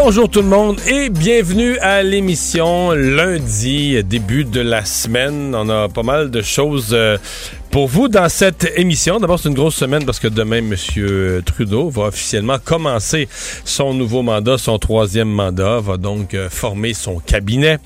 Bonjour 0.00 0.30
tout 0.30 0.42
le 0.42 0.48
monde 0.48 0.78
et 0.86 1.10
bienvenue 1.10 1.76
à 1.78 2.04
l'émission 2.04 2.92
lundi, 2.92 4.02
début 4.04 4.44
de 4.44 4.60
la 4.60 4.84
semaine. 4.84 5.52
On 5.56 5.68
a 5.68 5.88
pas 5.88 6.04
mal 6.04 6.30
de 6.30 6.40
choses 6.40 6.90
euh, 6.92 7.18
pour 7.72 7.88
vous 7.88 8.06
dans 8.06 8.28
cette 8.28 8.72
émission. 8.76 9.18
D'abord, 9.18 9.40
c'est 9.40 9.48
une 9.48 9.56
grosse 9.56 9.74
semaine 9.74 10.06
parce 10.06 10.20
que 10.20 10.28
demain, 10.28 10.58
M. 10.58 11.42
Trudeau 11.44 11.90
va 11.90 12.04
officiellement 12.04 12.58
commencer 12.64 13.28
son 13.64 13.92
nouveau 13.92 14.22
mandat, 14.22 14.56
son 14.56 14.78
troisième 14.78 15.30
mandat, 15.30 15.80
va 15.80 15.96
donc 15.96 16.32
euh, 16.32 16.48
former 16.48 16.94
son 16.94 17.18
cabinet. 17.18 17.78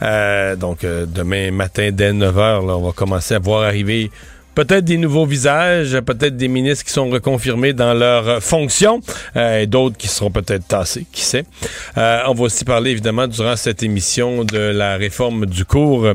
Euh, 0.00 0.56
donc, 0.56 0.86
demain 0.86 1.50
matin, 1.50 1.90
dès 1.92 2.14
9h, 2.14 2.66
là, 2.66 2.78
on 2.78 2.86
va 2.86 2.92
commencer 2.92 3.34
à 3.34 3.40
voir 3.40 3.64
arriver 3.64 4.10
peut-être 4.58 4.84
des 4.84 4.96
nouveaux 4.96 5.24
visages, 5.24 6.00
peut-être 6.00 6.36
des 6.36 6.48
ministres 6.48 6.84
qui 6.84 6.90
sont 6.90 7.08
reconfirmés 7.10 7.74
dans 7.74 7.94
leurs 7.94 8.42
fonctions 8.42 9.00
euh, 9.36 9.60
et 9.60 9.68
d'autres 9.68 9.96
qui 9.96 10.08
seront 10.08 10.32
peut-être 10.32 10.66
tassés, 10.66 11.06
qui 11.12 11.22
sait. 11.22 11.44
Euh, 11.96 12.22
on 12.26 12.34
va 12.34 12.42
aussi 12.42 12.64
parler 12.64 12.90
évidemment 12.90 13.28
durant 13.28 13.54
cette 13.54 13.84
émission 13.84 14.42
de 14.42 14.58
la 14.58 14.96
réforme 14.96 15.46
du 15.46 15.64
cours, 15.64 16.08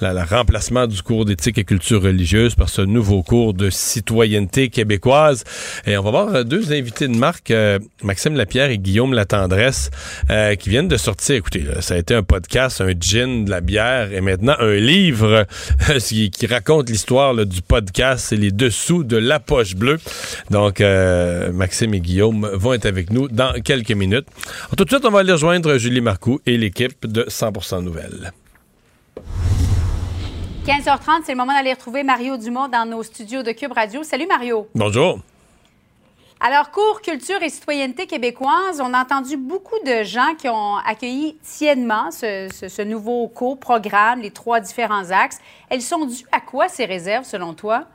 le 0.00 0.22
remplacement 0.30 0.86
du 0.86 1.02
cours 1.02 1.24
d'éthique 1.24 1.58
et 1.58 1.64
culture 1.64 2.00
religieuse 2.00 2.54
par 2.54 2.68
ce 2.68 2.82
nouveau 2.82 3.24
cours 3.24 3.52
de 3.52 3.68
citoyenneté 3.68 4.68
québécoise. 4.68 5.42
Et 5.84 5.98
on 5.98 6.02
va 6.04 6.10
voir 6.12 6.44
deux 6.44 6.72
invités 6.72 7.08
de 7.08 7.16
marque, 7.16 7.50
euh, 7.50 7.80
Maxime 8.04 8.36
Lapierre 8.36 8.70
et 8.70 8.78
Guillaume 8.78 9.12
Latendresse, 9.12 9.90
euh, 10.30 10.54
qui 10.54 10.70
viennent 10.70 10.86
de 10.86 10.96
sortir. 10.96 11.34
Écoutez, 11.34 11.64
ça 11.80 11.94
a 11.94 11.96
été 11.96 12.14
un 12.14 12.22
podcast, 12.22 12.80
un 12.80 12.92
gin, 12.98 13.44
de 13.44 13.50
la 13.50 13.60
bière 13.60 14.12
et 14.12 14.20
maintenant 14.20 14.54
un 14.60 14.76
livre 14.76 15.46
qui, 15.98 16.30
qui 16.30 16.46
raconte 16.46 16.90
l'histoire 16.90 17.34
du 17.34 17.60
podcast 17.60 17.87
c'est 18.16 18.36
les 18.36 18.50
dessous 18.50 19.04
de 19.04 19.16
la 19.16 19.40
poche 19.40 19.74
bleue. 19.74 19.98
Donc, 20.50 20.80
euh, 20.80 21.52
Maxime 21.52 21.94
et 21.94 22.00
Guillaume 22.00 22.48
vont 22.54 22.72
être 22.72 22.86
avec 22.86 23.10
nous 23.10 23.28
dans 23.28 23.52
quelques 23.62 23.92
minutes. 23.92 24.26
tout 24.76 24.84
de 24.84 24.90
suite, 24.90 25.04
on 25.04 25.10
va 25.10 25.20
aller 25.20 25.32
rejoindre 25.32 25.78
Julie 25.78 26.00
Marcoux 26.00 26.40
et 26.46 26.56
l'équipe 26.56 27.06
de 27.06 27.24
100% 27.28 27.82
Nouvelles. 27.82 28.32
15h30, 30.66 31.22
c'est 31.24 31.32
le 31.32 31.38
moment 31.38 31.54
d'aller 31.54 31.72
retrouver 31.72 32.02
Mario 32.02 32.36
Dumont 32.36 32.68
dans 32.68 32.84
nos 32.84 33.02
studios 33.02 33.42
de 33.42 33.52
Cube 33.52 33.72
Radio. 33.72 34.02
Salut 34.02 34.26
Mario. 34.26 34.68
Bonjour. 34.74 35.20
Alors, 36.40 36.70
cours 36.70 37.02
culture 37.02 37.42
et 37.42 37.48
citoyenneté 37.48 38.06
québécoise, 38.06 38.80
on 38.80 38.94
a 38.94 39.02
entendu 39.02 39.36
beaucoup 39.36 39.78
de 39.84 40.04
gens 40.04 40.36
qui 40.38 40.48
ont 40.48 40.76
accueilli 40.76 41.36
tiennement 41.42 42.12
ce, 42.12 42.48
ce 42.68 42.82
nouveau 42.82 43.26
cours, 43.26 43.58
programme, 43.58 44.20
les 44.20 44.30
trois 44.30 44.60
différents 44.60 45.10
axes. 45.10 45.38
Elles 45.68 45.82
sont 45.82 46.06
dues 46.06 46.24
à 46.30 46.40
quoi 46.40 46.68
ces 46.68 46.84
réserves, 46.84 47.24
selon 47.24 47.54
toi? 47.54 47.86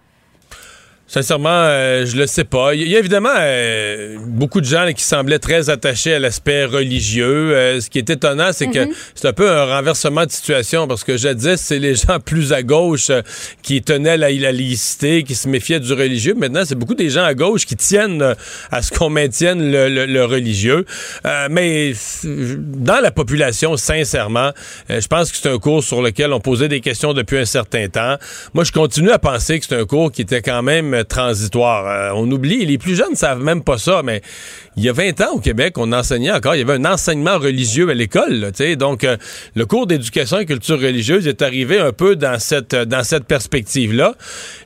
Sincèrement, 1.06 1.50
euh, 1.50 2.06
je 2.06 2.16
le 2.16 2.26
sais 2.28 2.46
pas. 2.46 2.74
Il 2.74 2.88
y 2.88 2.96
a 2.96 3.00
évidemment 3.00 3.34
euh, 3.38 4.18
beaucoup 4.26 4.62
de 4.62 4.66
gens 4.66 4.90
qui 4.96 5.04
semblaient 5.04 5.38
très 5.38 5.70
attachés 5.70 6.14
à 6.14 6.20
l'aspect 6.20 6.64
religieux. 6.64 7.54
Euh, 7.54 7.82
ce 7.82 7.90
qui 7.90 7.98
est 7.98 8.10
étonnant, 8.10 8.52
c'est 8.54 8.68
que 8.68 8.86
mhm. 8.86 8.94
c'est 9.14 9.28
un 9.28 9.34
peu 9.34 9.52
un 9.52 9.66
renversement 9.66 10.26
de 10.26 10.32
situation 10.32 10.88
parce 10.88 11.04
que 11.04 11.18
jadis, 11.18 11.58
c'est 11.58 11.78
les 11.78 11.96
gens 12.08 12.20
plus 12.24 12.54
à 12.54 12.64
gauche 12.64 13.12
qui 13.62 13.82
tenaient 13.82 14.16
la, 14.16 14.32
la 14.32 14.52
laïcité, 14.54 15.24
qui 15.24 15.36
se 15.36 15.50
méfiaient 15.50 15.82
du 15.82 15.92
religieux. 15.92 16.36
Maintenant, 16.36 16.64
c'est 16.66 16.76
beaucoup 16.76 16.96
des 16.96 17.10
gens 17.10 17.26
à 17.26 17.34
gauche 17.34 17.66
qui 17.66 17.76
tiennent 17.76 18.36
à 18.72 18.82
ce 18.82 18.92
qu'on 18.92 19.10
maintienne 19.10 19.72
le, 19.72 20.24
religieux. 20.24 20.86
mais 21.50 21.94
dans 22.24 23.02
la 23.02 23.12
population, 23.12 23.76
sincèrement, 23.76 24.52
je 24.90 25.06
pense 25.08 25.32
que 25.32 25.38
c'est 25.38 25.50
un 25.50 25.60
cours 25.60 25.84
sur 25.84 26.02
lequel 26.02 26.32
on 26.32 26.40
posait 26.40 26.70
des 26.70 26.80
questions 26.80 27.14
depuis 27.14 27.38
un 27.38 27.46
certain 27.46 27.90
temps. 27.90 28.16
Moi, 28.54 28.64
je 28.64 28.72
continue 28.72 29.12
à 29.12 29.20
penser 29.20 29.60
que 29.60 29.66
c'est 29.66 29.76
un 29.76 29.86
cours 29.86 30.12
qui 30.12 30.22
était 30.22 30.42
quand 30.42 30.64
même 30.64 30.93
transitoire. 31.02 31.88
Euh, 31.88 32.12
on 32.16 32.30
oublie, 32.32 32.66
les 32.66 32.78
plus 32.78 32.96
jeunes 32.96 33.12
ne 33.12 33.16
savent 33.16 33.42
même 33.42 33.64
pas 33.64 33.78
ça, 33.78 34.02
mais 34.04 34.22
il 34.76 34.84
y 34.84 34.90
a 34.90 34.94
20 34.94 35.22
ans 35.22 35.34
au 35.34 35.40
Québec, 35.40 35.78
on 35.78 35.92
enseignait 35.92 36.32
encore, 36.32 36.56
il 36.56 36.60
y 36.60 36.62
avait 36.62 36.74
un 36.74 36.86
enseignement 36.86 37.38
religieux 37.38 37.90
à 37.90 37.94
l'école. 37.94 38.52
Donc, 38.78 39.04
euh, 39.04 39.18
le 39.56 39.66
cours 39.66 39.88
d'éducation 39.88 40.40
et 40.40 40.46
culture 40.46 40.80
religieuse 40.80 41.28
est 41.28 41.42
arrivé 41.42 41.80
un 41.80 41.92
peu 41.92 42.16
dans 42.16 42.40
cette, 42.40 42.76
dans 42.76 43.04
cette 43.04 43.26
perspective-là. 43.26 44.16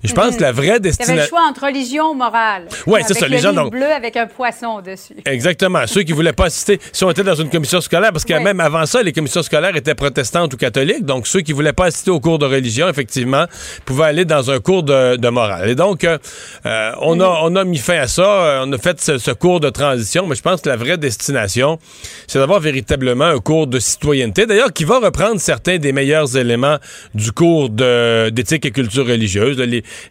Je 0.04 0.14
pense 0.14 0.38
que 0.38 0.42
la 0.42 0.52
vraie 0.52 0.80
destination... 0.80 1.14
Il 1.14 1.18
y 1.18 1.20
avait 1.20 1.22
le 1.24 1.30
choix 1.30 1.48
entre 1.50 1.66
religion 1.66 2.12
ou 2.12 2.14
morale. 2.14 2.68
Oui, 2.86 3.02
c'est 3.08 3.14
ça. 3.14 3.28
Les 3.28 3.40
gens, 3.40 3.54
donc... 3.54 3.72
bleu 3.72 3.92
avec 3.92 4.16
un 4.16 4.28
poisson 4.28 4.82
dessus. 4.82 5.16
Exactement. 5.26 5.86
Ceux 5.88 6.04
qui 6.04 6.14
voulaient 6.14 6.34
pas 6.34 6.46
assister, 6.46 6.80
si 6.92 7.04
on 7.04 7.12
était 7.12 7.24
dans 7.24 7.36
une 7.36 7.50
commission 7.50 7.82
scolaire, 7.82 8.12
parce 8.12 8.26
que 8.26 8.34
même 8.34 8.60
avant 8.60 8.86
ça, 8.86 9.04
les 9.04 9.14
commissions 9.14 9.44
scolaires 9.44 9.76
étaient 9.76 9.96
protestantes 9.96 10.54
ou 10.54 10.58
catholiques, 10.58 11.06
donc 11.06 11.28
ceux 11.28 11.42
qui 11.42 11.54
voulaient 11.54 11.74
pas 11.74 11.86
assister 11.86 12.12
au 12.12 12.20
cours 12.20 12.40
de 12.40 12.46
religion, 12.46 12.88
effectivement, 12.88 13.46
pouvaient 13.86 14.06
aller 14.06 14.26
dans 14.26 14.52
un 14.52 14.60
cours 14.60 14.84
de, 14.84 15.16
de 15.16 15.30
morale. 15.30 15.70
Et 15.70 15.76
donc, 15.76 16.04
euh, 16.04 16.17
euh, 16.66 16.92
on, 17.02 17.20
a, 17.20 17.40
on 17.44 17.56
a 17.56 17.64
mis 17.64 17.78
fin 17.78 18.00
à 18.00 18.08
ça, 18.08 18.62
on 18.66 18.72
a 18.72 18.78
fait 18.78 19.00
ce, 19.02 19.32
cours 19.32 19.60
de 19.60 19.70
transition 19.70 20.26
mais 20.28 20.36
je 20.36 20.42
pense 20.42 20.62
que 20.62 20.70
la 20.70 20.76
vraie 20.76 20.98
destination, 20.98 21.80
c'est 22.28 22.40
d'avoir 22.40 22.60
véritablement 22.60 23.26
un 23.26 23.40
cours 23.40 23.68
de 23.68 23.80
citoyenneté, 23.80 24.46
d'ailleurs, 24.46 24.74
qui 24.74 24.84
va 24.84 25.00
reprendre 25.00 25.40
certains 25.40 25.78
des 25.78 25.92
meilleurs 25.92 26.38
éléments 26.38 26.78
du 27.14 27.32
cours 27.32 27.70
d'éthique 27.70 28.66
et 28.66 28.72
culture 28.72 29.08
religieuse, 29.08 29.58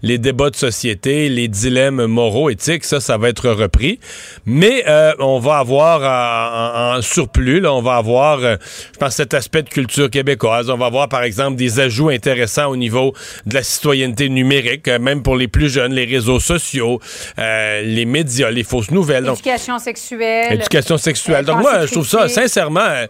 les, 0.03 0.19
débats 0.19 0.51
de 0.51 0.57
société, 0.57 1.29
les 1.29 1.49
dilemmes 1.49 2.07
moraux, 2.07 2.51
éthiques, 2.51 2.85
ça, 2.85 3.01
ça 3.01 3.17
va 3.17 3.29
être 3.29 3.51
repris. 3.51 4.01
Mais 4.45 4.85
euh, 4.89 5.13
on 5.19 5.39
va 5.39 5.59
avoir 5.59 6.97
en, 6.97 7.03
surplus, 7.03 7.61
là, 7.61 7.73
on 7.73 7.83
va 7.83 7.97
avoir, 7.97 8.39
euh, 8.41 8.57
je 8.93 8.99
pense, 8.99 9.15
cet 9.15 9.35
aspect 9.35 9.63
de 9.63 9.69
culture 9.69 10.11
québécoise. 10.11 10.71
On 10.71 10.77
va 10.77 10.87
avoir, 10.87 11.09
par 11.09 11.23
exemple, 11.23 11.57
des 11.57 11.81
ajouts 11.81 12.09
intéressants 12.09 12.67
au 12.67 12.77
niveau 12.77 13.13
de 13.47 13.55
la 13.55 13.63
citoyenneté 13.63 14.29
numérique, 14.29 14.89
euh, 14.89 14.99
même 14.99 15.23
pour 15.23 15.37
les 15.37 15.49
plus 15.49 15.69
jeunes, 15.69 15.93
les 15.97 16.05
réseaux 16.05 16.41
sociaux, 16.41 17.01
les 17.37 18.05
médias, 18.05 18.51
les 18.51 18.65
fausses 18.65 18.91
nouvelles. 18.91 19.25
L'éducation 19.25 19.79
sexuelle. 19.79 20.55
Éducation 20.55 20.99
sexuelle. 20.99 21.45
Donc 21.45 21.61
moi, 21.61 21.87
je 21.87 21.93
trouve 21.93 22.07
ça, 22.07 22.29
sincèrement, 22.29 22.81
euh, 22.81 23.07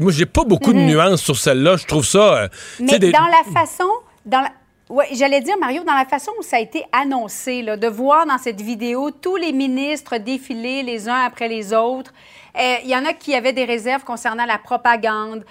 moi, 0.00 0.12
j'ai 0.12 0.26
pas 0.26 0.44
beaucoup 0.44 0.72
de 0.72 0.78
mhm. 0.78 0.86
nuances 0.86 1.22
sur 1.22 1.36
celle-là. 1.36 1.76
Je 1.76 1.86
trouve 1.86 2.04
ça... 2.04 2.42
Euh, 2.42 2.48
Mais 2.78 2.98
dans 2.98 3.26
la 3.26 3.52
façon... 3.52 3.88
Dans 4.24 4.44
Oui, 4.88 5.04
j'allais 5.12 5.40
dire, 5.40 5.56
Mario, 5.58 5.82
dans 5.84 5.94
la 5.94 6.04
façon 6.04 6.32
où 6.38 6.42
ça 6.42 6.56
a 6.56 6.60
été 6.60 6.84
annoncé, 6.92 7.62
là, 7.62 7.76
de 7.76 7.86
voir 7.86 8.26
dans 8.26 8.38
cette 8.38 8.60
vidéo 8.60 9.10
tous 9.10 9.36
les 9.36 9.52
ministres 9.52 10.18
défiler 10.18 10.82
les 10.82 11.08
uns 11.08 11.24
après 11.24 11.48
les 11.48 11.72
autres. 11.72 12.12
Euh, 12.58 12.74
il 12.82 12.90
y 12.90 12.96
en 12.96 13.04
a 13.06 13.12
qui 13.12 13.34
avaient 13.34 13.52
des 13.52 13.64
réserves 13.64 14.02
concernant 14.02 14.44
la 14.44 14.58
propagande, 14.58 15.44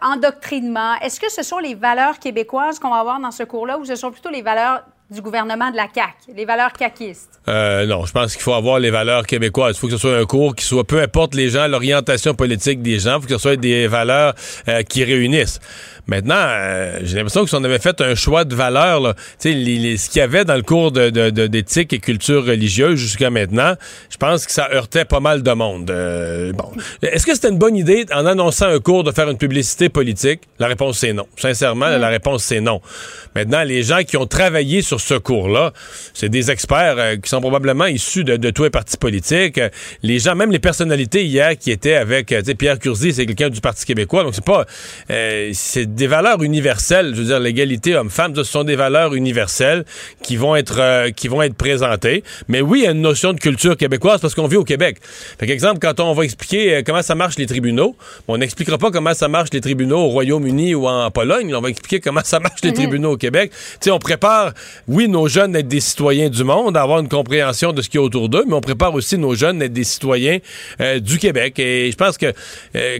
endoctrinement. 0.00 0.94
Est-ce 1.02 1.18
que 1.20 1.30
ce 1.30 1.42
sont 1.42 1.58
les 1.58 1.74
valeurs 1.74 2.18
québécoises 2.18 2.78
qu'on 2.78 2.90
va 2.90 3.00
avoir 3.00 3.20
dans 3.20 3.32
ce 3.32 3.42
cours-là 3.42 3.78
ou 3.78 3.84
ce 3.84 3.96
sont 3.96 4.12
plutôt 4.12 4.30
les 4.30 4.42
valeurs 4.42 4.84
du 5.10 5.20
gouvernement 5.22 5.70
de 5.70 5.76
la 5.76 5.86
CAQ, 5.92 6.34
les 6.36 6.44
valeurs 6.44 6.72
caquistes? 6.72 7.40
Euh, 7.48 7.86
non, 7.86 8.06
je 8.06 8.12
pense 8.12 8.34
qu'il 8.34 8.42
faut 8.42 8.52
avoir 8.52 8.78
les 8.78 8.90
valeurs 8.90 9.26
québécoises. 9.26 9.76
Il 9.76 9.80
faut 9.80 9.86
que 9.86 9.94
ce 9.94 9.98
soit 9.98 10.16
un 10.16 10.24
cours 10.24 10.54
qui 10.54 10.64
soit, 10.64 10.84
peu 10.84 11.00
importe 11.00 11.34
les 11.34 11.48
gens, 11.48 11.66
l'orientation 11.66 12.34
politique 12.34 12.82
des 12.82 12.98
gens, 12.98 13.16
il 13.16 13.22
faut 13.22 13.28
que 13.28 13.34
ce 13.34 13.38
soit 13.38 13.56
des 13.56 13.86
valeurs 13.86 14.34
euh, 14.68 14.82
qui 14.82 15.04
réunissent. 15.04 15.58
Maintenant, 16.10 16.34
euh, 16.34 16.98
j'ai 17.04 17.18
l'impression 17.18 17.44
que 17.44 17.50
si 17.50 17.54
on 17.54 17.62
avait 17.62 17.78
fait 17.78 18.00
un 18.00 18.16
choix 18.16 18.44
de 18.44 18.56
là, 18.56 18.98
les, 19.44 19.96
ce 19.96 20.10
qu'il 20.10 20.18
y 20.18 20.22
avait 20.22 20.44
dans 20.44 20.56
le 20.56 20.62
cours 20.62 20.90
d'éthique 20.90 21.90
de, 21.90 21.94
et 21.94 21.98
culture 22.00 22.44
religieuse 22.44 22.98
jusqu'à 22.98 23.30
maintenant, 23.30 23.74
je 24.10 24.16
pense 24.16 24.44
que 24.44 24.50
ça 24.50 24.68
heurtait 24.72 25.04
pas 25.04 25.20
mal 25.20 25.44
de 25.44 25.52
monde. 25.52 25.88
Euh, 25.88 26.52
bon. 26.52 26.72
Est-ce 27.00 27.24
que 27.24 27.32
c'était 27.32 27.50
une 27.50 27.58
bonne 27.58 27.76
idée, 27.76 28.06
en 28.12 28.26
annonçant 28.26 28.66
un 28.66 28.80
cours, 28.80 29.04
de 29.04 29.12
faire 29.12 29.30
une 29.30 29.38
publicité 29.38 29.88
politique? 29.88 30.40
La 30.58 30.66
réponse, 30.66 30.98
c'est 30.98 31.12
non. 31.12 31.28
Sincèrement, 31.36 31.86
la 31.86 32.08
réponse, 32.08 32.42
c'est 32.42 32.60
non. 32.60 32.80
Maintenant, 33.36 33.62
les 33.62 33.84
gens 33.84 34.02
qui 34.02 34.16
ont 34.16 34.26
travaillé 34.26 34.82
sur 34.82 35.00
ce 35.00 35.14
cours-là, 35.14 35.72
c'est 36.12 36.28
des 36.28 36.50
experts 36.50 36.96
euh, 36.98 37.16
qui 37.18 37.30
sont 37.30 37.40
probablement 37.40 37.86
issus 37.86 38.24
de, 38.24 38.50
tous 38.50 38.64
les 38.64 38.70
partis 38.70 38.96
politiques. 38.96 39.60
Les 40.02 40.18
gens, 40.18 40.34
même 40.34 40.50
les 40.50 40.58
personnalités 40.58 41.24
hier 41.24 41.56
qui 41.56 41.70
étaient 41.70 41.94
avec, 41.94 42.34
Pierre 42.58 42.80
Curzi, 42.80 43.12
c'est 43.12 43.26
quelqu'un 43.26 43.48
du 43.48 43.60
Parti 43.60 43.86
québécois, 43.86 44.24
donc 44.24 44.34
c'est 44.34 44.44
pas... 44.44 44.66
c'est 45.52 45.99
des 46.00 46.06
valeurs 46.06 46.42
universelles. 46.42 47.12
Je 47.14 47.20
veux 47.20 47.26
dire, 47.26 47.38
l'égalité 47.38 47.94
homme-femme, 47.94 48.34
ce 48.34 48.42
sont 48.42 48.64
des 48.64 48.74
valeurs 48.74 49.14
universelles 49.14 49.84
qui 50.22 50.36
vont 50.36 50.56
être 50.56 50.80
euh, 50.80 51.10
qui 51.10 51.28
vont 51.28 51.42
être 51.42 51.54
présentées. 51.54 52.24
Mais 52.48 52.62
oui, 52.62 52.80
il 52.80 52.84
y 52.84 52.86
a 52.86 52.92
une 52.92 53.02
notion 53.02 53.34
de 53.34 53.38
culture 53.38 53.76
québécoise 53.76 54.18
parce 54.18 54.34
qu'on 54.34 54.46
vit 54.46 54.56
au 54.56 54.64
Québec. 54.64 54.96
Par 55.38 55.48
exemple, 55.50 55.78
quand 55.78 56.00
on 56.00 56.14
va 56.14 56.24
expliquer 56.24 56.76
euh, 56.76 56.82
comment 56.84 57.02
ça 57.02 57.14
marche 57.14 57.36
les 57.36 57.44
tribunaux, 57.44 57.96
on 58.28 58.38
n'expliquera 58.38 58.78
pas 58.78 58.90
comment 58.90 59.12
ça 59.12 59.28
marche 59.28 59.50
les 59.52 59.60
tribunaux 59.60 59.98
au 59.98 60.08
Royaume-Uni 60.08 60.74
ou 60.74 60.88
en 60.88 61.10
Pologne. 61.10 61.54
On 61.54 61.60
va 61.60 61.68
expliquer 61.68 62.00
comment 62.00 62.22
ça 62.24 62.40
marche 62.40 62.62
les 62.62 62.70
mhm. 62.70 62.76
tribunaux 62.76 63.12
au 63.12 63.16
Québec. 63.18 63.50
Tu 63.52 63.76
sais, 63.82 63.90
on 63.90 63.98
prépare, 63.98 64.54
oui, 64.88 65.06
nos 65.06 65.28
jeunes 65.28 65.54
à 65.54 65.58
être 65.58 65.68
des 65.68 65.80
citoyens 65.80 66.30
du 66.30 66.44
monde, 66.44 66.78
à 66.78 66.82
avoir 66.82 67.00
une 67.00 67.10
compréhension 67.10 67.74
de 67.74 67.82
ce 67.82 67.90
qui 67.90 67.98
est 67.98 68.00
autour 68.00 68.30
d'eux, 68.30 68.44
mais 68.48 68.54
on 68.54 68.62
prépare 68.62 68.94
aussi 68.94 69.18
nos 69.18 69.34
jeunes 69.34 69.60
à 69.60 69.66
être 69.66 69.74
des 69.74 69.84
citoyens 69.84 70.38
euh, 70.80 70.98
du 70.98 71.18
Québec. 71.18 71.58
Et 71.58 71.90
je 71.90 71.96
pense 71.96 72.16
que 72.16 72.32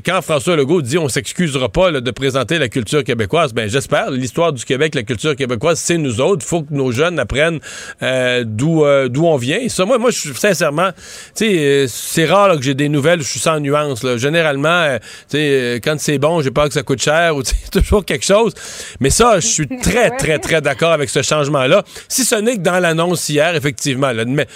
quand 0.05 0.21
François 0.21 0.55
Legault 0.55 0.83
dit 0.83 0.99
on 0.99 1.09
s'excusera 1.09 1.71
pas 1.71 1.93
de 1.93 2.11
présenter 2.11 2.59
la 2.59 2.69
culture 2.69 2.80
culture 2.81 3.05
québécoise. 3.05 3.53
Ben, 3.53 3.69
j'espère. 3.69 4.11
L'histoire 4.11 4.53
du 4.53 4.65
Québec, 4.65 4.95
la 4.95 5.03
culture 5.03 5.37
québécoise, 5.37 5.79
c'est 5.79 5.99
nous 5.99 6.21
autres. 6.21 6.45
Il 6.45 6.49
faut 6.49 6.63
que 6.63 6.73
nos 6.73 6.93
jeunes 6.93 7.19
apprennent 7.19 7.61
euh, 8.03 8.45
d'où 8.47 8.85
euh, 8.85 9.09
d'où 9.09 9.27
on 9.27 9.37
vient. 9.37 9.69
ça, 9.69 9.85
moi, 9.85 9.99
moi, 9.99 10.11
je 10.11 10.19
suis 10.19 10.35
sincèrement, 10.35 10.91
tu 10.93 11.47
sais, 11.47 11.59
euh, 11.59 11.87
c'est 11.89 12.25
rare 12.25 12.57
que 12.57 12.63
j'ai 12.63 12.75
des 12.75 12.89
nouvelles, 12.89 13.21
je 13.21 13.29
suis 13.29 13.41
sans 13.41 13.61
nuance. 13.61 14.03
Là. 14.03 14.17
Généralement, 14.17 14.97
tu 15.29 15.37
sais, 15.37 15.81
quand 15.85 15.97
c'est 15.99 16.19
bon, 16.19 16.41
j'ai 16.41 16.51
peur 16.51 16.69
que 16.69 16.75
ça 16.75 16.83
coûte 16.83 17.03
cher 17.03 17.37
ou 17.37 17.43
toujours 17.73 18.05
quelque 18.05 18.25
chose. 18.25 18.55
Mais 18.99 19.11
ça, 19.11 19.41
je 19.41 19.47
suis 19.47 19.69
très, 19.83 20.11
très, 20.11 20.39
très 20.39 20.61
d'accord 20.61 20.93
avec 20.93 21.11
ce 21.11 21.23
changement-là. 21.23 21.85
Si 22.09 22.25
ce 22.25 22.37
n'est 22.37 22.57
que 22.57 22.63
dans 22.63 22.79
l'annonce 22.79 23.29
hier, 23.29 23.55
effectivement, 23.55 24.13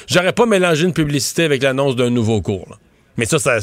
j'aurais 0.08 0.32
pas 0.32 0.46
mélangé 0.46 0.84
une 0.86 0.94
publicité 0.94 1.44
avec 1.44 1.62
l'annonce 1.62 1.94
d'un 1.96 2.10
nouveau 2.10 2.40
cours. 2.40 2.78
Mais 3.16 3.26
ça, 3.26 3.38
ça 3.38 3.58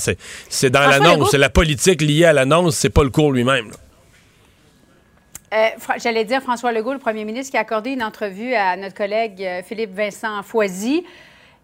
c'est 0.50 0.69
dans 0.69 0.88
l'annonce. 0.88 1.30
C'est 1.31 1.38
la 1.38 1.50
politique 1.50 2.02
liée 2.02 2.25
à 2.25 2.34
l'annonce, 2.34 2.75
c'est 2.75 2.90
pas 2.90 3.04
le 3.04 3.10
cours 3.10 3.31
lui-même. 3.31 3.72
Euh, 5.53 5.68
j'allais 5.98 6.24
dire 6.24 6.42
François 6.42 6.71
Legault, 6.71 6.94
le 6.94 7.00
premier 7.00 7.25
ministre, 7.25 7.51
qui 7.51 7.57
a 7.57 7.62
accordé 7.62 7.92
une 7.92 8.03
entrevue 8.03 8.53
à 8.53 8.77
notre 8.77 8.95
collègue 8.95 9.44
euh, 9.44 9.62
Philippe 9.62 9.94
Vincent 9.94 10.42
Foisy 10.44 11.03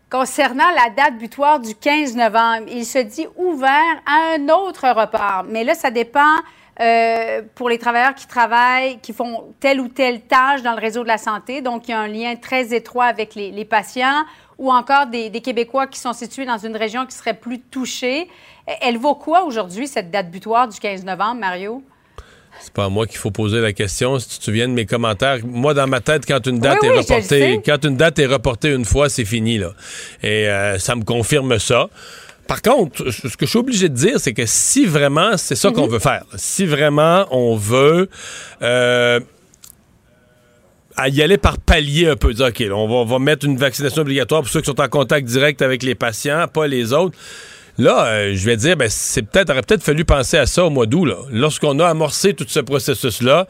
concernant 0.09 0.69
la 0.71 0.89
date 0.89 1.17
butoir 1.17 1.59
du 1.59 1.73
15 1.73 2.15
novembre. 2.15 2.67
Il 2.69 2.85
se 2.85 2.99
dit 2.99 3.27
ouvert 3.37 4.01
à 4.05 4.35
un 4.35 4.49
autre 4.49 4.87
report. 4.89 5.45
Mais 5.47 5.63
là, 5.63 5.73
ça 5.73 5.89
dépend 5.89 6.35
euh, 6.81 7.41
pour 7.55 7.69
les 7.69 7.77
travailleurs 7.77 8.13
qui 8.13 8.27
travaillent, 8.27 8.99
qui 8.99 9.13
font 9.13 9.55
telle 9.61 9.79
ou 9.79 9.87
telle 9.87 10.21
tâche 10.21 10.61
dans 10.63 10.73
le 10.73 10.81
réseau 10.81 11.03
de 11.03 11.07
la 11.07 11.17
santé. 11.17 11.61
Donc, 11.61 11.87
il 11.87 11.91
y 11.91 11.93
a 11.93 11.99
un 11.99 12.07
lien 12.07 12.35
très 12.35 12.73
étroit 12.73 13.05
avec 13.05 13.35
les, 13.35 13.65
patients 13.65 14.25
ou 14.57 14.71
encore 14.71 15.07
des, 15.07 15.31
Québécois 15.41 15.87
qui 15.87 15.99
sont 15.99 16.13
situés 16.13 16.45
dans 16.45 16.57
une 16.57 16.75
région 16.75 17.05
qui 17.05 17.15
serait 17.15 17.33
plus 17.33 17.59
touchée. 17.59 18.29
Elle 18.81 18.97
vaut 18.97 19.15
quoi 19.15 19.43
aujourd'hui, 19.43 19.87
cette 19.87 20.11
date 20.11 20.29
butoir 20.29 20.67
du 20.67 20.77
15 20.77 21.05
novembre, 21.05 21.39
Mario? 21.39 21.83
C'est 22.61 22.73
pas 22.73 22.85
à 22.85 22.89
moi 22.89 23.07
qu'il 23.07 23.17
faut 23.17 23.31
poser 23.31 23.61
la 23.61 23.73
question. 23.73 24.19
Si 24.19 24.29
tu 24.29 24.39
te 24.39 24.43
souviens 24.43 24.67
de 24.67 24.73
mes 24.73 24.85
commentaires, 24.85 25.39
moi, 25.45 25.73
dans 25.73 25.87
ma 25.87 26.01
tête, 26.01 26.25
quand 26.25 26.45
une 26.47 26.59
date 26.59 26.83
est 26.83 26.89
reportée, 26.89 27.61
quand 27.65 27.83
une 27.85 27.97
date 27.97 28.19
est 28.19 28.25
reportée 28.25 28.73
une 28.73 28.85
fois, 28.85 29.09
c'est 29.09 29.25
fini, 29.25 29.57
là. 29.57 29.73
Et 30.23 30.47
euh, 30.47 30.79
ça 30.79 30.95
me 30.95 31.03
confirme 31.03 31.59
ça. 31.59 31.89
Par 32.47 32.61
contre, 32.61 33.11
ce 33.11 33.35
que 33.35 33.45
je 33.45 33.49
suis 33.49 33.59
obligé 33.59 33.89
de 33.89 33.93
dire, 33.93 34.19
c'est 34.19 34.33
que 34.33 34.45
si 34.45 34.85
vraiment 34.85 35.35
c'est 35.35 35.55
ça 35.55 35.71
qu'on 35.71 35.85
mhm. 35.85 35.91
veut 35.91 35.99
faire, 35.99 36.23
si 36.35 36.65
vraiment 36.65 37.27
on 37.31 37.57
veut 37.57 38.09
euh, 38.61 39.19
y 41.07 41.21
aller 41.21 41.37
par 41.37 41.57
palier 41.57 42.07
un 42.07 42.15
peu, 42.15 42.33
dire, 42.33 42.47
OK, 42.47 42.63
on, 42.71 43.05
va, 43.05 43.19
mettre 43.19 43.45
une 43.45 43.57
vaccination 43.57 44.01
obligatoire 44.01 44.41
pour 44.41 44.49
ceux 44.49 44.61
qui 44.61 44.67
sont 44.67 44.79
en 44.79 44.87
contact 44.87 45.27
direct 45.27 45.61
avec 45.61 45.83
les 45.83 45.95
patients, 45.95 46.47
pas 46.47 46.67
les 46.67 46.93
autres. 46.93 47.17
Là, 47.77 48.07
euh, 48.07 48.33
je 48.35 48.45
vais 48.45 48.57
dire, 48.57 48.75
ben, 48.75 48.89
c'est 48.89 49.21
peut-être, 49.21 49.51
aurait 49.51 49.61
peut-être 49.61 49.83
fallu 49.83 50.03
penser 50.03 50.37
à 50.37 50.45
ça 50.45 50.65
au 50.65 50.69
mois 50.69 50.87
d'août, 50.87 51.07
Lorsqu'on 51.31 51.79
a 51.79 51.87
amorcé 51.87 52.33
tout 52.33 52.45
ce 52.47 52.59
processus-là, 52.59 53.47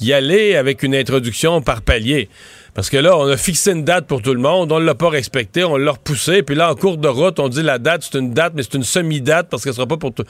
y 0.00 0.12
aller 0.12 0.56
avec 0.56 0.82
une 0.82 0.94
introduction 0.94 1.60
par 1.60 1.82
palier. 1.82 2.28
Parce 2.74 2.90
que 2.90 2.96
là, 2.96 3.16
on 3.16 3.28
a 3.28 3.36
fixé 3.36 3.70
une 3.70 3.84
date 3.84 4.06
pour 4.06 4.20
tout 4.20 4.34
le 4.34 4.40
monde, 4.40 4.72
on 4.72 4.80
ne 4.80 4.84
l'a 4.84 4.96
pas 4.96 5.08
respecté, 5.08 5.62
on 5.62 5.76
l'a 5.76 5.92
repoussé, 5.92 6.42
puis 6.42 6.56
là, 6.56 6.72
en 6.72 6.74
cours 6.74 6.98
de 6.98 7.08
route, 7.08 7.38
on 7.38 7.48
dit 7.48 7.62
la 7.62 7.78
date, 7.78 8.08
c'est 8.10 8.18
une 8.18 8.34
date, 8.34 8.52
mais 8.56 8.62
c'est 8.64 8.74
une 8.74 8.84
semi-date 8.84 9.48
parce 9.48 9.62
qu'elle 9.62 9.74
sera 9.74 9.86
pas 9.86 9.96
pour 9.96 10.12
tout. 10.12 10.24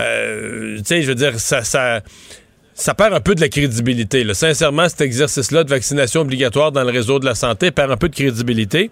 Euh, 0.00 0.78
je 0.88 1.06
veux 1.06 1.14
dire, 1.14 1.38
ça, 1.38 1.62
ça, 1.62 2.94
perd 2.94 3.14
un 3.14 3.20
peu 3.20 3.36
de 3.36 3.40
la 3.40 3.48
crédibilité. 3.48 4.26
Sincèrement, 4.34 4.88
cet 4.88 5.02
exercice-là 5.02 5.62
de 5.62 5.70
vaccination 5.70 6.22
obligatoire 6.22 6.72
dans 6.72 6.82
le 6.82 6.90
réseau 6.90 7.20
de 7.20 7.24
la 7.24 7.34
santé 7.36 7.70
perd 7.70 7.92
un 7.92 7.96
peu 7.96 8.08
de 8.08 8.14
crédibilité. 8.14 8.90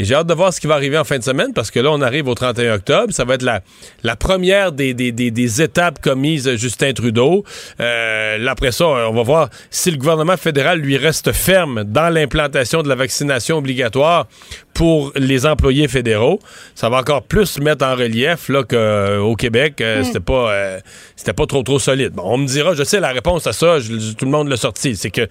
Et 0.00 0.04
j'ai 0.04 0.14
hâte 0.14 0.28
de 0.28 0.32
voir 0.32 0.50
ce 0.50 0.62
qui 0.62 0.66
va 0.66 0.76
arriver 0.76 0.96
en 0.96 1.04
fin 1.04 1.18
de 1.18 1.22
semaine 1.22 1.52
parce 1.52 1.70
que 1.70 1.78
là, 1.78 1.90
on 1.92 2.00
arrive 2.00 2.26
au 2.26 2.34
31 2.34 2.76
octobre. 2.76 3.12
Ça 3.12 3.26
va 3.26 3.34
être 3.34 3.42
la, 3.42 3.60
la 4.02 4.16
première 4.16 4.72
des, 4.72 4.94
des, 4.94 5.12
des, 5.12 5.62
étapes 5.62 6.00
commises 6.00 6.56
Justin 6.56 6.94
Trudeau. 6.94 7.44
Euh, 7.80 8.38
là, 8.38 8.52
après 8.52 8.72
ça, 8.72 8.86
on 8.86 9.12
va 9.12 9.22
voir 9.22 9.50
si 9.68 9.90
le 9.90 9.98
gouvernement 9.98 10.38
fédéral 10.38 10.78
lui 10.78 10.96
reste 10.96 11.32
ferme 11.32 11.84
dans 11.84 12.08
l'implantation 12.08 12.82
de 12.82 12.88
la 12.88 12.94
vaccination 12.94 13.58
obligatoire 13.58 14.26
pour 14.72 15.12
les 15.16 15.44
employés 15.44 15.86
fédéraux. 15.86 16.40
Ça 16.74 16.88
va 16.88 17.00
encore 17.00 17.22
plus 17.22 17.58
mettre 17.58 17.84
en 17.84 17.94
relief 17.94 18.48
là 18.48 18.62
qu'au 18.62 18.76
euh, 18.76 19.34
Québec, 19.34 19.82
euh, 19.82 20.00
mm. 20.00 20.04
c'était 20.04 20.20
pas 20.20 20.50
euh, 20.50 20.80
c'était 21.14 21.34
pas 21.34 21.44
trop 21.44 21.62
trop 21.62 21.78
solide. 21.78 22.14
Bon, 22.14 22.22
on 22.24 22.38
me 22.38 22.46
dira, 22.46 22.72
je 22.72 22.84
sais 22.84 23.00
la 23.00 23.10
réponse 23.10 23.46
à 23.46 23.52
ça, 23.52 23.76
tout 24.16 24.24
le 24.24 24.30
monde 24.30 24.48
l'a 24.48 24.56
sorti, 24.56 24.96
c'est 24.96 25.10
que 25.10 25.28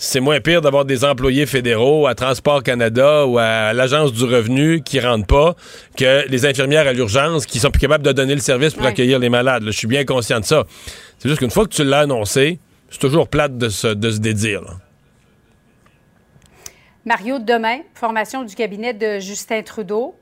c'est 0.00 0.20
moins 0.20 0.40
pire 0.40 0.60
d'avoir 0.60 0.84
des 0.84 1.04
employés 1.04 1.44
fédéraux 1.44 2.06
à 2.06 2.14
Transport 2.14 2.62
Canada 2.62 3.26
ou 3.26 3.36
à 3.38 3.72
l'Agence 3.72 4.12
du 4.12 4.22
revenu 4.22 4.80
qui 4.80 5.00
rentrent 5.00 5.26
pas 5.26 5.56
que 5.96 6.26
les 6.28 6.46
infirmières 6.46 6.86
à 6.86 6.92
l'urgence 6.92 7.46
qui 7.46 7.58
sont 7.58 7.72
plus 7.72 7.80
capables 7.80 8.04
de 8.04 8.12
donner 8.12 8.36
le 8.36 8.40
service 8.40 8.74
pour 8.74 8.86
accueillir 8.86 9.18
les 9.18 9.28
malades. 9.28 9.64
je 9.66 9.72
suis 9.72 9.88
bien 9.88 10.04
conscient 10.04 10.38
de 10.38 10.44
ça. 10.44 10.64
C'est 11.18 11.28
juste 11.28 11.40
qu'une 11.40 11.50
fois 11.50 11.64
que 11.64 11.74
tu 11.74 11.82
l'as 11.82 12.00
annoncé, 12.00 12.60
c'est 12.88 13.00
toujours 13.00 13.28
plate 13.28 13.58
de 13.58 13.68
se, 13.68 13.88
de 13.88 14.10
se 14.10 14.18
dédire. 14.18 14.62
Mario, 17.04 17.40
demain, 17.40 17.78
formation 17.94 18.44
du 18.44 18.54
cabinet 18.54 18.94
de 18.94 19.18
Justin 19.18 19.62
Trudeau. 19.62 20.14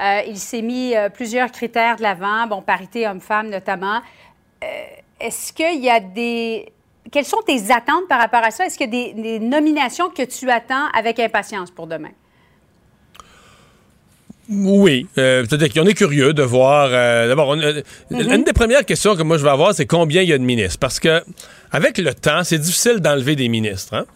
Euh, 0.00 0.20
il 0.28 0.38
s'est 0.38 0.62
mis 0.62 0.94
euh, 0.94 1.08
plusieurs 1.08 1.50
critères 1.50 1.96
de 1.96 2.02
l'avant, 2.02 2.46
bon, 2.46 2.62
parité 2.62 3.08
homme-femme 3.08 3.50
notamment. 3.50 4.00
Euh, 4.62 4.66
est-ce 5.18 5.52
qu'il 5.52 5.82
y 5.82 5.90
a 5.90 5.98
des 5.98 6.72
quelles 7.14 7.24
sont 7.24 7.42
tes 7.46 7.70
attentes 7.70 8.08
par 8.08 8.18
rapport 8.18 8.42
à 8.42 8.50
ça? 8.50 8.66
Est-ce 8.66 8.76
qu'il 8.76 8.92
y 8.92 9.10
a 9.10 9.12
des, 9.12 9.38
nominations 9.38 10.10
que 10.10 10.24
tu 10.24 10.50
attends 10.50 10.88
avec 10.92 11.20
impatience 11.20 11.70
pour 11.70 11.86
demain? 11.86 12.10
Oui, 14.50 15.06
euh, 15.16 15.44
c'est-à-dire 15.48 15.72
qu'on 15.72 15.88
est 15.88 15.94
curieux 15.94 16.34
de 16.34 16.42
voir. 16.42 16.88
Euh, 16.90 17.28
d'abord, 17.28 17.52
euh, 17.52 17.82
mm-hmm. 18.10 18.34
une 18.34 18.42
des 18.42 18.52
premières 18.52 18.84
questions 18.84 19.14
que 19.14 19.22
moi 19.22 19.38
je 19.38 19.44
vais 19.44 19.50
avoir, 19.50 19.72
c'est 19.74 19.86
combien 19.86 20.22
il 20.22 20.28
y 20.28 20.32
a 20.32 20.38
de 20.38 20.42
ministres? 20.42 20.78
Parce 20.80 20.98
que 20.98 21.22
avec 21.70 21.98
le 21.98 22.12
temps, 22.14 22.42
c'est 22.42 22.58
difficile 22.58 22.98
d'enlever 22.98 23.36
des 23.36 23.48
ministres. 23.48 23.94
Hein? 23.94 24.06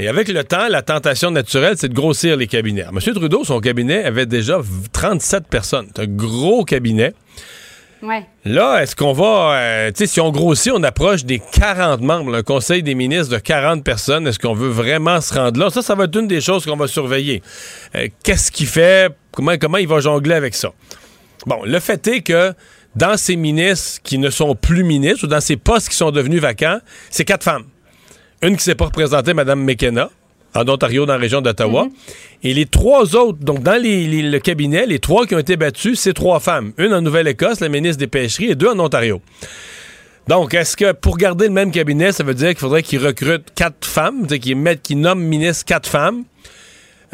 Et 0.00 0.08
avec 0.08 0.26
le 0.26 0.42
temps, 0.42 0.66
la 0.68 0.82
tentation 0.82 1.30
naturelle, 1.30 1.76
c'est 1.78 1.88
de 1.88 1.94
grossir 1.94 2.36
les 2.36 2.48
cabinets. 2.48 2.86
M. 2.90 2.98
Trudeau, 2.98 3.44
son 3.44 3.60
cabinet 3.60 4.02
avait 4.02 4.26
déjà 4.26 4.60
37 4.92 5.46
personnes. 5.46 5.86
C'est 5.94 6.02
un 6.02 6.06
gros 6.06 6.64
cabinet. 6.64 7.14
Là, 8.44 8.82
est-ce 8.82 8.96
qu'on 8.96 9.12
va, 9.12 9.54
euh, 9.54 9.88
tu 9.92 9.98
sais, 9.98 10.06
si 10.06 10.20
on 10.20 10.30
grossit, 10.30 10.72
on 10.74 10.82
approche 10.82 11.24
des 11.24 11.38
40 11.38 12.00
membres, 12.00 12.34
un 12.34 12.42
conseil 12.42 12.82
des 12.82 12.94
ministres 12.94 13.32
de 13.32 13.38
40 13.38 13.84
personnes, 13.84 14.26
est-ce 14.26 14.38
qu'on 14.38 14.54
veut 14.54 14.68
vraiment 14.68 15.20
se 15.20 15.32
rendre 15.32 15.60
là? 15.60 15.70
Ça, 15.70 15.82
ça 15.82 15.94
va 15.94 16.04
être 16.04 16.18
une 16.18 16.26
des 16.26 16.40
choses 16.40 16.66
qu'on 16.66 16.76
va 16.76 16.88
surveiller. 16.88 17.42
Euh, 17.94 18.08
qu'est-ce 18.24 18.50
qu'il 18.50 18.66
fait? 18.66 19.14
Comment, 19.30 19.78
il 19.78 19.88
va 19.88 20.00
jongler 20.00 20.34
avec 20.34 20.54
ça? 20.54 20.72
Bon, 21.46 21.62
le 21.64 21.78
fait 21.78 22.06
est 22.08 22.22
que 22.22 22.52
dans 22.96 23.16
ces 23.16 23.36
ministres 23.36 24.00
qui 24.02 24.18
ne 24.18 24.30
sont 24.30 24.54
plus 24.54 24.84
ministres 24.84 25.24
ou 25.24 25.28
dans 25.28 25.40
ces 25.40 25.56
postes 25.56 25.88
qui 25.88 25.96
sont 25.96 26.10
devenus 26.10 26.40
vacants, 26.40 26.80
c'est 27.08 27.24
quatre 27.24 27.44
femmes. 27.44 27.64
Une 28.42 28.56
qui 28.56 28.64
s'est 28.64 28.74
pas 28.74 28.86
représentée, 28.86 29.32
Mme 29.32 29.64
McKenna 29.64 30.10
en 30.54 30.68
Ontario, 30.68 31.06
dans 31.06 31.14
la 31.14 31.18
région 31.18 31.40
d'Ottawa. 31.40 31.84
Mhm. 31.84 31.90
Et 32.44 32.54
les 32.54 32.66
trois 32.66 33.16
autres, 33.16 33.38
donc 33.40 33.62
dans 33.62 33.72
le 33.72 34.38
cabinet, 34.38 34.86
les 34.86 34.98
trois 34.98 35.26
qui 35.26 35.34
ont 35.34 35.38
été 35.38 35.56
battus, 35.56 35.98
c'est 36.00 36.12
trois 36.12 36.40
femmes. 36.40 36.72
Une 36.78 36.92
en 36.92 37.00
Nouvelle-Écosse, 37.00 37.60
la 37.60 37.68
ministre 37.68 37.98
des 37.98 38.06
Pêcheries, 38.06 38.50
et 38.50 38.54
deux 38.54 38.68
en 38.68 38.78
Ontario. 38.78 39.20
Donc, 40.28 40.54
est-ce 40.54 40.76
que 40.76 40.92
pour 40.92 41.16
garder 41.16 41.46
le 41.46 41.52
même 41.52 41.72
cabinet, 41.72 42.12
ça 42.12 42.22
veut 42.22 42.34
dire 42.34 42.50
qu'il 42.50 42.58
faudrait 42.58 42.82
qu'ils 42.82 43.04
recrutent 43.04 43.48
quatre 43.54 43.84
femmes, 43.84 44.26
qu'ils 44.26 44.56
mettent, 44.56 44.82
qu'ils 44.82 45.00
nomment 45.00 45.24
ministre 45.24 45.64
quatre 45.64 45.88
femmes? 45.88 46.24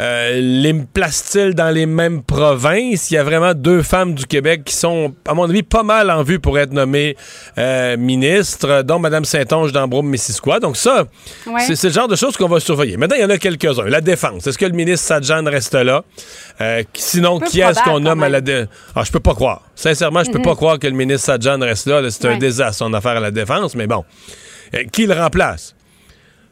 Euh, 0.00 0.40
les 0.40 0.74
place-t-il 0.74 1.54
dans 1.54 1.70
les 1.70 1.86
mêmes 1.86 2.22
provinces? 2.22 3.10
Il 3.10 3.14
y 3.14 3.16
a 3.16 3.24
vraiment 3.24 3.52
deux 3.52 3.82
femmes 3.82 4.14
du 4.14 4.26
Québec 4.26 4.62
qui 4.64 4.74
sont, 4.74 5.12
à 5.26 5.34
mon 5.34 5.48
avis, 5.48 5.64
pas 5.64 5.82
mal 5.82 6.10
en 6.10 6.22
vue 6.22 6.38
pour 6.38 6.56
être 6.58 6.72
nommées 6.72 7.16
euh, 7.58 7.96
ministres, 7.96 8.82
dont 8.82 9.00
Mme 9.00 9.24
Saint-Onge 9.24 9.72
d'Ambrome-Missisquoi. 9.72 10.60
Donc 10.60 10.76
ça, 10.76 11.06
c'est 11.66 11.82
le 11.82 11.90
genre 11.90 12.06
de 12.06 12.14
choses 12.14 12.36
qu'on 12.36 12.46
va 12.46 12.60
surveiller. 12.60 12.96
Maintenant, 12.96 13.16
il 13.16 13.22
y 13.22 13.24
en 13.24 13.30
a 13.30 13.38
quelques-uns. 13.38 13.88
La 13.88 14.00
défense. 14.00 14.46
Est-ce 14.46 14.58
que 14.58 14.66
le 14.66 14.72
ministre 14.72 15.06
Sadjan 15.06 15.44
reste 15.44 15.74
là? 15.74 16.04
Euh, 16.60 16.84
sinon, 16.94 17.40
qui 17.40 17.60
est-ce 17.60 17.82
qu'on 17.82 17.98
nomme 17.98 18.22
à 18.22 18.28
la 18.28 18.40
défense? 18.40 18.68
Ah, 18.94 19.02
je 19.04 19.10
peux 19.10 19.20
pas 19.20 19.34
croire. 19.34 19.62
Sincèrement, 19.74 20.22
je 20.22 20.30
peux 20.30 20.42
pas 20.42 20.50
mhm. 20.50 20.56
croire 20.56 20.78
que 20.78 20.86
le 20.86 20.94
ministre 20.94 21.26
Sadjan 21.26 21.58
reste 21.60 21.88
là. 21.88 22.08
C'est 22.10 22.26
un 22.26 22.38
désastre, 22.38 22.78
son 22.78 22.94
affaire 22.94 23.16
à 23.16 23.20
la 23.20 23.32
défense, 23.32 23.74
mais 23.74 23.88
bon. 23.88 24.04
qui 24.92 25.06
le 25.06 25.14
remplace? 25.14 25.74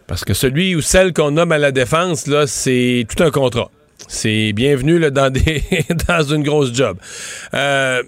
Parce 0.07 0.25
que 0.25 0.35
celui 0.35 0.75
ou 0.75 0.81
celle 0.81 1.13
qu'on 1.13 1.33
nomme 1.33 1.53
à 1.53 1.59
la 1.59 1.73
défense, 1.73 2.27
là, 2.27 2.47
c'est 2.47 3.07
tout 3.09 3.23
un 3.23 3.31
contrat. 3.31 3.71
C'est 4.09 4.53
bienvenu 4.53 4.99
là, 4.99 5.11
dans, 5.11 5.31
des 5.31 5.65
dans 6.09 6.23
une 6.23 6.43
grosse 6.43 6.73
job. 6.73 6.99
Euh, 7.55 8.03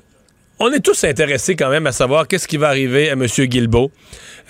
on 0.60 0.72
est 0.72 0.80
tous 0.80 1.04
intéressés 1.04 1.54
quand 1.54 1.70
même 1.70 1.86
à 1.86 1.92
savoir 1.92 2.26
qu'est-ce 2.26 2.48
qui 2.48 2.56
va 2.56 2.68
arriver 2.68 3.10
à 3.10 3.12
M. 3.12 3.26
Guilbeault. 3.26 3.90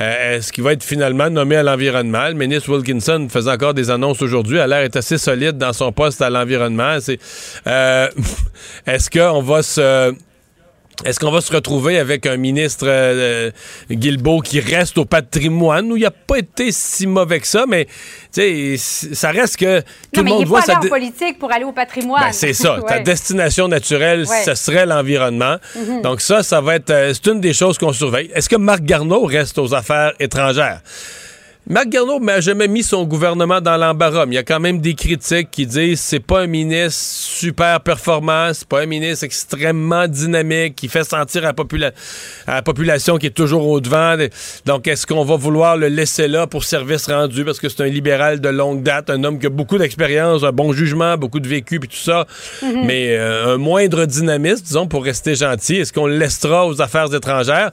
Euh, 0.01 0.37
est-ce 0.37 0.53
qu'il 0.53 0.65
va 0.65 0.73
être 0.73 0.83
finalement 0.83 1.29
nommé 1.29 1.57
à 1.57 1.63
l'environnement? 1.63 2.29
Le 2.29 2.35
ministre 2.35 2.71
Wilkinson 2.71 3.29
faisait 3.31 3.51
encore 3.51 3.75
des 3.75 3.91
annonces 3.91 4.23
aujourd'hui. 4.23 4.59
A 4.59 4.67
l'air 4.67 4.79
est 4.79 4.97
assez 4.97 5.19
solide 5.19 5.59
dans 5.59 5.73
son 5.73 5.93
poste 5.93 6.23
à 6.23 6.31
l'environnement. 6.31 6.99
Euh, 7.67 8.09
est-ce 8.87 9.11
qu'on 9.11 9.43
va 9.43 9.63
se 9.63 10.15
Est-ce 11.05 11.21
qu'on 11.21 11.31
va 11.31 11.41
se 11.41 11.53
retrouver 11.53 11.99
avec 11.99 12.27
un 12.27 12.37
ministre 12.37 12.87
euh, 12.89 13.51
Guilbeault 13.91 14.41
qui 14.41 14.59
reste 14.59 14.99
au 14.99 15.05
patrimoine? 15.05 15.93
Où 15.93 15.97
il 15.97 16.03
n'a 16.03 16.11
pas 16.11 16.39
été 16.39 16.73
si 16.73 17.07
mauvais 17.07 17.39
que 17.39 17.47
ça, 17.47 17.67
mais 17.69 17.87
ça 18.33 19.31
reste 19.31 19.57
que 19.59 19.81
tout 19.81 19.85
non, 20.17 20.23
le 20.23 20.29
monde 20.31 20.41
il 20.43 20.47
voit 20.49 20.61
pas 20.63 20.75
sa 20.81 20.89
politique 20.89 21.39
pour 21.39 21.53
aller 21.53 21.65
au 21.65 21.73
patrimoine. 21.73 22.23
Ben, 22.25 22.33
c'est 22.33 22.53
ça. 22.53 22.79
Ta 22.89 22.99
destination 22.99 23.69
naturelle, 23.69 24.25
Ouais. 24.29 24.43
ce 24.45 24.55
serait 24.55 24.87
l'environnement. 24.87 25.57
Donc 26.03 26.21
ça, 26.21 26.43
ça 26.43 26.61
va 26.61 26.75
être, 26.77 26.91
euh, 26.91 27.13
c'est 27.15 27.31
une 27.31 27.41
des 27.41 27.53
choses 27.53 27.79
qu'on 27.79 27.93
surveille. 27.93 28.31
Est-ce 28.35 28.49
que 28.49 28.57
Marc 28.57 28.83
Garneau 28.83 29.25
reste 29.25 29.59
aux 29.59 29.75
affaires 29.75 30.13
étrangères? 30.19 30.81
Marc 31.71 31.91
Garneau 31.91 32.19
n'a 32.19 32.41
jamais 32.41 32.67
mis 32.67 32.83
son 32.83 33.05
gouvernement 33.05 33.61
dans 33.61 33.77
l'embarras. 33.77 34.25
Il 34.27 34.33
y 34.33 34.39
a 34.39 34.43
quand 34.43 34.59
même 34.59 34.81
des 34.81 34.95
critiques 34.95 35.51
qui 35.51 35.67
disent 35.67 36.01
c'est 36.01 36.19
pas 36.19 36.41
un 36.41 36.47
ministre 36.47 36.99
super 36.99 37.83
performant, 37.83 38.53
c'est 38.55 38.67
pas 38.67 38.81
un 38.81 38.87
ministre 38.87 39.25
extrêmement 39.25 40.09
dynamique 40.09 40.77
qui 40.77 40.89
fait 40.89 41.05
sentir 41.05 41.43
à 41.45 41.49
la, 41.49 41.53
popula- 41.53 41.93
à 42.47 42.55
la 42.55 42.63
population 42.63 43.19
qui 43.19 43.27
est 43.27 43.37
toujours 43.37 43.69
au 43.69 43.83
devant. 43.83 44.17
Donc 44.65 44.87
est-ce 44.89 45.07
qu'on 45.07 45.27
va 45.27 45.37
vouloir 45.37 45.77
le 45.77 45.89
laisser 45.89 46.27
là 46.27 46.47
pour 46.47 46.65
service 46.65 47.07
rendu 47.07 47.45
parce 47.45 47.61
que 47.61 47.69
c'est 47.69 47.83
un 47.83 47.89
libéral 47.89 48.41
de 48.41 48.49
longue 48.49 48.83
date, 48.83 49.11
un 49.11 49.23
homme 49.23 49.39
qui 49.39 49.45
a 49.45 49.51
beaucoup 49.51 49.77
d'expérience, 49.77 50.45
un 50.45 50.53
bon 50.53 50.73
jugement, 50.73 51.19
beaucoup 51.19 51.41
de 51.41 51.49
vécu 51.49 51.81
puis 51.81 51.91
tout 51.91 51.97
ça, 51.97 52.27
mais 52.63 53.11
euh, 53.11 53.57
un 53.57 53.57
moindre 53.59 54.07
dynamisme, 54.07 54.65
disons, 54.65 54.87
pour 54.87 55.05
rester 55.05 55.35
gentil. 55.35 55.77
Est-ce 55.77 55.93
qu'on 55.93 56.07
le 56.07 56.17
laissera 56.17 56.67
aux 56.67 56.81
affaires 56.81 57.13
étrangères? 57.15 57.73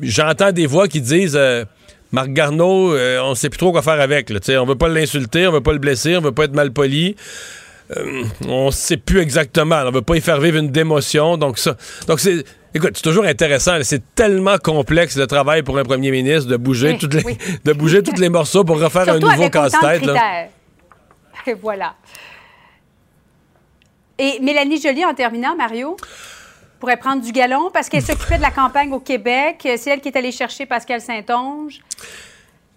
J'entends 0.00 0.50
des 0.50 0.66
voix 0.66 0.88
qui 0.88 1.00
disent 1.00 1.36
euh, 1.36 1.64
Marc 2.12 2.28
Garneau, 2.30 2.94
euh, 2.94 3.20
on 3.22 3.34
sait 3.34 3.48
plus 3.48 3.58
trop 3.58 3.72
quoi 3.72 3.82
faire 3.82 4.00
avec. 4.00 4.30
Là, 4.30 4.38
on 4.62 4.66
veut 4.66 4.76
pas 4.76 4.88
l'insulter, 4.88 5.46
on 5.46 5.52
veut 5.52 5.62
pas 5.62 5.72
le 5.72 5.78
blesser, 5.78 6.16
on 6.16 6.20
veut 6.20 6.32
pas 6.32 6.44
être 6.44 6.54
mal 6.54 6.70
poli. 6.72 7.16
Euh, 7.96 8.22
on 8.46 8.70
sait 8.70 8.96
plus 8.98 9.20
exactement. 9.20 9.82
On 9.86 9.90
veut 9.90 10.02
pas 10.02 10.16
y 10.16 10.20
faire 10.20 10.40
vivre 10.40 10.58
une 10.58 10.70
démotion. 10.70 11.36
Donc 11.38 11.58
ça, 11.58 11.76
donc 12.06 12.20
c'est, 12.20 12.44
écoute, 12.74 12.92
c'est 12.94 13.02
toujours 13.02 13.24
intéressant. 13.24 13.78
là. 13.78 13.84
C'est 13.84 14.14
tellement 14.14 14.58
complexe 14.58 15.16
le 15.16 15.26
travail 15.26 15.62
pour 15.62 15.78
un 15.78 15.84
premier 15.84 16.10
ministre 16.10 16.48
de 16.50 16.56
bouger 16.56 16.92
Oui, 16.92 16.98
toutes 16.98 17.14
les, 17.14 17.24
oui. 17.24 17.38
de 17.64 17.72
bouger 17.72 18.02
tous 18.02 18.20
les 18.20 18.28
morceaux 18.28 18.64
pour 18.64 18.78
refaire 18.80 19.04
Surtout 19.04 19.26
un 19.26 19.36
nouveau 19.36 19.50
casse-tête. 19.50 20.04
là. 20.04 20.44
Et 21.46 21.54
voilà. 21.54 21.94
Et 24.18 24.38
Mélanie 24.40 24.80
Joly, 24.80 25.04
en 25.04 25.14
terminant, 25.14 25.56
Mario, 25.56 25.96
pourrait 26.82 26.96
prendre 26.96 27.22
du 27.22 27.30
galon 27.30 27.70
parce 27.72 27.88
qu'elle 27.88 28.02
s'occupait 28.02 28.38
de 28.38 28.42
la 28.42 28.50
campagne 28.50 28.90
au 28.92 28.98
Québec. 28.98 29.58
C'est 29.76 29.88
elle 29.88 30.00
qui 30.00 30.08
est 30.08 30.16
allée 30.18 30.32
chercher 30.32 30.66
Pascal 30.66 31.00
Saint-Onge. 31.00 31.78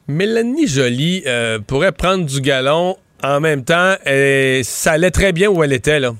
Mélanie 0.08 0.68
Joly 0.68 1.24
euh, 1.26 1.58
pourrait 1.58 1.92
prendre 1.92 2.24
du 2.24 2.40
galon. 2.40 2.98
En 3.24 3.40
même 3.40 3.64
temps, 3.64 3.96
ça 4.64 4.92
allait 4.92 5.10
très 5.10 5.32
bien 5.32 5.50
où 5.50 5.64
elle 5.64 5.74
était, 5.74 6.00
là. 6.00 6.14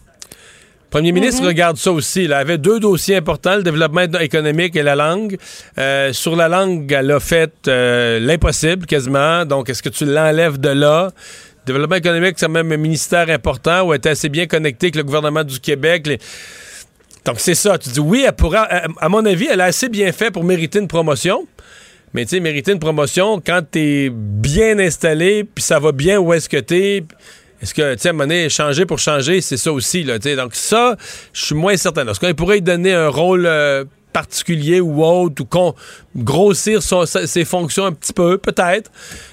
Premier 0.90 1.12
ministre 1.12 1.46
regarde 1.46 1.78
ça 1.78 1.92
aussi. 1.92 2.24
Elle 2.24 2.34
avait 2.34 2.58
deux 2.58 2.80
dossiers 2.80 3.18
importants, 3.18 3.58
le 3.58 3.62
développement 3.62 4.02
économique 4.20 4.76
et 4.76 4.82
la 4.82 4.96
langue. 4.96 5.38
Euh, 5.78 6.12
sur 6.12 6.36
la 6.36 6.48
langue, 6.48 6.92
elle 6.92 7.12
a 7.12 7.20
fait 7.20 7.54
euh, 7.68 8.20
l'impossible 8.20 8.88
quasiment. 8.88 9.46
Donc, 9.46 9.70
est-ce 9.70 9.84
que 9.84 9.90
tu 9.90 10.06
l'enlèves 10.06 10.58
de 10.60 10.70
là? 10.70 11.12
Développement 11.68 11.98
économique, 11.98 12.36
c'est 12.38 12.48
même 12.48 12.72
un 12.72 12.78
ministère 12.78 13.30
important 13.30 13.84
où 13.84 13.94
elle 13.94 13.98
était 13.98 14.10
assez 14.10 14.30
bien 14.30 14.48
connectée 14.48 14.88
avec 14.88 14.96
le 14.96 15.04
gouvernement 15.04 15.44
du 15.44 15.60
Québec. 15.60 16.08
Les- 16.08 16.20
Donc, 17.26 17.40
c'est 17.40 17.56
ça. 17.56 17.78
Tu 17.78 17.90
dis 17.90 18.00
oui, 18.00 18.24
elle 18.26 18.34
pourra. 18.34 18.62
À, 18.62 18.88
à 19.00 19.10
mon 19.10 19.26
avis, 19.26 19.48
elle 19.52 19.62
a 19.62 19.66
assez 19.66 19.90
bien 19.90 20.12
fait 20.12 20.32
pour 20.32 20.44
mériter 20.44 20.80
une 20.80 20.88
promotion. 20.88 21.48
Mais 22.16 22.24
tu 22.24 22.30
sais, 22.30 22.40
mériter 22.40 22.72
une 22.72 22.80
promotion 22.80 23.42
quand 23.46 23.62
t'es 23.70 24.10
bien 24.10 24.80
installé, 24.80 25.44
puis 25.44 25.62
ça 25.62 25.80
va 25.80 25.92
bien 25.92 26.18
où 26.18 26.32
est-ce 26.32 26.48
que 26.48 26.56
t'es. 26.56 27.04
Est-ce 27.62 27.74
que, 27.74 27.94
tu 27.96 28.02
sais, 28.02 28.10
à 28.10 28.14
un 28.14 28.50
changer 28.50 28.86
pour 28.86 29.00
changer, 29.00 29.42
c'est 29.42 29.58
ça 29.58 29.74
aussi, 29.74 30.04
là, 30.04 30.18
tu 30.18 30.30
sais. 30.30 30.36
Donc 30.38 30.56
ça, 30.56 30.96
je 31.34 31.46
suis 31.46 31.56
moins 31.56 31.76
certain. 31.76 32.08
Est-ce 32.08 32.22
qu'on 32.22 32.34
pourrait 32.34 32.62
donner 32.62 32.94
un 32.94 33.10
rôle 33.10 33.46
euh, 33.46 33.84
particulier 34.20 34.80
ou 34.80 35.04
autre, 35.04 35.42
ou 35.42 35.46
qu'on 35.46 35.76
grossir 36.16 36.82
son- 36.82 37.06
ses 37.06 37.44
fonctions 37.44 37.86
un 37.86 37.92
petit 37.92 38.14
peu, 38.14 38.38
peut-être. 38.38 38.90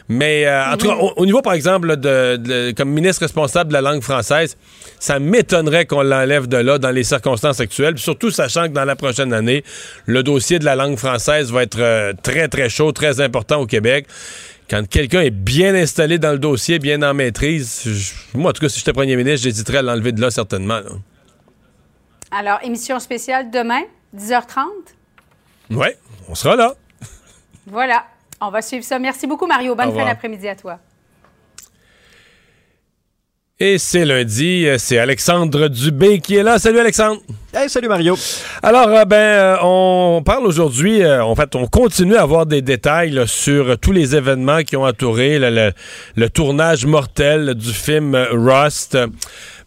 Mais 0.08 0.44
euh, 0.44 0.72
en 0.72 0.76
tout 0.76 0.88
cas, 0.88 0.96
au, 0.96 1.12
au 1.16 1.24
niveau, 1.24 1.40
par 1.40 1.52
exemple, 1.52 1.86
là, 1.86 1.94
de, 1.96 2.36
de- 2.36 2.72
comme 2.76 2.90
ministre 2.90 3.22
responsable 3.22 3.68
de 3.68 3.74
la 3.74 3.80
langue 3.80 4.02
française, 4.02 4.56
ça 4.98 5.20
m'étonnerait 5.20 5.86
qu'on 5.86 6.02
l'enlève 6.02 6.48
de 6.48 6.56
là 6.56 6.78
dans 6.78 6.90
les 6.90 7.04
circonstances 7.04 7.60
actuelles, 7.60 7.94
puis 7.94 8.02
surtout 8.02 8.30
sachant 8.32 8.64
que 8.64 8.72
dans 8.72 8.84
la 8.84 8.96
prochaine 8.96 9.32
année, 9.32 9.62
le 10.06 10.24
dossier 10.24 10.58
de 10.58 10.64
la 10.64 10.74
langue 10.74 10.96
française 10.98 11.52
va 11.52 11.62
être 11.62 11.78
euh, 11.78 12.12
très, 12.20 12.48
très 12.48 12.68
chaud, 12.68 12.90
très 12.90 13.20
important 13.20 13.60
au 13.60 13.66
Québec. 13.66 14.06
Quand 14.68 14.84
quelqu'un 14.88 15.20
est 15.20 15.30
bien 15.54 15.74
installé 15.76 16.18
dans 16.18 16.32
le 16.32 16.38
dossier, 16.38 16.78
bien 16.80 17.02
en 17.02 17.14
maîtrise, 17.14 17.82
je- 17.84 18.36
moi, 18.38 18.50
en 18.50 18.52
tout 18.52 18.62
cas, 18.62 18.68
si 18.68 18.78
j'étais 18.80 18.92
premier 18.92 19.14
ministre, 19.16 19.44
j'hésiterais 19.44 19.78
à 19.78 19.82
l'enlever 19.82 20.10
de 20.12 20.20
là, 20.20 20.30
certainement. 20.32 20.80
là. 20.80 20.90
Alors, 22.30 22.58
émission 22.64 22.98
spéciale 22.98 23.50
demain, 23.50 23.82
10h30. 24.16 24.66
Ouais, 25.70 25.96
on 26.28 26.34
sera 26.34 26.56
là. 26.56 26.74
Voilà. 27.66 28.04
On 28.40 28.50
va 28.50 28.60
suivre 28.60 28.84
ça. 28.84 28.98
Merci 28.98 29.26
beaucoup, 29.26 29.46
Mario. 29.46 29.74
Bonne 29.74 29.94
fin 29.94 30.04
d'après-midi 30.04 30.48
à 30.48 30.56
toi. 30.56 30.78
Et 33.60 33.78
c'est 33.78 34.04
lundi, 34.04 34.66
euh, 34.66 34.76
c'est 34.76 34.98
Alexandre 34.98 35.68
Dubé 35.68 36.18
qui 36.18 36.34
est 36.34 36.42
là. 36.42 36.58
Salut 36.58 36.80
Alexandre. 36.80 37.20
Hey, 37.54 37.68
salut 37.70 37.86
Mario. 37.86 38.16
Alors, 38.60 38.88
euh, 38.88 39.04
ben, 39.04 39.16
euh, 39.16 39.56
on 39.62 40.22
parle 40.24 40.46
aujourd'hui, 40.46 41.00
euh, 41.04 41.22
en 41.22 41.36
fait, 41.36 41.54
on 41.54 41.68
continue 41.68 42.16
à 42.16 42.22
avoir 42.22 42.46
des 42.46 42.60
détails 42.60 43.10
là, 43.10 43.28
sur 43.28 43.68
euh, 43.68 43.76
tous 43.76 43.92
les 43.92 44.16
événements 44.16 44.62
qui 44.64 44.76
ont 44.76 44.82
entouré 44.82 45.38
là, 45.38 45.50
le, 45.52 45.72
le 46.16 46.28
tournage 46.30 46.86
mortel 46.86 47.54
du 47.54 47.72
film 47.72 48.16
euh, 48.16 48.26
Rust. 48.32 48.98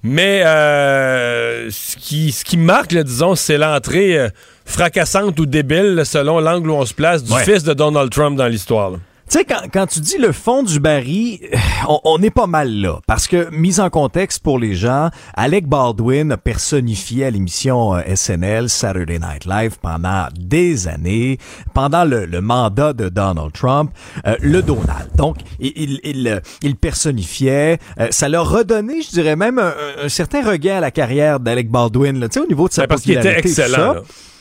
Mais 0.08 0.44
euh, 0.46 1.70
ce, 1.72 1.96
qui, 1.98 2.32
ce 2.32 2.46
qui 2.46 2.58
marque, 2.58 2.92
là, 2.92 3.02
disons, 3.04 3.34
c'est 3.34 3.58
l'entrée 3.58 4.20
euh, 4.20 4.30
fracassante 4.66 5.40
ou 5.40 5.48
débile, 5.48 6.04
selon 6.06 6.40
l'angle 6.40 6.70
où 6.70 6.76
on 6.76 6.86
se 6.86 6.94
place, 6.94 7.24
du 7.24 7.34
Ouais. 7.34 7.44
fils 7.44 7.64
de 7.64 7.74
Donald 7.74 8.12
Trump 8.12 8.38
dans 8.38 8.46
l'histoire. 8.48 8.92
Tu 9.28 9.40
sais, 9.40 9.44
quand, 9.44 9.62
quand 9.74 9.88
tu 9.88 10.02
dis 10.02 10.20
le 10.20 10.32
fond 10.32 10.62
du 10.62 10.80
baril, 10.80 11.40
euh, 11.52 11.58
on, 11.88 12.00
on 12.04 12.22
est 12.22 12.30
pas 12.30 12.46
mal 12.46 12.72
là. 12.72 13.00
Parce 13.08 13.28
que, 13.28 13.50
mise 13.50 13.80
en 13.80 13.90
contexte 13.90 14.44
pour 14.44 14.60
les 14.60 14.76
gens, 14.76 15.10
Alec 15.34 15.66
Baldwin 15.68 16.32
a 16.32 16.38
personnifié 16.38 17.26
à 17.26 17.32
l'émission 17.32 17.96
euh, 17.96 18.02
SNL 18.16 18.70
Saturday 18.70 19.18
Night 19.18 19.46
Live 19.46 19.78
pendant 19.82 20.28
des 20.40 20.88
années, 20.88 21.40
pendant 21.74 22.06
le, 22.06 22.26
le 22.28 22.40
mandat 22.40 22.94
de 22.94 23.10
Donald 23.10 23.52
Trump, 23.52 23.90
euh, 24.28 24.36
le 24.42 24.62
Donald. 24.62 25.10
Donc, 25.16 25.38
il, 25.60 25.74
il, 25.76 26.00
il, 26.04 26.28
euh, 26.28 26.74
personnifiait. 26.80 27.80
euh, 28.00 28.08
ça 28.12 28.30
leur 28.30 28.48
redonné, 28.50 29.02
je 29.02 29.10
dirais 29.10 29.36
même, 29.36 29.58
un, 29.58 29.74
un 30.04 30.10
certain 30.10 30.48
regain 30.48 30.78
à 30.78 30.82
la 30.82 30.92
carrière 30.92 31.40
d'Alec 31.40 31.70
Baldwin, 31.72 32.20
là, 32.20 32.30
tu 32.30 32.36
sais, 32.40 32.46
au 32.46 32.48
niveau 32.48 32.68
de 32.68 32.74
sa 32.74 32.84
Ben, 32.84 32.90
parce 32.90 33.02
qu'il 33.02 33.18
était 33.18 33.40
excellent. 33.40 33.96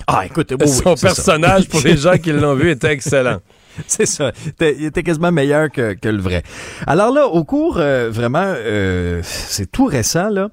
Ah, 0.06 0.26
écoute, 0.26 0.52
oui, 0.60 0.68
Son 0.68 0.94
ça. 0.96 1.06
personnage, 1.08 1.68
pour 1.70 1.80
les 1.80 1.96
gens 1.96 2.18
qui 2.18 2.30
l'ont 2.32 2.54
vu, 2.54 2.70
était 2.70 2.92
excellent. 2.92 3.38
C'est 3.86 4.06
ça. 4.06 4.32
Il 4.60 4.84
était- 4.84 5.02
quasiment 5.02 5.32
meilleur 5.32 5.70
que, 5.70 5.96
le 6.02 6.20
vrai. 6.20 6.42
Alors 6.86 7.12
là, 7.12 7.26
au 7.26 7.44
cours, 7.44 7.76
euh, 7.78 8.08
vraiment, 8.10 8.44
euh, 8.44 9.20
c'est 9.22 9.70
tout 9.70 9.84
récent, 9.84 10.30
là, 10.30 10.48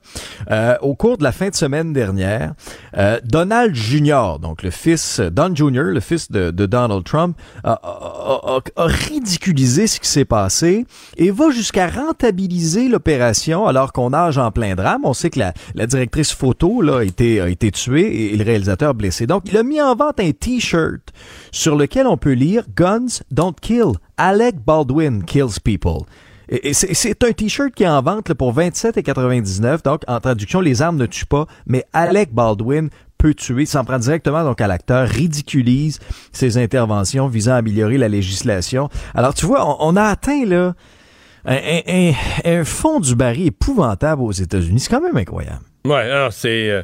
euh, 0.50 0.76
au 0.82 0.96
cours 0.96 1.18
de 1.18 1.24
la 1.24 1.32
fin 1.32 1.50
de 1.50 1.56
semaine 1.56 1.94
dernière, 1.94 2.54
Donald 3.24 3.74
Jr., 3.74 4.40
donc 4.42 4.64
le 4.64 4.72
fils, 4.72 5.20
Don 5.20 5.56
Jr., 5.56 5.84
le 5.84 6.00
fils 6.00 6.32
de, 6.32 6.52
Donald 6.52 7.04
Trump, 7.06 7.38
a, 7.64 7.80
ridiculisé 8.78 9.88
ce 9.88 10.00
qui 10.00 10.08
s'est 10.10 10.26
passé 10.26 10.86
et 11.18 11.32
va 11.32 11.50
jusqu'à 11.52 11.88
rentabiliser 11.88 12.90
l'opération 12.90 13.68
alors 13.68 13.94
qu'on 13.94 14.10
nage 14.10 14.38
en 14.38 14.52
plein 14.52 14.76
drame. 14.76 15.02
On 15.06 15.14
sait 15.14 15.30
que 15.30 15.40
la, 15.40 15.54
la 15.76 15.88
directrice 15.88 16.34
photo 16.34 16.82
là, 16.82 16.98
a, 16.98 17.04
été, 17.04 17.40
a 17.40 17.48
été 17.48 17.72
tuée 17.72 18.34
et 18.34 18.38
le 18.38 18.44
réalisateur 18.44 18.94
blessé. 18.94 19.28
Donc, 19.28 19.44
il 19.46 19.58
a 19.58 19.64
mis 19.64 19.82
en 19.82 19.96
vente 19.96 20.20
un 20.20 20.32
T-shirt 20.32 21.14
sur 21.52 21.76
lequel 21.76 22.08
on 22.08 22.18
peut 22.18 22.32
lire 22.34 22.64
Guns 22.76 23.22
don't 23.32 23.54
kill. 23.62 23.94
Alec 24.18 24.56
Baldwin 24.66 25.24
kills 25.24 25.60
people. 25.64 26.06
C'est 26.74 27.24
un 27.24 27.32
t-shirt 27.32 27.74
qui 27.74 27.84
est 27.84 27.88
en 27.88 28.02
vente 28.02 28.28
là, 28.28 28.36
pour 28.36 28.54
27,99. 28.54 29.84
Donc, 29.84 30.02
en 30.08 30.20
traduction, 30.20 30.60
les 30.60 30.82
armes 30.82 30.98
ne 30.98 31.06
tuent 31.06 31.26
pas, 31.26 31.46
mais 31.66 31.86
Alec 31.94 32.34
Baldwin 32.34 32.90
peut 33.18 33.34
tuer, 33.34 33.66
s'en 33.66 33.86
prend 33.86 34.00
directement 34.00 34.44
donc 34.44 34.60
à 34.60 34.68
l'acteur, 34.68 35.08
ridiculise 35.08 36.00
ses 36.34 36.58
interventions 36.58 37.28
visant 37.28 37.54
à 37.54 37.58
améliorer 37.58 37.98
la 37.98 38.10
législation. 38.10 38.90
Alors, 39.16 39.34
tu 39.34 39.46
vois, 39.46 39.66
on, 39.66 39.78
on 39.94 39.96
a 39.96 40.04
atteint 40.04 40.44
là 40.46 40.74
un, 41.46 42.64
fond 42.66 43.00
du 43.00 43.16
baril 43.16 43.48
épouvantable 43.48 44.22
aux 44.22 44.32
États-Unis. 44.32 44.80
C'est 44.82 44.90
quand 44.90 45.02
même 45.02 45.18
incroyable. 45.18 45.62
Ouais, 45.86 46.02
alors 46.02 46.34
c'est. 46.34 46.70
euh, 46.70 46.84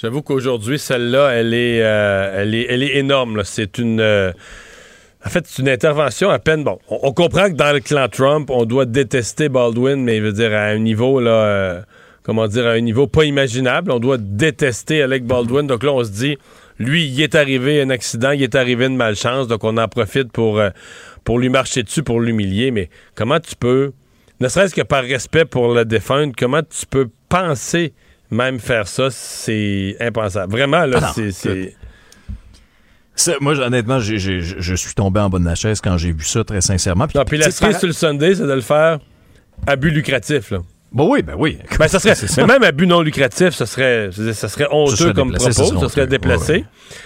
J'avoue 0.00 0.22
qu'aujourd'hui, 0.22 0.78
celle-là, 0.78 1.28
elle 1.32 1.52
est, 1.52 1.82
euh, 1.82 2.40
elle 2.40 2.54
est, 2.54 2.66
elle 2.70 2.82
est 2.82 2.96
énorme. 2.96 3.42
C'est 3.44 3.76
une. 3.76 4.00
euh, 4.00 4.32
en 5.26 5.28
fait, 5.28 5.44
c'est 5.46 5.60
une 5.60 5.68
intervention 5.68 6.30
à 6.30 6.38
peine. 6.38 6.64
Bon, 6.64 6.78
on, 6.88 7.12
comprend 7.12 7.50
que 7.50 7.54
dans 7.54 7.74
le 7.74 7.80
clan 7.80 8.08
Trump, 8.08 8.48
on 8.48 8.64
doit 8.64 8.86
détester 8.86 9.50
Baldwin, 9.50 10.02
mais 10.02 10.16
il 10.16 10.22
veut 10.22 10.32
dire 10.32 10.54
à 10.54 10.62
un 10.62 10.78
niveau 10.78 11.20
là, 11.20 11.30
euh, 11.30 11.80
comment 12.22 12.46
dire, 12.46 12.66
à 12.66 12.70
un 12.70 12.80
niveau 12.80 13.08
pas 13.08 13.24
imaginable. 13.24 13.90
On 13.90 13.98
doit 13.98 14.16
détester 14.16 15.02
Alec 15.02 15.26
Baldwin. 15.26 15.66
Donc 15.66 15.82
là, 15.82 15.92
on 15.92 16.02
se 16.02 16.12
dit, 16.12 16.38
lui, 16.78 17.04
il 17.06 17.20
est 17.20 17.34
arrivé 17.34 17.82
un 17.82 17.90
accident, 17.90 18.30
il 18.30 18.42
est 18.42 18.54
arrivé 18.54 18.86
une 18.86 18.96
malchance, 18.96 19.48
donc 19.48 19.64
on 19.64 19.76
en 19.76 19.88
profite 19.88 20.32
pour 20.32 20.62
pour 21.24 21.38
lui 21.38 21.50
marcher 21.50 21.82
dessus, 21.82 22.02
pour 22.02 22.22
l'humilier. 22.22 22.70
Mais 22.70 22.88
comment 23.14 23.38
tu 23.38 23.54
peux, 23.54 23.92
ne 24.40 24.48
serait-ce 24.48 24.74
que 24.74 24.80
par 24.80 25.02
respect 25.02 25.44
pour 25.44 25.74
la 25.74 25.84
défunte, 25.84 26.36
comment 26.36 26.62
tu 26.62 26.86
peux 26.86 27.10
penser 27.28 27.92
même 28.30 28.58
faire 28.60 28.86
ça, 28.88 29.08
c'est 29.10 29.96
impensable. 30.00 30.52
Vraiment, 30.52 30.86
là, 30.86 30.98
Ah 31.02 31.12
c'est- 31.14 31.74
moi, 33.40 33.58
honnêtement, 33.58 33.98
je 34.00 34.74
suis 34.74 34.94
tombé 34.94 35.20
en 35.20 35.28
bas 35.28 35.38
de 35.38 35.44
ma 35.44 35.54
chaise 35.54 35.80
quand 35.80 35.98
j'ai 35.98 36.12
vu 36.12 36.24
ça, 36.24 36.42
très 36.44 36.60
sincèrement. 36.60 37.06
Puis, 37.06 37.18
Non, 37.18 37.24
puis 37.24 37.38
la 37.38 37.50
sur 37.50 37.86
le 37.86 37.92
Sunday, 37.92 38.34
c'est 38.34 38.46
de 38.46 38.52
le 38.52 38.60
faire 38.60 38.98
à 39.66 39.76
but 39.76 39.90
lucratif, 39.90 40.50
là. 40.52 40.58
Bon, 40.92 41.08
oui, 41.12 41.22
ben 41.22 41.34
oui. 41.38 41.58
Ben, 41.78 41.86
ça 41.86 42.00
serait, 42.00 42.14
ça. 42.16 42.26
mais 42.46 42.54
même 42.54 42.62
à 42.64 42.72
but 42.72 42.86
non 42.86 43.00
lucratif, 43.00 43.50
ça 43.50 43.64
serait, 43.66 44.10
ça 44.32 44.48
serait 44.48 44.66
honteux 44.72 44.96
serait 44.96 45.14
comme 45.14 45.30
déplacé, 45.30 45.50
propos, 45.62 45.64
ça 45.64 45.74
serait 45.76 45.80
ça 45.88 45.94
serait 45.94 46.06
déplacé. 46.08 46.52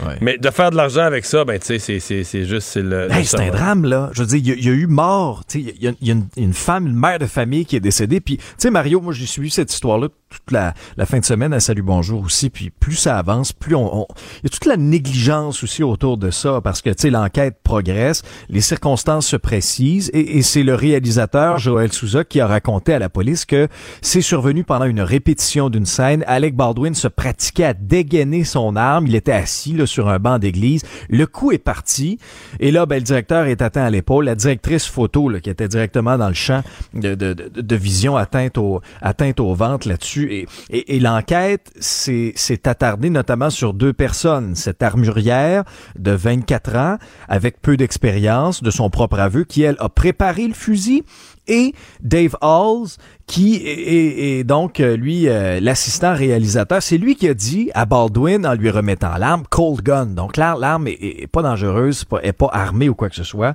Ouais, 0.01 0.07
ouais. 0.07 0.19
Mais 0.23 0.39
de 0.39 0.51
faire 0.51 0.71
de 0.71 0.77
l'argent 0.77 1.03
avec 1.03 1.27
ça, 1.27 1.45
ben, 1.45 1.59
tu 1.59 1.67
sais, 1.67 1.79
c'est- 1.79 2.01
c'est 2.01 2.25
c'est 2.25 2.45
juste, 2.47 2.67
c'est 2.69 2.81
le. 2.83 3.09
Hey, 3.13 3.27
un 3.39 3.51
drame, 3.51 3.85
là. 3.85 4.09
Je 4.15 4.23
veux 4.23 4.27
dire, 4.27 4.39
il 4.39 4.49
y 4.49 4.53
a- 4.53 4.55
il 4.55 4.65
y, 4.65 4.69
a 4.71 4.73
eu 4.73 4.87
mort. 4.87 5.45
Tu 5.47 5.63
sais, 5.65 5.75
Il 5.77 5.83
y, 5.83 5.89
a- 5.89 5.93
il 6.01 6.09
y 6.09 6.11
a 6.11 6.15
une, 6.15 6.27
une 6.39 6.55
femme, 6.55 6.87
une 6.87 6.97
mère 6.99 7.19
de 7.19 7.27
famille 7.27 7.67
qui 7.67 7.77
est 7.77 7.81
décédée. 7.81 8.21
Puis, 8.21 8.39
tu 8.39 8.45
sais, 8.57 8.71
Mario, 8.71 9.01
moi, 9.03 9.13
j'ai 9.13 9.27
suivi 9.27 9.51
cette 9.51 9.71
histoire-là 9.73 10.09
toute 10.31 10.51
la, 10.51 10.73
la 10.97 11.05
fin 11.07 11.19
de 11.19 11.25
semaine 11.25 11.53
à 11.53 11.61
Salut 11.61 11.83
Bonjour 11.83 12.23
aussi. 12.23 12.49
Puis, 12.51 12.71
plus 12.71 12.97
ça 12.97 13.19
avance, 13.19 13.53
plus 13.53 13.75
on, 13.75 14.01
on- 14.01 14.07
Il 14.43 14.45
y 14.45 14.47
a 14.47 14.49
toute 14.49 14.65
la 14.67 14.77
négligence 14.79 15.63
aussi 15.63 15.83
autour 15.83 16.17
de 16.17 16.31
ça. 16.31 16.61
Parce 16.63 16.81
que, 16.81 16.89
tu 16.91 17.03
sais, 17.03 17.11
l'enquête 17.11 17.59
progresse, 17.63 18.23
les 18.49 18.63
circonstances 18.63 19.27
se 19.27 19.37
précisent. 19.37 20.11
Et, 20.15 20.39
et 20.39 20.43
c'est 20.43 20.63
le 20.63 20.75
réalisateur, 20.75 21.59
Joël 21.59 21.93
Souza, 21.93 22.25
qui 22.25 22.41
a 22.41 22.47
raconté 22.47 22.95
à 22.95 22.99
la 22.99 23.11
police 23.11 23.45
que 23.45 23.69
c'est 24.03 24.21
survenu 24.21 24.65
pendant 24.65 24.85
une 24.85 25.01
répétition 25.01 25.71
d'une 25.71 25.87
scène. 25.87 26.25
Alec 26.27 26.55
Baldwin 26.55 26.95
se 26.95 27.09
pratiquait 27.09 27.65
à 27.65 27.75
dégainer 27.75 28.45
son 28.45 28.77
arme. 28.77 29.07
Il 29.07 29.15
était 29.15 29.33
assis 29.33 29.73
là, 29.73 29.87
sur 29.87 30.09
un 30.09 30.19
banc 30.19 30.39
d'église. 30.39 30.83
Le 31.09 31.27
coup 31.27 31.53
est 31.53 31.59
parti. 31.59 32.19
Et 32.61 32.71
là, 32.71 32.87
ben, 32.87 32.97
le 32.97 33.03
directeur 33.03 33.47
est 33.47 33.63
atteint 33.63 33.85
à 33.85 33.91
l'épaule. 33.91 34.25
La 34.25 34.35
directrice 34.35 34.87
photo, 34.87 35.29
là, 35.29 35.41
qui 35.41 35.51
était 35.51 35.69
directement 35.69 36.19
dans 36.19 36.29
le 36.29 36.35
champ 36.35 36.63
de, 36.95 37.77
vision 37.77 38.17
atteinte 38.17 38.57
au, 38.59 38.81
atteinte 39.03 39.41
au 39.41 39.55
ventre 39.55 39.89
là-dessus. 39.89 40.47
Et, 40.71 40.97
et, 40.97 41.01
l'enquête 41.01 41.73
s'est 41.81 42.69
attardée 42.69 43.11
notamment 43.11 43.51
sur 43.51 43.75
deux 43.75 43.93
personnes. 43.93 44.55
Cette 44.55 44.83
armurière 44.83 45.65
de 45.99 46.13
24 46.13 46.77
ans, 46.77 46.99
avec 47.29 47.61
peu 47.61 47.77
d'expérience, 47.77 48.63
de 48.63 48.71
son 48.71 48.91
propre 48.91 49.19
aveu, 49.19 49.45
qui, 49.45 49.63
elle, 49.63 49.77
a 49.79 49.89
préparé 49.89 50.47
le 50.47 50.55
fusil 50.55 51.05
et 51.49 51.75
Dave 52.03 52.37
Halls, 52.41 52.89
qui 53.27 53.63
est, 53.65 54.45
donc, 54.45 54.81
euh, 54.81 54.97
lui, 54.97 55.29
euh, 55.29 55.59
l'assistant 55.61 56.15
réalisateur. 56.15 56.83
C'est 56.83 56.99
lui 56.99 57.17
qui 57.17 57.27
a 57.29 57.33
dit 57.35 57.71
à 57.75 57.87
Baldwin, 57.87 58.47
en 58.47 58.53
lui 58.55 58.69
remettant 58.69 59.17
l'arme, 59.19 59.45
cold 59.49 59.81
gun. 59.83 60.07
Donc, 60.07 60.37
l'ar- 60.37 60.59
l'arme 60.59 60.89
est, 60.89 61.27
pas 61.31 61.41
dangereuse, 61.43 62.05
est 62.23 62.33
pas 62.35 62.51
armée 62.53 62.89
ou 62.91 62.95
quoi 62.95 63.09
que 63.09 63.17
ce 63.17 63.25
soit. 63.25 63.55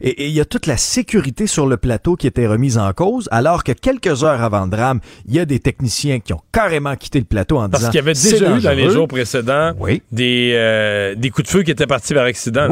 Et 0.00 0.26
il 0.28 0.32
y 0.32 0.40
a 0.40 0.44
toute 0.44 0.66
la 0.66 0.76
sécurité 0.76 1.48
sur 1.48 1.66
le 1.66 1.76
plateau 1.76 2.14
qui 2.14 2.28
était 2.28 2.46
remise 2.46 2.78
en 2.78 2.92
cause, 2.92 3.28
alors 3.32 3.64
que 3.64 3.72
quelques 3.72 4.22
heures 4.22 4.40
avant 4.42 4.64
le 4.64 4.70
drame, 4.70 5.00
il 5.26 5.34
y 5.34 5.40
a 5.40 5.44
des 5.44 5.58
techniciens 5.58 6.20
qui 6.20 6.32
ont 6.32 6.40
carrément 6.52 6.94
quitté 6.94 7.18
le 7.18 7.24
plateau 7.24 7.58
en 7.58 7.68
Parce 7.68 7.80
disant 7.82 7.90
qu'il 7.90 7.98
y 7.98 8.02
avait 8.02 8.12
déjà 8.12 8.56
eu 8.56 8.60
dans 8.60 8.70
les 8.70 8.90
jours 8.90 9.08
précédents 9.08 9.72
Oui. 9.80 10.02
des, 10.12 10.52
euh, 10.54 11.14
des 11.16 11.30
coups 11.30 11.46
de 11.48 11.50
feu 11.50 11.62
qui 11.64 11.72
étaient 11.72 11.86
partis 11.88 12.14
par 12.14 12.24
accident. 12.24 12.62
là. 12.62 12.68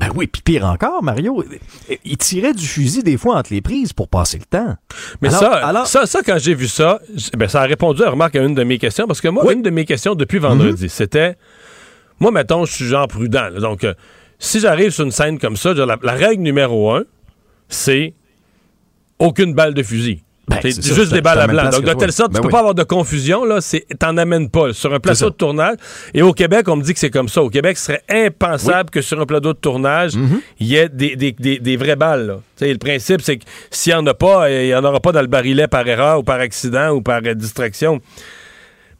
Oui. 0.00 0.06
Ben 0.06 0.12
oui, 0.16 0.26
puis 0.28 0.42
pire 0.42 0.64
encore, 0.64 1.02
Mario, 1.02 1.44
il 2.04 2.16
tirait 2.18 2.52
du 2.54 2.64
fusil 2.66 3.02
des 3.02 3.16
fois 3.16 3.36
entre 3.36 3.52
les 3.52 3.60
prises 3.60 3.92
pour 3.92 4.08
passer 4.08 4.38
le 4.38 4.44
temps. 4.44 4.76
Mais 5.20 5.28
Alors- 5.28 5.40
ça, 5.40 5.52
alors- 5.66 5.86
ça, 5.86 6.06
ça, 6.06 6.20
quand 6.24 6.38
j'ai 6.38 6.54
vu 6.54 6.68
ça, 6.68 7.00
ben, 7.36 7.48
ça 7.48 7.62
a 7.62 7.64
répondu 7.64 8.02
à 8.04 8.10
remarque 8.10 8.36
à 8.36 8.42
une 8.44 8.54
de 8.54 8.62
mes 8.64 8.78
questions. 8.78 9.06
Parce 9.06 9.20
que 9.20 9.28
moi, 9.28 9.44
Oui. 9.44 9.54
Mhm. 9.54 9.58
une 9.58 9.62
de 9.64 9.70
mes 9.70 9.84
questions 9.84 10.14
depuis 10.14 10.38
vendredi, 10.38 10.88
c'était 10.88 11.36
moi, 12.20 12.30
mettons, 12.30 12.64
je 12.64 12.72
suis 12.72 12.84
genre 12.86 13.08
prudent. 13.08 13.48
là. 13.48 13.60
donc, 13.60 13.82
euh, 13.84 13.94
si 14.38 14.60
j'arrive 14.60 14.90
sur 14.90 15.04
une 15.04 15.10
scène 15.10 15.38
comme 15.38 15.56
ça, 15.56 15.74
la 15.74 16.12
règle 16.12 16.42
numéro 16.42 16.92
un, 16.92 17.02
c'est 17.68 18.14
aucune 19.18 19.52
balle 19.54 19.74
de 19.74 19.82
fusil. 19.82 20.22
Ben, 20.48 20.58
c'est 20.62 20.82
ça, 20.82 20.94
juste 20.94 21.12
des 21.12 21.20
balles 21.20 21.40
à 21.40 21.46
blanc. 21.46 21.68
Donc, 21.70 21.84
de 21.84 21.92
telle 21.92 22.12
sorte, 22.12 22.32
Ben 22.32 22.36
tu 22.38 22.42
peux 22.42 22.46
oui. 22.48 22.52
pas 22.52 22.58
avoir 22.60 22.74
de 22.74 22.82
confusion, 22.82 23.44
là, 23.44 23.60
c'est, 23.60 23.86
t'en 23.98 24.16
amènes 24.16 24.48
pas. 24.50 24.72
Sur 24.72 24.92
un 24.94 25.00
plateau 25.00 25.30
de 25.30 25.34
tournage, 25.34 25.76
et 26.14 26.22
au 26.22 26.32
Québec, 26.32 26.66
on 26.68 26.76
me 26.76 26.82
dit 26.82 26.94
que 26.94 26.98
c'est 27.00 27.10
comme 27.10 27.28
ça. 27.28 27.42
Au 27.42 27.50
Québec, 27.50 27.76
ce 27.76 27.84
serait 27.86 28.02
impensable 28.08 28.90
que 28.90 29.00
sur 29.02 29.20
un 29.20 29.26
plateau 29.26 29.52
de 29.52 29.58
tournage, 29.58 30.16
Mhm. 30.16 30.40
il 30.60 30.66
y 30.66 30.76
ait 30.76 30.88
des, 30.88 31.16
des- 31.16 31.32
des- 31.32 31.58
des 31.58 31.76
vraies 31.76 31.96
balles, 31.96 32.26
là. 32.26 32.34
Tu 32.56 32.64
sais, 32.66 32.72
le 32.72 32.78
principe, 32.78 33.20
c'est 33.20 33.36
que 33.36 33.44
s'il 33.70 33.92
n'y 33.92 33.98
en 33.98 34.06
a 34.06 34.14
pas, 34.14 34.50
il 34.50 34.66
n'y 34.66 34.74
en 34.74 34.84
aura 34.84 35.00
pas 35.00 35.12
dans 35.12 35.20
le 35.20 35.26
barillet 35.28 35.68
par 35.68 35.86
erreur 35.86 36.18
ou 36.20 36.22
par 36.22 36.40
accident 36.40 36.90
ou 36.90 37.02
par 37.02 37.20
euh, 37.24 37.34
distraction. 37.34 38.00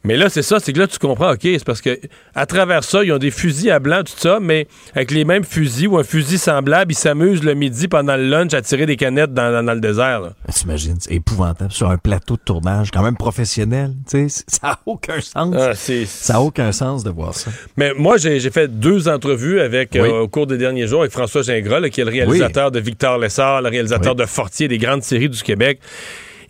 Mais 0.05 0.15
là, 0.15 0.29
c'est 0.29 0.43
ça, 0.43 0.61
c'est 0.61 0.71
que 0.71 0.79
là, 0.79 0.87
tu 0.87 0.97
comprends, 0.97 1.33
OK, 1.33 1.39
c'est 1.43 1.65
parce 1.65 1.81
que 1.81 1.99
à 2.33 2.45
travers 2.45 2.85
ça, 2.85 3.03
ils 3.03 3.11
ont 3.11 3.17
des 3.17 3.31
fusils 3.31 3.69
à 3.69 3.79
blanc, 3.79 4.01
tout 4.05 4.13
ça, 4.17 4.39
mais 4.41 4.65
avec 4.95 5.11
les 5.11 5.25
mêmes 5.25 5.43
fusils 5.43 5.87
ou 5.89 5.97
un 5.97 6.05
fusil 6.05 6.37
semblable, 6.37 6.93
ils 6.93 6.95
s'amusent 6.95 7.43
le 7.43 7.53
midi 7.53 7.89
pendant 7.89 8.15
le 8.15 8.25
lunch 8.29 8.53
à 8.53 8.61
tirer 8.61 8.85
des 8.85 8.95
canettes 8.95 9.33
dans, 9.33 9.51
dans- 9.51 9.61
dans 9.63 9.73
le 9.73 9.81
désert. 9.81 10.21
Ben, 10.21 10.31
T'imagines, 10.53 10.95
c'est 11.01 11.13
épouvantable 11.13 11.73
sur 11.73 11.89
un 11.89 11.97
plateau 11.97 12.35
de 12.35 12.41
tournage 12.45 12.91
quand 12.91 13.03
même 13.03 13.17
professionnel. 13.17 13.91
Tu 14.09 14.29
sais, 14.29 14.43
ça 14.47 14.67
a 14.71 14.79
aucun 14.85 15.19
sens. 15.19 15.53
Ah, 15.57 15.73
Ça 16.05 16.35
a 16.35 16.39
aucun 16.39 16.71
sens 16.71 17.03
de 17.03 17.09
voir 17.09 17.33
ça. 17.33 17.51
Mais 17.75 17.91
moi, 17.93 18.15
j'ai 18.15 18.39
fait 18.51 18.69
deux 18.79 19.09
entrevues 19.09 19.59
avec, 19.59 19.97
euh, 19.97 20.21
au 20.21 20.27
cours 20.29 20.47
des 20.47 20.57
derniers 20.57 20.87
jours 20.87 21.01
avec 21.01 21.11
François 21.11 21.41
Gingras, 21.41 21.81
là, 21.81 21.89
qui 21.89 21.99
est 21.99 22.05
le 22.05 22.11
réalisateur 22.11 22.71
de 22.71 22.79
Victor 22.79 23.17
Lessard, 23.17 23.61
le 23.61 23.67
réalisateur 23.69 24.13
Oui. 24.13 24.21
de 24.21 24.25
Fortier, 24.25 24.69
des 24.69 24.77
grandes 24.77 25.03
séries 25.03 25.27
du 25.29 25.41
Québec. 25.43 25.81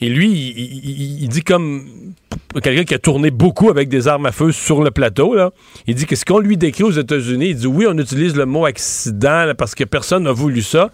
Et 0.02 0.08
lui, 0.10 0.30
il, 0.30 0.60
il- 0.60 1.02
il- 1.02 1.24
il 1.24 1.30
dit 1.30 1.41
comme 1.41 2.13
quelqu'un 2.62 2.84
qui 2.84 2.94
a 2.94 3.00
tourné 3.00 3.32
beaucoup 3.32 3.70
avec 3.70 3.89
des 3.89 4.08
armes 4.08 4.26
à 4.26 4.32
feu 4.32 4.52
sur 4.52 4.84
le 4.84 4.92
plateau, 4.92 5.36
là. 5.36 5.52
il 5.88 5.96
dit 5.96 6.06
que 6.06 6.15
ce 6.15 6.26
qu'on 6.26 6.39
lui 6.39 6.58
décrit 6.58 6.84
aux 6.84 6.92
États-Unis, 6.92 7.50
il 7.50 7.56
dit 7.56 7.68
oui, 7.68 7.86
on 7.88 7.98
utilise 7.98 8.36
le 8.36 8.46
mot 8.46 8.65
accident 8.65 9.52
parce 9.58 9.76
que 9.76 9.84
personne 9.84 10.24
n'a 10.24 10.32
voulu 10.32 10.62
ça. 10.62 10.92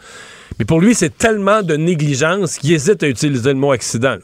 Mais 0.60 0.66
pour 0.66 0.80
lui, 0.80 0.96
c'est 0.96 1.18
tellement 1.18 1.62
de 1.62 1.76
négligence 1.76 2.58
qu'il 2.58 2.74
hésite 2.74 3.04
à 3.04 3.08
utiliser 3.08 3.50
le 3.50 3.60
mot 3.60 3.72
accident. 3.72 4.18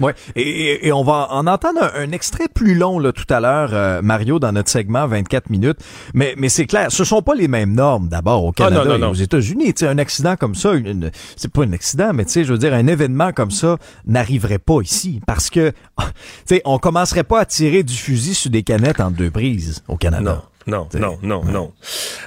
Ouais. 0.00 0.14
Et, 0.36 0.42
et- 0.42 0.86
et 0.88 0.92
on 0.92 1.02
va 1.04 1.28
en 1.30 1.46
entendre 1.46 1.82
un, 1.82 2.02
un 2.04 2.10
extrait 2.12 2.48
plus 2.52 2.74
long 2.74 2.98
là, 2.98 3.12
tout 3.12 3.24
à 3.32 3.40
l'heure, 3.40 3.70
euh, 3.72 4.02
Mario, 4.02 4.38
dans 4.38 4.52
notre 4.52 4.68
segment 4.70 5.06
24 5.06 5.50
minutes. 5.50 5.78
Mais, 6.14 6.34
mais 6.36 6.48
c'est 6.48 6.66
clair, 6.66 6.90
ce 6.90 7.04
sont 7.04 7.22
pas 7.22 7.34
les 7.34 7.48
mêmes 7.48 7.72
normes 7.74 8.08
d'abord 8.08 8.44
au 8.44 8.52
Ah, 8.58 8.64
non, 8.64 8.76
Canada 8.78 8.98
non, 8.98 9.06
et 9.08 9.10
aux 9.10 9.14
États-Unis. 9.14 9.74
Tu 9.74 9.80
sais, 9.80 9.88
un 9.88 9.98
accident 9.98 10.36
comme 10.36 10.54
ça, 10.54 10.72
une- 10.72 10.86
une- 10.86 11.10
c'est 11.36 11.50
pas 11.52 11.62
un 11.64 11.72
accident, 11.72 12.12
mais 12.12 12.24
tu 12.24 12.32
sais, 12.32 12.44
je 12.44 12.52
veux 12.52 12.58
dire, 12.58 12.74
un 12.74 12.86
événement 12.86 13.32
comme 13.32 13.50
ça 13.50 13.76
n'arriverait 14.06 14.58
pas 14.58 14.80
ici 14.82 15.20
parce 15.26 15.50
que, 15.50 15.70
tu 15.98 16.04
sais, 16.46 16.62
on 16.64 16.78
commencerait 16.78 17.24
pas 17.24 17.40
à 17.40 17.44
tirer 17.46 17.82
du 17.82 17.94
fusil 17.94 18.34
sur 18.34 18.50
des 18.50 18.62
canettes 18.62 19.00
en 19.00 19.10
deux 19.10 19.30
prises 19.30 19.82
au 19.88 19.96
Canada. 19.96 20.42
Non, 20.66 20.78
non, 20.78 20.84
T'sais, 20.86 20.98
non, 20.98 21.18
non, 21.22 21.44
non. 21.44 21.72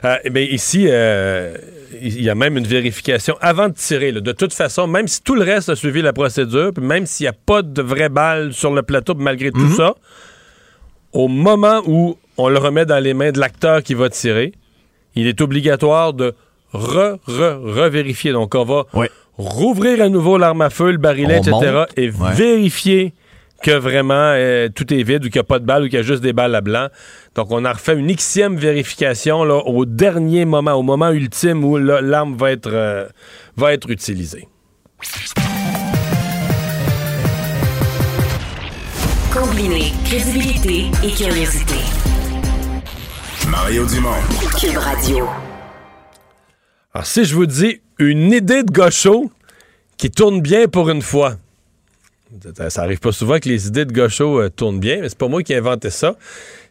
Euh, 0.05 0.17
eh 0.23 0.29
bien, 0.29 0.43
ici, 0.43 0.85
euh, 0.87 1.57
il 2.01 2.21
y 2.21 2.29
a 2.29 2.35
même 2.35 2.57
une 2.57 2.67
vérification 2.67 3.35
avant 3.41 3.67
de 3.69 3.73
tirer. 3.73 4.11
là. 4.11 4.21
De 4.21 4.31
toute 4.31 4.53
façon, 4.53 4.85
même 4.87 5.07
si 5.07 5.21
tout 5.23 5.35
le 5.35 5.43
reste 5.43 5.69
a 5.69 5.75
suivi 5.75 6.01
la 6.01 6.13
procédure, 6.13 6.71
puis 6.73 6.83
même 6.85 7.05
s'il 7.05 7.23
n'y 7.23 7.29
a 7.29 7.33
pas 7.33 7.61
de 7.63 7.81
vraies 7.81 8.09
balles 8.09 8.53
sur 8.53 8.71
le 8.73 8.83
plateau, 8.83 9.15
malgré 9.15 9.51
tout 9.51 9.71
ça, 9.75 9.95
au 11.13 11.27
moment 11.27 11.81
où 11.87 12.17
on 12.37 12.49
le 12.49 12.57
remet 12.59 12.85
dans 12.85 12.99
les 13.03 13.13
mains 13.13 13.31
de 13.31 13.39
l'acteur 13.39 13.81
qui 13.81 13.93
va 13.95 14.09
tirer, 14.09 14.53
il 15.15 15.25
est 15.27 15.41
obligatoire 15.41 16.13
de 16.13 16.35
re, 16.73 17.17
re, 17.25 17.59
revérifier. 17.63 18.33
Donc, 18.33 18.53
on 18.53 18.65
va 18.65 18.83
Ouais. 18.93 19.09
rouvrir 19.37 20.01
à 20.01 20.09
nouveau 20.09 20.37
l'arme 20.37 20.61
à 20.61 20.69
feu, 20.69 20.91
le 20.91 20.97
barillet, 20.97 21.39
On 21.39 21.41
etc., 21.41 21.51
monte. 21.73 21.87
et 21.97 22.09
Ouais. 22.11 22.33
vérifier 22.35 23.13
que 23.61 23.71
vraiment 23.71 24.13
euh, 24.13 24.69
tout 24.69 24.93
est 24.93 25.03
vide 25.03 25.25
ou 25.25 25.29
qu'il 25.29 25.39
n'y 25.39 25.41
a 25.41 25.43
pas 25.43 25.59
de 25.59 25.65
balles 25.65 25.83
ou 25.83 25.85
qu'il 25.85 25.95
y 25.95 25.99
a 25.99 26.03
juste 26.03 26.21
des 26.21 26.33
balles 26.33 26.55
à 26.55 26.61
blanc. 26.61 26.87
Donc, 27.35 27.47
on 27.51 27.65
a 27.65 27.73
refait 27.73 27.95
une 27.95 28.13
xième 28.15 28.55
vérification 28.55 29.43
là, 29.43 29.57
au 29.65 29.85
dernier 29.85 30.45
moment, 30.45 30.73
au 30.73 30.83
moment 30.83 31.09
ultime 31.11 31.63
où 31.63 31.77
l'arme 31.77 32.35
va 32.35 32.51
être, 32.51 32.69
euh, 32.71 33.07
va 33.55 33.73
être 33.73 33.89
utilisée. 33.89 34.47
Combiner 39.33 39.91
crédibilité 40.05 40.85
et 41.03 41.11
curiosité. 41.11 41.75
Mario 43.49 43.85
Dumont. 43.85 44.09
Cube 44.59 44.77
Radio. 44.77 45.27
Alors, 46.93 47.05
si 47.05 47.23
je 47.25 47.35
vous 47.35 47.45
dis 47.45 47.81
une 47.99 48.33
idée 48.33 48.63
de 48.63 48.71
gaucho 48.71 49.31
qui 49.97 50.09
tourne 50.09 50.41
bien 50.41 50.67
pour 50.67 50.89
une 50.89 51.01
fois, 51.01 51.35
ça, 52.55 52.69
ça 52.69 52.81
arrive 52.81 52.99
pas 52.99 53.11
souvent 53.11 53.39
que 53.39 53.49
les 53.49 53.67
idées 53.67 53.85
de 53.85 53.93
gaucho 53.93 54.39
euh, 54.39 54.49
tournent 54.49 54.79
bien, 54.79 55.01
mais 55.01 55.09
c'est 55.09 55.17
pas 55.17 55.27
moi 55.27 55.43
qui 55.43 55.53
ai 55.53 55.57
inventé 55.57 55.89
ça. 55.89 56.15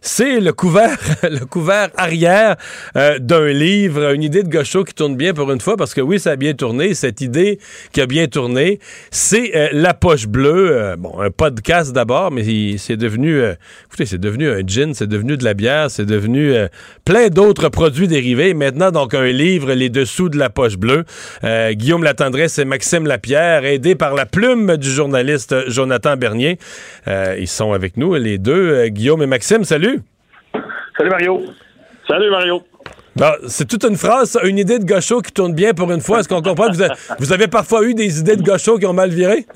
C'est 0.01 0.41
le 0.41 0.53
couvert, 0.53 0.99
le 1.23 1.45
couvert 1.47 1.89
arrière 1.97 2.57
euh, 2.97 3.19
d'un 3.19 3.49
livre, 3.49 4.13
une 4.13 4.23
idée 4.23 4.43
de 4.43 4.49
gaucho 4.49 4.85
qui 4.85 4.95
tourne 4.95 5.17
bien 5.17 5.35
pour 5.35 5.51
une 5.51 5.61
fois, 5.61 5.77
parce 5.77 5.95
que 5.95 6.01
oui, 6.01 6.21
ça 6.21 6.33
a 6.33 6.37
bien 6.37 6.55
tourné. 6.55 6.95
Cette 6.95 7.21
idée 7.21 7.59
qui 7.93 8.01
a 8.01 8.07
bien 8.07 8.27
tourné, 8.27 8.79
c'est 9.11 9.57
euh, 9.57 9.69
La 9.73 9.95
Poche 9.95 10.27
Bleue. 10.27 10.71
euh, 10.71 10.97
bon, 10.97 11.21
un 11.21 11.31
podcast 11.31 11.93
d'abord, 11.93 12.31
mais 12.31 12.45
c'est 12.79 12.97
devenu, 12.97 13.41
écoutez, 13.87 14.07
c'est 14.07 14.19
devenu 14.19 14.49
un 14.51 14.61
gin, 14.67 14.95
c'est 14.95 15.07
devenu 15.07 15.37
de 15.37 15.45
la 15.45 15.55
bière, 15.55 15.91
c'est 15.91 16.07
devenu 16.07 16.55
plein 17.05 17.29
d'autres 17.29 17.69
produits 17.69 18.09
dérivés. 18.09 18.55
Maintenant, 18.55 18.91
donc, 18.91 19.15
un 19.15 19.27
livre, 19.27 19.73
Les 19.73 19.89
Dessous 19.89 20.29
de 20.29 20.39
La 20.39 20.51
Poche 20.51 20.77
Bleue. 20.77 21.05
Guillaume 21.73 22.05
Latendresse 22.05 22.59
et 22.59 22.65
Maxime 22.65 23.07
Lapierre, 23.07 23.65
aidés 23.65 23.95
par 23.95 24.15
la 24.15 24.27
plume 24.27 24.77
du 24.77 24.91
journaliste 24.91 25.55
Jonathan 25.69 26.17
Bernier. 26.17 26.59
Ils 27.07 27.49
sont 27.49 27.73
avec 27.73 27.97
nous, 27.97 28.15
les 28.15 28.39
deux. 28.39 28.87
Guillaume 28.89 29.23
et 29.23 29.27
Maxime, 29.27 29.65
salut! 29.65 29.96
Salut 30.97 31.11
Mario. 31.11 31.43
Salut 32.09 32.31
Mario. 32.31 32.63
Bon, 33.17 33.33
c'est 33.49 33.67
toute 33.67 33.85
une 33.85 33.97
phrase, 33.97 34.31
ça, 34.31 34.43
une 34.45 34.59
idée 34.59 34.79
de 34.79 34.85
gaucho 34.85 35.21
qui 35.21 35.33
tourne 35.33 35.55
bien 35.55 35.73
pour 35.75 35.91
une 35.91 36.01
fois. 36.01 36.21
Est-ce 36.21 36.29
qu'on 36.29 36.43
comprend 36.43 36.71
que 36.71 36.77
vous 37.19 37.33
avez 37.33 37.49
parfois 37.49 37.85
eu 37.85 37.95
des 37.95 38.19
idées 38.21 38.37
de 38.37 38.43
gaucho 38.43 38.79
qui 38.79 38.87
ont 38.87 38.93
mal 38.93 39.11
viré? 39.11 39.47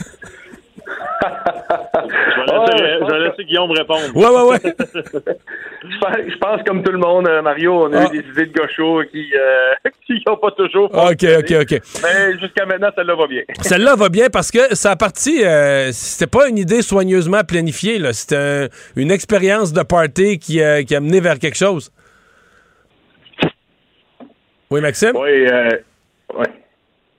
Je, 1.22 2.53
vais 2.53 2.76
laisser, 2.76 2.98
je 3.00 3.12
vais 3.12 3.18
laisser 3.29 3.44
Guillaume 3.44 3.70
répondre. 3.70 4.14
Ouais, 4.14 4.26
ouais, 4.29 4.50
ouais. 4.50 5.35
Je 6.29 6.37
pense, 6.38 6.62
comme 6.66 6.83
tout 6.83 6.92
le 6.92 6.98
monde, 6.98 7.26
euh, 7.29 7.40
Mario, 7.42 7.85
on 7.87 7.92
a 7.92 8.00
Ah. 8.03 8.07
eu 8.12 8.22
des 8.22 8.29
idées 8.29 8.46
de 8.46 8.53
gauchos 8.53 9.03
qui 9.11 9.33
euh, 9.35 9.74
n'ont 10.26 10.37
pas 10.37 10.50
toujours 10.53 10.90
OK, 10.94 11.24
OK, 11.38 11.53
OK. 11.62 11.81
Mais 12.03 12.38
jusqu'à 12.38 12.66
maintenant, 12.66 12.90
celle-là 12.94 13.14
va 13.14 13.26
bien. 13.26 13.42
Celle-là 13.61 13.96
va 13.96 14.09
bien 14.09 14.29
parce 14.31 14.50
que 14.50 14.74
ça 14.74 14.90
a 14.92 14.96
parti, 14.96 15.42
euh, 15.44 15.90
c'était 15.92 16.26
pas 16.31 16.48
une 16.48 16.59
idée 16.59 16.83
soigneusement 16.83 17.42
planifiée, 17.44 17.98
là. 17.98 18.12
C'était 18.12 18.37
un- 18.37 18.68
une 18.96 19.11
expérience 19.11 19.72
de 19.72 19.83
party 19.83 20.38
qui, 20.38 20.62
euh, 20.62 20.83
qui 20.83 20.94
a 20.94 21.00
mené 21.00 21.20
vers 21.20 21.38
quelque 21.38 21.57
chose. 21.57 21.90
Oui, 24.70 24.81
Maxime? 24.81 25.12
Oui, 25.16 25.46
euh, 25.46 25.68
ouais. 26.35 26.46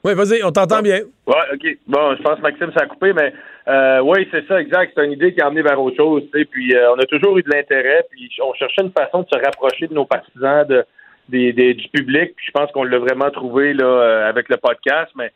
Oui, 0.03 0.13
vas-y, 0.13 0.43
on 0.43 0.51
t'entend 0.51 0.81
bien. 0.81 0.99
Ouais, 1.27 1.35
OK. 1.53 1.77
Bon, 1.87 2.15
je 2.15 2.21
pense 2.23 2.37
que 2.37 2.41
Maxime 2.41 2.71
s'est 2.77 2.87
coupé, 2.87 3.13
mais 3.13 3.33
euh, 3.67 3.99
oui, 3.99 4.27
c'est 4.31 4.47
ça, 4.47 4.59
exact. 4.59 4.93
C'est 4.95 5.05
une 5.05 5.11
idée 5.11 5.33
qui 5.33 5.41
a 5.41 5.47
amené 5.47 5.61
vers 5.61 5.79
autre 5.79 5.97
chose. 5.97 6.23
Puis 6.31 6.75
euh, 6.75 6.93
on 6.93 6.99
a 6.99 7.05
toujours 7.05 7.37
eu 7.37 7.43
de 7.43 7.49
l'intérêt, 7.49 8.05
puis 8.09 8.29
on 8.43 8.53
cherchait 8.53 8.81
une 8.81 8.91
façon 8.91 9.21
de 9.21 9.27
se 9.31 9.39
rapprocher 9.39 9.87
de 9.87 9.93
nos 9.93 10.05
partisans, 10.05 10.65
de, 10.67 10.85
du 11.29 11.87
public. 11.93 12.33
Puis 12.35 12.45
je 12.47 12.51
pense 12.51 12.71
qu'on 12.71 12.83
l'a 12.83 12.97
vraiment 12.97 13.29
trouvé 13.29 13.73
là 13.73 13.85
euh, 13.85 14.29
avec 14.29 14.49
le 14.49 14.57
podcast. 14.57 15.11
Mais 15.15 15.31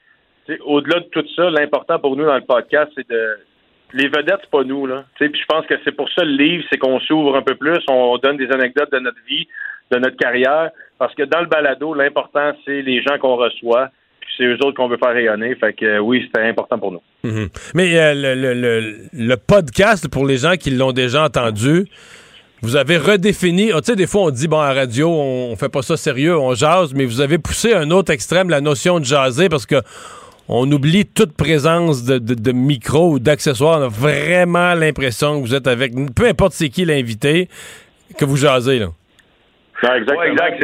au-delà 0.65 1.01
de 1.01 1.05
tout 1.05 1.25
ça, 1.35 1.49
l'important 1.49 1.99
pour 1.99 2.15
nous 2.15 2.25
dans 2.25 2.35
le 2.35 2.41
podcast, 2.41 2.91
c'est 2.95 3.07
de 3.09 3.37
les 3.93 4.07
vedettes, 4.07 4.39
c'est 4.41 4.49
pas 4.49 4.63
nous, 4.63 4.87
là. 4.87 5.05
Puis 5.15 5.31
je 5.33 5.45
pense 5.45 5.65
que 5.67 5.75
c'est 5.83 5.95
pour 5.95 6.09
ça 6.11 6.23
le 6.25 6.31
livre, 6.31 6.65
c'est 6.69 6.77
qu'on 6.77 6.99
s'ouvre 6.99 7.35
un 7.35 7.43
peu 7.43 7.55
plus, 7.55 7.79
on 7.89 8.17
donne 8.17 8.35
des 8.35 8.51
anecdotes 8.51 8.91
de 8.91 8.99
notre 8.99 9.23
vie, 9.27 9.47
de 9.91 9.99
notre 9.99 10.17
carrière. 10.17 10.71
Parce 10.97 11.13
que 11.13 11.23
dans 11.23 11.41
le 11.41 11.45
balado, 11.45 11.93
l'important, 11.93 12.53
c'est 12.65 12.81
les 12.81 13.01
gens 13.03 13.17
qu'on 13.19 13.35
reçoit. 13.35 13.89
C'est 14.37 14.43
eux 14.43 14.57
autres 14.63 14.75
qu'on 14.75 14.87
veut 14.87 14.97
faire 14.97 15.13
rayonner. 15.13 15.55
Fait 15.55 15.73
que 15.73 15.85
euh, 15.85 15.99
oui, 15.99 16.23
c'était 16.25 16.47
important 16.47 16.77
pour 16.79 16.91
nous. 16.91 17.01
Mhm. 17.23 17.49
Mais 17.73 17.97
euh, 17.97 18.13
le, 18.13 18.35
le- 18.35 18.53
le- 18.53 18.95
le 19.13 19.37
podcast, 19.37 20.07
pour 20.09 20.25
les 20.25 20.37
gens 20.37 20.55
qui 20.55 20.71
l'ont 20.71 20.91
déjà 20.91 21.23
entendu, 21.25 21.85
vous 22.61 22.75
avez 22.75 22.97
redéfini. 22.97 23.71
ah, 23.73 23.81
tu 23.81 23.91
sais, 23.91 23.95
des 23.95 24.07
fois, 24.07 24.23
on 24.23 24.29
dit, 24.31 24.47
bon, 24.47 24.59
à 24.59 24.73
la 24.73 24.81
radio, 24.81 25.09
on, 25.09 25.51
on 25.51 25.55
fait 25.55 25.69
pas 25.69 25.81
ça 25.81 25.97
sérieux, 25.97 26.37
on 26.37 26.53
jase, 26.55 26.93
mais 26.93 27.05
vous 27.05 27.21
avez 27.21 27.37
poussé 27.37 27.73
à 27.73 27.79
un 27.79 27.91
autre 27.91 28.11
extrême 28.11 28.49
la 28.49 28.61
notion 28.61 28.99
de 28.99 29.05
jaser 29.05 29.49
parce 29.49 29.65
que 29.65 29.75
on 30.47 30.71
oublie 30.71 31.05
toute 31.05 31.35
présence 31.35 32.03
de, 32.03 32.17
de- 32.19 32.33
de 32.35 32.51
micro 32.51 33.11
ou 33.13 33.19
d'accessoires. 33.19 33.79
On 33.79 33.83
a 33.83 33.87
vraiment 33.87 34.73
l'impression 34.75 35.41
que 35.41 35.47
vous 35.47 35.55
êtes 35.55 35.67
avec, 35.67 35.93
peu 36.15 36.25
importe 36.27 36.53
c'est 36.53 36.69
qui 36.69 36.85
l'invité, 36.85 37.49
que 38.17 38.25
vous 38.25 38.37
jasez, 38.37 38.79
là. 38.79 38.87
Non, 39.83 39.93
exactement. 39.95 40.19
Ouais, 40.19 40.31
exact. 40.31 40.63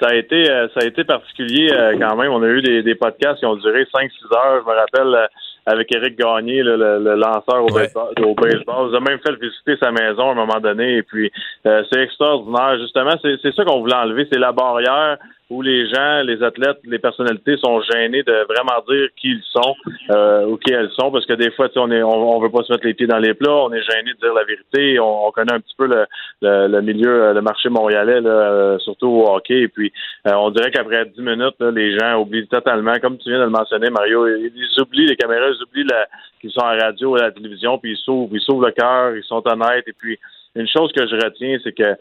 Ça, 0.00 0.08
a 0.10 0.14
été 0.14 0.50
euh, 0.50 0.68
ça 0.74 0.80
a 0.82 0.84
été 0.86 1.02
particulier 1.04 1.70
euh, 1.72 1.96
quand 1.98 2.14
même. 2.16 2.30
On 2.32 2.42
a 2.42 2.46
eu 2.48 2.62
des, 2.62 2.82
des 2.82 2.94
podcasts 2.94 3.38
qui 3.40 3.46
ont 3.46 3.56
duré 3.56 3.82
5-6 3.84 4.08
heures. 4.36 4.62
Je 4.64 4.70
me 4.70 4.76
rappelle 4.76 5.14
euh, 5.14 5.26
avec 5.66 5.92
Éric 5.94 6.16
Gagné, 6.18 6.62
le, 6.62 6.76
le- 6.76 6.98
le 7.02 7.14
lanceur 7.16 7.64
au, 7.64 7.72
Ouais. 7.72 7.82
baseball, 7.82 8.08
au 8.24 8.34
baseball. 8.34 8.88
Vous 8.88 8.94
a 8.96 9.00
même 9.00 9.18
fait 9.18 9.34
visiter 9.40 9.76
sa 9.80 9.90
maison 9.90 10.28
à 10.28 10.32
un 10.32 10.34
moment 10.34 10.60
donné. 10.60 10.98
Et 10.98 11.02
puis 11.02 11.30
euh, 11.66 11.82
c'est 11.90 12.00
extraordinaire. 12.02 12.78
Justement, 12.80 13.14
c'est 13.22 13.36
c'est 13.42 13.54
ça 13.54 13.64
qu'on 13.64 13.80
voulait 13.80 13.94
enlever. 13.96 14.26
C'est 14.32 14.38
la 14.38 14.52
barrière 14.52 15.18
où 15.50 15.62
les 15.62 15.88
gens, 15.88 16.22
les 16.22 16.42
athlètes, 16.42 16.78
les 16.84 16.98
personnalités 16.98 17.56
sont 17.56 17.80
gênés 17.80 18.22
de 18.22 18.32
vraiment 18.48 18.82
dire 18.86 19.08
qui 19.16 19.28
ils 19.28 19.42
sont 19.50 19.74
euh, 20.10 20.46
ou 20.46 20.56
qui 20.58 20.72
elles 20.72 20.90
sont, 20.98 21.10
parce 21.10 21.24
que 21.24 21.32
des 21.32 21.50
fois, 21.52 21.68
on 21.76 21.90
est, 21.90 22.02
on, 22.02 22.38
veut 22.38 22.50
pas 22.50 22.62
se 22.64 22.72
mettre 22.72 22.86
les 22.86 22.92
pieds 22.92 23.06
dans 23.06 23.18
les 23.18 23.32
plats, 23.32 23.54
on 23.54 23.72
est 23.72 23.82
gêné 23.82 24.12
de 24.12 24.18
dire 24.18 24.34
la 24.34 24.44
vérité, 24.44 25.00
on, 25.00 25.26
on 25.26 25.30
connaît 25.30 25.54
un 25.54 25.60
petit 25.60 25.74
peu 25.76 25.86
le, 25.86 26.06
le, 26.42 26.68
le 26.68 26.82
milieu, 26.82 27.24
euh, 27.24 27.32
le 27.32 27.40
marché 27.40 27.70
montréalais, 27.70 28.20
là, 28.20 28.30
euh, 28.30 28.78
surtout 28.78 29.06
au 29.06 29.34
hockey, 29.34 29.62
et 29.62 29.68
puis 29.68 29.90
euh, 30.26 30.32
on 30.34 30.50
dirait 30.50 30.70
qu'après 30.70 31.06
10 31.06 31.20
minutes, 31.22 31.56
là, 31.60 31.70
les 31.70 31.98
gens 31.98 32.20
oublient 32.20 32.48
totalement, 32.48 32.94
comme 33.00 33.16
tu 33.16 33.30
viens 33.30 33.38
de 33.38 33.44
le 33.44 33.50
mentionner, 33.50 33.88
Mario, 33.88 34.26
ils, 34.26 34.80
oublient 34.80 35.06
les 35.06 35.16
caméras, 35.16 35.46
ils 35.48 35.62
oublient 35.62 35.90
qu'ils 36.40 36.50
sont 36.50 36.60
à 36.60 36.76
la 36.76 36.84
radio 36.86 37.16
à 37.16 37.22
la 37.22 37.30
télévision, 37.30 37.78
puis 37.78 37.92
ils 37.92 37.96
s'ouvrent, 37.96 38.34
ils 38.34 38.40
s'ouvrent 38.40 38.66
le 38.66 38.72
cœur, 38.72 39.16
ils 39.16 39.24
sont 39.24 39.42
honnêtes, 39.46 39.88
et 39.88 39.94
puis 39.94 40.18
une 40.54 40.68
chose 40.68 40.90
que 40.92 41.06
je 41.06 41.14
retiens, 41.14 41.58
c'est 41.62 41.72
que 41.72 41.96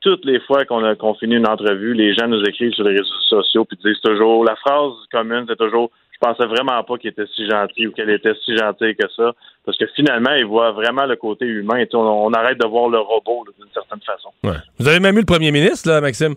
toutes 0.00 0.24
les 0.24 0.40
fois 0.40 0.64
qu'on 0.64 0.84
a 0.84 0.94
finit 1.20 1.36
une 1.36 1.48
entrevue, 1.48 1.94
les 1.94 2.14
gens 2.14 2.26
nous 2.28 2.42
écrivent 2.42 2.72
sur 2.72 2.84
les 2.84 2.98
réseaux 2.98 3.20
sociaux 3.28 3.64
puis 3.64 3.78
disent 3.84 4.00
toujours 4.02 4.44
la 4.44 4.56
phrase 4.56 4.92
commune, 5.12 5.44
c'est 5.48 5.56
toujours 5.56 5.90
je 6.14 6.18
pensais 6.28 6.46
vraiment 6.46 6.82
pas 6.84 6.96
qu'il 6.96 7.10
était 7.10 7.26
si 7.34 7.46
gentil 7.48 7.88
ou 7.88 7.92
qu'elle 7.92 8.10
était 8.10 8.34
si 8.44 8.56
gentille 8.56 8.94
que 8.94 9.06
ça. 9.16 9.32
Parce 9.64 9.76
que 9.76 9.84
finalement, 9.96 10.32
ils 10.32 10.44
voient 10.44 10.70
vraiment 10.72 11.06
le 11.06 11.16
côté 11.16 11.44
humain. 11.44 11.84
Sais, 11.90 11.96
On, 11.96 12.32
arrête 12.32 12.58
de 12.58 12.66
voir 12.66 12.88
le 12.88 12.98
robot 12.98 13.44
d'une 13.58 13.68
certaine 13.72 14.00
façon. 14.00 14.30
Vous 14.78 14.88
avez 14.88 15.00
même 15.00 15.16
eu 15.16 15.20
le 15.20 15.26
premier 15.26 15.50
ministre, 15.50 15.88
là, 15.90 16.00
Maxime? 16.00 16.34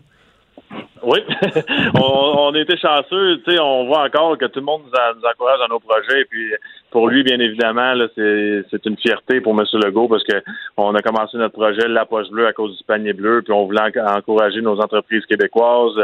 Oui, 1.04 1.20
on, 1.96 2.50
on 2.50 2.54
été 2.56 2.76
chanceux. 2.78 3.40
Tu 3.46 3.52
sais, 3.52 3.60
on 3.60 3.86
voit 3.86 4.04
encore 4.04 4.38
que 4.38 4.46
tout 4.46 4.60
le 4.60 4.66
monde 4.66 4.82
nous, 4.86 5.00
a- 5.00 5.14
nous 5.14 5.22
encourage 5.24 5.60
dans 5.60 5.68
nos 5.76 5.80
projets. 5.80 6.26
Puis 6.26 6.52
pour 6.92 7.08
lui, 7.08 7.24
bien 7.24 7.40
évidemment, 7.40 7.94
c'est, 8.16 8.86
une 8.86 8.98
fierté 8.98 9.40
pour 9.40 9.54
M. 9.58 9.66
Legault 9.74 10.08
parce 10.08 10.24
que 10.24 10.42
on 10.76 10.94
a 10.96 11.02
commencé 11.02 11.38
notre 11.38 11.54
projet 11.54 11.88
La 11.88 12.06
Poche 12.06 12.30
Bleue 12.30 12.48
à 12.48 12.54
cause 12.54 12.78
du 12.78 12.84
panier 12.84 13.14
bleu. 13.14 13.42
Puis 13.44 13.54
on 13.54 13.66
voulait 13.66 13.82
en- 13.82 14.18
encourager 14.18 14.62
nos 14.62 14.80
entreprises 14.82 15.26
québécoises, 15.28 15.98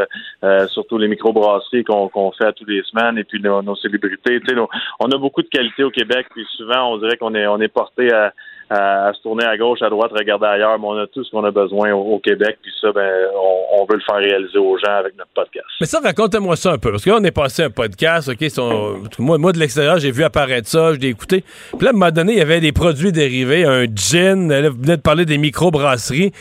euh, 0.44 0.68
surtout 0.68 0.98
les 0.98 1.08
microbrasseries 1.08 1.84
qu'on, 1.84 2.08
qu'on 2.08 2.32
fait 2.32 2.46
à 2.46 2.54
tous 2.54 2.66
les 2.66 2.84
semaines, 2.84 3.18
et 3.18 3.24
puis 3.24 3.42
nos, 3.42 3.62
nos 3.62 3.76
célébrités. 3.76 4.40
Tu 4.42 4.56
sais, 4.56 4.62
on 5.00 5.10
a 5.12 5.18
beaucoup 5.18 5.42
de 5.42 5.50
qualités 5.50 5.84
au 5.84 5.92
Québec. 5.92 6.28
Puis 6.34 6.46
souvent, 6.56 6.94
on 6.94 6.98
dirait 7.00 7.18
qu'on 7.18 7.34
est, 7.36 7.48
on 7.48 7.60
est 7.60 7.68
porté 7.68 8.14
à 8.14 8.32
à, 8.70 9.08
à 9.08 9.14
se 9.14 9.22
tourner 9.22 9.46
à 9.46 9.58
gauche, 9.58 9.82
à 9.82 9.90
droite, 9.90 10.12
regarder 10.14 10.46
ailleurs, 10.46 10.80
mais 10.80 10.88
on 10.88 10.98
a 10.98 11.08
tout 11.08 11.24
ce 11.24 11.32
qu'on 11.32 11.44
a 11.44 11.52
besoin 11.52 11.92
au, 11.94 12.02
au 12.16 12.20
Québec, 12.20 12.58
puis 12.62 12.72
ça, 12.82 12.92
ben, 12.92 13.10
on, 13.36 13.82
on 13.82 13.86
veut 13.86 13.96
le 13.96 14.02
faire 14.02 14.18
réaliser 14.18 14.58
aux 14.58 14.78
gens 14.78 14.96
avec 14.96 15.18
notre 15.18 15.32
podcast. 15.34 15.66
Mais 15.82 15.88
ça, 15.88 16.00
racontez-moi 16.00 16.56
ça 16.56 16.72
un 16.72 16.78
peu. 16.78 16.92
Parce 16.92 17.04
que 17.04 17.10
là, 17.10 17.18
on 17.20 17.24
est 17.24 17.32
passé 17.32 17.64
un 17.64 17.70
podcast, 17.70 18.30
OK? 18.30 18.50
son- 18.50 19.02
moi, 19.20 19.38
moi, 19.38 19.52
de 19.52 19.60
l'extérieur, 19.60 19.98
j'ai 20.00 20.12
vu 20.12 20.24
apparaître 20.24 20.68
ça, 20.68 20.94
je 20.94 21.00
l'ai 21.00 21.10
écouté. 21.10 21.44
Puis 21.72 21.82
là, 21.82 21.88
à 21.88 21.90
un 21.90 21.94
moment 21.94 22.12
donné, 22.12 22.34
il 22.34 22.38
y 22.40 22.42
avait 22.42 22.60
des 22.60 22.72
produits 22.72 23.12
dérivés, 23.12 23.66
un 23.66 23.86
gin. 23.86 24.50
Là, 24.50 24.70
vous 24.70 24.78
venez 24.82 24.98
de 24.98 25.02
parler 25.02 25.26
des 25.26 25.38
microbrasseries. 25.38 26.32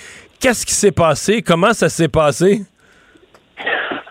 Qu'est-ce 0.40 0.66
qui 0.66 0.74
s'est 0.74 0.92
passé? 0.92 1.42
Comment 1.42 1.72
ça 1.72 1.88
s'est 1.88 2.08
passé? 2.08 2.62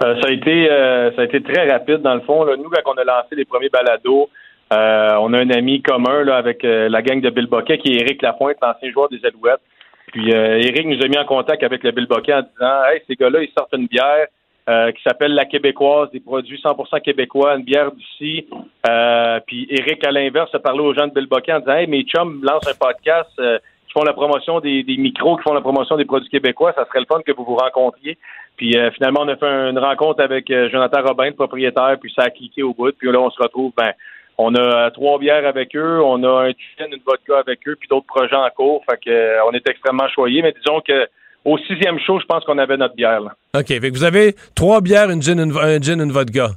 Euh, 0.04 0.15
ça 0.21 0.30
a 0.30 0.32
été 0.32 0.69
euh, 0.71 1.12
ça 1.15 1.21
a 1.21 1.26
été 1.26 1.41
très 1.43 1.69
rapide 1.69 1.97
dans 2.02 2.15
le 2.15 2.21
fond. 2.21 2.43
Là. 2.43 2.56
Nous, 2.58 2.69
quand 2.69 2.82
on 2.93 2.97
a 2.97 3.04
lancé 3.04 3.36
les 3.36 3.45
premiers 3.45 3.69
balados, 3.69 4.30
euh, 4.72 5.16
on 5.20 5.34
a 5.34 5.40
un 5.40 5.50
ami 5.50 5.82
commun 5.82 6.24
là, 6.24 6.38
avec 6.38 6.64
euh, 6.64 6.90
la 6.90 7.02
gang 7.02 7.20
de 7.22 7.30
Bill 7.30 7.48
Boquet 7.48 7.78
qui 7.78 7.94
est 7.94 8.02
Éric 8.02 8.22
Lapointe, 8.22 8.58
l'ancien 8.62 8.92
joueur 8.92 9.10
des 9.10 9.24
Alouettes. 9.26 9.62
Puis 10.08 10.34
euh, 10.34 10.60
Éric 10.60 10.86
nous 10.86 11.02
a 11.04 11.08
mis 11.08 11.18
en 11.18 11.26
contact 11.26 11.64
avec 11.64 11.84
le 11.84 11.92
Bill 11.92 12.08
Boquet 12.08 12.34
en 12.34 12.42
disant 12.42 12.84
Hey, 12.92 13.02
ces 13.08 13.16
gars-là, 13.16 13.42
ils 13.44 13.52
sortent 13.58 13.74
une 13.74 13.88
bière 13.88 14.28
euh, 14.70 14.92
qui 14.92 15.02
s'appelle 15.04 15.34
la 15.34 15.46
Québécoise, 15.46 16.12
des 16.12 16.20
produits 16.20 16.62
100% 16.64 17.02
québécois, 17.02 17.56
une 17.56 17.64
bière 17.64 17.92
d'ici. 17.92 18.48
Euh, 18.90 19.40
puis 19.46 19.68
Éric, 19.70 20.06
à 20.06 20.12
l'inverse, 20.12 20.54
a 20.54 20.60
parlé 20.60 20.82
aux 20.82 20.94
gens 20.94 21.08
de 21.08 21.14
Bill 21.14 21.28
Boquet 21.28 21.54
en 21.54 21.60
disant 21.60 21.74
Hey, 21.74 21.88
mes 21.88 22.04
chums 22.04 22.42
lancent 22.44 22.68
un 22.68 22.78
podcast 22.78 23.32
euh, 23.40 23.58
qui 23.88 23.94
font 23.94 24.04
la 24.04 24.14
promotion 24.14 24.60
des, 24.60 24.84
des 24.84 24.98
micros, 24.98 25.36
qui 25.38 25.44
font 25.44 25.54
la 25.54 25.62
promotion 25.62 25.98
des 25.98 26.06
produits 26.06 26.30
québécois. 26.30 26.74
Ça 26.76 26.86
serait 26.86 27.00
le 27.00 27.06
fun 27.06 27.22
que 27.26 27.34
vous 27.34 27.44
vous 27.44 27.56
rencontriez. 27.56 28.18
Puis 28.58 28.78
euh, 28.78 28.92
finalement, 28.92 29.22
on 29.22 29.28
a 29.28 29.36
fait 29.36 29.46
une 29.46 29.80
rencontre 29.80 30.22
avec 30.22 30.52
euh, 30.52 30.70
Jonathan 30.70 31.02
Robin, 31.04 31.26
le 31.26 31.34
propriétaire, 31.34 31.98
puis 32.00 32.14
ça 32.16 32.26
a 32.26 32.30
cliqué 32.30 32.64
au 32.64 32.74
bout. 32.74 32.92
Puis 32.98 33.12
là, 33.12 33.20
on 33.20 33.32
se 33.32 33.42
retrouve, 33.42 33.74
ben, 33.76 33.92
on 34.38 34.56
a 34.56 34.60
euh, 34.60 34.89
trois 34.89 35.20
bières 35.20 35.46
avec 35.46 35.76
eux, 35.76 36.02
on 36.04 36.24
a 36.24 36.46
un 36.46 36.50
gin, 36.50 36.88
une 36.91 37.02
vodka 37.06 37.39
avec 37.39 37.60
eux, 37.67 37.76
puis 37.80 37.88
d'autres 37.89 38.08
projets 38.08 38.36
en 38.36 38.50
cours. 38.56 38.84
Fait 38.89 38.98
que 38.98 39.10
euh, 39.10 39.46
on 39.48 39.52
est 39.52 39.67
extrêmement 39.67 40.08
choyés. 40.10 40.41
Mais 40.41 40.54
disons 40.54 40.82
que 40.82 41.08
au 41.44 41.58
sixième 41.58 42.00
show, 42.00 42.20
je 42.20 42.26
pense 42.26 42.44
qu'on 42.46 42.58
avait 42.58 42.78
notre 42.78 42.96
bière. 42.96 43.22
Là. 43.22 43.34
OK. 43.56 43.67
Fait 43.67 43.80
que 43.80 43.91
vous 43.91 44.04
avez 44.04 44.36
trois 44.56 44.82
bières, 44.82 45.10
une 45.10 45.22
gin, 45.22 45.39
une, 45.39 45.58
un 45.58 45.80
gin, 45.80 46.02
une 46.02 46.12
vodka. 46.12 46.52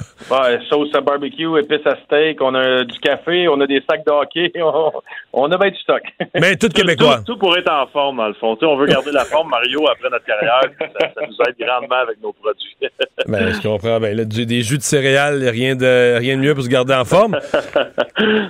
Ouais, 0.30 0.60
sauce 0.68 0.94
à 0.94 1.00
barbecue, 1.00 1.58
épices 1.58 1.86
à 1.86 1.96
steak, 2.04 2.40
on 2.40 2.54
a 2.54 2.84
du 2.84 2.98
café, 3.00 3.48
on 3.48 3.60
a 3.60 3.66
des 3.66 3.82
sacs 3.90 4.04
de 4.06 4.10
hockey, 4.12 4.52
on, 4.62 4.92
on 5.32 5.50
a 5.50 5.58
bien 5.58 5.70
du 5.70 5.78
stock. 5.78 6.02
Mais 6.34 6.56
tout 6.60 6.68
québécois. 6.68 7.18
Tout, 7.26 7.32
tout 7.32 7.38
pour 7.38 7.56
être 7.56 7.70
en 7.72 7.86
forme, 7.88 8.18
dans 8.18 8.28
le 8.28 8.34
fond. 8.34 8.54
Tu 8.54 8.60
sais, 8.60 8.66
on 8.66 8.76
veut 8.76 8.86
garder 8.86 9.10
la 9.12 9.24
forme, 9.24 9.48
Mario, 9.50 9.88
après 9.88 10.08
notre 10.10 10.24
carrière. 10.26 10.60
Ça, 10.78 11.08
ça 11.14 11.20
nous 11.26 11.34
aide 11.48 11.56
grandement 11.58 11.96
avec 11.96 12.20
nos 12.22 12.32
produits. 12.32 12.76
Ben, 13.26 13.52
je 13.52 13.60
comprends. 13.60 13.98
Ben, 13.98 14.16
là, 14.16 14.24
du- 14.24 14.46
des 14.46 14.62
jus 14.62 14.76
de 14.78 14.82
céréales, 14.82 15.42
rien 15.48 15.74
de, 15.74 16.18
rien 16.18 16.36
de 16.36 16.42
mieux 16.42 16.54
pour 16.54 16.62
se 16.64 16.68
garder 16.68 16.94
en 16.94 17.04
forme. 17.04 17.36
Euh, 17.54 18.46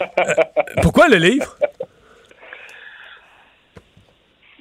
pourquoi 0.83 1.09
le 1.09 1.17
livre? 1.17 1.57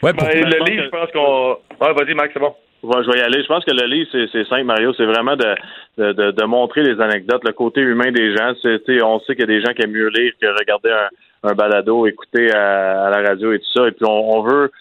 Ouais, 0.02 0.13
pour- 0.13 0.28
Ben, 0.28 0.41
le 0.45 0.63
livre, 0.71 0.84
je 0.86 0.89
pense 0.89 1.12
qu'on. 1.12 1.58
Ouais, 1.86 1.93
vas-y, 1.93 2.13
Max, 2.13 2.32
c'est 2.34 2.39
bon. 2.39 2.56
Je 2.82 3.12
vais 3.12 3.20
y 3.20 3.22
aller. 3.22 3.42
Je 3.44 3.48
pense 3.48 3.65
que 3.65 3.72
le 3.72 3.88
livre, 3.88 4.10
c'est, 4.12 4.48
simple, 4.48 4.63
Mario. 4.63 4.94
C'est 4.94 5.06
vraiment 5.06 5.36
de, 5.36 5.56
de, 5.98 6.32
de, 6.32 6.46
montrer 6.46 6.84
les 6.84 7.00
anecdotes, 7.02 7.44
le 7.44 7.52
côté 7.52 7.82
humain 7.82 8.12
des 8.12 8.36
gens. 8.36 8.54
On 9.04 9.20
sait 9.20 9.36
qu'il 9.36 9.39
y 9.39 9.44
a 9.44 9.48
des 9.48 9.62
gens 9.62 9.74
qui 9.74 9.82
aiment 9.82 9.92
mieux 9.92 10.10
lire 10.10 10.34
que 10.42 10.48
regarder 10.48 10.92
un, 10.92 11.50
un 11.50 11.54
balado, 11.54 12.06
écouter 12.08 12.52
à, 12.54 13.06
à 13.06 13.10
la 13.10 13.28
radio 13.28 13.52
et 13.52 13.60
tout 13.60 13.72
ça. 13.74 13.88
Et 13.88 13.92
puis, 13.92 14.06
on, 14.06 14.38
on 14.38 14.42
veut 14.44 14.72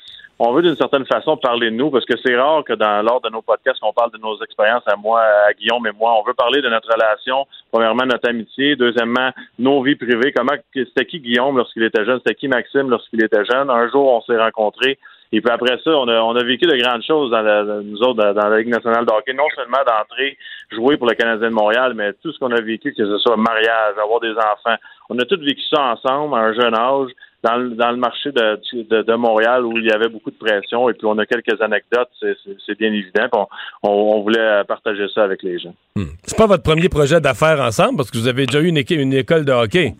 on 0.40 0.52
veut 0.52 0.62
d'une 0.62 0.76
certaine 0.76 1.04
façon 1.04 1.36
parler 1.36 1.70
de 1.70 1.74
nous 1.74 1.90
parce 1.90 2.04
que 2.04 2.16
c'est 2.24 2.36
rare 2.36 2.62
que 2.62 2.72
dans 2.72 3.02
lors 3.02 3.20
de 3.20 3.28
nos 3.28 3.42
podcasts 3.42 3.80
qu'on 3.80 3.92
parle 3.92 4.12
de 4.12 4.18
nos 4.18 4.40
expériences 4.40 4.86
à 4.86 4.94
moi, 4.94 5.20
à 5.20 5.52
Guillaume 5.52 5.84
et 5.88 5.92
moi. 5.92 6.14
On 6.16 6.22
veut 6.24 6.34
parler 6.34 6.62
de 6.62 6.68
notre 6.68 6.88
relation, 6.92 7.44
premièrement 7.72 8.06
notre 8.06 8.28
amitié, 8.28 8.76
deuxièmement 8.76 9.30
nos 9.58 9.82
vies 9.82 9.96
privées. 9.96 10.32
Comment 10.32 10.52
c'était 10.72 11.06
qui 11.06 11.18
Guillaume 11.18 11.56
lorsqu'il 11.56 11.82
était 11.82 12.04
jeune, 12.04 12.18
c'était 12.18 12.36
qui 12.36 12.46
Maxime 12.46 12.88
lorsqu'il 12.88 13.22
était 13.24 13.44
jeune? 13.46 13.68
Un 13.68 13.88
jour 13.90 14.06
on 14.12 14.20
s'est 14.20 14.38
rencontrés 14.38 14.98
Et 15.32 15.40
puis 15.40 15.50
après 15.50 15.78
ça, 15.84 15.90
on 15.90 16.08
a, 16.08 16.20
on 16.20 16.34
a 16.36 16.44
vécu 16.44 16.66
de 16.66 16.76
grandes 16.76 17.02
choses 17.02 17.30
dans 17.30 17.42
la, 17.42 17.62
nous 17.82 17.98
autres 17.98 18.32
dans, 18.32 18.48
la 18.48 18.58
Ligue 18.58 18.68
nationale 18.68 19.04
de 19.04 19.12
hockey. 19.12 19.34
Non 19.34 19.48
seulement 19.54 19.84
d'entrer, 19.86 20.38
jouer 20.70 20.96
pour 20.96 21.06
le 21.06 21.14
Canadien 21.14 21.50
de 21.50 21.54
Montréal, 21.54 21.92
mais 21.94 22.12
tout 22.14 22.32
ce 22.32 22.38
qu'on 22.38 22.50
a 22.52 22.60
vécu, 22.60 22.94
que 22.94 23.06
ce 23.06 23.18
soit 23.18 23.36
mariage, 23.36 23.94
avoir 24.02 24.20
des 24.20 24.32
enfants. 24.32 24.76
On 25.10 25.18
a 25.18 25.24
tous 25.24 25.40
vécu 25.40 25.60
ça 25.70 25.82
ensemble 25.82 26.34
à 26.34 26.38
un 26.38 26.54
jeune 26.54 26.74
âge 26.74 27.10
dans 27.42 27.56
le, 27.56 27.70
dans 27.70 27.90
le 27.90 27.96
marché 27.96 28.32
de, 28.32 28.58
de, 28.82 29.02
de, 29.02 29.14
Montréal 29.14 29.64
où 29.64 29.76
il 29.78 29.84
y 29.84 29.92
avait 29.92 30.08
beaucoup 30.08 30.30
de 30.30 30.36
pression 30.36 30.88
et 30.88 30.94
puis 30.94 31.06
on 31.06 31.16
a 31.18 31.26
quelques 31.26 31.60
anecdotes, 31.60 32.10
c'est 32.20 32.78
bien 32.78 32.92
évident. 32.92 33.48
On, 33.82 33.90
on, 33.90 34.22
voulait 34.22 34.64
partager 34.66 35.06
ça 35.14 35.22
avec 35.22 35.42
les 35.42 35.58
gens. 35.58 35.74
Hmm. 35.94 36.06
C'est 36.24 36.36
pas 36.36 36.46
votre 36.46 36.64
premier 36.64 36.88
projet 36.88 37.20
d'affaires 37.20 37.60
ensemble 37.60 37.98
parce 37.98 38.10
que 38.10 38.18
vous 38.18 38.26
avez 38.26 38.46
déjà 38.46 38.60
eu 38.60 38.66
une, 38.66 38.82
une 38.90 39.12
école 39.12 39.44
de 39.44 39.52
hockey? 39.52 39.94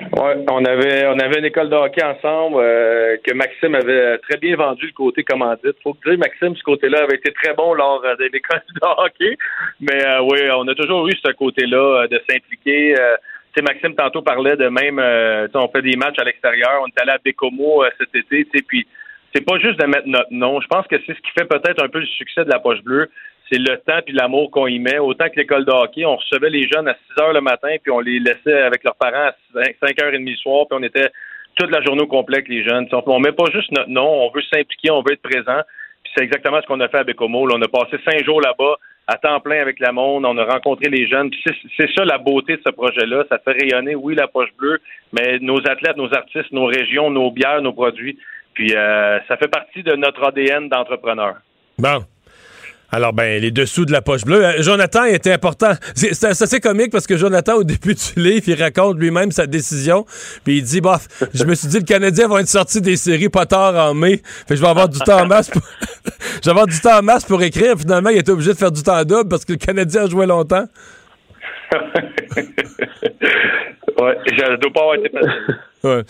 Oui, 0.00 0.44
on 0.50 0.64
avait 0.64 1.06
on 1.06 1.18
avait 1.18 1.38
une 1.38 1.44
école 1.44 1.70
de 1.70 1.76
hockey 1.76 2.02
ensemble 2.02 2.56
euh, 2.58 3.16
que 3.24 3.34
Maxime 3.34 3.74
avait 3.74 4.18
très 4.18 4.38
bien 4.38 4.56
vendu 4.56 4.86
le 4.86 4.92
côté 4.92 5.22
commandite. 5.22 5.76
Faut 5.82 5.96
dire 6.04 6.18
Maxime, 6.18 6.56
ce 6.56 6.62
côté-là 6.62 7.02
avait 7.02 7.16
été 7.16 7.32
très 7.32 7.54
bon 7.54 7.74
lors 7.74 8.02
euh, 8.04 8.16
de 8.16 8.24
l'école 8.32 8.62
de 8.74 8.80
hockey. 8.82 9.36
Mais 9.80 10.04
euh, 10.06 10.22
oui, 10.22 10.40
on 10.56 10.66
a 10.68 10.74
toujours 10.74 11.06
eu 11.08 11.12
ce 11.12 11.32
côté-là 11.32 12.06
de 12.08 12.20
s'impliquer. 12.28 12.94
sais, 13.54 13.62
Maxime 13.62 13.94
tantôt 13.94 14.22
parlait 14.22 14.56
de 14.56 14.68
même 14.68 14.98
on 15.54 15.68
fait 15.68 15.82
des 15.82 15.96
matchs 15.96 16.18
à 16.18 16.24
l'extérieur. 16.24 16.80
On 16.82 16.86
est 16.86 17.00
allé 17.00 17.12
à 17.12 17.18
Bécomo 17.24 17.84
cet 17.98 18.14
été, 18.14 18.46
puis 18.66 18.86
c'est 19.34 19.44
pas 19.44 19.58
juste 19.58 19.80
de 19.80 19.86
mettre 19.86 20.06
notre 20.06 20.32
nom. 20.32 20.60
Je 20.60 20.68
pense 20.68 20.86
que 20.86 20.96
c'est 21.06 21.14
ce 21.14 21.20
qui 21.20 21.30
fait 21.38 21.46
peut-être 21.46 21.82
un 21.82 21.88
peu 21.88 22.00
le 22.00 22.06
succès 22.06 22.44
de 22.44 22.50
la 22.50 22.58
poche 22.58 22.82
bleue 22.82 23.10
c'est 23.50 23.58
le 23.58 23.76
temps 23.78 24.00
puis 24.04 24.14
l'amour 24.14 24.50
qu'on 24.50 24.66
y 24.66 24.78
met. 24.78 24.98
Autant 24.98 25.28
que 25.28 25.36
l'école 25.36 25.64
de 25.64 25.70
hockey, 25.70 26.04
on 26.04 26.16
recevait 26.16 26.50
les 26.50 26.66
jeunes 26.68 26.88
à 26.88 26.94
6 26.94 27.22
heures 27.22 27.32
le 27.32 27.40
matin, 27.40 27.68
puis 27.82 27.92
on 27.92 28.00
les 28.00 28.18
laissait 28.18 28.62
avec 28.62 28.84
leurs 28.84 28.96
parents 28.96 29.28
à 29.28 29.34
5 29.54 30.02
heures 30.02 30.14
et 30.14 30.18
le 30.18 30.36
soir, 30.36 30.66
puis 30.68 30.78
on 30.80 30.82
était 30.82 31.10
toute 31.56 31.70
la 31.70 31.82
journée 31.82 32.02
au 32.02 32.06
complet 32.06 32.38
avec 32.38 32.48
les 32.48 32.64
jeunes. 32.64 32.88
On 32.92 33.20
met 33.20 33.32
pas 33.32 33.44
juste 33.52 33.70
notre 33.72 33.90
nom, 33.90 34.26
on 34.26 34.30
veut 34.30 34.42
s'impliquer, 34.52 34.90
on 34.90 35.02
veut 35.02 35.12
être 35.12 35.22
présent. 35.22 35.60
Puis 36.02 36.12
c'est 36.16 36.24
exactement 36.24 36.60
ce 36.60 36.66
qu'on 36.66 36.80
a 36.80 36.88
fait 36.88 36.98
à 36.98 37.04
Bécomo. 37.04 37.48
on 37.50 37.62
a 37.62 37.68
passé 37.68 37.96
cinq 38.04 38.24
jours 38.24 38.40
là-bas 38.40 38.76
à 39.06 39.16
temps 39.18 39.40
plein 39.40 39.60
avec 39.60 39.80
la 39.80 39.92
monde, 39.92 40.24
on 40.24 40.36
a 40.38 40.44
rencontré 40.44 40.88
les 40.88 41.06
jeunes. 41.06 41.30
C'est 41.76 41.92
ça 41.94 42.04
la 42.04 42.18
beauté 42.18 42.56
de 42.56 42.62
ce 42.66 42.72
projet-là. 42.72 43.24
Ça 43.28 43.38
fait 43.38 43.52
rayonner, 43.52 43.94
oui, 43.94 44.14
la 44.14 44.28
poche 44.28 44.48
bleue, 44.58 44.80
mais 45.12 45.38
nos 45.40 45.58
athlètes, 45.58 45.96
nos 45.96 46.12
artistes, 46.14 46.52
nos 46.52 46.66
régions, 46.66 47.10
nos 47.10 47.30
bières, 47.30 47.60
nos 47.60 47.72
produits. 47.72 48.18
Puis 48.54 48.74
euh, 48.74 49.18
ça 49.28 49.36
fait 49.36 49.48
partie 49.48 49.82
de 49.82 49.94
notre 49.94 50.24
ADN 50.24 50.68
d'entrepreneur. 50.68 51.34
Alors, 52.90 53.12
ben, 53.12 53.40
les 53.40 53.50
dessous 53.50 53.84
de 53.84 53.92
la 53.92 54.02
poche 54.02 54.24
bleue. 54.24 54.44
Euh, 54.44 54.62
Jonathan 54.62 55.04
était 55.04 55.32
important. 55.32 55.72
C'est 55.94 56.24
assez 56.24 56.60
comique 56.60 56.92
parce 56.92 57.06
que 57.06 57.16
Jonathan, 57.16 57.54
au 57.54 57.64
début 57.64 57.94
du 57.94 58.22
livre, 58.22 58.44
il 58.46 58.62
raconte 58.62 58.98
lui-même 58.98 59.32
sa 59.32 59.46
décision. 59.46 60.06
Puis 60.44 60.58
il 60.58 60.62
dit, 60.62 60.80
bof, 60.80 61.08
je 61.32 61.44
me 61.44 61.54
suis 61.54 61.68
dit, 61.68 61.78
le 61.78 61.84
Canadien 61.84 62.28
va 62.28 62.40
être 62.40 62.48
sorti 62.48 62.80
des 62.80 62.96
séries 62.96 63.28
pas 63.28 63.46
tard 63.46 63.74
en 63.90 63.94
mai. 63.94 64.22
Fait 64.46 64.56
je 64.56 64.60
vais 64.60 64.68
avoir 64.68 64.88
du 64.88 64.98
temps 65.00 65.22
en 65.22 65.26
masse 65.26 65.50
pour... 65.50 65.62
je 66.36 66.44
vais 66.44 66.50
avoir 66.50 66.66
du 66.66 66.78
temps 66.80 66.98
en 66.98 67.02
masse 67.02 67.24
pour 67.24 67.42
écrire. 67.42 67.74
Finalement, 67.78 68.10
il 68.10 68.18
était 68.18 68.32
obligé 68.32 68.52
de 68.52 68.58
faire 68.58 68.72
du 68.72 68.82
temps 68.82 69.02
double 69.04 69.28
parce 69.28 69.44
que 69.44 69.52
le 69.52 69.58
Canadien 69.58 70.04
a 70.04 70.08
joué 70.08 70.26
longtemps. 70.26 70.66
ouais, 74.00 74.18
je 74.26 74.56
dois 74.56 74.72
pas 74.72 74.80
avoir 74.80 74.96
été 74.96 75.10
euh, 75.84 76.02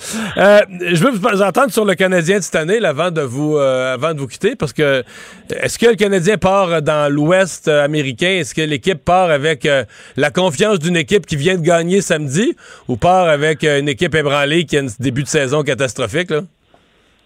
je 0.81 1.05
veux 1.05 1.11
vous 1.11 1.43
entendre 1.43 1.73
sur 1.73 1.85
le 1.85 1.95
Canadien 1.95 2.39
de 2.39 2.43
cette 2.43 2.55
année 2.55 2.83
avant 2.85 3.11
de 3.11 3.23
vous 3.23 3.57
euh, 3.57 3.95
avant 3.95 4.15
de 4.15 4.21
vous 4.21 4.29
quitter 4.29 4.55
parce 4.57 4.73
que 4.73 5.03
est-ce 5.51 5.79
que 5.79 5.87
le 5.87 5.97
Canadien 5.97 6.39
part 6.39 6.81
dans 6.81 7.13
l'Ouest 7.13 7.69
américain? 7.69 8.29
Est-ce 8.29 8.55
que 8.55 8.63
l'équipe 8.63 9.05
part 9.05 9.31
avec 9.31 9.67
euh, 9.67 9.85
la 10.17 10.31
confiance 10.31 10.79
d'une 10.79 10.97
équipe 10.97 11.27
qui 11.27 11.37
vient 11.37 11.57
de 11.57 11.63
gagner 11.63 12.03
samedi 12.03 12.57
ou 12.89 12.97
part 12.97 13.29
avec 13.29 13.65
une 13.65 13.89
équipe 13.89 14.15
ébranlée 14.15 14.65
qui 14.65 14.77
a 14.77 14.83
un 14.83 14.87
début 15.01 15.23
de 15.23 15.29
saison 15.29 15.63
catastrophique 15.63 16.31
là? 16.31 16.43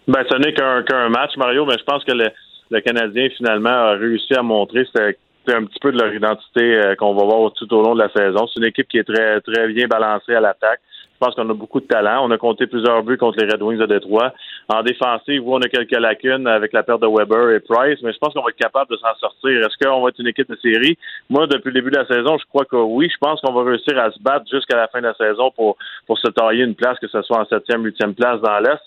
Ben, 0.09 0.24
ce 0.31 0.37
n'est 0.38 0.55
qu'un 0.55 1.11
match, 1.11 1.37
Mario, 1.37 1.66
mais 1.66 1.77
je 1.79 1.85
pense 1.85 2.03
que 2.03 2.12
le, 2.12 2.81
Canadien 2.81 3.29
finalement 3.37 3.68
a 3.68 3.90
réussi 3.90 4.35
à 4.35 4.42
montrer 4.42 4.87
c'est 5.49 5.55
un 5.55 5.65
petit 5.65 5.81
peu 5.81 5.93
de 5.93 5.99
leur 5.99 6.13
identité 6.13 6.95
qu'on 6.99 7.15
va 7.15 7.25
voir 7.25 7.53
tout 7.53 7.73
au 7.73 7.83
long 7.83 7.95
de 7.95 8.01
la 8.01 8.11
saison. 8.11 8.47
C'est 8.47 8.61
une 8.61 8.67
équipe 8.67 8.89
qui 8.89 8.99
est 8.99 9.05
très 9.05 9.41
très 9.41 9.69
bien 9.69 9.87
balancée 9.87 10.35
à 10.35 10.41
l'attaque. 10.41 10.81
Je 11.21 11.27
pense 11.27 11.35
qu'on 11.35 11.51
a 11.51 11.55
beaucoup 11.55 11.81
de 11.81 11.87
talent. 11.87 12.25
On 12.25 12.31
a 12.31 12.39
compté 12.39 12.69
plusieurs 12.69 13.03
buts 13.03 13.19
contre 13.19 13.39
les 13.41 13.51
Red 13.51 13.61
Wings 13.61 13.79
de 13.79 13.87
Détroit. 13.87 14.33
En 14.69 14.83
défensive, 14.83 15.43
on 15.49 15.59
a 15.59 15.69
quelques 15.69 15.91
lacunes 15.91 16.47
avec 16.47 16.73
la 16.73 16.85
perte 16.85 17.03
de 17.03 17.09
Weber 17.09 17.51
et 17.57 17.61
Price, 17.61 17.99
mais 18.05 18.13
je 18.13 18.19
pense 18.19 18.33
qu'on 18.35 18.43
va 18.43 18.51
être 18.51 18.57
capable 18.57 18.89
de 18.93 18.97
s'en 18.99 19.13
sortir. 19.19 19.51
Est-ce 19.51 19.85
qu'on 19.85 20.01
va 20.01 20.11
être 20.11 20.21
une 20.21 20.29
équipe 20.29 20.49
de 20.49 20.57
série? 20.63 20.97
Moi, 21.29 21.49
depuis 21.49 21.71
le 21.71 21.75
début 21.75 21.91
de 21.91 21.97
la 21.97 22.07
saison, 22.07 22.39
je 22.39 22.45
crois 22.47 22.67
que 22.67 22.77
oui. 22.77 23.11
Je 23.13 23.19
pense 23.19 23.41
qu'on 23.41 23.53
va 23.53 23.69
réussir 23.69 23.99
à 23.99 24.13
se 24.13 24.23
battre 24.23 24.45
jusqu'à 24.49 24.77
la 24.77 24.87
fin 24.87 25.01
de 25.01 25.07
la 25.07 25.15
saison 25.15 25.51
pour, 25.51 25.77
pour 26.07 26.19
se 26.19 26.29
tailler 26.29 26.63
une 26.63 26.77
place, 26.77 27.01
que 27.01 27.09
ce 27.09 27.21
soit 27.23 27.41
en 27.41 27.47
septième, 27.47 27.85
huitième 27.85 28.15
place 28.15 28.41
dans 28.41 28.61
l'Est. 28.61 28.83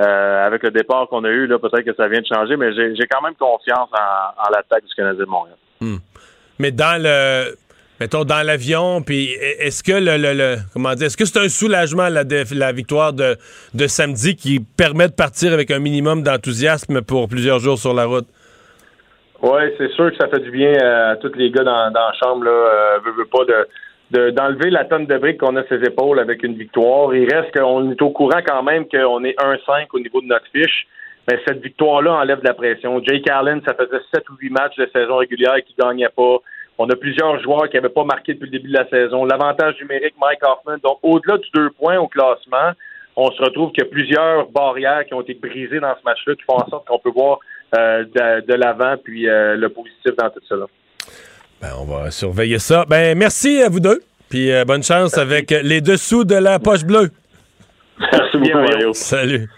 Euh, 0.00 0.46
avec 0.46 0.64
le 0.64 0.72
départ 0.72 1.06
qu'on 1.08 1.22
a 1.22 1.28
eu, 1.28 1.46
là, 1.46 1.58
peut-être 1.60 1.84
que 1.84 1.94
ça 1.94 2.08
vient 2.08 2.20
de 2.20 2.26
changer, 2.26 2.56
mais 2.56 2.72
j'ai 2.74 3.06
quand 3.06 3.22
même 3.22 3.34
confiance 3.34 3.88
en, 3.92 4.50
l'attaque 4.50 4.84
du 4.84 4.94
Canadien 4.94 5.24
de 5.24 5.30
Montréal. 5.30 5.56
Hmm. 5.80 5.98
Mais 6.58 6.72
dans 6.72 7.00
le 7.00 7.54
mettons, 8.00 8.24
dans 8.24 8.44
l'avion, 8.44 9.02
puis 9.02 9.30
est-ce 9.60 9.84
que 9.84 9.92
le, 9.92 10.56
comment 10.72 10.94
dire, 10.94 11.06
est-ce 11.06 11.16
que 11.16 11.24
c'est 11.24 11.38
un 11.38 11.48
soulagement 11.48 12.08
la, 12.08 12.24
la 12.24 12.72
victoire 12.72 13.12
de, 13.12 13.36
de 13.72 13.86
samedi 13.86 14.34
qui 14.34 14.58
permet 14.58 15.06
de 15.06 15.14
partir 15.14 15.52
avec 15.52 15.70
un 15.70 15.78
minimum 15.78 16.22
d'enthousiasme 16.22 17.02
pour 17.02 17.28
plusieurs 17.28 17.60
jours 17.60 17.78
sur 17.78 17.94
la 17.94 18.06
route? 18.06 18.26
Oui, 19.42 19.62
c'est 19.78 19.90
sûr 19.92 20.10
que 20.10 20.16
ça 20.16 20.28
fait 20.28 20.40
du 20.40 20.50
bien 20.50 20.72
à 20.72 21.16
tous 21.16 21.32
les 21.34 21.50
gars 21.50 21.64
dans, 21.64 21.90
dans 21.92 22.00
la 22.00 22.12
chambre, 22.14 22.44
là, 22.44 22.50
euh, 22.50 22.98
veut, 23.16 23.26
pas 23.26 23.44
de, 23.44 23.68
d'enlever 24.14 24.70
la 24.70 24.84
tonne 24.84 25.06
de 25.06 25.18
briques 25.18 25.38
qu'on 25.38 25.56
a 25.56 25.64
ses 25.64 25.82
épaules 25.82 26.20
avec 26.20 26.42
une 26.42 26.54
victoire. 26.54 27.14
Il 27.14 27.32
reste 27.32 27.52
qu'on 27.52 27.90
est 27.90 28.00
au 28.02 28.10
courant 28.10 28.40
quand 28.46 28.62
même 28.62 28.86
qu'on 28.88 29.24
est 29.24 29.38
1-5 29.38 29.86
au 29.92 29.98
niveau 29.98 30.20
de 30.20 30.26
notre 30.26 30.46
fiche. 30.52 30.86
Mais 31.30 31.40
cette 31.46 31.62
victoire-là 31.62 32.12
enlève 32.14 32.40
de 32.40 32.46
la 32.46 32.54
pression. 32.54 33.02
Jake 33.02 33.28
Allen, 33.30 33.62
ça 33.64 33.74
faisait 33.74 34.02
7 34.14 34.28
ou 34.28 34.36
8 34.38 34.50
matchs 34.50 34.76
de 34.76 34.88
saison 34.92 35.16
régulière 35.16 35.56
qu'il 35.64 35.74
gagnait 35.76 36.10
pas. 36.14 36.38
On 36.76 36.88
a 36.90 36.96
plusieurs 36.96 37.40
joueurs 37.40 37.68
qui 37.68 37.76
n'avaient 37.76 37.88
pas 37.88 38.04
marqué 38.04 38.34
depuis 38.34 38.46
le 38.46 38.58
début 38.58 38.68
de 38.68 38.76
la 38.76 38.88
saison. 38.88 39.24
L'avantage 39.24 39.80
numérique, 39.80 40.14
Mike 40.20 40.40
Hoffman. 40.42 40.76
Donc, 40.82 40.98
au-delà 41.02 41.38
du 41.38 41.48
deux 41.54 41.70
points 41.70 41.98
au 41.98 42.08
classement, 42.08 42.72
on 43.16 43.30
se 43.30 43.40
retrouve 43.42 43.70
qu'il 43.72 43.84
y 43.84 43.86
a 43.86 43.90
plusieurs 43.90 44.48
barrières 44.50 45.04
qui 45.06 45.14
ont 45.14 45.22
été 45.22 45.34
brisées 45.34 45.80
dans 45.80 45.94
ce 45.94 46.04
match-là 46.04 46.34
qui 46.34 46.42
font 46.42 46.56
en 46.56 46.68
sorte 46.68 46.86
qu'on 46.86 46.98
peut 46.98 47.12
voir 47.14 47.38
euh, 47.76 48.04
de, 48.04 48.54
l'avant 48.54 48.96
puis 49.02 49.28
euh, 49.28 49.56
le 49.56 49.68
positif 49.68 50.14
dans 50.18 50.30
tout 50.30 50.40
cela. 50.48 50.66
Ben, 51.64 51.70
on 51.78 51.84
va 51.84 52.10
surveiller 52.10 52.58
ça. 52.58 52.84
Ben, 52.86 53.16
merci 53.16 53.62
à 53.62 53.70
vous 53.70 53.80
deux. 53.80 54.02
Puis 54.28 54.52
euh, 54.52 54.66
bonne 54.66 54.82
chance 54.82 55.16
avec 55.16 55.50
les 55.50 55.80
dessous 55.80 56.24
de 56.24 56.34
la 56.34 56.58
poche 56.58 56.84
bleue. 56.84 57.10
Merci 57.98 58.36
bien, 58.38 58.60
Mario. 58.60 58.92
Salut. 58.92 59.48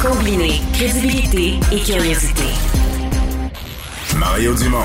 Combiner 0.00 0.60
crédibilité 0.72 1.60
et 1.70 1.80
curiosité. 1.80 2.48
Mario 4.18 4.54
Dumont. 4.54 4.78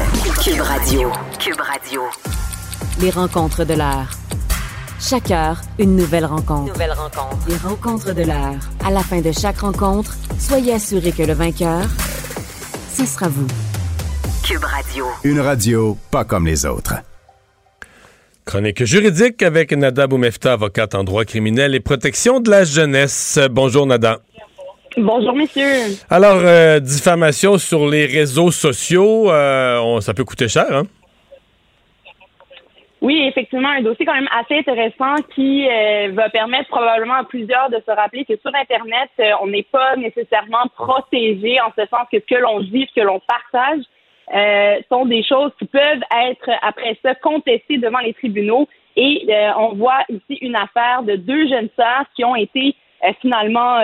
Cube 0.44 0.60
Radio. 0.60 1.12
Cube 1.40 1.62
Radio. 1.62 2.02
Les 3.00 3.10
rencontres 3.10 3.64
de 3.64 3.74
l'heure. 3.74 4.27
Chaque 5.00 5.30
heure, 5.30 5.62
une 5.78 5.96
nouvelle 5.96 6.26
rencontre. 6.26 6.74
Nouvelle 6.74 6.92
rencontre. 6.92 7.38
Les 7.48 7.58
rencontres 7.58 8.16
de 8.16 8.24
l'heure. 8.24 8.56
À 8.84 8.90
la 8.90 9.02
fin 9.02 9.22
de 9.22 9.32
chaque 9.32 9.60
rencontre, 9.60 10.16
soyez 10.40 10.74
assurés 10.74 11.12
que 11.12 11.22
le 11.22 11.34
vainqueur, 11.34 11.84
ce 12.92 13.06
sera 13.06 13.28
vous. 13.28 13.48
Cube 14.44 14.64
Radio. 14.64 15.06
Une 15.24 15.40
radio 15.40 15.98
pas 16.10 16.26
comme 16.26 16.48
les 16.48 16.66
autres. 16.66 16.96
Chronique 18.46 18.86
juridique 18.86 19.44
avec 19.44 19.72
Nada 19.72 20.08
Boumefta, 20.08 20.54
avocate 20.54 20.96
en 20.96 21.04
droit 21.04 21.26
criminel 21.26 21.76
et 21.76 21.80
protection 21.80 22.40
de 22.40 22.50
la 22.50 22.64
jeunesse. 22.64 23.40
Bonjour 23.52 23.86
Nada. 23.86 24.20
Bonjour, 24.98 25.36
messieurs. 25.36 25.96
Alors, 26.10 26.40
euh, 26.40 26.80
diffamation 26.80 27.60
sur 27.60 27.88
les 27.88 28.08
réseaux 28.08 28.50
sociaux, 28.50 29.30
euh, 29.30 30.02
ça 30.02 30.16
peut 30.16 30.24
coûter 30.24 30.48
cher, 30.48 30.66
hein? 30.72 30.84
Oui, 33.08 33.24
effectivement, 33.26 33.70
un 33.70 33.82
dossier 33.82 34.06
quand 34.06 34.14
même 34.14 34.28
assez 34.38 34.58
intéressant 34.60 35.16
qui 35.34 35.66
euh, 35.66 36.10
va 36.12 36.30
permettre 36.30 36.68
probablement 36.68 37.14
à 37.14 37.24
plusieurs 37.24 37.70
de 37.70 37.82
se 37.86 37.92
rappeler 37.92 38.26
que 38.26 38.36
sur 38.36 38.54
Internet, 38.54 39.10
on 39.42 39.48
n'est 39.48 39.64
pas 39.64 39.96
nécessairement 39.96 40.68
protégé 40.76 41.58
en 41.62 41.72
ce 41.78 41.86
sens 41.88 42.06
que 42.12 42.20
ce 42.20 42.26
que 42.26 42.40
l'on 42.40 42.60
dit, 42.60 42.86
ce 42.90 43.00
que 43.00 43.06
l'on 43.06 43.22
partage, 43.22 43.84
sont 44.90 45.06
des 45.06 45.24
choses 45.24 45.52
qui 45.58 45.66
peuvent 45.66 46.04
être 46.28 46.50
après 46.62 46.98
ça 47.02 47.16
contestées 47.16 47.78
devant 47.78 48.00
les 48.00 48.14
tribunaux. 48.14 48.68
Et 48.98 49.26
on 49.58 49.74
voit 49.76 50.04
ici 50.10 50.40
une 50.42 50.58
affaire 50.58 51.04
de 51.04 51.16
deux 51.16 51.48
jeunes 51.48 51.70
sœurs 51.78 52.06
qui 52.14 52.26
ont 52.26 52.36
été 52.36 52.76
finalement 53.22 53.80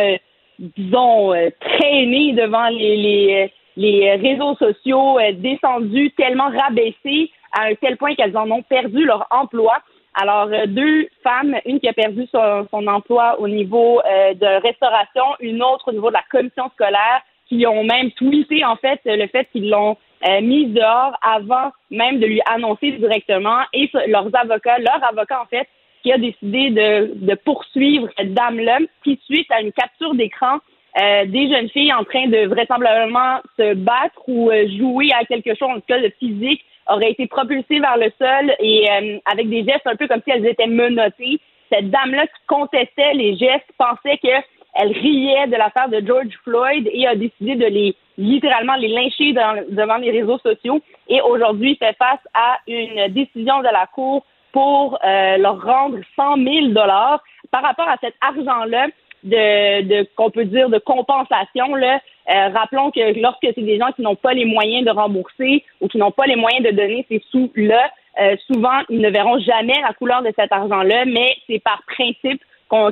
disons, 0.60 1.34
euh, 1.34 1.50
traînées 1.60 2.34
devant 2.34 2.68
les, 2.70 2.98
les, 2.98 3.54
les 3.78 4.16
réseaux 4.16 4.56
sociaux, 4.56 5.20
euh, 5.20 5.32
descendues, 5.34 6.12
tellement 6.12 6.50
rabaissées 6.50 7.32
à 7.54 7.64
un 7.66 7.76
tel 7.76 7.98
point 7.98 8.16
qu'elles 8.16 8.38
en 8.38 8.50
ont 8.52 8.64
perdu 8.64 9.06
leur 9.06 9.28
emploi. 9.30 9.78
Alors, 10.14 10.48
euh, 10.52 10.66
deux 10.68 11.08
femmes, 11.24 11.56
une 11.66 11.80
qui 11.80 11.88
a 11.88 11.94
perdu 11.94 12.28
son, 12.32 12.68
son 12.70 12.86
emploi 12.88 13.40
au 13.40 13.48
niveau 13.48 14.02
de 14.04 14.62
restauration, 14.62 15.24
une 15.40 15.64
autre 15.64 15.90
au 15.90 15.92
niveau 15.92 16.10
de 16.10 16.14
la 16.14 16.24
commission 16.30 16.70
scolaire, 16.74 17.22
qui 17.48 17.66
ont 17.68 17.84
même 17.84 18.12
tweeté, 18.12 18.64
en 18.66 18.76
fait, 18.76 19.00
le 19.06 19.28
fait 19.28 19.48
qu'ils 19.52 19.70
l'ont 19.70 19.98
mise 20.42 20.74
dehors 20.74 21.18
avant 21.22 21.72
même 21.92 22.20
de 22.20 22.26
lui 22.26 22.42
annoncer 22.46 22.92
directement. 22.92 23.60
Et 23.74 23.90
leurs 24.08 24.30
avocats, 24.34 24.80
leur 24.80 25.04
avocat, 25.04 25.42
en 25.42 25.46
fait, 25.46 25.68
qui 26.02 26.12
a 26.12 26.18
décidé 26.18 26.70
de, 26.70 27.14
de 27.16 27.36
poursuivre 27.36 28.08
dame-là, 28.24 28.80
qui 29.04 29.20
suite 29.26 29.52
à 29.52 29.62
une 29.62 29.72
capture 29.72 30.14
d'écran 30.16 30.60
euh, 31.02 31.26
des 31.26 31.50
jeunes 31.50 31.70
filles 31.70 31.92
en 31.92 32.04
train 32.04 32.28
de 32.28 32.46
vraisemblablement 32.46 33.40
se 33.58 33.74
battre 33.74 34.22
ou 34.28 34.52
euh, 34.52 34.68
jouer 34.78 35.10
à 35.20 35.26
quelque 35.26 35.56
chose, 35.56 35.70
en 35.70 35.76
tout 35.76 35.88
cas 35.88 35.98
le 35.98 36.12
physique, 36.20 36.64
aurait 36.88 37.12
été 37.12 37.28
propulsée 37.28 37.80
vers 37.80 37.98
le 37.98 38.12
sol 38.18 38.54
et 38.60 38.90
euh, 38.90 39.18
avec 39.26 39.50
des 39.50 39.64
gestes 39.64 39.86
un 39.86 39.96
peu 39.96 40.08
comme 40.08 40.22
si 40.24 40.32
elles 40.32 40.46
étaient 40.46 40.68
menottées. 40.68 41.40
Cette 41.72 41.90
dame-là 41.90 42.28
qui 42.28 42.46
contestait 42.48 43.14
les 43.14 43.36
gestes 43.36 43.70
pensait 43.78 44.18
qu'elle 44.18 44.92
riait 44.92 45.48
de 45.48 45.56
l'affaire 45.56 45.90
de 45.90 46.06
George 46.06 46.38
Floyd 46.44 46.90
et 46.92 47.08
a 47.08 47.16
décidé 47.16 47.56
de 47.56 47.66
les 47.66 47.96
littéralement 48.18 48.76
les 48.76 48.90
lyncher 48.90 49.34
devant 49.34 49.98
les 49.98 50.12
réseaux 50.12 50.38
sociaux 50.38 50.80
et 51.08 51.20
aujourd'hui 51.22 51.76
fait 51.78 51.96
face 51.98 52.20
à 52.36 52.60
une 52.68 53.12
décision 53.12 53.60
de 53.60 53.70
la 53.72 53.88
Cour 53.88 54.24
pour 54.52 55.00
leur 55.02 55.64
rendre 55.64 55.98
100 56.16 56.36
000 56.38 56.68
dollars 56.68 57.24
par 57.50 57.64
rapport 57.64 57.90
à 57.90 57.98
cet 58.02 58.14
argent-là 58.22 58.88
de, 59.24 59.82
de 59.82 60.08
qu'on 60.16 60.30
peut 60.30 60.46
dire 60.46 60.70
de 60.70 60.80
compensation 60.80 61.76
là. 61.76 62.00
Euh, 62.30 62.50
rappelons 62.50 62.92
que 62.92 63.20
lorsque 63.20 63.42
c'est 63.42 63.62
des 63.62 63.78
gens 63.78 63.92
qui 63.96 64.02
n'ont 64.02 64.16
pas 64.16 64.34
les 64.34 64.46
moyens 64.46 64.86
de 64.86 64.92
rembourser 64.92 65.64
ou 65.82 65.88
qui 65.88 65.98
n'ont 65.98 66.12
pas 66.12 66.26
les 66.26 66.38
moyens 66.38 66.64
de 66.66 66.72
donner 66.72 67.06
ces 67.10 67.22
sous-là, 67.32 67.92
euh, 68.22 68.36
souvent 68.48 68.80
ils 68.90 69.02
ne 69.02 69.10
verront 69.10 69.40
jamais 69.40 69.80
la 69.82 69.94
couleur 69.94 70.22
de 70.22 70.32
cet 70.38 70.52
argent-là, 70.52 71.06
mais 71.06 71.36
c'est 71.48 71.60
par 71.60 71.82
principe 71.88 72.42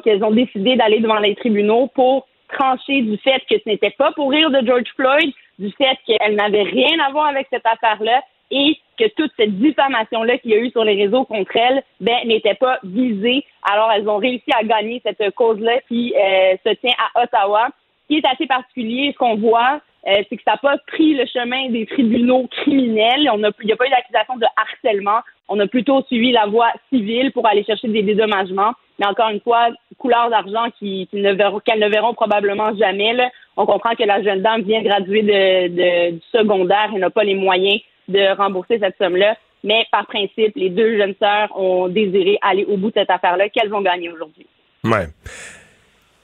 qu'elles 0.03 0.23
ont 0.23 0.31
décidé 0.31 0.75
d'aller 0.75 0.99
devant 0.99 1.17
les 1.17 1.33
tribunaux 1.33 1.87
pour 1.87 2.27
trancher 2.51 3.01
du 3.01 3.17
fait 3.17 3.41
que 3.49 3.55
ce 3.57 3.67
n'était 3.67 3.91
pas 3.91 4.11
pour 4.11 4.29
rire 4.29 4.51
de 4.51 4.63
George 4.65 4.89
Floyd, 4.95 5.31
du 5.57 5.71
fait 5.71 5.97
qu'elle 6.05 6.35
n'avait 6.35 6.63
rien 6.63 6.99
à 6.99 7.11
voir 7.11 7.27
avec 7.27 7.47
cette 7.51 7.65
affaire-là 7.65 8.21
et 8.51 8.77
que 8.99 9.07
toute 9.15 9.31
cette 9.37 9.57
diffamation-là 9.57 10.37
qu'il 10.37 10.51
y 10.51 10.53
a 10.53 10.57
eu 10.57 10.69
sur 10.69 10.83
les 10.83 10.95
réseaux 10.95 11.25
contre 11.25 11.55
elle, 11.55 11.83
ben, 11.99 12.17
n'était 12.25 12.55
pas 12.55 12.79
visée. 12.83 13.43
Alors, 13.71 13.91
elles 13.91 14.07
ont 14.07 14.17
réussi 14.17 14.51
à 14.53 14.63
gagner 14.63 15.01
cette 15.03 15.33
cause-là 15.33 15.79
qui 15.87 16.13
euh, 16.15 16.55
se 16.65 16.73
tient 16.75 16.93
à 17.15 17.23
Ottawa. 17.23 17.69
Ce 18.03 18.13
qui 18.13 18.19
est 18.19 18.27
assez 18.27 18.45
particulier, 18.45 19.11
ce 19.13 19.17
qu'on 19.17 19.37
voit, 19.37 19.81
euh, 20.07 20.23
c'est 20.29 20.37
que 20.37 20.43
ça 20.43 20.51
n'a 20.51 20.57
pas 20.57 20.77
pris 20.87 21.13
le 21.13 21.25
chemin 21.25 21.69
des 21.69 21.85
tribunaux 21.85 22.47
criminels. 22.47 23.29
On 23.31 23.37
il 23.37 23.65
n'y 23.65 23.71
a 23.71 23.75
pas 23.75 23.87
eu 23.87 23.89
d'accusation 23.89 24.35
de 24.37 24.45
harcèlement. 24.57 25.19
On 25.47 25.59
a 25.59 25.67
plutôt 25.67 26.03
suivi 26.03 26.31
la 26.31 26.45
voie 26.47 26.71
civile 26.91 27.31
pour 27.31 27.47
aller 27.47 27.63
chercher 27.63 27.87
des 27.87 28.03
dédommagements. 28.03 28.73
Mais 28.99 29.05
encore 29.05 29.29
une 29.29 29.41
fois, 29.41 29.69
couleur 29.97 30.29
d'argent 30.29 30.65
qui, 30.77 31.07
ne 31.13 31.33
verront, 31.33 31.59
qu'elles 31.59 31.79
ne 31.79 31.89
verront 31.89 32.13
probablement 32.13 32.75
jamais. 32.75 33.15
On 33.57 33.65
comprend 33.65 33.95
que 33.95 34.03
la 34.03 34.21
jeune 34.21 34.41
dame 34.41 34.61
vient 34.61 34.81
graduer 34.81 35.21
de, 35.21 35.67
de, 35.67 36.11
du 36.11 36.21
secondaire 36.31 36.91
et 36.95 36.99
n'a 36.99 37.09
pas 37.09 37.23
les 37.23 37.35
moyens 37.35 37.81
de 38.07 38.35
rembourser 38.35 38.79
cette 38.79 38.97
somme-là. 38.97 39.35
Mais 39.63 39.85
par 39.91 40.07
principe, 40.07 40.53
les 40.55 40.69
deux 40.69 40.97
jeunes 40.97 41.15
sœurs 41.19 41.49
ont 41.55 41.87
désiré 41.87 42.37
aller 42.41 42.65
au 42.65 42.77
bout 42.77 42.89
de 42.89 42.95
cette 42.95 43.09
affaire-là 43.09 43.49
qu'elles 43.49 43.69
vont 43.69 43.81
gagner 43.81 44.09
aujourd'hui. 44.09 44.47
Ouais. 44.83 45.07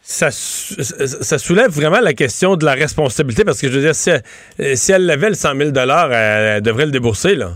Ça, 0.01 0.31
ça, 0.31 1.37
soulève 1.37 1.69
vraiment 1.69 1.99
la 1.99 2.13
question 2.13 2.55
de 2.55 2.63
la 2.63 2.73
responsabilité 2.73 3.43
parce 3.43 3.61
que 3.61 3.67
je 3.67 3.73
veux 3.73 3.81
dire, 3.81 3.93
si 3.93 4.09
elle, 4.09 4.77
si 4.77 4.93
elle 4.93 5.05
le 5.05 5.33
100 5.33 5.55
000 5.55 5.69
elle, 5.75 6.61
devrait 6.61 6.85
le 6.85 6.91
débourser, 6.91 7.35
là. 7.35 7.49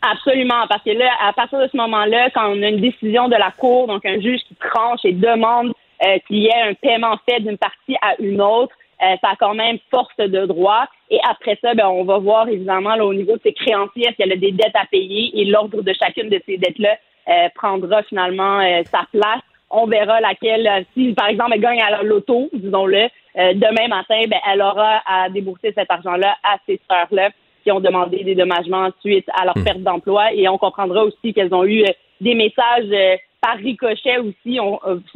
Absolument, 0.00 0.66
parce 0.68 0.82
que 0.82 0.90
là, 0.90 1.10
à 1.20 1.32
partir 1.32 1.58
de 1.58 1.68
ce 1.70 1.76
moment-là, 1.76 2.30
quand 2.30 2.48
on 2.48 2.62
a 2.62 2.68
une 2.68 2.80
décision 2.80 3.28
de 3.28 3.36
la 3.36 3.50
Cour, 3.50 3.88
donc 3.88 4.06
un 4.06 4.20
juge 4.20 4.40
qui 4.48 4.54
tranche 4.54 5.00
et 5.04 5.12
demande 5.12 5.72
euh, 6.02 6.18
qu'il 6.26 6.38
y 6.38 6.46
ait 6.46 6.62
un 6.62 6.74
paiement 6.74 7.18
fait 7.28 7.40
d'une 7.40 7.58
partie 7.58 7.96
à 8.00 8.14
une 8.20 8.40
autre, 8.40 8.74
euh, 9.02 9.16
ça 9.20 9.30
a 9.30 9.36
quand 9.36 9.54
même 9.54 9.78
force 9.90 10.16
de 10.18 10.46
droit. 10.46 10.86
Et 11.10 11.18
après 11.28 11.58
ça, 11.62 11.74
ben, 11.74 11.86
on 11.86 12.04
va 12.04 12.18
voir 12.18 12.48
évidemment 12.48 12.94
au 12.96 13.14
niveau 13.14 13.36
de 13.36 13.42
ses 13.42 13.52
créanciers, 13.52 14.08
est-ce 14.08 14.16
qu'elle 14.16 14.32
a 14.32 14.36
des 14.36 14.52
dettes 14.52 14.74
à 14.74 14.86
payer 14.86 15.30
et 15.40 15.44
l'ordre 15.44 15.82
de 15.82 15.92
chacune 15.92 16.28
de 16.28 16.40
ces 16.46 16.58
dettes-là 16.58 16.96
euh, 17.28 17.48
prendra 17.54 18.02
finalement 18.04 18.60
euh, 18.60 18.82
sa 18.90 19.06
place. 19.12 19.42
On 19.70 19.86
verra 19.86 20.20
laquelle, 20.20 20.86
si 20.94 21.12
par 21.12 21.28
exemple 21.28 21.52
elle 21.54 21.60
gagne 21.60 21.82
à 21.82 21.90
la 21.90 22.02
loto, 22.02 22.48
disons-le, 22.52 23.08
demain 23.34 23.88
matin, 23.88 24.22
ben, 24.28 24.38
elle 24.50 24.62
aura 24.62 25.02
à 25.06 25.28
débourser 25.28 25.72
cet 25.76 25.90
argent-là 25.90 26.36
à 26.44 26.56
ces 26.66 26.80
sœurs-là 26.88 27.30
qui 27.64 27.72
ont 27.72 27.80
demandé 27.80 28.22
des 28.22 28.36
dommagements 28.36 28.90
suite 29.00 29.28
à 29.34 29.44
leur 29.44 29.58
hmm. 29.58 29.64
perte 29.64 29.80
d'emploi. 29.80 30.32
Et 30.32 30.48
on 30.48 30.56
comprendra 30.56 31.04
aussi 31.04 31.34
qu'elles 31.34 31.52
ont 31.52 31.64
eu 31.64 31.82
des 32.20 32.34
messages 32.34 33.18
par 33.40 33.56
ricochet 33.56 34.18
aussi 34.18 34.60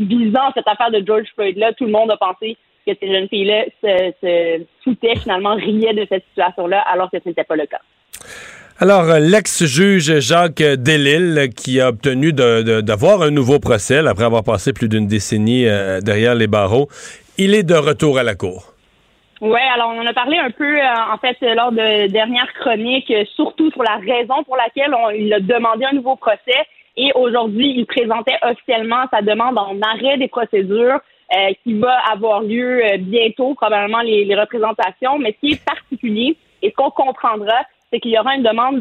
visant 0.00 0.50
cette 0.55 0.66
affaire 0.66 0.90
de 0.90 1.05
George 1.07 1.29
Floyd-là. 1.35 1.72
Tout 1.74 1.87
le 1.87 1.92
monde 1.92 2.11
a 2.11 2.16
pensé 2.16 2.57
que 2.87 2.93
ces 3.01 3.12
jeunes 3.12 3.29
filles-là 3.29 3.64
se, 3.83 4.12
se 4.21 4.64
foutaient, 4.85 5.16
finalement, 5.16 5.55
riaient 5.55 5.95
de 5.95 6.07
cette 6.09 6.25
situation-là, 6.31 6.81
alors 6.93 7.11
que 7.11 7.19
ce 7.23 7.29
n'était 7.29 7.45
pas 7.45 7.57
le 7.57 7.66
cas. 7.66 7.81
Alors, 8.83 9.11
euh, 9.11 9.19
l'ex-juge 9.19 10.21
Jacques 10.21 10.62
Delille, 10.62 11.51
qui 11.55 11.83
a 11.83 11.90
obtenu 11.90 12.33
d'avoir 12.33 13.21
un 13.21 13.31
nouveau 13.31 13.59
procès 13.59 13.99
après 13.99 14.25
avoir 14.25 14.43
passé 14.43 14.73
plus 14.73 14.88
d'une 14.88 15.07
décennie 15.07 15.66
euh, 15.66 16.01
derrière 16.01 16.35
les 16.35 16.47
barreaux, 16.47 16.88
il 17.37 17.55
est 17.55 17.62
de 17.62 17.75
retour 17.75 18.16
à 18.16 18.23
la 18.23 18.35
cour. 18.35 18.73
Oui, 19.43 19.61
alors 19.75 19.93
on 19.95 20.01
en 20.01 20.07
a 20.07 20.14
parlé 20.14 20.38
un 20.38 20.51
peu, 20.51 20.79
euh, 20.79 21.12
en 21.12 21.19
fait, 21.19 21.37
lors 21.55 21.73
de 21.73 22.07
dernières 22.07 22.51
chroniques, 22.59 23.12
surtout 23.37 23.71
sur 23.71 23.83
la 23.83 23.97
raison 23.97 24.45
pour 24.45 24.57
laquelle 24.57 24.95
il 25.14 25.31
a 25.35 25.40
demandé 25.40 25.85
un 25.85 25.95
nouveau 25.95 26.16
procès. 26.16 26.64
Et 26.97 27.11
aujourd'hui, 27.14 27.75
il 27.77 27.85
présentait 27.85 28.38
officiellement 28.40 29.05
sa 29.12 29.21
demande 29.21 29.59
en 29.59 29.77
arrêt 29.83 30.16
des 30.16 30.29
procédures 30.29 31.01
euh, 31.33 31.53
qui 31.62 31.75
va 31.75 31.97
avoir 32.11 32.43
lieu 32.43 32.85
euh, 32.85 32.97
bientôt, 32.99 33.55
probablement 33.55 34.01
les, 34.01 34.35
représentations. 34.35 35.16
Mais 35.19 35.33
ce 35.35 35.47
qui 35.47 35.53
est 35.53 35.64
particulier 35.64 36.37
et 36.61 36.71
ce 36.71 36.75
qu'on 36.75 36.90
comprendra, 36.90 37.55
c'est 37.93 38.01
qu'il 38.01 38.11
y 38.11 38.19
aura 38.19 38.35
une 38.35 38.43
demande 38.43 38.81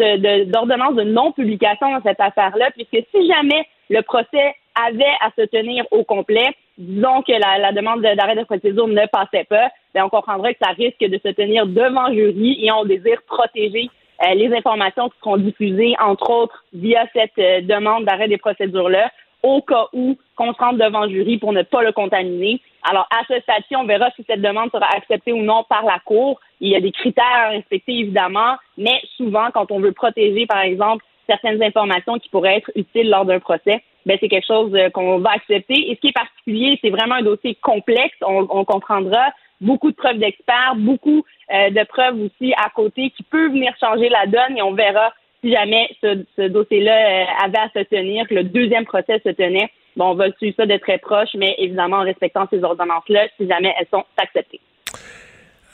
d'ordonnance 0.51 0.95
de, 0.95 1.03
non-publication 1.03 1.91
dans 1.91 2.01
cette 2.01 2.19
affaire-là, 2.19 2.71
puisque 2.71 3.05
si 3.13 3.27
jamais 3.27 3.67
le 3.91 4.01
procès 4.01 4.55
avait 4.83 5.15
à 5.21 5.29
se 5.37 5.45
tenir 5.45 5.85
au 5.91 6.03
complet, 6.03 6.49
disons 6.79 7.21
que 7.21 7.33
la, 7.33 7.71
demande 7.71 8.01
d'arrêt 8.01 8.35
de 8.35 8.43
procédure 8.43 8.87
ne 8.87 9.05
passait 9.05 9.43
pas, 9.43 9.69
bien, 9.93 10.05
on 10.05 10.09
comprendra 10.09 10.51
que 10.51 10.59
ça 10.59 10.71
risque 10.71 11.01
de 11.01 11.19
se 11.23 11.31
tenir 11.31 11.67
devant 11.67 12.11
jury 12.11 12.65
et 12.65 12.71
on 12.71 12.83
désire 12.83 13.21
protéger 13.27 13.91
euh, 14.25 14.33
les 14.33 14.51
informations 14.55 15.09
qui 15.09 15.19
seront 15.19 15.37
diffusées, 15.37 15.95
entre 15.99 16.31
autres, 16.31 16.65
via 16.73 17.05
cette 17.13 17.67
demande 17.67 18.05
d'arrêt 18.05 18.27
des 18.27 18.37
procédures-là, 18.37 19.11
au 19.43 19.61
cas 19.61 19.87
où 19.93 20.17
qu'on 20.35 20.53
se 20.53 20.59
rende 20.59 20.77
devant 20.77 21.05
le 21.05 21.11
jury 21.11 21.37
pour 21.37 21.53
ne 21.53 21.63
pas 21.63 21.83
le 21.83 21.91
contaminer. 21.91 22.61
Alors, 22.89 23.07
à 23.11 23.23
ce 23.27 23.39
stade 23.41 23.63
on 23.75 23.85
verra 23.85 24.09
si 24.15 24.23
cette 24.27 24.41
demande 24.41 24.71
sera 24.71 24.87
acceptée 24.95 25.33
ou 25.33 25.41
non 25.41 25.63
par 25.67 25.83
la 25.83 25.99
Cour. 25.99 26.39
Il 26.61 26.69
y 26.69 26.75
a 26.75 26.81
des 26.81 26.91
critères 26.91 27.23
à 27.25 27.49
respecter, 27.49 27.93
évidemment, 27.93 28.55
mais 28.77 29.01
souvent, 29.17 29.49
quand 29.53 29.71
on 29.71 29.79
veut 29.79 29.91
protéger, 29.91 30.45
par 30.45 30.61
exemple, 30.61 31.03
certaines 31.27 31.61
informations 31.61 32.17
qui 32.19 32.29
pourraient 32.29 32.57
être 32.57 32.71
utiles 32.75 33.09
lors 33.09 33.25
d'un 33.25 33.39
procès, 33.39 33.83
ben, 34.05 34.17
c'est 34.19 34.29
quelque 34.29 34.47
chose 34.47 34.73
euh, 34.75 34.89
qu'on 34.89 35.19
va 35.19 35.31
accepter. 35.31 35.91
Et 35.91 35.95
ce 35.95 36.01
qui 36.01 36.07
est 36.07 36.13
particulier, 36.13 36.79
c'est 36.81 36.89
vraiment 36.89 37.15
un 37.15 37.21
dossier 37.21 37.55
complexe. 37.55 38.15
On, 38.21 38.47
on 38.49 38.65
comprendra 38.65 39.27
beaucoup 39.61 39.91
de 39.91 39.95
preuves 39.95 40.17
d'experts, 40.17 40.75
beaucoup 40.77 41.23
euh, 41.53 41.69
de 41.69 41.83
preuves 41.85 42.19
aussi 42.21 42.53
à 42.53 42.69
côté 42.69 43.11
qui 43.11 43.23
peuvent 43.23 43.51
venir 43.51 43.73
changer 43.79 44.09
la 44.09 44.25
donne 44.25 44.57
et 44.57 44.61
on 44.61 44.73
verra 44.73 45.13
si 45.41 45.51
jamais 45.51 45.89
ce, 46.01 46.47
dossier-là 46.47 46.91
euh, 46.93 47.45
avait 47.45 47.57
à 47.57 47.69
se 47.73 47.83
tenir, 47.85 48.27
que 48.27 48.35
le 48.35 48.43
deuxième 48.43 48.85
procès 48.85 49.21
se 49.25 49.29
tenait, 49.29 49.69
bon, 49.95 50.11
on 50.11 50.15
va 50.15 50.31
suivre 50.33 50.55
ça 50.57 50.65
de 50.65 50.77
très 50.77 50.97
proche, 50.97 51.29
mais 51.35 51.55
évidemment 51.57 51.97
en 51.97 52.03
respectant 52.03 52.47
ces 52.49 52.63
ordonnances-là, 52.63 53.27
si 53.37 53.47
jamais 53.47 53.73
elles 53.79 53.87
sont 53.91 54.03
acceptées. 54.17 54.59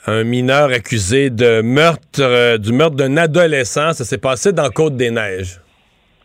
Un 0.06 0.22
mineur 0.22 0.70
accusé 0.70 1.30
de 1.30 1.62
meurtre, 1.62 2.20
euh, 2.20 2.58
du 2.58 2.72
meurtre 2.72 2.96
d'un 2.96 3.16
adolescent, 3.16 3.92
ça 3.92 4.04
s'est 4.04 4.20
passé 4.20 4.52
dans 4.52 4.68
Côte-des-Neiges. 4.70 5.60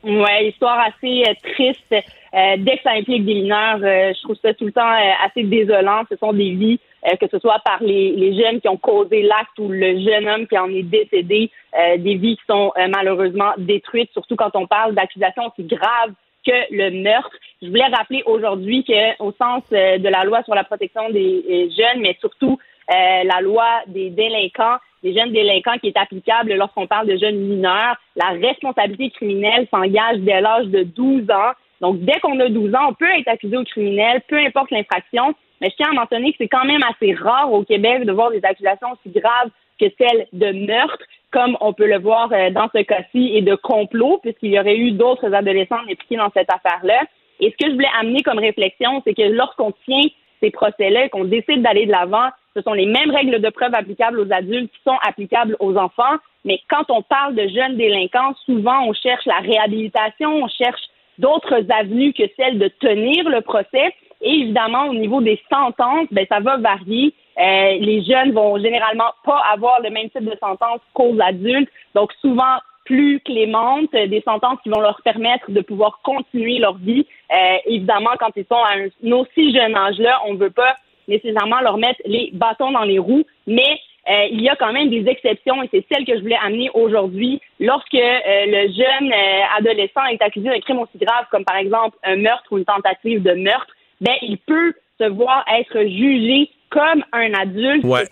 Oui, 0.04 0.48
histoire 0.48 0.80
assez 0.80 1.24
euh, 1.28 1.34
triste. 1.54 1.86
dès 1.90 2.78
que 2.78 2.84
ça 2.84 2.92
implique 2.92 3.26
des 3.26 3.36
mineurs, 3.36 3.80
je 3.80 4.22
trouve 4.24 4.38
ça 4.42 4.54
tout 4.54 4.66
le 4.66 4.72
temps 4.72 4.94
assez 5.26 5.44
désolant. 5.44 6.04
Ce 6.10 6.18
sont 6.18 6.34
des 6.34 6.52
vies 6.52 6.80
euh, 7.08 7.16
que 7.16 7.26
ce 7.32 7.40
soit 7.40 7.60
par 7.66 7.82
les, 7.82 8.12
les, 8.12 8.36
jeunes 8.40 8.62
qui 8.62 8.70
ont 8.70 8.78
causé 8.78 9.24
l'acte 9.24 9.58
ou 9.58 9.70
le 9.70 10.00
jeune 10.00 10.28
homme 10.28 10.48
qui 10.48 10.58
en 10.58 10.70
est 10.70 10.84
décédé, 10.84 11.50
euh, 11.76 11.98
des 11.98 12.16
vies 12.16 12.38
qui 12.38 12.44
sont 12.48 12.72
euh, 12.78 12.88
malheureusement 12.90 13.54
détruites, 13.58 14.12
surtout 14.14 14.36
quand 14.36 14.56
on 14.56 14.68
parle 14.68 14.94
d'accusations 14.94 15.48
aussi 15.48 15.64
graves 15.64 16.14
que 16.46 16.52
le 16.72 16.92
meurtre. 17.04 17.36
Je 17.62 17.68
voulais 17.70 17.86
rappeler 17.86 18.22
aujourd'hui 18.26 18.84
qu'au 18.84 19.32
sens 19.40 19.64
de 19.72 20.08
la 20.08 20.24
loi 20.24 20.44
sur 20.44 20.56
la 20.56 20.64
protection 20.64 21.10
des 21.12 21.70
jeunes, 21.78 22.02
mais 22.02 22.18
surtout 22.20 22.58
la 22.90 23.42
loi 23.42 23.68
des 23.86 24.10
délinquants, 24.10 24.78
des 25.04 25.14
jeunes 25.14 25.32
délinquants 25.32 25.78
qui 25.80 25.90
est 25.90 25.98
applicable 25.98 26.54
lorsqu'on 26.56 26.88
parle 26.88 27.06
de 27.08 27.18
jeunes 27.18 27.38
mineurs, 27.38 27.96
la 28.16 28.30
responsabilité 28.30 29.12
criminelle 29.12 29.68
s'engage 29.70 30.18
dès 30.18 30.42
l'âge 30.42 30.66
de 30.66 30.82
12 30.82 31.30
ans. 31.30 31.52
Donc, 31.80 32.00
dès 32.00 32.20
qu'on 32.20 32.40
a 32.40 32.50
12 32.50 32.74
ans, 32.74 32.90
on 32.90 32.94
peut 32.94 33.10
être 33.20 33.28
accusé 33.28 33.58
au 33.58 33.64
criminel, 33.64 34.22
peu 34.28 34.38
importe 34.38 34.72
l'infraction, 34.72 35.36
mais 35.62 35.69
je 35.69 35.76
tiens 35.76 35.91
à 35.91 35.93
mentionner 35.93 36.32
que 36.32 36.38
c'est 36.39 36.50
quand 36.50 36.65
même 36.65 36.82
assez 36.89 37.13
rare 37.13 37.54
au 37.54 37.63
Québec 37.63 38.04
de 38.04 38.12
voir 38.12 38.32
des 38.32 38.43
accusations 38.43 38.89
aussi 38.91 39.17
graves 39.17 39.52
que 39.80 39.86
celles 39.97 40.28
de 40.34 40.65
meurtre, 40.65 41.04
comme 41.32 41.56
on 41.62 41.74
peut 41.74 41.88
le 41.88 42.00
voir 42.00 42.32
euh, 42.34 42.50
dans 42.50 42.67
ce 42.76 42.82
cas-ci, 42.82 43.32
et 43.34 43.41
de 43.41 43.56
complot, 43.56 44.19
puisqu'il 44.21 44.52
y 44.52 44.60
aurait 44.60 44.78
eu 44.78 44.91
d'autres 44.91 45.34
adolescents 45.34 45.80
impliqués 45.89 46.17
dans 46.17 46.32
cette 46.36 46.52
affaire-là. 46.52 47.03
Et 47.39 47.51
ce 47.51 47.57
que 47.57 47.72
je 47.72 47.76
voulais 47.76 47.89
amener 47.99 48.22
comme 48.22 48.39
réflexion, 48.39 49.01
c'est 49.05 49.14
que 49.14 49.24
lorsqu'on 49.24 49.72
tient 49.86 50.09
ces 50.41 50.51
procès-là, 50.51 51.09
qu'on 51.09 51.26
décide 51.26 51.62
d'aller 51.62 51.86
de 51.86 51.91
l'avant, 51.91 52.30
ce 52.55 52.62
sont 52.62 52.74
les 52.74 52.86
mêmes 52.86 53.12
règles 53.12 53.39
de 53.39 53.49
preuve 53.49 53.74
applicables 53.74 54.20
aux 54.20 54.32
adultes 54.32 54.72
qui 54.72 54.82
sont 54.84 54.97
applicables 55.07 55.55
aux 55.59 55.76
enfants. 55.78 56.18
Mais 56.43 56.59
quand 56.70 56.89
on 56.89 57.01
parle 57.01 57.36
de 57.36 57.47
jeunes 57.47 57.78
délinquants, 57.78 58.34
souvent 58.45 58.86
on 58.88 58.93
cherche 58.93 59.26
la 59.26 59.39
réhabilitation, 59.39 60.43
on 60.43 60.47
cherche 60.47 60.82
d'autres 61.20 61.64
avenues 61.70 62.14
que 62.14 62.24
celle 62.36 62.57
de 62.57 62.68
tenir 62.68 63.30
le 63.30 63.41
procès. 63.41 63.93
Et 64.22 64.32
évidemment, 64.32 64.86
au 64.86 64.93
niveau 64.93 65.22
des 65.22 65.41
sentences, 65.51 66.07
ben, 66.11 66.26
ça 66.30 66.39
va 66.39 66.57
varier. 66.57 67.13
Euh, 67.38 67.78
les 67.80 68.03
jeunes 68.03 68.34
vont 68.34 68.57
généralement 68.59 69.11
pas 69.24 69.41
avoir 69.51 69.82
le 69.82 69.89
même 69.89 70.09
type 70.09 70.26
de 70.26 70.38
sentence 70.39 70.80
qu'aux 70.93 71.15
adultes. 71.22 71.69
Donc, 71.95 72.11
souvent, 72.22 72.57
plus 72.86 73.19
clémentes, 73.22 73.91
des 73.91 74.22
sentences 74.22 74.59
qui 74.63 74.69
vont 74.69 74.82
leur 74.82 75.01
permettre 75.03 75.49
de 75.51 75.61
pouvoir 75.61 75.99
continuer 76.03 76.59
leur 76.59 76.76
vie. 76.78 77.05
Euh, 77.32 77.57
évidemment, 77.65 78.11
quand 78.19 78.32
ils 78.36 78.45
sont 78.45 78.55
à 78.55 78.74
un, 78.76 79.11
aussi 79.11 79.53
jeune 79.53 79.76
âge-là, 79.76 80.22
on 80.28 80.34
ne 80.34 80.39
veut 80.39 80.49
pas 80.51 80.76
nécessairement 81.07 81.61
leur 81.61 81.78
mettre 81.78 82.01
les 82.05 82.32
bâtons 82.34 82.72
dans 82.72 82.84
les 82.84 82.99
roues, 82.99 83.24
mais 83.47 83.80
euh, 84.09 84.26
il 84.32 84.41
y 84.41 84.49
a 84.49 84.55
quand 84.55 84.74
même 84.74 84.89
des 84.89 85.07
exceptions 85.07 85.61
et 85.61 85.69
c'est 85.72 85.86
celle 85.91 86.05
que 86.05 86.15
je 86.15 86.22
voulais 86.22 86.39
amener 86.43 86.69
aujourd'hui. 86.74 87.39
Lorsque 87.59 87.93
euh, 87.93 88.19
le 88.26 88.74
jeune 88.74 89.13
adolescent 89.57 90.05
est 90.05 90.22
accusé 90.22 90.49
d'un 90.49 90.59
crime 90.59 90.80
aussi 90.80 90.97
grave 90.97 91.26
comme 91.32 91.45
par 91.45 91.57
exemple 91.57 91.97
un 92.03 92.15
meurtre 92.15 92.51
ou 92.51 92.57
une 92.57 92.65
tentative 92.65 93.22
de 93.22 93.34
meurtre, 93.34 93.74
ben 94.02 94.14
il 94.22 94.38
peut 94.39 94.74
se 94.99 95.08
voir 95.08 95.45
être 95.58 95.80
jugé 95.88 96.49
comme 96.70 97.04
un 97.12 97.34
adulte. 97.34 97.84
Ouais, 97.84 98.06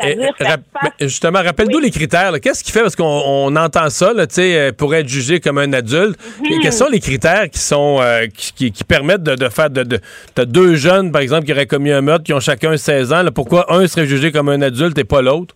justement, 1.00 1.40
rappelle-nous 1.42 1.80
les 1.80 1.92
critères. 1.92 2.34
Qu'est-ce 2.42 2.64
qui 2.64 2.72
fait, 2.72 2.82
parce 2.82 2.96
qu'on 2.96 3.56
entend 3.56 3.90
ça, 3.90 4.14
là, 4.14 4.26
euh, 4.38 4.72
pour 4.74 4.94
être 4.94 5.08
jugé 5.08 5.40
comme 5.40 5.58
un 5.58 5.72
adulte, 5.72 6.20
mhm. 6.42 6.60
quels 6.62 6.74
sont 6.74 6.90
les 6.90 7.00
critères 7.00 7.50
qui 7.50 7.60
sont 7.60 8.00
euh, 8.02 8.28
qui, 8.28 8.72
permettent 8.84 9.24
de, 9.24 9.50
faire 9.50 9.70
de, 9.70 9.84
de 9.84 10.44
deux 10.44 10.76
jeunes, 10.76 11.12
par 11.12 11.22
exemple, 11.22 11.46
qui 11.46 11.54
auraient 11.54 11.68
commis 11.68 11.92
un 11.92 12.02
meurtre, 12.02 12.26
qui 12.26 12.34
ont 12.34 12.42
chacun 12.42 12.76
16 12.76 13.14
ans, 13.14 13.24
pourquoi 13.34 13.74
un 13.74 13.88
serait 13.88 14.06
jugé 14.06 14.32
comme 14.32 14.50
un 14.50 14.62
adulte 14.62 14.98
et 14.98 15.06
pas 15.06 15.22
l'autre? 15.22 15.56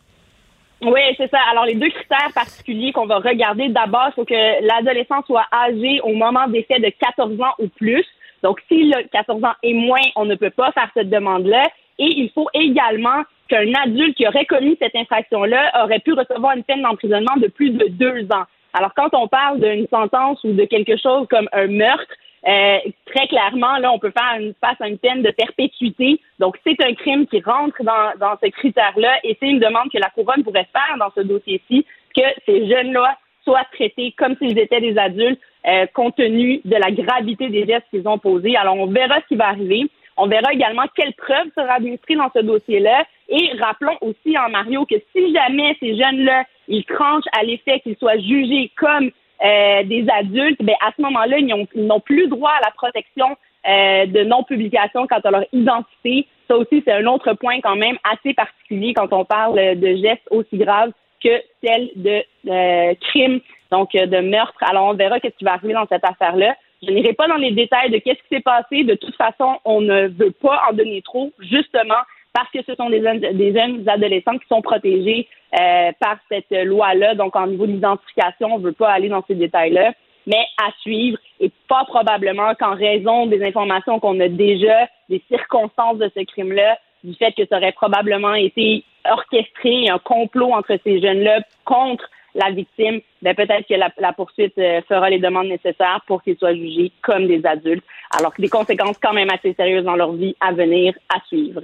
Oui, 0.82 1.02
c'est 1.18 1.30
ça. 1.30 1.38
Alors, 1.52 1.66
les 1.66 1.76
deux 1.76 1.90
critères 1.90 2.32
particuliers 2.34 2.92
qu'on 2.92 3.06
va 3.06 3.18
regarder, 3.18 3.70
d'abord, 3.70 4.08
il 4.10 4.14
faut 4.16 4.26
que 4.26 4.66
l'adolescent 4.66 5.22
soit 5.26 5.46
âgé 5.54 6.02
au 6.04 6.14
moment 6.14 6.48
des 6.48 6.64
faits 6.64 6.82
de 6.82 6.92
14 7.00 7.40
ans 7.42 7.54
ou 7.60 7.68
plus. 7.68 8.06
Donc, 8.44 8.62
s'il 8.68 8.94
a 8.94 9.04
14 9.04 9.44
ans 9.44 9.56
et 9.64 9.74
moins, 9.74 10.02
on 10.16 10.26
ne 10.26 10.36
peut 10.36 10.50
pas 10.50 10.72
faire 10.74 10.90
cette 10.94 11.10
demande-là. 11.10 11.64
Et 11.98 12.06
il 12.06 12.30
faut 12.32 12.50
également 12.54 13.24
qu'un 13.48 13.72
adulte 13.84 14.16
qui 14.18 14.28
aurait 14.28 14.46
commis 14.46 14.78
cette 14.82 14.96
infraction-là 14.96 15.84
aurait 15.84 16.00
pu 16.00 16.14
recevoir 16.14 16.56
une 16.56 16.64
peine 16.64 16.82
d'emprisonnement 16.82 17.38
de 17.38 17.48
plus 17.48 17.72
de 17.72 17.88
deux 17.88 18.26
ans. 18.34 18.44
Alors, 18.74 18.94
quand 18.96 19.14
on 19.14 19.28
parle 19.28 19.60
d'une 19.60 19.88
sentence 19.88 20.44
ou 20.44 20.54
de 20.54 20.66
quelque 20.66 20.98
chose 20.98 21.28
comme 21.30 21.48
un 21.54 21.68
meurtre, 21.68 22.14
euh, 22.46 22.78
très 23.06 23.28
clairement, 23.28 23.78
là, 23.78 23.92
on 23.92 24.00
peut 24.00 24.12
faire 24.12 24.40
une, 24.40 24.54
face 24.60 24.82
à 24.82 24.88
une 24.88 24.98
peine 24.98 25.22
de 25.22 25.32
perpétuité. 25.32 26.20
Donc, 26.40 26.58
c'est 26.66 26.82
un 26.84 26.94
crime 26.94 27.26
qui 27.28 27.42
rentre 27.42 27.82
dans, 27.84 28.18
dans 28.20 28.36
ce 28.44 28.50
critère-là 28.50 29.20
et 29.24 29.38
c'est 29.40 29.48
une 29.48 29.60
demande 29.60 29.90
que 29.92 30.00
la 30.00 30.10
couronne 30.10 30.44
pourrait 30.44 30.68
faire 30.74 30.98
dans 30.98 31.12
ce 31.16 31.22
dossier-ci, 31.22 31.86
que 32.16 32.24
ces 32.46 32.68
jeunes-là 32.68 33.18
soient 33.46 33.66
traités 33.74 34.14
comme 34.18 34.36
s'ils 34.38 34.58
étaient 34.60 34.82
des 34.82 34.98
adultes, 34.98 35.40
euh, 35.68 35.86
compte 35.94 36.16
tenu 36.16 36.62
de 36.66 36.76
la 36.76 36.92
gravité 36.92 37.50
des 37.50 37.66
gestes 37.66 37.86
qu'ils 37.90 38.08
ont 38.08 38.18
posés. 38.18 38.56
Alors, 38.56 38.76
on 38.76 38.88
verra 38.88 39.22
ce 39.22 39.28
qui 39.28 39.36
va 39.36 39.48
arriver. 39.48 39.90
On 40.18 40.28
verra 40.28 40.54
également 40.54 40.84
quelle 40.96 41.14
preuve 41.14 41.48
sera 41.58 41.74
administrée 41.74 42.16
dans 42.16 42.30
ce 42.36 42.42
dossier-là. 42.42 43.06
Et 43.30 43.52
rappelons 43.60 43.98
aussi 44.02 44.38
en 44.38 44.50
Mario 44.50 44.86
que 44.86 44.96
si 45.16 45.34
jamais 45.34 45.76
ces 45.80 45.98
jeunes-là, 45.98 46.44
ils 46.68 46.86
tranchent 46.86 47.24
à 47.38 47.44
l'effet 47.44 47.80
qu'ils 47.80 47.98
soient 47.98 48.18
jugés 48.18 48.72
comme 48.78 49.10
euh, 49.44 49.84
des 49.84 50.06
adultes, 50.14 50.62
ben 50.62 50.76
à 50.86 50.92
ce 50.96 51.02
moment-là, 51.02 51.38
ils 51.40 51.68
n'ont 51.76 52.00
plus 52.00 52.28
droit 52.28 52.52
à 52.52 52.62
la 52.62 52.72
protection 52.72 53.36
euh, 53.68 54.06
de 54.06 54.24
non-publication 54.24 55.08
quant 55.08 55.20
à 55.24 55.32
leur 55.32 55.46
identité. 55.52 56.28
Ça 56.48 56.58
aussi, 56.58 56.84
c'est 56.86 56.94
un 56.94 57.06
autre 57.08 57.34
point 57.34 57.60
quand 57.62 57.76
même 57.76 57.98
assez 58.04 58.34
particulier 58.34 58.94
quand 58.94 59.12
on 59.12 59.26
parle 59.26 59.78
de 59.78 59.96
gestes 59.96 60.28
aussi 60.30 60.58
graves 60.58 60.92
que 61.24 61.42
celle 61.64 61.90
de 61.96 62.24
euh, 62.50 62.94
crime, 63.00 63.40
donc 63.74 63.92
de 63.94 64.20
meurtre. 64.20 64.58
Alors, 64.62 64.88
on 64.88 64.94
verra 64.94 65.20
qu'est-ce 65.20 65.36
qui 65.36 65.44
va 65.44 65.54
arriver 65.54 65.74
dans 65.74 65.88
cette 65.88 66.06
affaire-là. 66.06 66.56
Je 66.86 66.92
n'irai 66.92 67.14
pas 67.14 67.28
dans 67.28 67.36
les 67.36 67.52
détails 67.52 67.90
de 67.90 67.98
qu'est-ce 67.98 68.22
qui 68.24 68.36
s'est 68.36 68.42
passé. 68.42 68.84
De 68.84 68.96
toute 68.96 69.16
façon, 69.16 69.58
on 69.66 69.82
ne 69.82 70.08
veut 70.08 70.32
pas 70.32 70.62
en 70.70 70.74
donner 70.74 71.02
trop, 71.02 71.32
justement 71.40 72.02
parce 72.34 72.50
que 72.50 72.60
ce 72.68 72.76
sont 72.76 72.90
des 72.90 73.02
jeunes, 73.02 73.20
des 73.20 73.54
jeunes 73.54 73.88
adolescents 73.88 74.38
qui 74.38 74.48
sont 74.48 74.62
protégés 74.62 75.28
euh, 75.54 75.92
par 76.00 76.18
cette 76.30 76.52
loi-là. 76.52 77.16
Donc, 77.16 77.36
en 77.36 77.48
niveau 77.48 77.68
d'identification, 77.68 78.56
on 78.56 78.60
ne 78.60 78.64
veut 78.64 78.74
pas 78.74 78.92
aller 78.92 79.10
dans 79.10 79.24
ces 79.28 79.36
détails-là. 79.36 79.92
Mais 80.26 80.46
à 80.58 80.72
suivre, 80.82 81.18
et 81.40 81.52
pas 81.68 81.84
probablement 81.86 82.56
qu'en 82.56 82.76
raison 82.76 83.28
des 83.28 83.44
informations 83.44 84.00
qu'on 84.00 84.20
a 84.20 84.30
déjà, 84.30 84.88
des 85.10 85.22
circonstances 85.30 85.98
de 85.98 86.10
ce 86.16 86.24
crime-là, 86.24 86.78
du 87.04 87.14
fait 87.16 87.34
que 87.34 87.46
ça 87.46 87.58
aurait 87.58 87.74
probablement 87.74 88.34
été 88.34 88.84
orchestré, 89.10 89.90
un 89.90 90.00
complot 90.00 90.54
entre 90.54 90.78
ces 90.84 91.02
jeunes-là 91.02 91.42
contre 91.66 92.10
la 92.36 92.52
victime, 92.52 93.00
ben 93.22 93.36
peut-être 93.36 93.68
que 93.68 93.76
la, 93.76 94.14
poursuite 94.14 94.58
euh, 94.58 94.82
fera 94.88 95.10
les 95.10 95.20
demandes 95.20 95.48
nécessaires 95.48 96.02
pour 96.08 96.22
qu'ils 96.24 96.38
soient 96.38 96.54
jugés 96.54 96.92
comme 97.02 97.28
des 97.28 97.46
adultes, 97.46 97.84
alors 98.18 98.34
que 98.34 98.42
des 98.42 98.50
conséquences 98.50 98.98
quand 99.02 99.14
même 99.14 99.30
assez 99.30 99.54
sérieuses 99.54 99.86
dans 99.86 99.96
leur 99.96 100.14
vie 100.14 100.36
à 100.40 100.52
venir 100.52 100.94
à 101.14 101.20
suivre. 101.28 101.62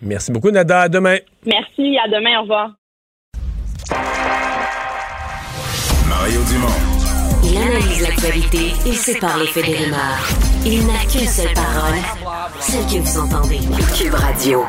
Merci 0.00 0.32
beaucoup, 0.32 0.50
Nada. 0.50 0.82
À 0.82 0.88
demain. 0.88 1.16
Merci. 1.44 1.98
À 1.98 2.08
demain. 2.08 2.38
Au 2.38 2.42
revoir. 2.42 2.72
Mario 6.08 6.40
Dumont. 6.50 6.96
Il 7.44 7.56
analyse 7.56 8.02
l'actualité 8.02 8.88
et 8.88 8.92
sépare 8.92 9.38
les 9.38 9.46
faits 9.46 9.64
des 9.64 9.76
rumeurs. 9.76 10.28
Il 10.64 10.86
n'a 10.86 11.00
qu'une 11.10 11.28
seule 11.28 11.54
parole, 11.54 11.98
celle 12.60 12.84
que 12.86 13.02
vous 13.02 13.18
entendez. 13.20 13.60
Cube 13.96 14.14
Radio. 14.14 14.64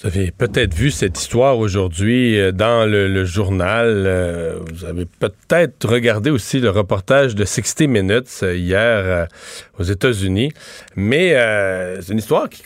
Vous 0.00 0.06
avez 0.06 0.30
peut-être 0.30 0.72
vu 0.72 0.90
cette 0.90 1.18
histoire 1.20 1.58
aujourd'hui 1.58 2.38
euh, 2.38 2.52
dans 2.52 2.88
le, 2.88 3.22
journal. 3.26 4.04
Euh, 4.06 4.58
vous 4.72 4.86
avez 4.86 5.04
peut-être 5.04 5.86
regardé 5.86 6.30
aussi 6.30 6.58
le 6.58 6.70
reportage 6.70 7.34
de 7.34 7.44
60 7.44 7.80
Minutes 7.86 8.40
euh, 8.42 8.56
hier 8.56 9.28
aux 9.78 9.82
États-Unis. 9.82 10.52
Mais 10.96 11.34
c'est 12.00 12.12
une 12.12 12.18
histoire 12.18 12.48
qui, 12.48 12.62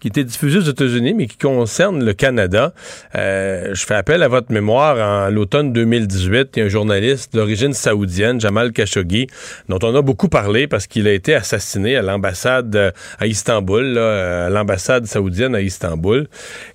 qui 0.00 0.08
était 0.08 0.24
diffusé 0.24 0.58
aux 0.58 0.70
États-Unis, 0.70 1.14
mais 1.14 1.26
qui 1.26 1.36
concerne 1.36 2.04
le 2.04 2.12
Canada. 2.12 2.72
Euh, 3.14 3.74
je 3.74 3.84
fais 3.84 3.94
appel 3.94 4.22
à 4.22 4.28
votre 4.28 4.52
mémoire. 4.52 4.96
En 4.98 5.30
l'automne 5.30 5.72
2018, 5.72 6.50
il 6.54 6.58
y 6.58 6.62
a 6.62 6.66
un 6.66 6.68
journaliste 6.68 7.34
d'origine 7.34 7.72
saoudienne, 7.72 8.40
Jamal 8.40 8.72
Khashoggi, 8.72 9.26
dont 9.68 9.78
on 9.82 9.94
a 9.94 10.02
beaucoup 10.02 10.28
parlé 10.28 10.66
parce 10.66 10.86
qu'il 10.86 11.06
a 11.08 11.12
été 11.12 11.34
assassiné 11.34 11.96
à 11.96 12.02
l'ambassade 12.02 12.74
euh, 12.76 12.90
à 13.18 13.26
Istanbul, 13.26 13.94
euh, 13.96 14.46
à 14.46 14.50
l'ambassade 14.50 15.06
saoudienne 15.06 15.54
à 15.54 15.60
Istanbul. 15.60 16.28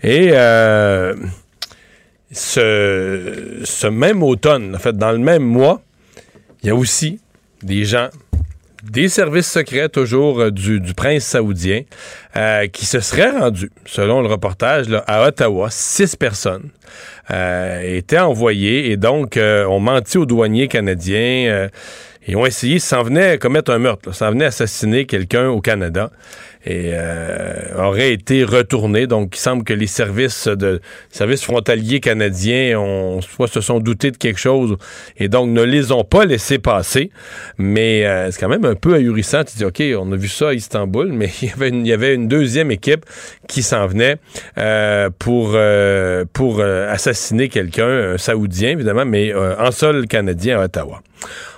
Et 0.03 0.31
ce 2.31 3.87
même 3.87 4.23
automne, 4.23 4.75
en 4.75 4.79
fait, 4.79 4.97
dans 4.97 5.11
le 5.11 5.19
même 5.19 5.43
mois, 5.43 5.81
il 6.63 6.67
y 6.67 6.69
a 6.69 6.75
aussi 6.75 7.19
des 7.61 7.85
gens 7.85 8.09
des 8.83 9.07
services 9.07 9.49
secrets 9.49 9.87
toujours 9.87 10.41
euh, 10.41 10.51
du, 10.51 10.81
prince 10.93 11.23
saoudien 11.23 11.83
euh, 12.35 12.67
qui 12.67 12.85
se 12.85 12.99
seraient 12.99 13.31
rendus, 13.31 13.71
selon 13.85 14.21
le 14.21 14.27
reportage, 14.27 14.87
à 15.07 15.25
Ottawa. 15.25 15.69
Six 15.71 16.15
personnes 16.15 16.69
euh, 17.31 17.97
étaient 17.97 18.19
envoyées 18.19 18.91
et 18.91 18.97
donc 18.97 19.39
ont 19.39 19.79
menti 19.79 20.17
aux 20.17 20.25
douaniers 20.25 20.67
canadiens 20.67 21.69
et 22.27 22.35
ont 22.35 22.45
essayé, 22.45 22.79
s'en 22.79 23.03
venaient 23.03 23.37
commettre 23.37 23.71
un 23.71 23.79
meurtre, 23.79 24.13
s'en 24.13 24.31
venaient 24.31 24.45
assassiner 24.45 25.05
quelqu'un 25.05 25.49
au 25.49 25.61
Canada 25.61 26.11
et 26.65 26.91
euh, 26.93 27.75
aurait 27.77 28.13
été 28.13 28.43
retourné. 28.43 29.07
Donc, 29.07 29.35
il 29.35 29.39
semble 29.39 29.63
que 29.63 29.73
les 29.73 29.87
services 29.87 30.47
de 30.47 30.79
services 31.09 31.43
frontaliers 31.43 31.99
canadiens 31.99 32.79
ont 32.79 33.21
soit 33.21 33.47
se 33.47 33.59
sont 33.59 33.79
doutés 33.79 34.11
de 34.11 34.17
quelque 34.17 34.39
chose 34.39 34.77
et 35.17 35.27
donc 35.27 35.49
ne 35.49 35.61
les 35.61 35.91
ont 35.91 36.05
pas 36.05 36.25
laissés 36.25 36.59
passer. 36.59 37.11
Mais 37.57 38.05
euh, 38.05 38.31
c'est 38.31 38.39
quand 38.39 38.49
même 38.49 38.65
un 38.65 38.75
peu 38.75 38.93
ahurissant. 38.93 39.43
Tu 39.43 39.57
dis, 39.57 39.65
OK, 39.65 39.83
on 39.99 40.11
a 40.11 40.15
vu 40.15 40.29
ça 40.29 40.49
à 40.49 40.53
Istanbul, 40.53 41.07
mais 41.11 41.29
il 41.41 41.49
y 41.49 41.51
avait 41.51 41.69
une, 41.69 41.85
y 41.85 41.91
avait 41.91 42.15
une 42.15 42.27
deuxième 42.27 42.71
équipe 42.71 43.05
qui 43.47 43.63
s'en 43.63 43.85
venait 43.87 44.15
euh, 44.57 45.09
pour, 45.19 45.51
euh, 45.55 46.23
pour 46.31 46.61
assassiner 46.61 47.49
quelqu'un, 47.49 48.13
un 48.13 48.17
Saoudien 48.17 48.69
évidemment, 48.71 49.05
mais 49.05 49.33
en 49.33 49.71
sol 49.71 50.07
canadien 50.07 50.59
à 50.59 50.65
Ottawa. 50.65 51.01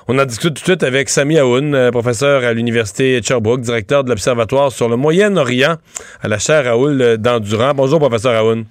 On 0.07 0.19
en 0.19 0.25
discute 0.25 0.49
tout 0.49 0.61
de 0.61 0.67
suite 0.67 0.83
avec 0.83 1.09
Sami 1.09 1.39
Aoun, 1.39 1.73
euh, 1.73 1.89
professeur 1.89 2.43
à 2.43 2.53
l'Université 2.53 3.19
de 3.19 3.25
Sherbrooke, 3.25 3.61
directeur 3.61 4.03
de 4.03 4.09
l'Observatoire 4.09 4.71
sur 4.71 4.87
le 4.87 4.97
Moyen-Orient 4.97 5.77
à 6.21 6.27
la 6.27 6.37
chaire 6.37 6.65
Raoul 6.65 7.17
d'Endurant. 7.17 7.71
Bonjour, 7.73 7.97
professeur 7.97 8.35
Aoun. 8.35 8.65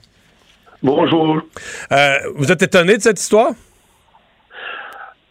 Bonjour. 0.80 1.42
Euh, 1.90 2.14
vous 2.36 2.52
êtes 2.52 2.62
étonné 2.62 2.98
de 2.98 3.02
cette 3.02 3.18
histoire? 3.18 3.50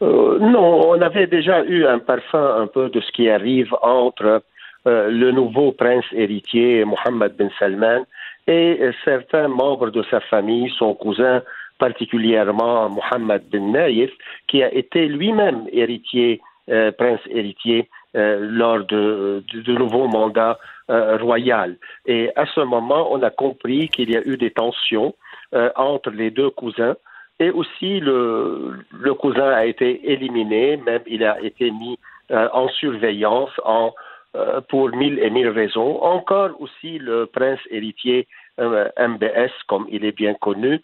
Euh, 0.02 0.40
non, 0.40 0.90
on 0.90 1.02
avait 1.02 1.28
déjà 1.28 1.64
eu 1.64 1.86
un 1.86 2.00
parfum 2.00 2.58
un 2.62 2.68
peu 2.68 2.90
de 2.90 3.00
ce 3.00 3.10
qui 3.14 3.30
arrive 3.30 3.74
entre 3.82 4.44
le 4.86 5.32
nouveau 5.32 5.72
prince 5.72 6.04
héritier 6.12 6.84
Mohammed 6.84 7.38
bin 7.38 7.48
Salman 7.58 8.04
et 8.48 8.82
certains 9.06 9.48
membres 9.48 9.92
de 9.92 10.04
sa 10.12 10.20
famille, 10.20 10.70
son 10.78 10.94
cousin 10.96 11.42
particulièrement 11.88 12.88
Mohammed 12.98 13.44
bin 13.52 13.66
Naïf, 13.78 14.12
qui 14.48 14.64
a 14.64 14.74
été 14.74 15.02
lui-même 15.06 15.62
héritier, 15.70 16.40
euh, 16.70 16.94
prince 16.94 17.20
héritier, 17.30 17.90
euh, 18.16 18.38
lors 18.40 18.86
de, 18.86 19.44
de, 19.54 19.74
nouveaux 19.74 20.08
mandats 20.08 20.58
euh, 20.90 21.18
royal. 21.18 21.76
Et 22.06 22.30
à 22.38 22.46
ce 22.46 22.62
moment, 22.62 23.12
on 23.12 23.22
a 23.22 23.32
compris 23.32 23.90
qu'il 23.90 24.10
y 24.12 24.16
a 24.16 24.22
eu 24.26 24.38
des 24.38 24.52
tensions 24.52 25.14
entre 25.76 26.10
les 26.10 26.32
deux 26.32 26.50
cousins. 26.50 26.96
Et 27.40 27.52
aussi, 27.52 28.00
le, 28.00 29.14
cousin 29.24 29.50
a 29.62 29.66
été 29.66 29.90
éliminé, 30.14 30.78
même 30.78 31.04
il 31.06 31.24
a 31.24 31.36
été 31.42 31.70
mis 31.70 32.00
en 32.32 32.68
surveillance, 32.70 33.54
pour 34.70 34.86
mille 34.96 35.20
et 35.20 35.30
mille 35.30 35.50
raisons. 35.50 36.02
Encore 36.02 36.52
aussi 36.60 36.98
le 36.98 37.28
prince 37.28 37.60
héritier 37.70 38.28
MBS, 38.60 39.52
comme 39.68 39.88
il 39.90 40.06
est 40.06 40.16
bien 40.16 40.36
connu, 40.36 40.80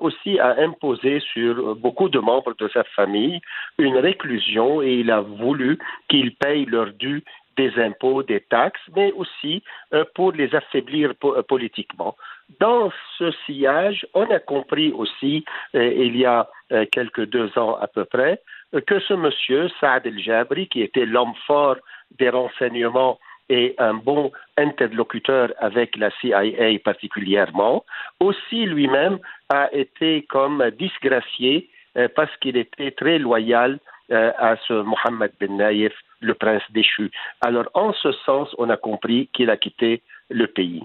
aussi 0.00 0.38
a 0.38 0.56
imposé 0.60 1.20
sur 1.32 1.74
beaucoup 1.76 2.08
de 2.08 2.18
membres 2.18 2.54
de 2.58 2.68
sa 2.68 2.84
famille 2.84 3.40
une 3.78 3.96
réclusion 3.96 4.82
et 4.82 4.94
il 4.94 5.10
a 5.10 5.20
voulu 5.20 5.78
qu'ils 6.08 6.34
payent 6.34 6.66
leur 6.66 6.92
dû 6.92 7.24
des 7.58 7.72
impôts, 7.82 8.22
des 8.22 8.40
taxes, 8.40 8.88
mais 8.96 9.12
aussi 9.12 9.62
euh, 9.92 10.04
pour 10.14 10.32
les 10.32 10.54
affaiblir 10.54 11.12
euh, 11.24 11.42
politiquement. 11.42 12.16
Dans 12.60 12.90
ce 13.18 13.32
sillage, 13.44 14.06
on 14.14 14.30
a 14.30 14.38
compris 14.38 14.92
aussi, 14.92 15.44
euh, 15.74 16.06
il 16.06 16.16
y 16.16 16.24
a 16.24 16.48
quelques 16.92 17.24
deux 17.26 17.50
ans 17.58 17.78
à 17.80 17.86
peu 17.86 18.04
près, 18.04 18.42
que 18.86 19.00
ce 19.00 19.14
monsieur, 19.14 19.70
Saad 19.80 20.06
El-Jabri, 20.06 20.68
qui 20.68 20.82
était 20.82 21.06
l'homme 21.06 21.32
fort 21.46 21.78
des 22.18 22.28
renseignements 22.28 23.18
et 23.48 23.74
un 23.78 23.94
bon 23.94 24.32
interlocuteur 24.56 25.52
avec 25.58 25.96
la 25.96 26.10
CIA 26.20 26.78
particulièrement, 26.84 27.84
aussi 28.20 28.66
lui-même 28.66 29.18
a 29.48 29.68
été 29.72 30.22
comme 30.28 30.70
disgracié 30.78 31.68
parce 32.14 32.34
qu'il 32.40 32.56
était 32.56 32.90
très 32.92 33.18
loyal 33.18 33.78
à 34.10 34.56
ce 34.66 34.82
Mohammed 34.82 35.32
Ben 35.40 35.56
Naïf 35.56 35.92
le 36.20 36.34
prince 36.34 36.62
déchu. 36.70 37.10
Alors, 37.40 37.68
en 37.74 37.92
ce 37.92 38.12
sens, 38.26 38.48
on 38.58 38.70
a 38.70 38.76
compris 38.76 39.28
qu'il 39.32 39.50
a 39.50 39.56
quitté 39.56 40.02
le 40.30 40.46
pays. 40.46 40.82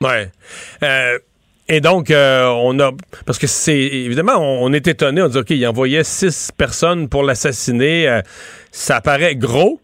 Ouais. 0.00 0.30
Euh, 0.82 1.18
et 1.68 1.80
donc, 1.80 2.10
euh, 2.10 2.46
on 2.46 2.78
a. 2.78 2.92
Parce 3.24 3.38
que 3.38 3.46
c'est. 3.46 3.78
Évidemment, 3.78 4.36
on, 4.38 4.72
est 4.72 4.86
étonné. 4.86 5.22
On 5.22 5.28
dit, 5.28 5.38
OK, 5.38 5.50
il 5.50 5.66
envoyait 5.66 6.04
six 6.04 6.52
personnes 6.52 7.08
pour 7.08 7.22
l'assassiner. 7.24 8.08
Euh, 8.08 8.20
ça 8.70 9.00
paraît 9.00 9.34
gros. 9.34 9.80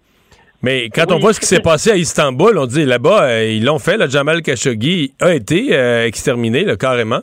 Mais 0.62 0.90
quand 0.90 1.10
on 1.10 1.18
voit 1.18 1.32
ce 1.32 1.40
qui 1.40 1.46
s'est 1.46 1.60
passé 1.60 1.90
à 1.90 1.96
Istanbul, 1.96 2.56
on 2.56 2.66
dit 2.66 2.84
là-bas, 2.84 3.42
ils 3.42 3.64
l'ont 3.64 3.78
fait. 3.78 3.96
Le 3.96 4.08
Jamal 4.08 4.42
Khashoggi 4.42 5.12
a 5.20 5.34
été 5.34 5.72
exterminé, 6.06 6.64
carrément. 6.78 7.20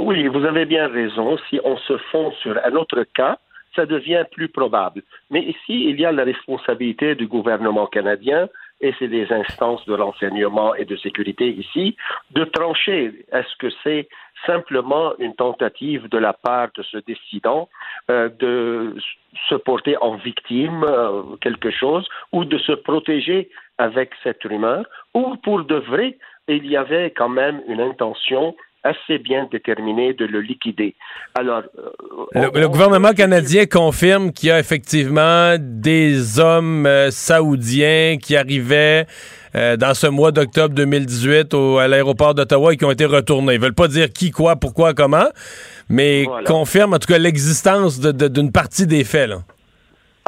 oui, 0.00 0.26
vous 0.28 0.44
avez 0.44 0.64
bien 0.64 0.88
raison. 0.88 1.36
Si 1.50 1.60
on 1.64 1.76
se 1.76 1.96
fonde 2.10 2.32
sur 2.42 2.56
un 2.64 2.72
autre 2.76 3.04
cas, 3.14 3.38
ça 3.78 3.86
devient 3.86 4.24
plus 4.32 4.48
probable. 4.48 5.02
Mais 5.30 5.42
ici, 5.42 5.84
il 5.90 6.00
y 6.00 6.04
a 6.04 6.12
la 6.12 6.24
responsabilité 6.24 7.14
du 7.14 7.26
gouvernement 7.26 7.86
canadien 7.86 8.48
et 8.80 8.94
c'est 8.98 9.08
des 9.08 9.30
instances 9.32 9.84
de 9.86 9.94
renseignement 9.94 10.74
et 10.74 10.84
de 10.84 10.96
sécurité 10.96 11.48
ici, 11.48 11.96
de 12.30 12.44
trancher. 12.44 13.12
Est-ce 13.32 13.56
que 13.58 13.68
c'est 13.82 14.08
simplement 14.46 15.14
une 15.18 15.34
tentative 15.34 16.08
de 16.08 16.18
la 16.18 16.32
part 16.32 16.68
de 16.76 16.82
ce 16.82 16.98
décidant 16.98 17.68
euh, 18.10 18.28
de 18.38 18.94
se 19.48 19.54
porter 19.56 19.96
en 19.98 20.14
victime 20.16 20.84
euh, 20.84 21.22
quelque 21.40 21.70
chose 21.70 22.08
ou 22.32 22.44
de 22.44 22.58
se 22.58 22.72
protéger 22.72 23.50
avec 23.78 24.10
cette 24.22 24.42
rumeur 24.44 24.84
ou 25.14 25.36
pour 25.36 25.64
de 25.64 25.76
vrai 25.76 26.18
il 26.48 26.66
y 26.66 26.76
avait 26.76 27.10
quand 27.10 27.28
même 27.28 27.62
une 27.68 27.80
intention 27.80 28.56
assez 28.82 29.18
bien 29.18 29.48
déterminé 29.50 30.12
de 30.14 30.24
le 30.24 30.40
liquider. 30.40 30.94
Alors, 31.38 31.62
euh, 32.36 32.50
le, 32.54 32.68
gouvernement 32.68 33.12
canadien 33.12 33.66
confirme 33.66 34.32
qu'il 34.32 34.48
y 34.48 34.52
a 34.52 34.58
effectivement 34.58 35.56
des 35.58 36.38
hommes 36.38 36.86
euh, 36.86 37.10
saoudiens 37.10 38.16
qui 38.22 38.36
arrivaient 38.36 39.06
euh, 39.54 39.76
dans 39.76 39.94
ce 39.94 40.06
mois 40.06 40.30
d'octobre 40.30 40.74
2018 40.74 41.54
au, 41.54 41.78
à 41.78 41.88
l'aéroport 41.88 42.34
d'Ottawa 42.34 42.72
et 42.72 42.76
qui 42.76 42.84
ont 42.84 42.90
été 42.90 43.04
retournés. 43.04 43.54
Ils 43.54 43.60
veulent 43.60 43.74
pas 43.74 43.88
dire 43.88 44.10
qui, 44.12 44.30
quoi, 44.30 44.56
pourquoi, 44.56 44.94
comment, 44.94 45.28
mais 45.88 46.26
confirme 46.46 46.94
en 46.94 46.98
tout 46.98 47.08
cas 47.08 47.18
l'existence 47.18 48.00
d'une 48.00 48.52
partie 48.52 48.86
des 48.86 49.04
faits. 49.04 49.30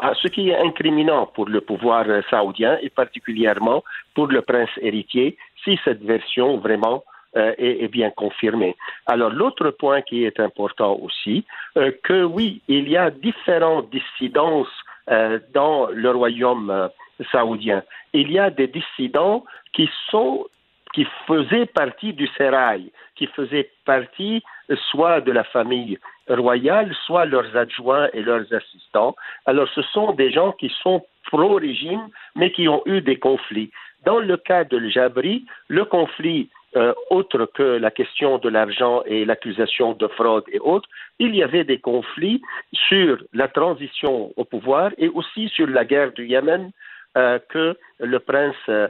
Ah, 0.03 0.13
ce 0.21 0.29
qui 0.29 0.49
est 0.49 0.57
incriminant 0.57 1.27
pour 1.35 1.47
le 1.47 1.61
pouvoir 1.61 2.07
saoudien 2.31 2.79
et 2.83 2.89
particulièrement 2.89 3.85
pour 4.15 4.29
le 4.29 4.41
prince 4.41 4.71
héritier, 4.81 5.37
si 5.63 5.79
cette 5.85 6.03
version 6.03 6.57
vraiment 6.57 7.05
euh, 7.37 7.55
est, 7.59 7.87
bien 7.87 8.11
confirmé. 8.11 8.77
Alors 9.07 9.31
l'autre 9.31 9.71
point 9.71 10.03
qui 10.03 10.25
est 10.25 10.41
important 10.41 10.99
aussi, 11.01 11.45
euh, 11.77 11.93
que 12.03 12.25
oui, 12.25 12.61
il 12.67 12.89
y 12.89 12.97
a 12.97 13.11
différentes 13.11 13.89
dissidences 13.91 14.67
euh, 15.09 15.39
dans 15.55 15.87
le 15.93 16.11
royaume 16.11 16.91
saoudien. 17.31 17.85
Il 18.13 18.33
y 18.33 18.39
a 18.41 18.51
des 18.51 18.67
dissidents 18.67 19.45
qui 19.73 19.89
sont 20.11 20.47
qui 20.93 21.07
faisaient 21.29 21.67
partie 21.67 22.13
du 22.13 22.27
sérail, 22.37 22.91
qui 23.15 23.29
faisaient 23.29 23.71
partie 23.85 24.43
soit 24.91 25.21
de 25.21 25.31
la 25.31 25.45
famille 25.45 26.01
royale, 26.29 26.93
soit 27.07 27.27
leurs 27.27 27.57
adjoints 27.57 28.09
et 28.13 28.23
leurs 28.23 28.53
assistants. 28.53 29.15
Alors 29.47 29.69
ce 29.73 29.83
sont 29.83 30.15
des 30.15 30.33
gens 30.33 30.51
qui 30.51 30.73
sont 30.83 31.05
pro-régime, 31.31 32.09
mais 32.35 32.51
qui 32.51 32.67
ont 32.67 32.83
eu 32.87 33.01
des 33.03 33.21
conflits. 33.21 33.71
Dans 34.05 34.19
le 34.19 34.37
cas 34.37 34.65
de 34.65 34.89
Jabri, 34.89 35.45
le 35.69 35.85
conflit 35.85 36.49
euh, 36.77 36.95
autre 37.11 37.47
que 37.53 37.63
la 37.63 37.91
question 37.91 38.39
de 38.39 38.49
l'argent 38.49 39.03
et 39.05 39.25
l'accusation 39.25 39.95
de 39.95 40.07
fraude 40.07 40.45
et 40.53 40.61
autres, 40.61 40.89
il 41.19 41.35
y 41.35 41.43
avait 41.43 41.65
des 41.65 41.81
conflits 41.81 42.41
sur 42.73 43.19
la 43.33 43.49
transition 43.49 44.33
au 44.37 44.45
pouvoir 44.45 44.93
et 44.97 45.09
aussi 45.09 45.49
sur 45.49 45.67
la 45.67 45.85
guerre 45.85 46.13
du 46.13 46.27
Yémen 46.27 46.71
euh, 47.17 47.41
que 47.49 47.77
le 47.99 48.19
prince 48.21 48.55
euh, 48.69 48.89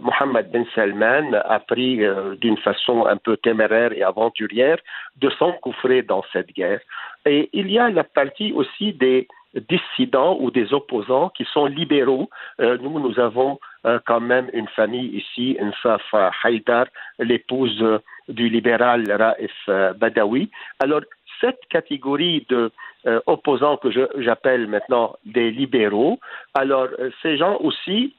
Mohammed 0.00 0.52
Ben 0.52 0.64
Salman 0.76 1.32
a 1.34 1.58
pris 1.58 2.00
d'une 2.40 2.56
façon 2.56 3.04
un 3.04 3.16
peu 3.16 3.36
téméraire 3.36 3.92
et 3.92 4.02
aventurière 4.02 4.78
de 5.16 5.28
s'engouffrer 5.30 6.02
dans 6.02 6.24
cette 6.32 6.52
guerre. 6.54 6.80
Et 7.26 7.50
il 7.52 7.70
y 7.70 7.80
a 7.80 7.90
la 7.90 8.04
partie 8.04 8.52
aussi 8.52 8.92
des 8.92 9.26
dissidents 9.68 10.38
ou 10.40 10.50
des 10.50 10.72
opposants 10.72 11.30
qui 11.30 11.44
sont 11.52 11.66
libéraux. 11.66 12.30
nous, 12.58 12.98
nous 12.98 13.20
avons 13.20 13.58
euh, 13.86 13.98
quand 14.06 14.20
même 14.20 14.50
une 14.52 14.68
famille 14.68 15.08
ici, 15.16 15.56
Insaf 15.60 16.02
Haïdar, 16.42 16.86
l'épouse 17.18 17.84
du 18.28 18.48
libéral 18.48 19.10
Raif 19.10 19.52
euh, 19.68 19.92
Badawi. 19.92 20.50
Alors, 20.80 21.02
cette 21.40 21.60
catégorie 21.70 22.44
de 22.48 22.72
euh, 23.06 23.20
opposants 23.26 23.76
que 23.76 23.88
j'appelle 24.16 24.66
maintenant 24.66 25.16
des 25.24 25.52
libéraux, 25.52 26.18
alors 26.54 26.88
ces 27.22 27.36
gens 27.36 27.56
aussi 27.60 28.14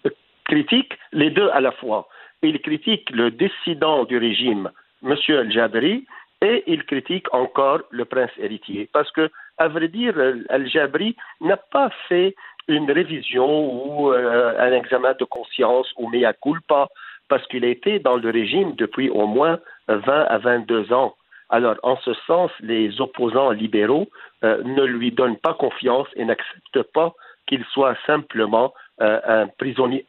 critiquent 0.45 0.97
les 1.11 1.29
deux 1.29 1.49
à 1.49 1.59
la 1.59 1.71
fois. 1.73 2.07
Ils 2.41 2.61
critiquent 2.61 3.09
le 3.09 3.29
dissident 3.29 4.05
du 4.05 4.17
régime, 4.17 4.71
M. 5.03 5.15
El-Jabri, 5.27 6.05
et 6.41 6.63
ils 6.67 6.85
critiquent 6.85 7.33
encore 7.33 7.81
le 7.91 8.05
prince 8.05 8.31
héritier. 8.37 8.89
Parce 8.93 9.11
que, 9.11 9.29
à 9.57 9.67
vrai 9.67 9.89
dire, 9.89 10.17
El-Jabri 10.49 11.17
n'a 11.41 11.57
pas 11.57 11.89
fait 12.07 12.33
une 12.69 12.89
révision 12.91 13.49
ou 13.73 14.13
euh, 14.13 14.53
un 14.57 14.71
examen 14.71 15.13
de 15.19 15.25
conscience 15.25 15.91
ou 15.97 16.07
mea 16.07 16.33
culpa 16.33 16.87
parce 17.27 17.45
qu'il 17.47 17.65
a 17.65 17.67
été 17.67 17.99
dans 17.99 18.15
le 18.15 18.29
régime 18.29 18.73
depuis 18.75 19.09
au 19.09 19.27
moins 19.27 19.59
20 19.87 20.25
à 20.25 20.37
22 20.37 20.93
ans. 20.93 21.15
Alors, 21.49 21.75
en 21.83 21.97
ce 21.97 22.13
sens, 22.27 22.51
les 22.61 23.01
opposants 23.01 23.51
libéraux 23.51 24.07
euh, 24.43 24.61
ne 24.63 24.83
lui 24.83 25.11
donnent 25.11 25.37
pas 25.37 25.53
confiance 25.53 26.07
et 26.15 26.23
n'acceptent 26.23 26.83
pas 26.93 27.13
qu'il 27.47 27.65
soit 27.73 27.97
simplement 28.05 28.73
euh, 29.01 29.19
un 29.25 29.47
prisonnier, 29.47 30.05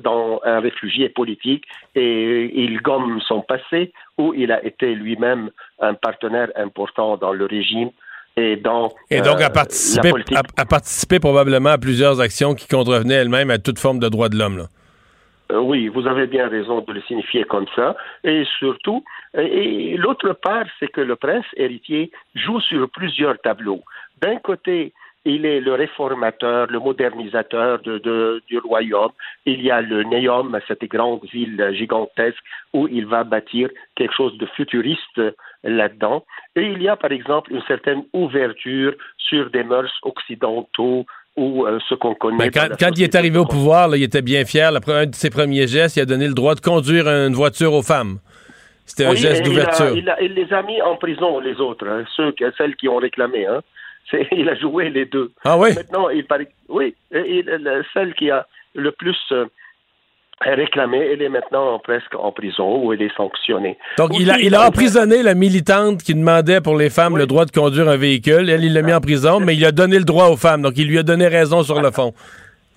dans 0.00 0.40
un 0.44 0.58
réfugié 0.60 1.08
politique 1.08 1.64
et 1.94 2.50
il 2.64 2.80
gomme 2.80 3.20
son 3.20 3.42
passé 3.42 3.92
où 4.18 4.34
il 4.34 4.50
a 4.50 4.64
été 4.64 4.94
lui-même 4.94 5.50
un 5.80 5.94
partenaire 5.94 6.50
important 6.56 7.16
dans 7.16 7.32
le 7.32 7.46
régime 7.46 7.90
et 8.36 8.56
donc, 8.56 8.92
et 9.10 9.20
donc 9.20 9.40
à, 9.40 9.46
euh, 9.46 10.64
participer, 10.68 11.20
probablement 11.20 11.70
à 11.70 11.78
plusieurs 11.78 12.20
actions 12.20 12.54
qui 12.54 12.66
contrevenaient 12.66 13.14
elles-mêmes 13.14 13.50
à 13.50 13.58
toute 13.58 13.78
forme 13.78 13.98
de 13.98 14.08
droit 14.08 14.28
de 14.28 14.38
l'homme. 14.38 14.68
Euh, 15.50 15.60
oui, 15.60 15.88
vous 15.88 16.06
avez 16.06 16.26
bien 16.26 16.48
raison 16.48 16.80
de 16.80 16.92
le 16.92 17.02
signifier 17.02 17.44
comme 17.44 17.66
ça. 17.76 17.94
Et 18.24 18.44
surtout, 18.58 19.04
et, 19.36 19.96
l'autre 19.98 20.32
part, 20.32 20.64
c'est 20.80 20.88
que 20.88 21.02
le 21.02 21.16
prince 21.16 21.44
héritier 21.56 22.10
joue 22.34 22.60
sur 22.60 22.88
plusieurs 22.88 23.38
tableaux. 23.38 23.82
D'un 24.22 24.36
côté, 24.36 24.94
il 25.24 25.46
est 25.46 25.60
le 25.60 25.74
réformateur, 25.74 26.66
le 26.68 26.80
modernisateur 26.80 27.80
de, 27.80 28.42
du 28.48 28.58
royaume. 28.58 29.12
Il 29.46 29.62
y 29.62 29.70
a 29.70 29.80
le 29.80 30.02
Neom, 30.04 30.58
cette 30.66 30.84
grande 30.84 31.24
ville 31.32 31.70
gigantesque 31.74 32.42
où 32.72 32.88
il 32.88 33.06
va 33.06 33.22
bâtir 33.22 33.68
quelque 33.94 34.14
chose 34.14 34.36
de 34.38 34.46
futuriste 34.46 35.20
là-dedans. 35.64 36.24
Et 36.56 36.62
il 36.62 36.82
y 36.82 36.88
a, 36.88 36.96
par 36.96 37.12
exemple, 37.12 37.52
une 37.52 37.62
certaine 37.62 38.02
ouverture 38.12 38.94
sur 39.18 39.50
des 39.50 39.64
mœurs 39.64 39.92
occidentaux 40.02 41.06
ou 41.36 41.66
euh, 41.66 41.78
ce 41.88 41.94
qu'on 41.94 42.14
connaît. 42.14 42.50
Ben, 42.50 42.70
quand, 42.78 42.98
il 42.98 43.04
est 43.04 43.14
arrivé 43.14 43.38
au 43.38 43.46
pouvoir, 43.46 43.94
il 43.96 44.02
était 44.02 44.22
bien 44.22 44.44
fier. 44.44 44.70
un 44.86 45.06
de 45.06 45.14
ses 45.14 45.30
premiers 45.30 45.66
gestes, 45.66 45.96
il 45.96 46.00
a 46.00 46.06
donné 46.06 46.28
le 46.28 46.34
droit 46.34 46.54
de 46.54 46.60
conduire 46.60 47.08
une 47.08 47.34
voiture 47.34 47.72
aux 47.72 47.82
femmes. 47.82 48.18
C'était 48.84 49.06
un 49.06 49.14
geste 49.14 49.44
d'ouverture. 49.44 49.96
Il, 49.96 50.34
les 50.34 50.52
a 50.52 50.62
mis 50.62 50.82
en 50.82 50.96
prison, 50.96 51.38
les 51.40 51.60
autres, 51.60 51.86
hein, 51.88 52.04
ceux, 52.16 52.34
celles 52.58 52.76
qui 52.76 52.88
ont 52.88 52.96
réclamé. 52.96 53.46
Hein. 53.46 53.62
il 54.32 54.48
a 54.48 54.54
joué 54.54 54.90
les 54.90 55.06
deux. 55.06 55.32
Ah 55.44 55.56
oui? 55.56 55.74
Maintenant, 55.74 56.10
il 56.10 56.26
paraît. 56.26 56.48
Oui, 56.68 56.94
celle 57.94 58.14
qui 58.14 58.30
a 58.30 58.46
le 58.74 58.92
plus. 58.92 59.16
Euh, 60.46 60.54
réclamée. 60.54 60.98
Elle 61.12 61.22
est 61.22 61.28
maintenant 61.28 61.78
presque 61.78 62.14
en 62.18 62.32
prison 62.32 62.84
où 62.84 62.92
elle 62.92 63.02
est 63.02 63.14
sanctionnée. 63.16 63.76
Donc, 63.98 64.10
il 64.18 64.30
a, 64.30 64.38
il 64.38 64.54
a 64.54 64.66
emprisonné 64.66 65.22
la 65.22 65.34
militante 65.34 66.02
qui 66.02 66.14
demandait 66.14 66.60
pour 66.60 66.76
les 66.76 66.90
femmes 66.90 67.16
le 67.16 67.26
droit 67.26 67.44
de 67.44 67.50
conduire 67.50 67.88
un 67.88 67.96
véhicule. 67.96 68.48
Elle, 68.48 68.64
il 68.64 68.72
l'a 68.72 68.82
mis 68.82 68.92
en 68.92 69.00
prison, 69.00 69.40
mais 69.40 69.54
il 69.54 69.64
a 69.64 69.72
donné 69.72 69.98
le 69.98 70.04
droit 70.04 70.28
aux 70.28 70.36
femmes. 70.36 70.62
Donc, 70.62 70.74
il 70.76 70.88
lui 70.88 70.98
a 70.98 71.02
donné 71.02 71.28
raison 71.28 71.62
sur 71.62 71.80
le 71.80 71.90
fond. 71.90 72.12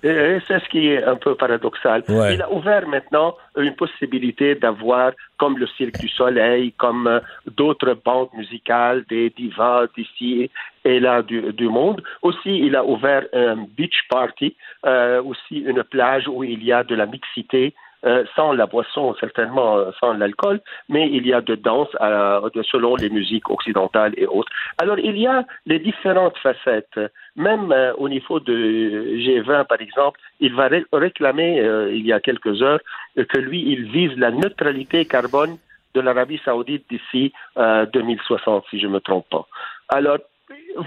C'est 0.02 0.40
ce 0.48 0.68
qui 0.68 0.88
est 0.88 1.02
un 1.02 1.16
peu 1.16 1.34
paradoxal. 1.34 2.04
Il 2.08 2.42
a 2.42 2.52
ouvert 2.52 2.86
maintenant 2.86 3.34
une 3.56 3.74
possibilité 3.74 4.54
d'avoir, 4.54 5.12
comme 5.38 5.58
le 5.58 5.66
Cirque 5.66 5.98
du 5.98 6.08
Soleil, 6.08 6.72
comme 6.72 7.06
euh, 7.06 7.20
d'autres 7.46 7.94
bandes 8.04 8.28
musicales, 8.34 9.04
des 9.08 9.30
divas 9.30 9.86
d'ici 9.96 10.50
et 10.84 11.00
là 11.00 11.22
du, 11.22 11.68
monde. 11.68 12.02
Aussi, 12.22 12.58
il 12.58 12.76
a 12.76 12.84
ouvert 12.84 13.24
un 13.32 13.56
beach 13.76 14.06
party, 14.08 14.54
euh, 14.84 15.22
aussi 15.22 15.56
une 15.58 15.82
plage 15.82 16.28
où 16.28 16.44
il 16.44 16.62
y 16.62 16.72
a 16.72 16.84
de 16.84 16.94
la 16.94 17.06
mixité 17.06 17.74
euh, 18.06 18.24
sans 18.36 18.52
la 18.52 18.66
boisson, 18.66 19.16
certainement 19.18 19.78
euh, 19.78 19.90
sans 19.98 20.12
l'alcool, 20.12 20.60
mais 20.88 21.10
il 21.10 21.26
y 21.26 21.32
a 21.32 21.40
de 21.40 21.56
danse 21.56 21.88
euh, 22.00 22.48
selon 22.70 22.94
les 22.94 23.10
musiques 23.10 23.50
occidentales 23.50 24.14
et 24.16 24.26
autres. 24.26 24.52
Alors, 24.78 24.96
il 25.00 25.18
y 25.18 25.26
a 25.26 25.44
les 25.66 25.80
différentes 25.80 26.38
facettes. 26.38 27.00
Même 27.34 27.74
au 27.98 28.08
niveau 28.08 28.38
de 28.38 28.54
G20, 28.54 29.66
par 29.66 29.80
exemple, 29.80 30.20
il 30.38 30.54
va 30.54 30.68
réclamer, 30.92 31.58
il 31.90 32.06
y 32.06 32.12
a 32.12 32.20
quelques 32.20 32.62
heures, 32.62 32.78
que 33.16 33.38
lui, 33.38 33.60
il 33.72 33.90
vise 33.90 34.16
la 34.16 34.30
neutralité 34.30 35.04
carbone 35.04 35.58
de 35.94 36.00
l'Arabie 36.00 36.40
saoudite 36.44 36.84
d'ici 36.88 37.32
2060, 37.56 38.64
si 38.70 38.78
je 38.78 38.86
ne 38.86 38.92
me 38.92 39.00
trompe 39.00 39.28
pas. 39.30 39.46
Alors, 39.88 40.18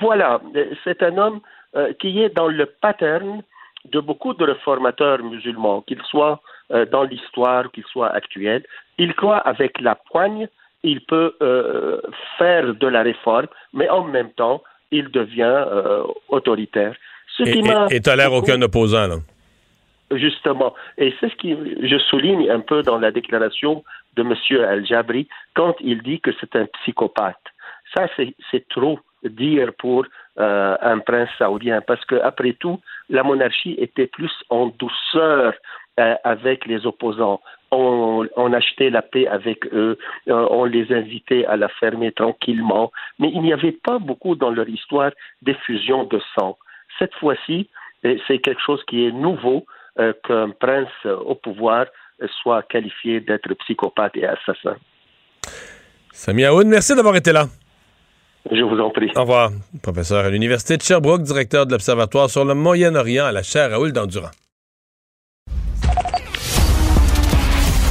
voilà, 0.02 0.40
c'est 0.84 1.04
un 1.04 1.18
homme 1.18 1.42
qui 2.00 2.22
est 2.22 2.34
dans 2.34 2.48
le 2.48 2.66
pattern 2.66 3.44
de 3.86 4.00
beaucoup 4.00 4.34
de 4.34 4.44
réformateurs 4.44 5.22
musulmans, 5.24 5.82
qu'ils 5.82 6.02
soient 6.04 6.42
euh, 6.72 6.86
dans 6.86 7.04
l'histoire, 7.04 7.72
qu'il 7.72 7.84
soit 7.86 8.10
actuel. 8.10 8.64
Il 9.00 9.16
croit 9.16 9.38
avec 9.38 9.82
la 9.82 9.96
poigne, 9.96 10.48
il 10.84 11.02
peut 11.02 11.36
euh, 11.42 12.00
faire 12.38 12.76
de 12.76 12.88
la 12.88 13.02
réforme, 13.02 13.48
mais 13.74 13.90
en 13.90 14.04
même 14.04 14.32
temps, 14.34 14.62
il 14.92 15.10
devient 15.10 15.66
euh, 15.72 16.04
autoritaire. 16.28 16.94
Ce 17.36 17.42
et, 17.42 17.62
qui 17.90 18.02
tolère 18.02 18.34
aucun 18.34 18.62
opposant, 18.62 19.08
là. 19.08 19.16
Justement. 20.12 20.76
Et 20.98 21.14
c'est 21.20 21.30
ce 21.30 21.36
que 21.36 21.88
je 21.88 21.98
souligne 22.10 22.50
un 22.52 22.60
peu 22.60 22.84
dans 22.84 23.00
la 23.00 23.12
déclaration 23.12 23.84
de 24.16 24.22
M. 24.22 24.36
Al-Jabri 24.64 25.28
quand 25.56 25.76
il 25.82 26.04
dit 26.04 26.20
que 26.20 26.32
c'est 26.40 26.56
un 26.56 26.66
psychopathe. 26.66 27.38
Ça, 27.96 28.08
c'est 28.18 28.68
trop 28.70 29.00
dire 29.24 29.72
pour 29.78 30.06
un 30.38 31.00
prince 31.00 31.30
saoudien, 31.38 31.82
parce 31.82 32.04
que 32.06 32.16
après 32.16 32.54
tout, 32.54 32.80
la 33.10 33.24
monarchie 33.24 33.76
était 33.78 34.08
plus 34.08 34.32
en 34.50 34.68
douceur 34.68 35.54
avec 36.24 36.66
les 36.66 36.86
opposants. 36.86 37.42
On, 37.72 38.54
achetait 38.54 38.90
la 38.90 39.04
paix 39.04 39.28
avec 39.28 39.66
eux, 39.74 39.98
euh, 40.28 40.48
on 40.50 40.66
les 40.66 40.92
invitait 40.92 41.46
à 41.46 41.56
la 41.56 41.70
fermer 41.70 42.12
tranquillement, 42.12 42.92
mais 43.20 43.30
il 43.32 43.42
n'y 43.42 43.54
avait 43.54 43.74
pas 43.74 44.00
beaucoup 44.00 44.36
dans 44.36 44.50
leur 44.50 44.68
histoire 44.68 45.12
d'effusion 45.44 46.06
de 46.06 46.20
sang. 46.36 46.58
Cette 46.98 47.14
fois-ci, 47.16 47.70
euh, 48.06 48.18
c'est 48.28 48.40
quelque 48.40 48.62
chose 48.66 48.84
qui 48.88 49.06
est 49.06 49.12
nouveau 49.12 49.66
qu'un 50.24 50.52
prince 50.52 50.88
au 51.06 51.36
pouvoir 51.36 51.86
soit 52.42 52.64
qualifié 52.64 53.20
d'être 53.20 53.54
psychopathe 53.56 54.16
et 54.16 54.26
assassin. 54.26 54.78
Sami 56.14 56.46
Aoun, 56.46 56.68
merci 56.68 56.96
d'avoir 56.96 57.18
été 57.18 57.34
là. 57.34 57.48
Je 58.52 58.62
vous 58.62 58.80
en 58.80 58.90
prie. 58.90 59.12
Au 59.16 59.22
revoir. 59.22 59.52
Professeur 59.82 60.26
à 60.26 60.30
l'Université 60.30 60.78
de 60.78 60.82
Sherbrooke, 60.82 61.24
directeur 61.24 61.66
de 61.66 61.72
l'Observatoire 61.72 62.30
sur 62.30 62.46
le 62.46 62.56
Moyen-Orient 62.56 63.26
à 63.26 63.32
la 63.32 63.44
chaire 63.44 63.72
Raoul 63.72 63.92
d'Endurant. 63.92 64.32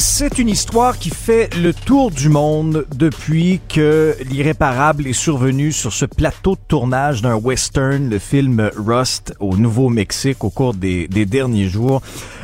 C'est 0.00 0.38
une 0.38 0.48
histoire 0.48 0.96
qui 0.96 1.10
fait 1.10 1.52
le 1.56 1.74
tour 1.74 2.12
du 2.12 2.28
monde 2.28 2.86
depuis 2.94 3.60
que 3.68 4.16
l'irréparable 4.30 5.08
est 5.08 5.12
survenu 5.12 5.72
sur 5.72 5.92
ce 5.92 6.04
plateau 6.04 6.54
de 6.54 6.60
tournage 6.68 7.20
d'un 7.20 7.34
western, 7.34 8.08
le 8.08 8.20
film 8.20 8.70
Rust 8.76 9.34
au 9.40 9.56
Nouveau-Mexique 9.56 10.44
au 10.44 10.50
cours 10.50 10.74
des, 10.74 11.08
derniers 11.08 11.68
jours. 11.68 12.00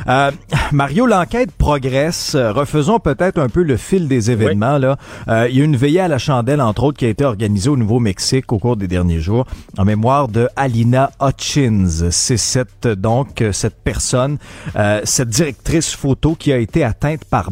Euh, 0.07 0.31
Mario, 0.73 1.05
l'enquête 1.05 1.51
progresse. 1.51 2.35
Refaisons 2.35 2.99
peut-être 2.99 3.39
un 3.39 3.47
peu 3.47 3.63
le 3.63 3.77
fil 3.77 4.09
des 4.09 4.31
événements. 4.31 4.77
Là, 4.77 4.97
euh, 5.29 5.47
il 5.49 5.57
y 5.57 5.61
a 5.61 5.63
une 5.63 5.77
veillée 5.77 6.01
à 6.01 6.09
la 6.09 6.17
chandelle, 6.17 6.59
entre 6.59 6.83
autres, 6.83 6.97
qui 6.97 7.05
a 7.05 7.09
été 7.09 7.23
organisée 7.23 7.69
au 7.69 7.77
Nouveau-Mexique 7.77 8.51
au 8.51 8.59
cours 8.59 8.75
des 8.75 8.87
derniers 8.87 9.21
jours 9.21 9.45
en 9.77 9.85
mémoire 9.85 10.27
de 10.27 10.49
Alina 10.57 11.09
Hutchins. 11.21 12.09
C'est 12.11 12.37
cette 12.37 12.87
donc 12.87 13.43
cette 13.53 13.77
personne, 13.81 14.37
euh, 14.75 14.99
cette 15.05 15.29
directrice 15.29 15.95
photo 15.95 16.35
qui 16.35 16.51
a 16.51 16.57
été 16.57 16.83
atteinte 16.83 17.23
par 17.25 17.44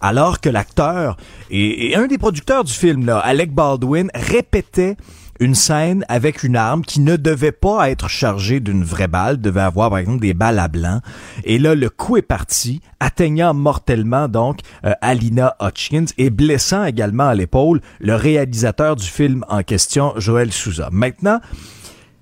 alors 0.00 0.40
que 0.40 0.48
l'acteur 0.48 1.16
et, 1.50 1.94
un 1.96 2.06
des 2.06 2.18
producteurs 2.18 2.64
du 2.64 2.72
film, 2.72 3.06
là, 3.06 3.18
Alec 3.18 3.52
Baldwin, 3.52 4.10
répétait 4.14 4.96
une 5.40 5.54
scène 5.54 6.04
avec 6.08 6.42
une 6.42 6.56
arme 6.56 6.82
qui 6.82 7.00
ne 7.00 7.16
devait 7.16 7.52
pas 7.52 7.90
être 7.90 8.08
chargée 8.08 8.60
d'une 8.60 8.82
vraie 8.82 9.08
balle, 9.08 9.40
devait 9.40 9.60
avoir 9.60 9.90
par 9.90 9.98
exemple 9.98 10.20
des 10.20 10.34
balles 10.34 10.58
à 10.58 10.68
blanc. 10.68 11.00
Et 11.44 11.58
là, 11.58 11.74
le 11.74 11.90
coup 11.90 12.16
est 12.16 12.22
parti, 12.22 12.80
atteignant 12.98 13.54
mortellement 13.54 14.28
donc 14.28 14.60
euh, 14.84 14.92
Alina 15.00 15.56
Hutchins 15.60 16.06
et 16.18 16.30
blessant 16.30 16.84
également 16.84 17.28
à 17.28 17.34
l'épaule 17.34 17.80
le 18.00 18.14
réalisateur 18.14 18.96
du 18.96 19.06
film 19.06 19.44
en 19.48 19.62
question, 19.62 20.12
Joël 20.16 20.52
Souza. 20.52 20.88
Maintenant, 20.90 21.40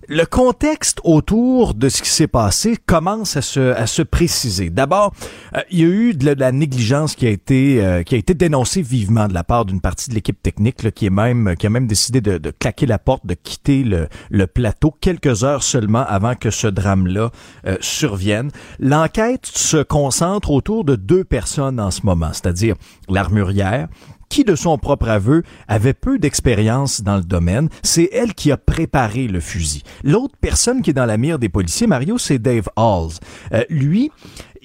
le 0.09 0.24
contexte 0.24 1.00
autour 1.04 1.74
de 1.74 1.88
ce 1.88 2.02
qui 2.02 2.09
s'est 2.09 2.26
passé 2.26 2.76
commence 2.86 3.36
à 3.36 3.42
se, 3.42 3.72
à 3.74 3.86
se 3.86 4.02
préciser. 4.02 4.70
D'abord, 4.70 5.12
euh, 5.54 5.61
il 5.70 5.80
y 5.80 5.82
a 5.82 5.86
eu 5.86 6.14
de 6.14 6.32
la, 6.32 6.52
négligence 6.52 7.14
qui 7.14 7.26
a 7.26 7.30
été 7.30 7.84
euh, 7.84 8.02
qui 8.02 8.14
a 8.14 8.18
été 8.18 8.34
dénoncée 8.34 8.82
vivement 8.82 9.28
de 9.28 9.34
la 9.34 9.44
part 9.44 9.64
d'une 9.64 9.80
partie 9.80 10.11
de 10.11 10.14
l'équipe 10.14 10.40
technique 10.40 10.82
là, 10.82 10.90
qui 10.90 11.07
est 11.07 11.11
même 11.11 11.54
qui 11.59 11.66
a 11.66 11.70
même 11.70 11.86
décidé 11.86 12.20
de, 12.20 12.38
de 12.38 12.50
claquer 12.50 12.86
la 12.86 12.98
porte, 12.98 13.26
de 13.26 13.34
quitter 13.34 13.82
le, 13.82 14.09
le, 14.30 14.46
plateau 14.46 14.94
quelques 15.00 15.44
heures 15.44 15.62
seulement 15.62 16.04
avant 16.07 16.34
que 16.34 16.50
ce 16.50 16.66
drame-là 16.66 17.30
euh, 17.66 17.76
survienne. 17.80 18.50
L'enquête 18.78 19.46
se 19.46 19.82
concentre 19.82 20.50
autour 20.50 20.84
de 20.84 20.96
deux 20.96 21.24
personnes 21.24 21.80
en 21.80 21.90
ce 21.90 22.02
moment, 22.04 22.30
c'est-à-dire 22.32 22.76
l'armurière 23.09 23.88
qui, 24.28 24.44
de 24.44 24.54
son 24.54 24.78
propre 24.78 25.08
aveu, 25.08 25.42
avait 25.68 25.94
peu 25.94 26.18
d'expérience 26.18 27.02
dans 27.02 27.16
le 27.16 27.22
domaine. 27.22 27.68
C'est 27.82 28.08
elle 28.12 28.34
qui 28.34 28.52
a 28.52 28.56
préparé 28.56 29.28
le 29.28 29.40
fusil. 29.40 29.82
L'autre 30.04 30.34
personne 30.40 30.82
qui 30.82 30.90
est 30.90 30.94
dans 30.94 31.06
la 31.06 31.16
mire 31.16 31.38
des 31.38 31.48
policiers, 31.48 31.86
Mario, 31.86 32.18
c'est 32.18 32.38
Dave 32.38 32.68
Halls. 32.76 33.18
Euh, 33.52 33.64
lui, 33.68 34.10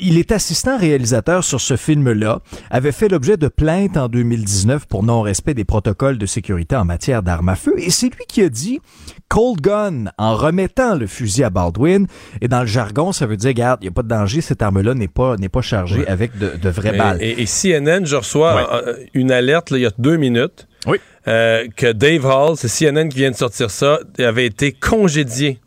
il 0.02 0.18
est 0.18 0.32
assistant 0.32 0.78
réalisateur 0.78 1.44
sur 1.44 1.62
ce 1.62 1.78
film-là, 1.78 2.40
avait 2.70 2.92
fait 2.92 3.08
l'objet 3.08 3.38
de 3.38 3.48
plaintes 3.48 3.98
en 3.98 4.08
2019 4.08 4.88
pour 4.88 5.04
non-respect 5.04 5.54
des 5.54 5.64
protocoles 5.64 6.18
de 6.18 6.26
sécurité 6.26 6.76
en 6.76 6.86
matière 6.86 7.24
d'armes 7.24 7.50
à 7.50 7.56
feu, 7.56 7.76
et 7.78 7.92
c'est 7.92 8.08
lui 8.08 8.26
qui 8.28 8.42
a 8.42 8.50
dit 8.50 8.82
Cold 9.30 9.62
Gun 9.62 10.06
en 10.18 10.36
remettant 10.36 10.96
le 10.96 11.08
fusil 11.08 11.44
à 11.44 11.50
Baldwin, 11.50 12.08
et 12.42 12.48
dans 12.48 12.62
le 12.62 12.66
jargon, 12.66 13.12
ça 13.12 13.28
veut 13.28 13.38
dire, 13.38 13.50
regarde, 13.50 13.80
il 13.82 13.86
n'y 13.86 13.90
a 13.90 13.94
pas 13.94 14.04
de 14.04 14.08
danger, 14.08 14.42
cette 14.42 14.62
arme-là 14.62 14.96
n'est 14.96 15.08
pas, 15.08 15.38
n'est 15.38 15.50
pas 15.50 15.62
chargée 15.62 16.08
avec 16.08 16.38
de, 16.38 16.50
de 16.62 16.70
vraies 16.70 16.98
balles. 16.98 17.20
Et, 17.22 17.46
CNN, 17.46 18.06
je 18.06 18.16
reçois 18.16 18.84
une 19.14 19.32
alerte 19.32 19.72
il 19.72 19.82
y 19.82 19.86
a 19.86 19.92
deux 19.98 20.18
minutes. 20.18 20.68
Oui. 20.88 20.98
Euh, 21.28 21.68
que 21.76 21.92
Dave 21.92 22.26
Hall, 22.26 22.58
c'est 22.58 22.68
CNN 22.68 23.08
qui 23.10 23.20
vient 23.20 23.30
de 23.30 23.36
sortir 23.36 23.70
ça, 23.70 24.00
avait 24.18 24.48
été 24.48 24.72
congédié 24.72 25.60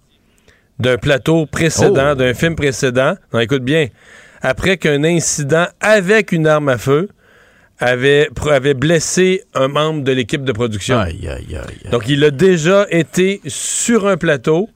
d'un 0.80 0.98
plateau 0.98 1.46
précédent, 1.46 2.12
oh. 2.12 2.14
d'un 2.16 2.34
film 2.34 2.56
précédent. 2.56 3.14
Non, 3.32 3.38
écoute 3.38 3.62
bien 3.62 3.88
après 4.44 4.76
qu'un 4.76 5.02
incident 5.04 5.66
avec 5.80 6.30
une 6.30 6.46
arme 6.46 6.68
à 6.68 6.76
feu 6.76 7.08
avait, 7.78 8.28
avait 8.50 8.74
blessé 8.74 9.42
un 9.54 9.68
membre 9.68 10.04
de 10.04 10.12
l'équipe 10.12 10.44
de 10.44 10.52
production. 10.52 11.02
Donc, 11.90 12.08
il 12.08 12.22
a 12.22 12.30
déjà 12.30 12.86
été 12.90 13.40
sur 13.46 14.06
un 14.06 14.18
plateau 14.18 14.68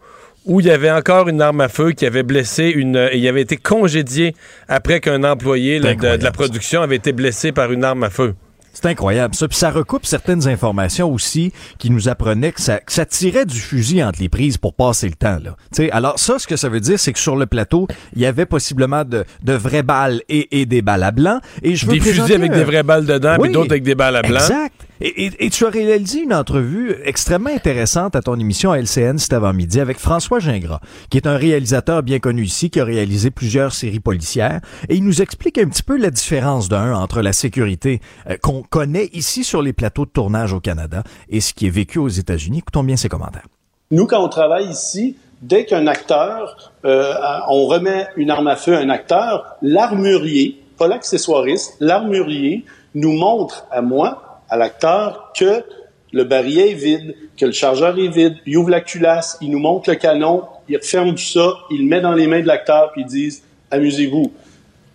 où 0.47 0.61
il 0.61 0.67
y 0.67 0.71
avait 0.71 0.91
encore 0.91 1.29
une 1.29 1.43
arme 1.43 1.61
à 1.61 1.69
feu 1.69 1.93
qui 1.93 2.07
avait 2.07 2.23
blessé 2.23 2.73
une. 2.75 3.11
il 3.13 3.29
avait 3.29 3.43
été 3.43 3.59
congédié 3.59 4.35
après 4.69 5.01
qu'un 5.01 5.23
employé 5.23 5.81
de, 5.81 6.23
la 6.23 6.33
production 6.33 6.81
avait 6.81 6.97
été 6.97 7.13
blessé 7.13 7.53
par 7.53 7.71
une 7.71 7.85
arme 7.85 8.05
à 8.05 8.11
feu. 8.11 8.35
C'est 8.81 8.87
incroyable 8.87 9.35
ça. 9.35 9.49
Puis 9.49 9.59
ça 9.59 9.73
recoupe 9.73 10.07
certaines 10.07 10.47
informations 10.47 11.13
aussi 11.13 11.53
qui 11.79 11.91
nous 11.91 12.09
apprenaient 12.09 12.53
que 12.53 12.61
ça, 12.61 12.79
ça 12.87 13.05
tirait 13.05 13.45
du 13.45 13.59
fusil 13.59 14.05
entre 14.05 14.21
les 14.21 14.29
prises 14.29 14.57
pour 14.57 14.73
passer 14.73 15.09
le 15.09 15.17
temps. 15.17 15.39
Là. 15.43 15.57
sais, 15.73 15.91
alors 15.91 16.17
ça, 16.21 16.39
ce 16.39 16.47
que 16.47 16.55
ça 16.55 16.69
veut 16.69 16.79
dire, 16.79 16.97
c'est 17.01 17.13
que 17.13 17.19
sur 17.19 17.35
le 17.35 17.47
plateau, 17.47 17.89
il 18.15 18.23
y 18.23 18.27
avait 18.27 18.47
possiblement 18.47 19.05
de, 19.05 19.25
de 19.43 19.53
vraies 19.53 19.83
balles 19.83 20.23
et, 20.29 20.61
et 20.61 20.65
des 20.65 20.81
balles 20.81 21.03
à 21.03 21.11
blanc. 21.11 21.41
Et 21.63 21.75
je 21.75 21.87
veux 21.87 21.95
des 21.95 22.01
fusils 22.01 22.33
avec 22.33 22.53
des 22.53 22.63
vraies 22.63 22.85
balles 22.85 23.05
dedans, 23.05 23.37
puis 23.41 23.51
d'autres 23.51 23.73
avec 23.73 23.83
des 23.83 23.97
balles 23.97 24.15
à 24.15 24.23
blanc. 24.23 24.39
Exact. 24.39 24.88
Et, 25.01 25.51
tu 25.51 25.65
as 25.65 25.71
réalisé 25.71 26.23
une 26.23 26.35
entrevue 26.35 26.97
extrêmement 27.05 27.51
intéressante 27.51 28.17
à 28.17 28.23
ton 28.23 28.39
émission 28.39 28.73
à 28.73 28.79
LCN 28.79 29.19
cet 29.19 29.33
avant-midi 29.33 29.81
avec 29.81 29.99
François 29.99 30.41
Gingras, 30.41 30.81
qui 31.09 31.19
est 31.19 31.27
un 31.27 31.37
réalisateur 31.37 32.03
bien 32.03 32.19
connu 32.19 32.43
ici, 32.43 32.69
qui 32.71 32.81
a 32.81 32.85
réalisé 32.85 33.31
plusieurs 33.31 33.73
séries 33.73 34.01
policières. 34.01 34.61
Et 34.89 34.97
il 34.97 35.05
nous 35.05 35.23
explique 35.23 35.59
un 35.59 35.69
petit 35.69 35.85
peu 35.85 35.97
la 35.97 36.11
différence 36.11 36.69
d'un 36.69 36.95
entre 36.95 37.23
la 37.23 37.33
sécurité 37.33 38.01
euh, 38.29 38.37
qu'on 38.43 38.63
connaît 38.63 39.09
ici 39.13 39.45
sur 39.45 39.63
les 39.63 39.73
plateaux 39.73 40.05
de 40.05 40.11
tournage 40.11 40.53
au 40.53 40.61
Canada 40.61 41.05
et 41.29 41.41
ce 41.41 41.55
qui 41.55 41.67
est 41.67 41.71
vécu 41.71 41.99
aux 41.99 42.09
États-Unis. 42.09 42.59
Écoutons 42.59 42.83
bien 42.83 42.97
ses 42.97 43.09
commentaires. 43.09 43.47
Nous, 43.91 44.07
quand 44.07 44.23
on 44.23 44.29
travaille 44.29 44.69
ici, 44.69 45.17
dès 45.43 45.65
qu'un 45.65 45.87
acteur, 45.87 46.73
euh, 46.85 47.15
on 47.49 47.67
remet 47.67 48.09
une 48.17 48.31
arme 48.31 48.49
à 48.49 48.57
feu 48.57 48.75
à 48.75 48.81
un 48.81 48.91
acteur, 48.91 49.57
l'armurier, 49.63 50.61
pas 50.77 50.89
l'accessoiriste, 50.89 51.77
l'armurier 51.81 52.65
nous 52.95 53.13
montre 53.13 53.67
à 53.71 53.81
moi 53.81 54.28
à 54.49 54.57
l'acteur 54.57 55.33
que 55.37 55.63
le 56.13 56.25
barillet 56.25 56.71
est 56.71 56.75
vide, 56.75 57.15
que 57.37 57.47
le 57.47 57.53
chargeur 57.53 57.99
est 57.99 58.09
vide, 58.09 58.37
il 58.47 58.57
ouvre 58.57 58.71
la 58.71 58.81
culasse, 58.81 59.37
il 59.41 59.51
nous 59.51 59.59
montre 59.59 59.91
le 59.91 59.97
canon, 59.97 60.45
il 60.69 60.77
referme 60.77 61.11
tout 61.11 61.19
ça, 61.19 61.55
il 61.71 61.83
le 61.83 61.85
met 61.85 62.01
dans 62.01 62.15
les 62.15 62.27
mains 62.27 62.41
de 62.41 62.47
l'acteur, 62.47 62.93
puis 62.93 63.03
ils 63.03 63.07
disent 63.07 63.43
amusez-vous. 63.71 64.33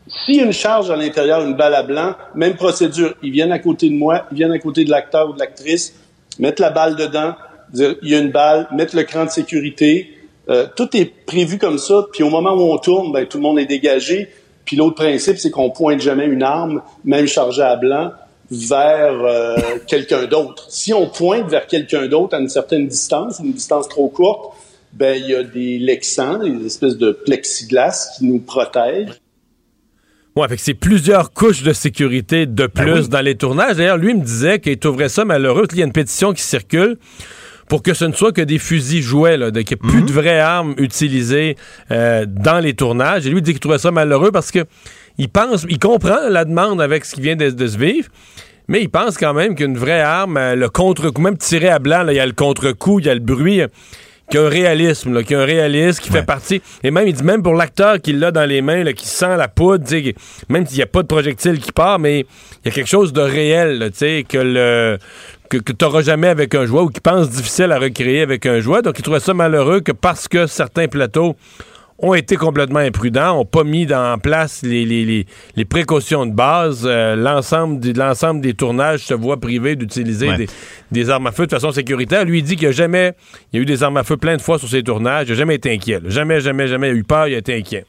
S'il 0.07 0.35
y 0.35 0.39
a 0.41 0.43
une 0.43 0.53
charge 0.53 0.91
à 0.91 0.95
l'intérieur, 0.95 1.45
une 1.45 1.55
balle 1.55 1.75
à 1.75 1.83
blanc, 1.83 2.15
même 2.35 2.55
procédure. 2.55 3.15
Ils 3.23 3.31
viennent 3.31 3.51
à 3.51 3.59
côté 3.59 3.89
de 3.89 3.95
moi, 3.95 4.25
ils 4.31 4.35
viennent 4.35 4.51
à 4.51 4.59
côté 4.59 4.83
de 4.83 4.91
l'acteur 4.91 5.29
ou 5.29 5.33
de 5.33 5.39
l'actrice, 5.39 5.95
mettre 6.39 6.61
la 6.61 6.71
balle 6.71 6.95
dedans, 6.95 7.35
dire 7.71 7.95
il 8.01 8.09
y 8.09 8.15
a 8.15 8.19
une 8.19 8.31
balle, 8.31 8.67
mettre 8.73 8.95
le 8.95 9.03
cran 9.03 9.25
de 9.25 9.29
sécurité. 9.29 10.17
Euh, 10.49 10.67
tout 10.75 10.95
est 10.97 11.05
prévu 11.05 11.57
comme 11.57 11.77
ça. 11.77 12.05
Puis 12.11 12.21
au 12.21 12.29
moment 12.29 12.53
où 12.53 12.73
on 12.73 12.77
tourne, 12.77 13.13
ben, 13.13 13.25
tout 13.25 13.37
le 13.37 13.43
monde 13.43 13.59
est 13.59 13.65
dégagé. 13.65 14.29
Puis 14.65 14.75
l'autre 14.75 14.95
principe, 14.95 15.37
c'est 15.37 15.51
qu'on 15.51 15.69
pointe 15.69 16.01
jamais 16.01 16.25
une 16.25 16.43
arme, 16.43 16.81
même 17.05 17.27
chargée 17.27 17.61
à 17.61 17.77
blanc 17.77 18.11
vers 18.51 19.13
euh, 19.23 19.55
quelqu'un 19.87 20.25
d'autre. 20.25 20.65
Si 20.69 20.93
on 20.93 21.07
pointe 21.09 21.49
vers 21.49 21.67
quelqu'un 21.67 22.07
d'autre 22.07 22.35
à 22.35 22.39
une 22.39 22.49
certaine 22.49 22.87
distance, 22.87 23.39
une 23.43 23.53
distance 23.53 23.87
trop 23.89 24.09
courte, 24.09 24.55
ben 24.93 25.19
il 25.19 25.29
y 25.29 25.35
a 25.35 25.43
des 25.43 25.79
lexans, 25.79 26.39
des 26.39 26.65
espèces 26.65 26.97
de 26.97 27.11
plexiglas 27.11 28.15
qui 28.17 28.25
nous 28.25 28.39
protègent. 28.39 29.19
Ouais, 30.35 30.47
fait 30.47 30.55
que 30.55 30.61
c'est 30.61 30.73
plusieurs 30.73 31.31
couches 31.31 31.61
de 31.61 31.73
sécurité 31.73 32.45
de 32.45 32.67
ben 32.67 32.69
plus 32.69 33.09
dans 33.09 33.21
les 33.21 33.35
tournages. 33.35 33.77
D'ailleurs, 33.77 33.97
lui 33.97 34.13
me 34.15 34.23
disait 34.23 34.59
qu'il 34.59 34.77
trouverait 34.79 35.09
ça 35.09 35.25
malheureux. 35.25 35.67
Il 35.71 35.77
y 35.77 35.81
a 35.81 35.85
une 35.85 35.91
pétition 35.91 36.33
qui 36.33 36.41
circule 36.41 36.97
pour 37.69 37.81
que 37.81 37.93
ce 37.93 38.05
ne 38.05 38.13
soit 38.13 38.31
que 38.31 38.41
des 38.41 38.57
fusils 38.57 39.01
jouets, 39.01 39.37
qu'il 39.37 39.51
n'y 39.51 39.59
ait 39.59 39.75
plus 39.75 40.01
mhm. 40.01 40.05
de 40.05 40.11
vraies 40.11 40.39
armes 40.39 40.73
utilisées 40.77 41.55
euh, 41.91 42.25
dans 42.27 42.59
les 42.59 42.73
tournages. 42.73 43.25
Et 43.25 43.29
lui 43.29 43.41
dit 43.41 43.51
qu'il 43.51 43.59
trouvait 43.59 43.77
ça 43.77 43.91
malheureux 43.91 44.31
parce 44.31 44.51
que 44.51 44.65
il 45.17 45.29
pense, 45.29 45.65
il 45.69 45.79
comprend 45.79 46.29
la 46.29 46.45
demande 46.45 46.81
avec 46.81 47.05
ce 47.05 47.15
qui 47.15 47.21
vient 47.21 47.35
de, 47.35 47.49
se 47.49 47.77
vivre, 47.77 48.09
mais 48.67 48.81
il 48.81 48.89
pense 48.89 49.17
quand 49.17 49.33
même 49.33 49.55
qu'une 49.55 49.77
vraie 49.77 50.01
arme, 50.01 50.37
euh, 50.37 50.55
le 50.55 50.69
contre-coup, 50.69 51.21
même 51.21 51.37
tiré 51.37 51.69
à 51.69 51.79
blanc, 51.79 52.05
il 52.07 52.15
y 52.15 52.19
a 52.19 52.25
le 52.25 52.33
contre-coup, 52.33 52.99
il 52.99 53.05
y 53.05 53.09
a 53.09 53.13
le 53.13 53.19
bruit, 53.19 53.61
euh, 53.61 53.67
qui 54.29 54.37
a 54.37 54.41
un 54.41 54.49
réalisme, 54.49 55.23
qui 55.23 55.35
a 55.35 55.41
un 55.41 55.45
réalisme, 55.45 56.01
qui 56.01 56.09
fait 56.09 56.23
partie. 56.23 56.61
Et 56.81 56.91
même, 56.91 57.07
il 57.07 57.13
dit, 57.13 57.23
même 57.23 57.43
pour 57.43 57.53
l'acteur 57.53 57.99
qui 58.01 58.13
l'a 58.13 58.31
dans 58.31 58.45
les 58.45 58.61
mains, 58.61 58.83
qui 58.93 59.07
sent 59.07 59.35
la 59.37 59.49
poudre, 59.49 59.85
même 60.49 60.65
s'il 60.65 60.77
n'y 60.77 60.83
a 60.83 60.87
pas 60.87 61.01
de 61.01 61.07
projectile 61.07 61.59
qui 61.59 61.71
part, 61.71 61.99
mais 61.99 62.21
il 62.21 62.25
y 62.65 62.67
a 62.69 62.71
quelque 62.71 62.89
chose 62.89 63.11
de 63.11 63.21
réel, 63.21 63.89
tu 63.91 63.97
sais, 63.97 64.25
que 64.27 64.37
le 64.37 64.97
que, 65.49 65.71
tu 65.71 65.85
n'auras 65.85 66.01
jamais 66.01 66.29
avec 66.29 66.55
un 66.55 66.65
jouet 66.65 66.81
ou 66.81 66.87
qui 66.87 67.01
pense 67.01 67.29
difficile 67.29 67.71
à 67.71 67.79
recréer 67.79 68.21
avec 68.21 68.45
un 68.45 68.59
jouet. 68.59 68.81
Donc, 68.81 68.97
il 68.97 69.03
trouvait 69.03 69.19
ça 69.19 69.33
malheureux 69.33 69.81
que 69.81 69.91
parce 69.91 70.27
que 70.27 70.47
certains 70.47 70.87
plateaux 70.87 71.35
ont 71.99 72.13
été 72.13 72.35
complètement 72.35 72.79
imprudents, 72.79 73.35
n'ont 73.35 73.45
pas 73.45 73.63
mis 73.63 73.91
en 73.93 74.17
place 74.17 74.61
les, 74.63 74.85
les, 74.85 75.65
précautions 75.65 76.25
de 76.25 76.33
base. 76.33 76.83
Euh, 76.85 77.15
l'ensemble, 77.15 77.79
l'ensemble 77.95 78.41
des 78.41 78.53
tournages 78.53 79.01
se 79.01 79.13
voit 79.13 79.39
privé 79.39 79.75
d'utiliser 79.75 80.47
des, 80.91 81.09
armes 81.09 81.27
à 81.27 81.31
feu 81.31 81.45
de 81.45 81.51
façon 81.51 81.71
sécuritaire. 81.71 82.25
Lui, 82.25 82.39
il 82.39 82.43
dit 82.43 82.55
qu'il 82.55 82.67
a 82.67 82.71
jamais, 82.71 83.13
il 83.51 83.57
y 83.57 83.59
a 83.59 83.61
eu 83.61 83.65
des 83.65 83.83
armes 83.83 83.97
à 83.97 84.03
feu 84.03 84.17
plein 84.17 84.35
de 84.35 84.41
fois 84.41 84.59
sur 84.59 84.67
ses 84.67 84.83
tournages. 84.83 85.27
Il 85.27 85.31
n'a 85.31 85.37
jamais 85.37 85.55
été 85.55 85.71
inquiet. 85.71 85.99
Jamais, 86.05 86.41
jamais, 86.41 86.67
jamais 86.67 86.89
eu 86.89 87.03
peur. 87.03 87.27
Il 87.27 87.35
a 87.35 87.37
été 87.37 87.55
inquiet. 87.55 87.85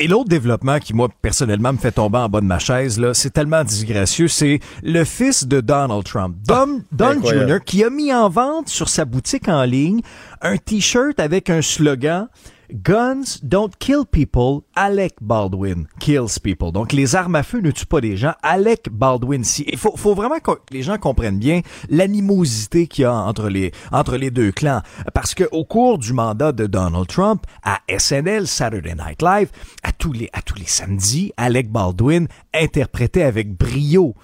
Et 0.00 0.06
l'autre 0.06 0.28
développement 0.28 0.78
qui, 0.78 0.94
moi, 0.94 1.08
personnellement, 1.22 1.72
me 1.72 1.78
fait 1.78 1.90
tomber 1.90 2.18
en 2.18 2.28
bas 2.28 2.40
de 2.40 2.46
ma 2.46 2.60
chaise, 2.60 3.00
là, 3.00 3.14
c'est 3.14 3.30
tellement 3.30 3.64
disgracieux, 3.64 4.28
c'est 4.28 4.60
le 4.84 5.04
fils 5.04 5.44
de 5.44 5.60
Donald 5.60 6.04
Trump, 6.04 6.36
Don, 6.46 6.82
Don 6.92 7.20
Jr., 7.20 7.58
qui 7.64 7.82
a 7.82 7.90
mis 7.90 8.12
en 8.12 8.28
vente 8.28 8.68
sur 8.68 8.88
sa 8.88 9.04
boutique 9.04 9.48
en 9.48 9.64
ligne 9.64 10.00
un 10.40 10.56
T-shirt 10.56 11.18
avec 11.18 11.50
un 11.50 11.62
slogan 11.62 12.28
Guns 12.70 13.40
don't 13.42 13.70
kill 13.78 14.04
people, 14.04 14.64
Alec 14.76 15.14
Baldwin 15.22 15.86
kills 16.00 16.38
people. 16.42 16.70
Donc 16.70 16.92
les 16.92 17.16
armes 17.16 17.34
à 17.34 17.42
feu 17.42 17.60
ne 17.60 17.70
tuent 17.70 17.86
pas 17.86 18.02
des 18.02 18.18
gens, 18.18 18.34
Alec 18.42 18.90
Baldwin 18.90 19.42
si. 19.42 19.64
Il 19.68 19.78
faut, 19.78 19.96
faut 19.96 20.14
vraiment 20.14 20.38
que 20.38 20.50
les 20.70 20.82
gens 20.82 20.98
comprennent 20.98 21.38
bien 21.38 21.62
l'animosité 21.88 22.86
qu'il 22.86 23.02
y 23.02 23.04
a 23.06 23.14
entre 23.14 23.48
les 23.48 23.72
entre 23.90 24.16
les 24.16 24.30
deux 24.30 24.52
clans 24.52 24.82
parce 25.14 25.34
que 25.34 25.44
au 25.50 25.64
cours 25.64 25.98
du 25.98 26.12
mandat 26.12 26.52
de 26.52 26.66
Donald 26.66 27.06
Trump 27.06 27.42
à 27.62 27.80
SNL 27.88 28.46
Saturday 28.46 28.94
Night 28.94 29.22
Live, 29.22 29.50
à 29.88 29.92
tous 29.92 30.12
les 30.12 30.28
à 30.32 30.42
tous 30.42 30.56
les 30.56 30.66
samedis, 30.66 31.32
Alec 31.36 31.70
Baldwin 31.70 32.28
interprétait 32.54 33.22
avec 33.22 33.56
brio 33.56 34.14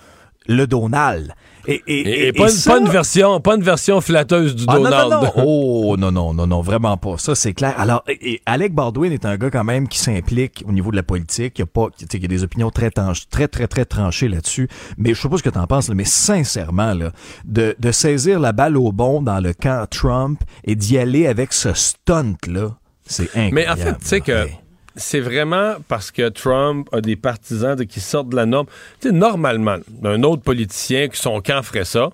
le 0.47 0.67
Donald. 0.67 1.33
Et, 1.67 2.33
pas, 2.37 2.51
une, 2.79 2.89
version, 2.89 3.41
pas 3.41 3.55
une 3.55 3.63
version 3.63 4.03
flatteuse 4.03 4.55
du 4.55 4.67
ah, 4.69 4.75
Donald. 4.75 5.11
Non, 5.11 5.21
non, 5.23 5.33
oh 5.37 5.97
non, 5.97 6.13
non, 6.13 6.35
non, 6.35 6.47
non, 6.47 6.61
vraiment 6.61 6.99
pas. 6.99 7.17
Ça, 7.17 7.35
c'est 7.35 7.55
clair. 7.55 7.73
Alors, 7.79 8.05
et, 8.07 8.43
Alec 8.45 8.75
Baldwin 8.75 9.11
est 9.11 9.25
un 9.25 9.39
gars 9.39 9.49
quand 9.49 9.65
même 9.65 9.89
qui 9.89 9.99
s'implique 9.99 10.63
au 10.69 10.73
niveau 10.73 10.91
de 10.91 10.97
la 10.97 11.03
politique. 11.03 11.59
Il 11.59 11.63
y 11.63 11.65
a 11.65 11.67
pas, 11.67 11.87
il 11.99 12.21
y 12.21 12.25
a 12.27 12.29
des 12.29 12.45
opinions 12.45 12.71
très, 12.71 12.91
très, 12.91 13.49
très, 13.49 13.67
très 13.67 13.85
tranchées 13.87 14.29
là-dessus. 14.29 14.69
Mais 14.99 15.15
je 15.15 15.23
sais 15.23 15.29
pas 15.31 15.39
ce 15.39 15.43
que 15.43 15.49
t'en 15.49 15.67
penses, 15.67 15.89
mais 15.89 16.05
sincèrement, 16.05 16.93
là, 16.93 17.13
de, 17.47 17.75
de 17.79 17.93
saisir 17.93 18.39
la 18.39 18.53
balle 18.53 18.77
au 18.77 18.93
bon 18.93 19.23
dans 19.23 19.41
le 19.41 19.55
camp 19.55 19.87
Trump 19.89 20.43
et 20.65 20.75
d'y 20.75 20.99
aller 20.99 21.27
avec 21.27 21.55
ce 21.55 21.73
stunt-là, 21.73 22.77
c'est 23.07 23.31
incroyable. 23.35 23.55
Mais 23.55 23.69
en 23.69 23.77
fait, 23.77 23.99
tu 23.99 24.07
sais 24.07 24.21
que 24.21 24.49
c'est 24.97 25.21
vraiment 25.21 25.77
parce 25.89 26.11
que 26.11 26.29
Trump 26.29 26.89
a 26.93 27.01
des 27.01 27.17
partisans 27.17 27.77
qui 27.87 28.01
sortent 28.01 28.29
de 28.29 28.37
la 28.37 28.47
norme. 28.47 28.67
Tu 29.01 29.09
sais, 29.09 29.15
normalement, 29.15 29.79
d'un 29.89 30.23
autre 30.23 30.43
politicien 30.43 31.09
qui 31.09 31.21
son 31.21 31.41
camp 31.41 31.63
ferait 31.63 31.85
ça, 31.85 32.11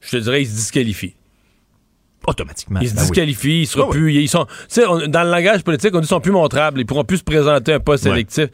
je 0.00 0.10
te 0.10 0.16
dirais, 0.16 0.42
il 0.42 0.46
se 0.46 0.56
disqualifie. 0.56 1.14
Automatiquement. 2.26 2.80
Il 2.80 2.88
se 2.88 2.94
ben 2.94 3.02
disqualifie, 3.02 3.60
il 3.62 3.66
sera 3.66 3.86
ah 3.88 3.90
plus. 3.90 4.14
Ils 4.14 4.28
sont, 4.28 4.46
dans 5.08 5.24
le 5.24 5.30
langage 5.30 5.62
politique, 5.62 5.90
on 5.94 5.98
dit 5.98 6.02
qu'ils 6.02 6.08
sont 6.08 6.20
plus 6.20 6.32
montrables, 6.32 6.80
ils 6.80 6.86
pourront 6.86 7.04
plus 7.04 7.18
se 7.18 7.24
présenter 7.24 7.72
un 7.72 7.80
poste 7.80 8.06
électif. 8.06 8.48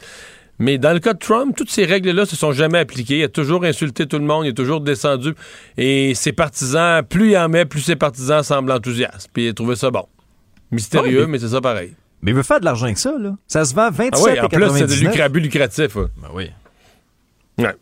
Mais 0.59 0.77
dans 0.77 0.93
le 0.93 0.99
cas 0.99 1.13
de 1.13 1.19
Trump, 1.19 1.55
toutes 1.55 1.71
ces 1.71 1.85
règles-là 1.85 2.25
se 2.25 2.35
sont 2.35 2.51
jamais 2.51 2.77
appliquées. 2.77 3.19
Il 3.19 3.23
a 3.23 3.29
toujours 3.29 3.63
insulté 3.63 4.05
tout 4.05 4.19
le 4.19 4.25
monde, 4.25 4.45
il 4.45 4.49
a 4.49 4.53
toujours 4.53 4.81
descendu. 4.81 5.33
Et 5.77 6.13
ses 6.13 6.33
partisans, 6.33 7.03
plus 7.03 7.31
il 7.31 7.37
en 7.37 7.49
met, 7.49 7.65
plus 7.65 7.79
ses 7.79 7.95
partisans 7.95 8.43
semblent 8.43 8.71
enthousiastes. 8.71 9.29
Puis 9.33 9.45
il 9.45 9.49
a 9.49 9.53
trouvé 9.53 9.75
ça 9.75 9.89
bon. 9.89 10.05
Mystérieux, 10.69 11.25
mais 11.25 11.39
c'est 11.39 11.49
ça 11.49 11.61
pareil. 11.61 11.95
Mais 12.21 12.31
il 12.31 12.35
veut 12.35 12.43
faire 12.43 12.59
de 12.59 12.65
l'argent 12.65 12.85
avec 12.85 12.97
ça, 12.97 13.13
là. 13.17 13.35
Ça 13.47 13.65
se 13.65 13.73
vend 13.73 13.89
27 13.89 14.13
ah 14.13 14.17
oui, 14.23 14.39
en 14.39 14.47
plus, 14.47 14.77
c'est 14.77 14.87
de 14.87 15.39
lucratif. 15.39 15.95
Ben 15.95 16.29
oui. 16.33 16.51
Ouais. 17.57 17.75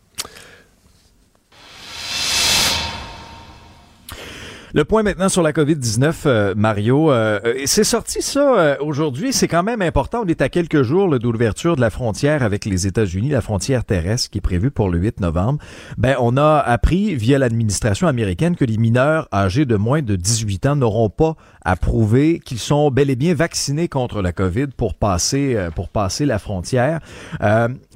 Le 4.76 4.86
point 4.86 5.02
maintenant 5.02 5.30
sur 5.30 5.42
la 5.42 5.52
COVID-19, 5.52 6.14
euh, 6.28 6.54
Mario. 6.56 7.12
Euh, 7.12 7.40
euh, 7.44 7.54
c'est 7.66 7.84
sorti 7.84 8.22
ça 8.22 8.78
aujourd'hui. 8.82 9.34
C'est 9.34 9.48
quand 9.48 9.64
même 9.64 9.82
important. 9.82 10.22
On 10.24 10.28
est 10.28 10.44
à 10.44 10.50
quelques 10.50 10.84
jours 10.84 11.10
de 11.10 11.28
l'ouverture 11.28 11.76
de 11.76 11.82
la 11.82 11.90
frontière 11.90 12.44
avec 12.44 12.66
les 12.66 12.86
États-Unis, 12.86 13.30
la 13.30 13.42
frontière 13.42 13.84
terrestre 13.84 14.30
qui 14.30 14.38
est 14.38 14.42
prévue 14.42 14.70
pour 14.70 14.90
le 14.90 15.00
8 15.00 15.22
novembre. 15.22 15.58
Ben, 15.98 16.16
on 16.20 16.38
a 16.38 16.60
appris 16.60 17.16
via 17.16 17.40
l'administration 17.40 18.08
américaine 18.08 18.56
que 18.56 18.66
les 18.66 18.78
mineurs 18.78 19.28
âgés 19.34 19.66
de 19.66 19.76
moins 19.76 20.04
de 20.04 20.16
18 20.16 20.68
ans 20.68 20.76
n'auront 20.76 21.10
pas 21.10 21.36
à 21.66 21.76
prouver 21.76 22.40
qu'ils 22.40 22.60
sont 22.60 22.92
bel 22.92 23.10
et 23.10 23.16
bien 23.16 23.34
vaccinés 23.34 23.88
contre 23.88 24.22
la 24.22 24.34
COVID 24.34 24.68
pour 24.78 24.94
passer 24.94 25.58
pour 25.76 25.90
passer 25.90 26.26
la 26.26 26.38
frontière. 26.38 27.00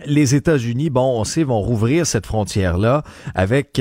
les 0.05 0.35
États-Unis, 0.35 0.89
bon, 0.89 1.19
on 1.19 1.23
sait, 1.23 1.43
vont 1.43 1.61
rouvrir 1.61 2.07
cette 2.07 2.25
frontière-là 2.25 3.03
avec 3.35 3.79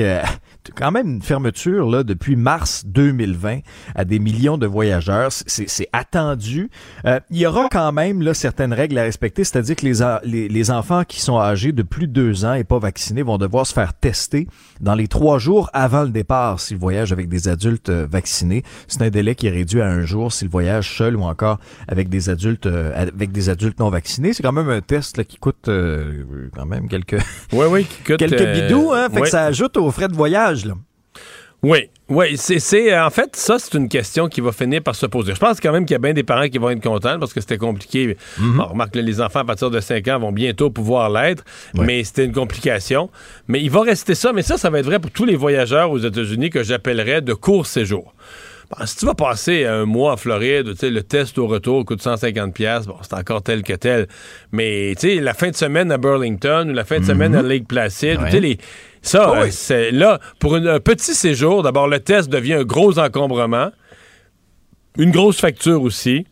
quand 0.75 0.91
même 0.91 1.07
une 1.07 1.21
fermeture 1.21 1.89
là 1.89 2.03
depuis 2.03 2.35
mars 2.35 2.83
2020 2.85 3.59
à 3.95 4.05
des 4.05 4.19
millions 4.19 4.57
de 4.57 4.67
voyageurs. 4.67 5.31
C'est 5.31 5.89
attendu. 5.93 6.69
Euh, 7.05 7.19
il 7.29 7.37
y 7.37 7.45
aura 7.45 7.67
quand 7.71 7.91
même 7.91 8.21
là 8.21 8.33
certaines 8.33 8.73
règles 8.73 8.97
à 8.97 9.03
respecter, 9.03 9.43
c'est-à-dire 9.43 9.75
que 9.75 9.85
les, 9.85 10.49
les, 10.49 10.71
enfants 10.71 11.03
qui 11.03 11.19
sont 11.19 11.39
âgés 11.39 11.71
de 11.71 11.83
plus 11.83 12.07
de 12.07 12.13
deux 12.13 12.45
ans 12.45 12.53
et 12.53 12.63
pas 12.63 12.79
vaccinés 12.79 13.21
vont 13.21 13.37
devoir 13.37 13.67
se 13.67 13.73
faire 13.73 13.93
tester 13.93 14.47
dans 14.79 14.95
les 14.95 15.07
trois 15.07 15.39
jours 15.39 15.69
avant 15.73 16.03
le 16.03 16.09
départ 16.09 16.59
s'ils 16.59 16.77
voyagent 16.77 17.11
avec 17.11 17.27
des 17.27 17.47
adultes 17.47 17.89
euh, 17.89 18.07
vaccinés. 18.09 18.63
C'est 18.87 19.01
un 19.01 19.09
délai 19.09 19.35
qui 19.35 19.47
est 19.47 19.51
réduit 19.51 19.81
à 19.81 19.87
un 19.87 20.03
jour 20.03 20.31
s'ils 20.31 20.49
voyagent 20.49 20.97
seuls 20.97 21.15
ou 21.15 21.23
encore 21.23 21.59
avec 21.87 22.09
des 22.09 22.29
adultes 22.29 22.65
euh, 22.65 22.91
avec 22.95 23.31
des 23.31 23.49
adultes 23.49 23.79
non 23.79 23.89
vaccinés. 23.89 24.33
C'est 24.33 24.43
quand 24.43 24.53
même 24.53 24.69
un 24.69 24.81
test 24.81 25.17
là, 25.17 25.23
qui 25.23 25.37
coûte 25.37 25.69
quand 26.55 26.65
même 26.65 26.87
quelques 26.87 27.21
oui, 27.51 27.85
quelques 28.05 28.53
bidous, 28.53 28.91
hein, 28.93 29.09
fait 29.13 29.21
que 29.21 29.29
ça 29.29 29.45
ajoute 29.45 29.77
aux 29.77 29.91
frais 29.91 30.07
de 30.07 30.15
voyage 30.15 30.52
Oui, 31.63 31.89
oui, 32.09 32.35
c'est 32.35 32.99
en 32.99 33.09
fait 33.09 33.37
ça 33.37 33.57
c'est 33.57 33.73
une 33.77 33.87
question 33.87 34.27
qui 34.27 34.41
va 34.41 34.51
finir 34.51 34.83
par 34.83 34.95
se 34.95 35.05
poser. 35.05 35.33
Je 35.33 35.39
pense 35.39 35.61
quand 35.61 35.71
même 35.71 35.85
qu'il 35.85 35.93
y 35.93 35.95
a 35.95 35.99
bien 35.99 36.11
des 36.11 36.23
parents 36.23 36.49
qui 36.49 36.57
vont 36.57 36.69
être 36.69 36.83
contents 36.83 37.17
parce 37.17 37.33
que 37.33 37.39
c'était 37.39 37.57
compliqué. 37.57 38.17
Mhm. 38.37 38.59
on 38.59 38.65
remarque 38.65 38.91
que 38.91 38.99
les 38.99 39.21
enfants 39.21 39.39
à 39.39 39.45
partir 39.45 39.71
de 39.71 39.79
5 39.79 40.05
ans 40.09 40.19
vont 40.19 40.33
bientôt 40.33 40.69
pouvoir 40.69 41.09
l'être, 41.09 41.45
mais 41.73 42.03
c'était 42.03 42.25
une 42.25 42.33
complication. 42.33 43.09
Mais 43.47 43.61
il 43.61 43.71
va 43.71 43.81
rester 43.81 44.13
ça, 44.13 44.33
mais 44.33 44.41
ça 44.41 44.57
ça 44.57 44.69
va 44.69 44.79
être 44.79 44.85
vrai 44.85 44.99
pour 44.99 45.11
tous 45.11 45.23
les 45.23 45.37
voyageurs 45.37 45.89
aux 45.89 45.99
États-Unis 45.99 46.49
que 46.49 46.63
j'appellerais 46.63 47.21
de 47.21 47.33
court 47.33 47.65
séjour. 47.65 48.13
si 48.83 48.97
tu 48.97 49.05
vas 49.05 49.15
passer 49.15 49.63
un 49.63 49.85
mois 49.85 50.11
en 50.11 50.17
Floride, 50.17 50.73
le 50.81 51.01
test 51.01 51.37
au 51.37 51.47
retour 51.47 51.85
coûte 51.85 52.01
150 52.01 52.53
pièces, 52.53 52.87
bon, 52.87 52.97
c'est 53.03 53.13
encore 53.13 53.41
tel 53.41 53.63
que 53.63 53.73
tel. 53.73 54.07
Mais 54.51 54.95
tu 54.99 55.07
sais 55.07 55.21
la 55.21 55.33
fin 55.33 55.49
de 55.49 55.55
semaine 55.55 55.93
à 55.93 55.97
Burlington 55.97 56.67
ou 56.69 56.73
la 56.73 56.83
fin 56.83 56.99
de 56.99 57.05
semaine 57.05 57.31
mhm. 57.31 57.37
à 57.37 57.41
Lake 57.41 57.69
Placid, 57.69 58.19
tu 58.25 58.31
sais 58.31 58.39
les 58.41 58.57
ça, 59.03 59.33
ah 59.35 59.41
euh, 59.41 59.47
c'est 59.51 59.91
là, 59.91 60.19
pour 60.39 60.55
un 60.55 60.79
petit 60.79 61.13
séjour, 61.13 61.61
d'abord, 61.61 61.87
le 61.87 61.99
test 61.99 62.29
devient 62.29 62.53
un 62.53 62.63
gros 62.63 62.97
encombrement, 62.97 63.69
une 64.97 65.11
grosse 65.11 65.39
facture 65.39 65.81
aussi. 65.83 66.25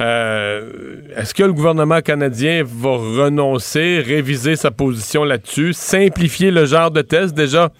Euh, 0.00 1.00
est-ce 1.16 1.32
que 1.32 1.42
le 1.42 1.52
gouvernement 1.52 2.00
canadien 2.02 2.62
va 2.64 2.90
renoncer, 2.90 4.02
réviser 4.04 4.54
sa 4.56 4.70
position 4.70 5.24
là-dessus, 5.24 5.72
simplifier 5.72 6.50
le 6.50 6.66
genre 6.66 6.90
de 6.90 7.00
test? 7.00 7.34
Déjà, 7.34 7.70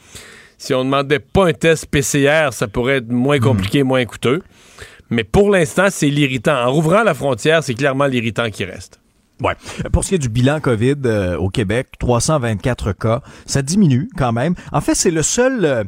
si 0.56 0.72
on 0.72 0.80
ne 0.80 0.84
demandait 0.84 1.18
pas 1.18 1.46
un 1.46 1.52
test 1.52 1.86
PCR, 1.86 2.48
ça 2.52 2.66
pourrait 2.66 2.96
être 2.96 3.10
moins 3.10 3.38
hmm. 3.38 3.42
compliqué, 3.42 3.82
moins 3.82 4.04
coûteux. 4.06 4.42
Mais 5.10 5.24
pour 5.24 5.50
l'instant, 5.50 5.88
c'est 5.90 6.08
l'irritant. 6.08 6.56
En 6.56 6.72
rouvrant 6.72 7.02
la 7.02 7.14
frontière, 7.14 7.62
c'est 7.62 7.74
clairement 7.74 8.06
l'irritant 8.06 8.48
qui 8.48 8.64
reste. 8.64 8.99
Ouais. 9.40 9.54
Pour 9.92 10.04
ce 10.04 10.10
qui 10.10 10.14
est 10.16 10.18
du 10.18 10.28
bilan 10.28 10.60
COVID 10.60 10.96
euh, 11.04 11.36
au 11.36 11.48
Québec, 11.48 11.88
324 11.98 12.92
cas, 12.92 13.22
ça 13.46 13.62
diminue 13.62 14.08
quand 14.16 14.32
même. 14.32 14.54
En 14.72 14.80
fait, 14.80 14.94
c'est 14.94 15.10
le 15.10 15.22
seul 15.22 15.64
euh, 15.64 15.84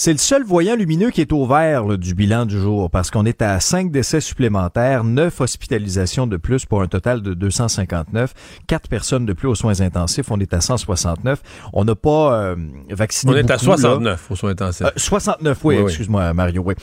c'est 0.00 0.12
le 0.12 0.18
seul 0.18 0.44
voyant 0.44 0.76
lumineux 0.76 1.10
qui 1.10 1.20
est 1.20 1.30
au 1.30 1.44
vert 1.44 1.98
du 1.98 2.14
bilan 2.14 2.46
du 2.46 2.58
jour 2.58 2.88
parce 2.88 3.10
qu'on 3.10 3.26
est 3.26 3.42
à 3.42 3.60
5 3.60 3.90
décès 3.90 4.22
supplémentaires, 4.22 5.04
9 5.04 5.42
hospitalisations 5.42 6.26
de 6.26 6.38
plus 6.38 6.64
pour 6.64 6.80
un 6.80 6.86
total 6.86 7.20
de 7.20 7.34
259, 7.34 8.32
4 8.66 8.88
personnes 8.88 9.26
de 9.26 9.34
plus 9.34 9.48
aux 9.48 9.54
soins 9.54 9.82
intensifs, 9.82 10.30
on 10.30 10.40
est 10.40 10.54
à 10.54 10.62
169. 10.62 11.42
On 11.74 11.84
n'a 11.84 11.94
pas 11.94 12.32
euh, 12.32 12.56
vacciné 12.88 13.34
On 13.34 13.36
est 13.36 13.50
à 13.50 13.58
69 13.58 14.30
aux 14.30 14.36
soins 14.36 14.52
intensifs. 14.52 14.86
69, 14.96 15.58
oui, 15.64 15.76
excuse-moi 15.76 16.32
Mario, 16.32 16.62
oui. 16.64 16.76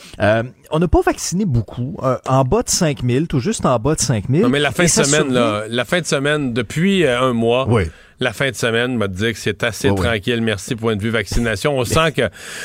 on 0.70 0.78
n'a 0.78 0.86
pas 0.88 1.02
vacciné 1.02 1.44
beaucoup, 1.44 1.96
en 2.24 2.44
bas 2.44 2.62
de 2.62 2.70
5000, 2.70 3.26
tout 3.26 3.40
juste 3.40 3.66
en 3.66 3.80
bas 3.80 3.96
de 3.96 4.00
5000. 4.00 4.42
Non 4.42 4.48
mais 4.48 4.60
la 4.60 4.70
fin 4.70 4.84
de 4.84 4.88
semaine 4.88 5.32
là, 5.32 5.64
la 5.68 5.84
fin 5.84 6.00
de 6.00 6.06
semaine 6.06 6.52
depuis 6.52 7.04
un 7.04 7.32
mois. 7.32 7.66
Oui 7.68 7.86
la 8.20 8.32
fin 8.32 8.50
de 8.50 8.56
semaine 8.56 8.96
m'a 8.96 9.08
dit 9.08 9.32
que 9.32 9.38
c'est 9.38 9.62
assez 9.62 9.94
tranquille. 9.94 10.40
Merci, 10.40 10.74
point 10.74 10.96
de 10.96 11.02
vue 11.02 11.10
vaccination. 11.10 11.78
On 11.78 11.84
sent 11.84 12.12
que. 12.12 12.22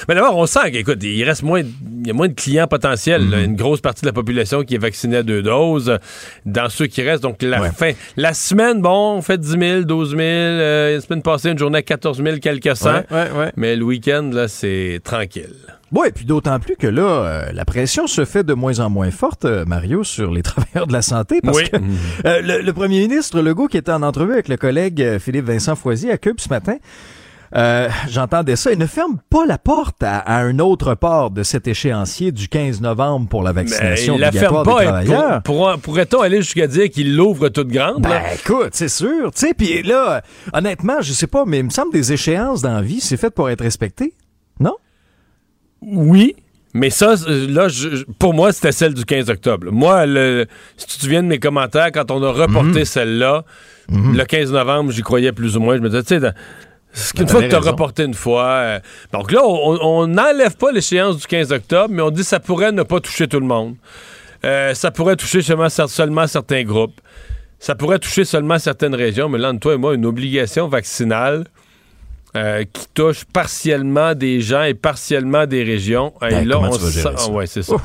Mais 0.07 0.15
d'abord, 0.15 0.37
on 0.37 0.45
sent 0.45 0.71
qu'écoute, 0.71 0.99
il 1.03 1.23
reste 1.23 1.43
moins. 1.43 1.61
Il 1.61 2.07
y 2.07 2.09
a 2.09 2.13
moins 2.13 2.27
de 2.27 2.33
clients 2.33 2.67
potentiels. 2.67 3.23
Mm-hmm. 3.23 3.45
Une 3.45 3.55
grosse 3.55 3.81
partie 3.81 4.01
de 4.01 4.07
la 4.07 4.13
population 4.13 4.63
qui 4.63 4.75
est 4.75 4.79
vaccinée 4.79 5.17
à 5.17 5.23
deux 5.23 5.41
doses. 5.41 5.97
Dans 6.45 6.69
ceux 6.69 6.87
qui 6.87 7.01
restent, 7.01 7.23
donc 7.23 7.41
la 7.41 7.71
fin. 7.71 7.91
La 8.17 8.33
semaine, 8.33 8.81
bon, 8.81 9.17
on 9.17 9.21
fait 9.21 9.37
10 9.37 9.57
000, 9.59 9.81
12 9.83 10.09
000. 10.09 10.21
Euh, 10.21 10.95
la 10.95 11.01
semaine 11.01 11.21
passée, 11.21 11.49
une 11.49 11.57
journée 11.57 11.79
à 11.79 11.83
14 11.83 12.23
000, 12.23 12.37
quelques 12.37 12.75
cents. 12.75 13.03
Mais 13.55 13.75
le 13.75 13.83
week-end, 13.83 14.29
là, 14.33 14.47
c'est 14.47 14.99
tranquille. 15.03 15.55
Oui, 15.93 16.07
et 16.07 16.11
puis 16.11 16.25
d'autant 16.25 16.59
plus 16.59 16.75
que 16.75 16.87
là, 16.87 17.03
euh, 17.03 17.51
la 17.53 17.65
pression 17.65 18.07
se 18.07 18.25
fait 18.25 18.43
de 18.43 18.55
moins 18.55 18.79
en 18.79 18.89
moins 18.89 19.11
forte, 19.11 19.45
euh, 19.45 19.63
Mario, 19.65 20.03
sur 20.03 20.31
les 20.31 20.41
travailleurs 20.43 20.87
de 20.87 20.93
la 20.93 21.03
santé, 21.03 21.39
parce 21.41 21.61
que 21.61 21.77
euh, 22.25 22.61
le, 22.61 22.73
premier 22.73 23.01
ministre 23.01 23.39
Legault, 23.41 23.67
qui 23.67 23.77
était 23.77 23.91
en 23.91 24.01
entrevue 24.01 24.33
avec 24.33 24.47
le 24.47 24.57
collègue 24.57 25.19
Philippe 25.19 25.45
Vincent 25.45 25.75
Foisy 25.75 26.09
à 26.09 26.17
Cube 26.17 26.39
ce 26.39 26.49
matin, 26.49 26.77
j'entendais 28.09 28.55
ça. 28.55 28.71
Il 28.71 28.79
ne 28.79 28.87
ferme 28.87 29.19
pas 29.29 29.45
la 29.45 29.59
porte 29.59 30.01
à, 30.01 30.37
un 30.37 30.57
autre 30.57 30.95
port 30.95 31.29
de 31.29 31.43
cet 31.43 31.67
échéancier 31.67 32.31
du 32.31 32.47
15 32.47 32.81
novembre 32.81 33.29
pour 33.29 33.43
la 33.43 33.51
vaccination 33.51 34.13
Mais 34.13 34.17
il 34.17 34.21
la 34.21 34.31
ferme 34.31 34.63
pas, 34.63 34.79
des 34.79 34.85
travailleurs. 34.85 35.43
Pour, 35.43 35.71
pourrait-on 35.83 36.21
aller 36.21 36.41
jusqu'à 36.41 36.65
dire 36.65 36.89
qu'il 36.89 37.15
l'ouvre 37.15 37.49
toute 37.49 37.67
grande? 37.67 38.01
Ben, 38.01 38.23
écoute, 38.33 38.71
c'est 38.71 38.89
sûr. 38.89 39.29
Puis 39.55 39.83
là, 39.83 40.23
honnêtement, 40.53 41.01
je 41.01 41.13
sais 41.13 41.27
pas, 41.27 41.43
mais 41.45 41.59
il 41.59 41.65
me 41.65 41.69
semble 41.69 41.93
des 41.93 42.13
échéances 42.13 42.63
dans 42.63 42.73
la 42.73 42.81
vie, 42.81 42.99
c'est 42.99 43.17
fait 43.17 43.29
pour 43.29 43.51
être 43.51 43.61
respecté. 43.61 44.15
Non? 44.59 44.73
Oui, 45.85 46.35
mais 46.73 46.89
ça, 46.89 47.15
là, 47.27 47.67
pour 48.17 48.33
moi, 48.33 48.51
c'était 48.51 48.71
celle 48.71 48.93
du 48.93 49.05
15 49.05 49.29
octobre. 49.29 49.67
Moi, 49.71 50.05
si 50.77 50.87
tu 50.87 50.97
te 50.97 51.01
souviens 51.03 51.21
de 51.21 51.27
mes 51.27 51.39
commentaires, 51.39 51.91
quand 51.91 52.09
on 52.09 52.23
a 52.23 52.31
reporté 52.31 52.79
mhm. 52.79 52.85
celle-là, 52.85 53.45
mhm. 53.89 54.17
le 54.17 54.25
15 54.25 54.51
novembre, 54.51 54.91
j'y 54.91 55.03
croyais 55.03 55.31
plus 55.31 55.55
ou 55.55 55.59
moins. 55.59 55.75
Je 55.75 55.81
me 55.81 55.89
disais, 55.89 56.03
tu 56.03 56.19
sais, 56.19 56.33
une 57.19 57.27
fois 57.27 57.43
que 57.43 57.49
tu 57.49 57.55
as 57.55 57.59
reporté 57.59 58.03
une 58.03 58.13
fois. 58.15 58.45
Euh, 58.45 58.79
donc 59.11 59.31
là, 59.31 59.41
on 59.43 60.07
n'enlève 60.07 60.55
pas 60.57 60.71
l'échéance 60.71 61.17
du 61.17 61.27
15 61.27 61.51
octobre, 61.51 61.89
mais 61.93 62.01
on 62.01 62.09
dit 62.09 62.21
que 62.21 62.27
ça 62.27 62.39
pourrait 62.39 62.71
ne 62.71 62.83
pas 62.83 62.99
toucher 62.99 63.27
tout 63.27 63.39
le 63.39 63.45
monde. 63.45 63.75
Euh, 64.43 64.73
ça 64.73 64.89
pourrait 64.89 65.15
toucher 65.15 65.41
seulement, 65.41 65.69
seulement 65.69 66.27
certains 66.27 66.63
groupes. 66.63 66.99
Ça 67.59 67.75
pourrait 67.75 67.99
toucher 67.99 68.25
seulement 68.25 68.59
certaines 68.59 68.95
régions. 68.95 69.29
Mais 69.29 69.37
là, 69.37 69.49
entre 69.49 69.59
toi 69.59 69.73
et 69.75 69.77
moi, 69.77 69.93
une 69.93 70.05
obligation 70.05 70.67
vaccinale 70.67 71.45
euh, 72.35 72.63
qui 72.63 72.87
touche 72.95 73.25
partiellement 73.25 74.15
des 74.15 74.41
gens 74.41 74.63
et 74.63 74.73
partiellement 74.73 75.45
des 75.45 75.63
régions. 75.63 76.13
et 76.23 76.29
ben, 76.29 76.47
là, 76.47 76.59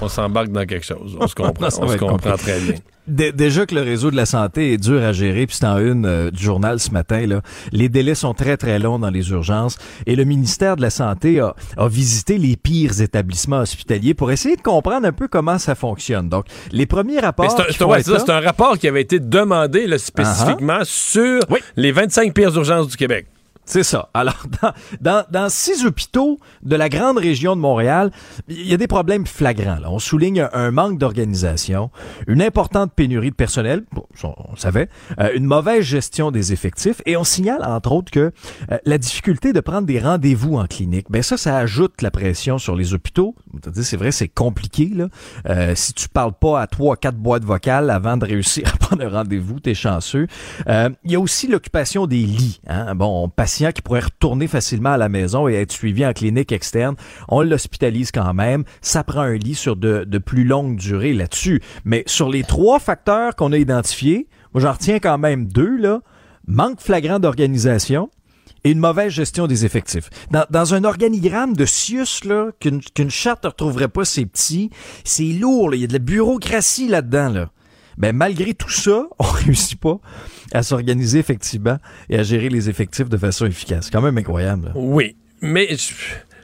on 0.00 0.08
s'embarque 0.08 0.48
dans 0.48 0.64
quelque 0.64 0.86
chose. 0.86 1.18
On 1.20 1.26
se 1.26 1.34
comprend, 1.34 1.66
on 1.66 1.88
se 1.88 1.96
comprend 1.98 2.36
très 2.36 2.58
bien. 2.60 2.74
déjà 3.06 3.66
que 3.66 3.74
le 3.74 3.82
réseau 3.82 4.10
de 4.10 4.16
la 4.16 4.24
santé 4.24 4.72
est 4.72 4.78
dur 4.78 5.02
à 5.02 5.12
gérer, 5.12 5.46
puis 5.46 5.56
c'est 5.56 5.66
en 5.66 5.76
une 5.76 6.06
euh, 6.06 6.30
du 6.30 6.42
journal 6.42 6.80
ce 6.80 6.92
matin, 6.92 7.26
là, 7.26 7.42
les 7.72 7.90
délais 7.90 8.14
sont 8.14 8.32
très 8.32 8.56
très 8.56 8.78
longs 8.78 8.98
dans 8.98 9.10
les 9.10 9.30
urgences 9.32 9.76
et 10.06 10.16
le 10.16 10.24
ministère 10.24 10.76
de 10.76 10.82
la 10.82 10.90
Santé 10.90 11.40
a, 11.40 11.54
a 11.76 11.88
visité 11.88 12.38
les 12.38 12.56
pires 12.56 13.02
établissements 13.02 13.58
hospitaliers 13.58 14.14
pour 14.14 14.32
essayer 14.32 14.56
de 14.56 14.62
comprendre 14.62 15.06
un 15.06 15.12
peu 15.12 15.28
comment 15.28 15.58
ça 15.58 15.74
fonctionne. 15.74 16.30
Donc, 16.30 16.46
les 16.72 16.86
premiers 16.86 17.20
rapports... 17.20 17.54
C'est 17.70 18.30
un, 18.30 18.40
rapport 18.40 18.78
qui 18.78 18.88
avait 18.88 19.02
été 19.02 19.20
demandé 19.20 19.86
là, 19.86 19.98
spécifiquement 19.98 20.80
sur 20.84 21.40
les 21.76 21.92
25 21.92 22.32
pires 22.32 22.56
urgences 22.56 22.88
du 22.88 22.96
Québec. 22.96 23.26
C'est 23.68 23.82
ça. 23.82 24.08
Alors, 24.14 24.46
dans, 25.02 25.24
dans, 25.30 25.50
six 25.50 25.84
hôpitaux 25.84 26.38
de 26.62 26.74
la 26.74 26.88
grande 26.88 27.18
région 27.18 27.54
de 27.54 27.60
Montréal, 27.60 28.10
il 28.48 28.66
y 28.66 28.72
a 28.72 28.78
des 28.78 28.86
problèmes 28.86 29.26
flagrants. 29.26 29.78
Là. 29.78 29.90
On 29.90 29.98
souligne 29.98 30.48
un, 30.54 30.70
manque 30.70 30.96
d'organisation, 30.96 31.90
une 32.26 32.40
importante 32.40 32.94
pénurie 32.94 33.28
de 33.28 33.34
personnel, 33.34 33.84
on, 34.22 34.56
savait, 34.56 34.88
euh, 35.20 35.32
une 35.34 35.44
mauvaise 35.44 35.84
gestion 35.84 36.30
des 36.30 36.54
effectifs, 36.54 37.02
et 37.04 37.18
on 37.18 37.24
signale, 37.24 37.62
entre 37.62 37.92
autres, 37.92 38.10
que 38.10 38.32
euh, 38.72 38.78
la 38.86 38.96
difficulté 38.96 39.52
de 39.52 39.60
prendre 39.60 39.86
des 39.86 40.00
rendez-vous 40.00 40.56
en 40.56 40.66
clinique, 40.66 41.06
ben 41.10 41.22
ça, 41.22 41.36
ça 41.36 41.58
ajoute 41.58 42.00
la 42.00 42.10
pression 42.10 42.56
sur 42.56 42.74
les 42.74 42.94
hôpitaux. 42.94 43.34
C'est 43.74 43.98
vrai, 43.98 44.12
c'est 44.12 44.28
compliqué. 44.28 44.90
Là. 44.94 45.08
Euh, 45.46 45.74
si 45.74 45.92
tu 45.92 46.08
parles 46.08 46.32
pas 46.32 46.62
à 46.62 46.66
trois, 46.68 46.96
quatre 46.96 47.18
boîtes 47.18 47.44
vocales 47.44 47.90
avant 47.90 48.16
de 48.16 48.24
réussir 48.24 48.66
à 48.72 48.76
prendre 48.78 49.04
un 49.04 49.10
rendez-vous, 49.10 49.60
t'es 49.60 49.74
chanceux. 49.74 50.26
Il 50.66 51.10
y 51.10 51.16
a 51.16 51.20
aussi 51.20 51.48
l'occupation 51.48 52.06
des 52.06 52.24
lits. 52.24 52.60
Hein. 52.66 52.94
Bon, 52.94 53.24
on 53.24 53.28
passe 53.28 53.57
qui 53.72 53.82
pourrait 53.82 54.00
retourner 54.00 54.46
facilement 54.46 54.90
à 54.90 54.96
la 54.96 55.08
maison 55.08 55.48
et 55.48 55.54
être 55.54 55.72
suivi 55.72 56.06
en 56.06 56.12
clinique 56.12 56.52
externe, 56.52 56.96
on 57.28 57.42
l'hospitalise 57.42 58.12
quand 58.12 58.32
même. 58.34 58.64
Ça 58.80 59.04
prend 59.04 59.20
un 59.20 59.34
lit 59.34 59.54
sur 59.54 59.76
de, 59.76 60.18
plus 60.18 60.44
longue 60.44 60.76
durée 60.76 61.12
là-dessus. 61.12 61.62
Mais 61.84 62.02
sur 62.06 62.28
les 62.28 62.44
trois 62.44 62.78
facteurs 62.78 63.36
qu'on 63.36 63.52
a 63.52 63.58
identifiés, 63.58 64.28
moi 64.54 64.62
j'en 64.62 64.72
retiens 64.72 64.98
quand 64.98 65.18
même 65.18 65.46
deux, 65.46 65.76
là. 65.76 66.00
Manque 66.46 66.80
flagrant 66.80 67.18
d'organisation, 67.18 68.08
et 68.64 68.70
une 68.70 68.78
mauvaise 68.78 69.12
gestion 69.12 69.46
des 69.46 69.66
effectifs. 69.66 70.08
Dans, 70.30 70.74
un 70.74 70.84
organigramme 70.84 71.54
de 71.54 71.66
Sius, 71.66 72.24
là, 72.24 72.50
qu'une 72.58 73.10
charte 73.10 73.44
ne 73.44 73.50
retrouverait 73.50 73.88
pas, 73.88 74.06
c'est 74.06 74.24
petit, 74.24 74.70
c'est 75.04 75.24
lourd, 75.24 75.74
il 75.74 75.82
y 75.82 75.84
a 75.84 75.86
de 75.86 75.92
la 75.92 75.98
bureaucratie 75.98 76.88
là-dedans. 76.88 77.28
Là 77.28 77.50
ben 77.98 78.14
malgré 78.14 78.54
tout 78.54 78.70
ça, 78.70 79.06
on 79.18 79.24
réussit 79.24 79.78
pas 79.78 80.00
à 80.52 80.62
s'organiser 80.62 81.18
effectivement 81.18 81.78
et 82.08 82.18
à 82.18 82.22
gérer 82.22 82.48
les 82.48 82.68
effectifs 82.68 83.08
de 83.08 83.16
façon 83.16 83.46
efficace. 83.46 83.86
C'est 83.86 83.92
quand 83.92 84.02
même 84.02 84.18
incroyable. 84.18 84.72
Oui, 84.74 85.16
mais 85.40 85.68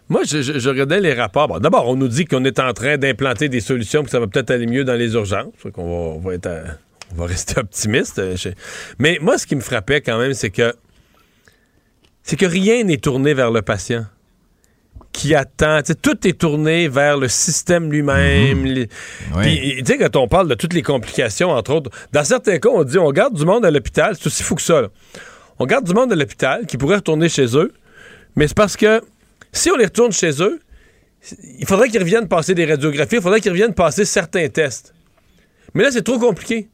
moi, 0.09 0.23
je, 0.25 0.69
regardais 0.69 1.01
les 1.01 1.15
rapports. 1.15 1.61
D'abord, 1.61 1.89
on 1.89 1.97
nous 1.97 2.09
dit 2.09 2.27
qu'on 2.27 2.45
est 2.45 2.61
en 2.61 2.73
train 2.73 2.99
d'implanter 2.99 3.49
des 3.49 3.61
solutions, 3.61 4.03
que 4.03 4.11
ça 4.11 4.21
va 4.21 4.27
peut-être 4.27 4.51
aller 4.51 4.67
mieux 4.67 4.85
dans 4.85 4.95
les 4.95 5.15
urgences. 5.15 5.53
qu'on 5.73 6.19
va, 6.19 6.31
on 7.13 7.15
va 7.15 7.27
rester 7.27 7.59
optimiste. 7.59 8.19
Euh, 8.19 8.37
mais 8.99 9.19
moi, 9.21 9.39
ce 9.39 9.47
qui 9.47 9.57
me 9.57 9.61
frappait 9.61 10.01
quand 10.03 10.19
même, 10.19 10.35
c'est 10.35 10.51
que 10.51 10.75
c'est 12.23 12.37
que 12.37 12.47
rien 12.47 12.85
n'est 12.85 12.97
tourné 12.97 13.35
vers 13.35 13.51
le 13.51 13.63
patient 13.63 14.07
qui 15.15 15.35
attend. 15.35 15.81
tout 16.03 16.27
est 16.27 16.39
tourné 16.39 16.89
vers 16.89 17.17
le 17.17 17.29
système 17.29 17.91
lui-même. 17.91 18.87
Puis, 19.41 19.77
tu 19.79 19.85
sais, 19.87 19.97
quand 19.97 20.17
on 20.17 20.29
parle 20.29 20.49
de 20.49 20.55
toutes 20.55 20.75
les 20.75 20.83
complications, 20.83 21.51
entre 21.51 21.73
autres, 21.73 21.91
dans 22.13 22.25
certains 22.25 22.59
cas, 22.59 22.69
on 22.69 22.83
dit 22.83 22.99
on 22.99 23.13
garde 23.13 23.35
du 23.35 23.47
monde 23.47 23.65
à 23.65 23.71
l'hôpital, 23.71 24.17
c'est 24.19 24.27
aussi 24.27 24.43
fou 24.43 24.57
que 24.57 24.63
ça. 24.63 24.83
On 25.61 25.67
garde 25.67 25.87
du 25.87 25.95
monde 25.95 26.13
à 26.13 26.17
l'hôpital 26.17 26.67
qui 26.67 26.77
pourrait 26.77 26.97
retourner 26.97 27.29
chez 27.29 27.57
eux, 27.57 27.73
mais 28.35 28.49
c'est 28.49 28.57
parce 28.57 28.77
que 28.77 29.01
si 29.53 29.71
on 29.71 29.77
les 29.77 29.85
retourne 29.85 30.13
chez 30.13 30.43
eux, 30.43 30.59
il 31.59 31.67
faudrait 31.67 31.89
qu'ils 31.89 32.01
reviennent 32.01 32.29
passer 32.29 32.55
des 32.55 32.67
radiographies, 32.67 33.17
il 33.17 33.23
faudrait 33.23 33.41
qu'ils 33.41 33.53
reviennent 33.53 33.73
passer 33.73 34.05
certains 34.05 34.49
tests. 34.49 34.95
Mais 35.75 35.85
là, 35.85 35.93
c'est 35.93 36.03
trop 36.03 36.19
compliqué 36.19 36.69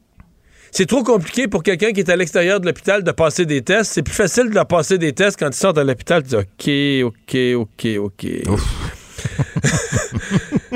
c'est 0.71 0.85
trop 0.85 1.03
compliqué 1.03 1.49
pour 1.49 1.63
quelqu'un 1.63 1.91
qui 1.91 1.99
est 1.99 2.09
à 2.09 2.15
l'extérieur 2.15 2.61
de 2.61 2.65
l'hôpital 2.65 3.03
de 3.03 3.11
passer 3.11 3.45
des 3.45 3.61
tests. 3.61 3.91
C'est 3.91 4.03
plus 4.03 4.15
facile 4.15 4.49
de 4.49 4.55
leur 4.55 4.67
passer 4.67 4.97
des 4.97 5.11
tests 5.11 5.37
quand 5.37 5.49
ils 5.49 5.53
sortent 5.53 5.75
de 5.75 5.81
l'hôpital. 5.81 6.23
Tu 6.23 6.29
dis 6.57 7.03
OK, 7.03 7.57
OK, 7.57 7.97
OK, 7.97 7.97
OK. 7.99 8.27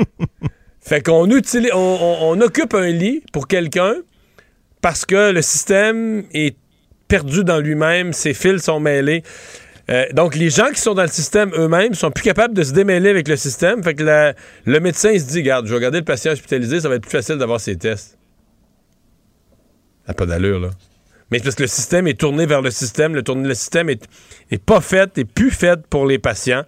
fait 0.82 1.00
qu'on 1.00 1.30
utilise, 1.30 1.70
on, 1.74 2.38
occupe 2.42 2.74
un 2.74 2.88
lit 2.88 3.22
pour 3.32 3.48
quelqu'un 3.48 3.94
parce 4.82 5.06
que 5.06 5.32
le 5.32 5.40
système 5.40 6.24
est 6.34 6.56
perdu 7.08 7.42
dans 7.42 7.58
lui-même, 7.58 8.12
ses 8.12 8.34
fils 8.34 8.64
sont 8.64 8.80
mêlés. 8.80 9.22
Euh, 9.88 10.04
donc, 10.12 10.34
les 10.34 10.50
gens 10.50 10.68
qui 10.74 10.80
sont 10.80 10.94
dans 10.94 11.02
le 11.02 11.08
système 11.08 11.52
eux-mêmes 11.56 11.94
sont 11.94 12.10
plus 12.10 12.24
capables 12.24 12.52
de 12.54 12.62
se 12.64 12.72
démêler 12.72 13.08
avec 13.08 13.28
le 13.28 13.36
système. 13.36 13.82
Fait 13.82 13.94
que 13.94 14.34
le 14.64 14.80
médecin, 14.80 15.10
il 15.10 15.20
se 15.20 15.26
dit, 15.26 15.42
garde, 15.42 15.66
je 15.66 15.70
vais 15.70 15.76
regarder 15.76 15.98
le 15.98 16.04
patient 16.04 16.32
hospitalisé, 16.32 16.80
ça 16.80 16.88
va 16.88 16.96
être 16.96 17.02
plus 17.02 17.10
facile 17.10 17.36
d'avoir 17.36 17.60
ses 17.60 17.76
tests. 17.76 18.15
N'a 20.08 20.14
pas 20.14 20.26
d'allure, 20.26 20.60
là. 20.60 20.70
Mais 21.30 21.40
parce 21.40 21.56
que 21.56 21.62
le 21.62 21.68
système 21.68 22.06
est 22.06 22.20
tourné 22.20 22.46
vers 22.46 22.62
le 22.62 22.70
système, 22.70 23.14
le, 23.14 23.22
le 23.26 23.54
système 23.54 23.90
est, 23.90 23.98
pas 24.64 24.80
fait, 24.80 25.18
est 25.18 25.24
plus 25.24 25.50
fait 25.50 25.84
pour 25.86 26.06
les 26.06 26.18
patients. 26.18 26.62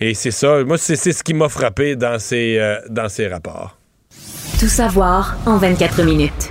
Et 0.00 0.14
c'est 0.14 0.32
ça, 0.32 0.64
moi, 0.64 0.78
c'est 0.78 0.96
ce 0.96 1.22
qui 1.22 1.32
m'a 1.32 1.48
frappé 1.48 1.94
dans 1.94 2.18
ces, 2.18 2.58
euh, 2.58 2.80
dans 2.88 3.08
ces 3.08 3.28
rapports. 3.28 3.78
Tout 4.58 4.68
savoir 4.68 5.36
en 5.46 5.58
24 5.58 6.02
minutes. 6.02 6.50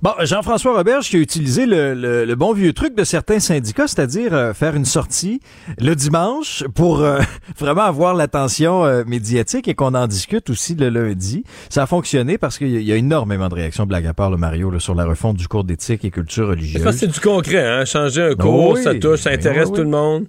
Bon, 0.00 0.12
Jean-François 0.22 0.76
Roberge 0.76 1.08
qui 1.08 1.16
a 1.16 1.18
utilisé 1.18 1.66
le, 1.66 2.32
bon 2.36 2.52
vieux 2.52 2.72
truc 2.72 2.94
de 2.94 3.02
certains 3.02 3.40
syndicats, 3.40 3.88
c'est-à-dire 3.88 4.32
euh, 4.32 4.54
faire 4.54 4.76
une 4.76 4.84
sortie 4.84 5.40
le 5.80 5.94
dimanche 5.96 6.62
pour 6.76 7.00
euh, 7.00 7.18
vraiment 7.58 7.82
avoir 7.82 8.14
l'attention 8.14 8.84
euh, 8.84 9.02
médiatique 9.04 9.66
et 9.66 9.74
qu'on 9.74 9.94
en 9.94 10.06
discute 10.06 10.50
aussi 10.50 10.76
le 10.76 10.88
lundi. 10.88 11.42
Ça 11.68 11.82
a 11.82 11.86
fonctionné 11.86 12.38
parce 12.38 12.58
qu'il 12.58 12.80
y, 12.80 12.92
a 12.92 12.96
énormément 12.96 13.48
de 13.48 13.54
réactions, 13.54 13.86
blague 13.86 14.06
à 14.06 14.14
part, 14.14 14.30
le 14.30 14.36
Mario, 14.36 14.78
sur 14.78 14.94
la 14.94 15.04
refonte 15.04 15.36
du 15.36 15.48
cours 15.48 15.64
d'éthique 15.64 16.04
et 16.04 16.10
culture 16.10 16.46
religieuse. 16.46 16.88
C'est 16.92 17.08
du 17.08 17.18
concret, 17.18 17.66
hein? 17.66 17.84
Changer 17.84 18.22
un 18.22 18.34
cours, 18.36 18.78
ça 18.78 18.94
touche, 18.94 19.20
ça 19.20 19.30
intéresse 19.30 19.72
tout 19.72 19.82
le 19.82 19.88
monde. 19.88 20.26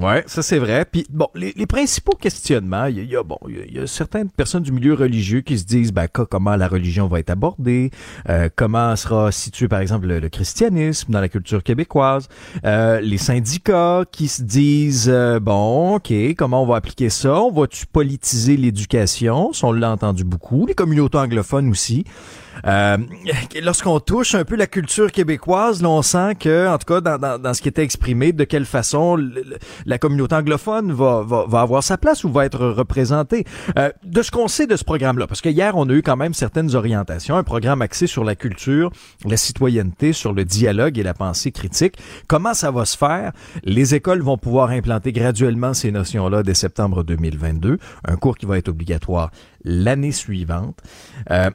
Ouais, 0.00 0.24
ça 0.26 0.40
c'est 0.40 0.58
vrai. 0.58 0.86
Puis 0.90 1.06
bon, 1.10 1.28
les, 1.34 1.66
principaux 1.66 2.16
questionnements, 2.16 2.86
il 2.86 3.04
y, 3.04 3.14
a 3.14 3.22
bon, 3.22 3.36
il 3.46 3.74
y, 3.74 3.78
a 3.78 3.86
certaines 3.86 4.30
personnes 4.30 4.62
du 4.62 4.72
milieu 4.72 4.94
religieux 4.94 5.42
qui 5.42 5.58
se 5.58 5.64
disent 5.64 5.92
ben 5.92 6.08
comment 6.08 6.56
la 6.56 6.66
religion 6.66 7.08
va 7.08 7.20
être 7.20 7.28
abordée, 7.28 7.90
euh, 8.30 8.48
comment 8.56 8.96
sera 8.96 9.30
situé 9.32 9.68
par 9.68 9.80
exemple 9.80 10.06
le, 10.06 10.28
christianisme 10.30 11.12
dans 11.12 11.20
la 11.20 11.28
culture 11.28 11.62
québécoise, 11.62 12.28
euh, 12.64 13.02
les 13.02 13.18
syndicats 13.18 14.04
qui 14.10 14.28
se 14.28 14.40
disent 14.40 15.10
euh, 15.12 15.38
bon, 15.40 15.96
ok, 15.96 16.10
comment 16.38 16.62
on 16.62 16.66
va 16.66 16.76
appliquer 16.76 17.10
ça, 17.10 17.42
on 17.42 17.52
va-tu 17.52 17.84
politiser 17.84 18.56
l'éducation, 18.56 19.50
on 19.62 19.72
l'a 19.72 19.90
entendu 19.90 20.24
beaucoup, 20.24 20.64
les 20.66 20.74
communautés 20.74 21.18
anglophones 21.18 21.68
aussi. 21.68 22.04
Euh, 22.66 22.98
lorsqu'on 23.62 24.00
touche 24.00 24.34
un 24.34 24.44
peu 24.44 24.56
la 24.56 24.66
culture 24.66 25.10
québécoise, 25.10 25.82
là, 25.82 25.88
on 25.88 26.02
sent 26.02 26.36
que, 26.40 26.68
en 26.68 26.78
tout 26.78 26.86
cas, 26.86 27.00
dans, 27.00 27.18
dans, 27.18 27.38
dans 27.38 27.54
ce 27.54 27.62
qui 27.62 27.68
était 27.68 27.82
exprimé, 27.82 28.32
de 28.32 28.44
quelle 28.44 28.64
façon 28.64 29.18
la 29.86 29.98
communauté 29.98 30.34
anglophone 30.34 30.92
va, 30.92 31.22
va, 31.22 31.44
va, 31.46 31.60
avoir 31.60 31.82
sa 31.82 31.98
place 31.98 32.24
ou 32.24 32.30
va 32.30 32.44
être 32.44 32.66
représentée. 32.66 33.44
Euh, 33.78 33.90
de 34.04 34.22
ce 34.22 34.30
qu'on 34.30 34.48
sait 34.48 34.66
de 34.66 34.76
ce 34.76 34.84
programme-là, 34.84 35.26
parce 35.26 35.40
que 35.40 35.48
hier, 35.48 35.76
on 35.76 35.88
a 35.88 35.92
eu 35.92 36.02
quand 36.02 36.16
même 36.16 36.34
certaines 36.34 36.74
orientations, 36.74 37.36
un 37.36 37.44
programme 37.44 37.82
axé 37.82 38.06
sur 38.06 38.24
la 38.24 38.34
culture, 38.34 38.90
la 39.24 39.36
citoyenneté, 39.36 40.12
sur 40.12 40.32
le 40.32 40.44
dialogue 40.44 40.98
et 40.98 41.02
la 41.02 41.14
pensée 41.14 41.52
critique. 41.52 41.96
Comment 42.28 42.54
ça 42.54 42.70
va 42.70 42.84
se 42.84 42.96
faire? 42.96 43.32
Les 43.64 43.94
écoles 43.94 44.22
vont 44.22 44.38
pouvoir 44.38 44.70
implanter 44.70 45.12
graduellement 45.12 45.74
ces 45.74 45.90
notions-là 45.90 46.42
dès 46.42 46.54
septembre 46.54 47.04
2022, 47.04 47.78
un 48.04 48.16
cours 48.16 48.36
qui 48.36 48.46
va 48.46 48.58
être 48.58 48.68
obligatoire 48.68 49.30
l'année 49.64 50.12
suivante. 50.12 50.78
Euh, 51.30 51.50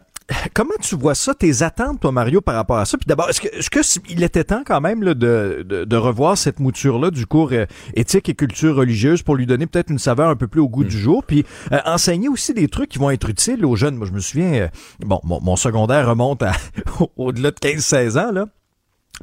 Comment 0.54 0.74
tu 0.82 0.96
vois 0.96 1.16
ça, 1.16 1.34
tes 1.34 1.64
attentes, 1.64 2.02
toi, 2.02 2.12
Mario, 2.12 2.42
par 2.42 2.56
rapport 2.56 2.78
à 2.78 2.86
ça? 2.86 2.98
Puis 2.98 3.06
d'abord, 3.08 3.30
est-ce 3.30 3.40
que, 3.40 3.48
est-ce 3.48 3.70
que 3.70 3.80
il 4.10 4.24
était 4.24 4.44
temps 4.44 4.64
quand 4.66 4.82
même 4.82 5.02
là, 5.02 5.14
de, 5.14 5.66
de, 5.68 5.98
revoir 5.98 6.38
cette 6.38 6.60
mouture-là 6.60 7.12
du 7.12 7.26
cours 7.26 7.50
euh, 7.54 7.66
éthique 7.94 8.28
et 8.28 8.36
culture 8.36 8.76
religieuse 8.76 9.22
pour 9.24 9.36
lui 9.36 9.46
donner 9.46 9.68
peut-être 9.68 9.90
une 9.90 10.00
saveur 10.00 10.30
un 10.30 10.36
peu 10.36 10.48
plus 10.48 10.60
au 10.60 10.68
goût 10.68 10.84
du 10.84 10.98
mm. 10.98 11.00
jour, 11.00 11.24
puis 11.24 11.46
euh, 11.72 11.80
enseigner 11.86 12.28
aussi 12.28 12.54
des 12.54 12.68
trucs 12.68 12.90
qui 12.90 13.00
vont 13.00 13.10
être 13.10 13.30
utiles 13.30 13.66
aux 13.66 13.78
jeunes. 13.78 13.96
Moi, 13.96 14.08
je 14.08 14.12
me 14.12 14.20
souviens, 14.20 14.54
euh, 14.54 14.68
bon, 15.00 15.22
mon, 15.24 15.40
mon, 15.42 15.56
secondaire 15.56 16.10
remonte 16.10 16.44
à 16.44 16.52
au-delà 17.18 17.52
de 17.52 17.56
15-16 17.56 18.20
ans, 18.20 18.32
là. 18.32 18.48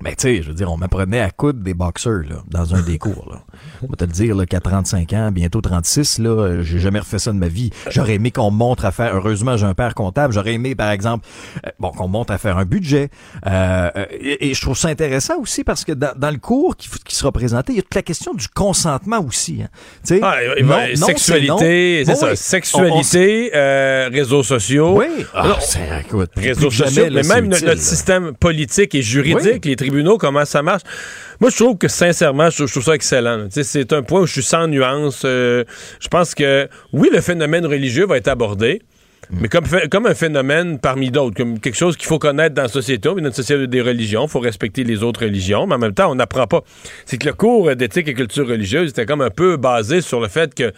Mais 0.03 0.16
tu 0.16 0.22
sais, 0.22 0.42
je 0.42 0.49
veux 0.49 0.55
dire, 0.55 0.72
on 0.72 0.76
m'apprenait 0.76 1.20
à 1.20 1.30
coudre 1.30 1.61
des 1.61 1.74
boxeurs 1.74 2.24
là, 2.28 2.42
dans 2.49 2.74
un 2.74 2.82
des 2.82 2.99
cours. 2.99 3.30
Là. 3.30 3.42
On 3.82 3.86
va 3.86 3.97
te 3.97 4.05
le 4.05 4.11
dire 4.11 4.34
là, 4.34 4.45
qu'à 4.45 4.61
35 4.61 5.12
ans, 5.12 5.30
bientôt 5.30 5.61
36, 5.61 6.18
là, 6.18 6.62
j'ai 6.62 6.80
jamais 6.80 6.99
refait 6.99 7.20
ça 7.20 7.32
de 7.32 7.38
ma 7.38 7.49
vie. 7.49 7.70
J'aurais 7.90 8.14
aimé 8.14 8.30
qu'on 8.32 8.51
montre 8.51 8.84
à 8.84 8.92
faire. 8.92 9.14
Heureusement, 9.14 9.57
j'ai 9.57 9.66
un 9.66 9.74
père 9.74 9.95
comptable. 9.95 10.34
J'aurais 10.34 10.55
aimé, 10.55 10.74
par 10.74 10.90
exemple, 10.90 11.26
euh, 11.64 11.70
bon, 11.78 11.90
qu'on 11.90 12.09
montre 12.09 12.32
à 12.32 12.38
faire 12.38 12.59
un 12.59 12.64
budget. 12.64 13.09
Euh, 13.47 13.90
et, 14.11 14.53
je 14.55 14.61
trouve 14.61 14.76
ça 14.76 14.88
intéressant 14.88 15.38
aussi 15.38 15.64
parce 15.64 15.84
que 15.84 15.92
dans, 15.92 16.16
dans 16.16 16.30
le 16.30 16.38
cours 16.38 16.76
qui, 16.76 16.88
qui, 17.05 17.14
sera 17.14 17.30
présenté, 17.30 17.72
il 17.72 17.76
y 17.76 17.78
a 17.78 17.82
toute 17.82 17.95
la 17.95 18.03
question 18.03 18.34
du 18.34 18.49
consentement 18.49 19.24
aussi. 19.24 19.62
Hein. 19.62 19.68
Tu 20.07 20.16
sais, 20.16 20.20
ah, 20.22 20.36
sexualité, 20.95 22.03
c'est 22.05 22.14
ça. 22.14 22.34
Sexualité, 22.34 23.51
Euh, 23.55 24.09
réseaux 24.12 24.42
sociaux. 24.42 24.97
Oui. 24.99 25.07
Ah, 25.34 25.57
écoute, 26.01 26.30
réseaux 26.36 26.70
sociaux, 26.70 27.07
mais 27.12 27.22
même 27.22 27.49
notre, 27.49 27.78
système 27.78 28.34
politique 28.34 28.95
et 28.95 29.03
juridique, 29.03 29.64
les 29.64 29.76
tribunaux, 29.85 30.18
comment 30.18 30.45
ça 30.45 30.62
marche. 30.62 30.82
Moi, 31.41 31.51
je 31.51 31.57
trouve 31.57 31.76
que 31.76 31.89
sincèrement, 31.89 32.51
je 32.51 32.64
trouve, 32.64 32.82
ça 32.82 32.95
excellent. 32.95 33.49
C'est 33.51 33.93
un 33.93 34.03
point 34.03 34.22
où 34.22 34.26
je 34.26 34.32
suis 34.32 34.43
sans 34.43 34.66
nuance. 34.66 35.22
Euh, 35.24 35.64
je 36.01 36.09
pense 36.09 36.35
que 36.35 36.68
oui, 36.93 37.11
le 37.12 37.20
phénomène 37.20 37.66
religieux 37.66 38.07
va 38.07 38.16
être 38.16 38.28
abordé. 38.28 38.82
Mm. 39.30 39.37
Mais 39.41 39.49
comme, 39.49 39.64
comme 39.91 40.07
un 40.07 40.14
phénomène 40.14 40.78
parmi 40.78 41.11
d'autres, 41.11 41.37
comme 41.37 41.59
quelque 41.59 41.76
chose 41.76 41.97
qu'il 41.97 42.07
faut 42.07 42.18
connaître 42.18 42.55
dans 42.55 42.62
la 42.62 42.68
société, 42.68 43.09
mais 43.14 43.22
dans 43.22 43.28
une 43.28 43.35
société 43.35 43.66
des 43.66 43.80
religions, 43.80 44.24
il 44.26 44.30
faut 44.30 44.41
respecter 44.41 44.85
les 44.85 45.03
autres 45.03 45.24
religions, 45.24 45.66
mais 45.66 45.74
en 45.74 45.78
même 45.78 45.95
temps, 45.95 46.11
on 46.11 46.14
n'apprend 46.14 46.47
pas. 46.47 46.62
C'est 47.07 47.18
que 47.18 47.26
le 47.26 47.32
cours 47.35 47.74
d'éthique 47.76 48.09
et 48.09 48.14
culture 48.14 48.47
religieuse 48.47 48.91
était 48.91 49.07
comme 49.07 49.20
un 49.20 49.30
peu 49.30 49.57
basé 49.57 50.01
sur 50.01 50.20
le 50.20 50.28
fait 50.28 50.55
que 50.55 50.72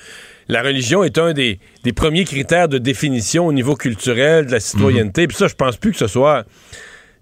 la 0.48 0.62
religion 0.62 1.02
est 1.02 1.18
un 1.18 1.32
des, 1.32 1.58
premiers 1.94 2.24
critères 2.24 2.68
de 2.68 2.78
définition 2.78 3.46
au 3.46 3.52
niveau 3.52 3.74
culturel 3.74 4.46
de 4.46 4.52
la 4.52 4.60
citoyenneté. 4.60 5.24
Mm-hmm. 5.24 5.28
Puis 5.28 5.36
ça, 5.36 5.48
je 5.48 5.54
pense 5.54 5.76
plus 5.76 5.92
que 5.92 5.98
ce 5.98 6.06
soit 6.06 6.44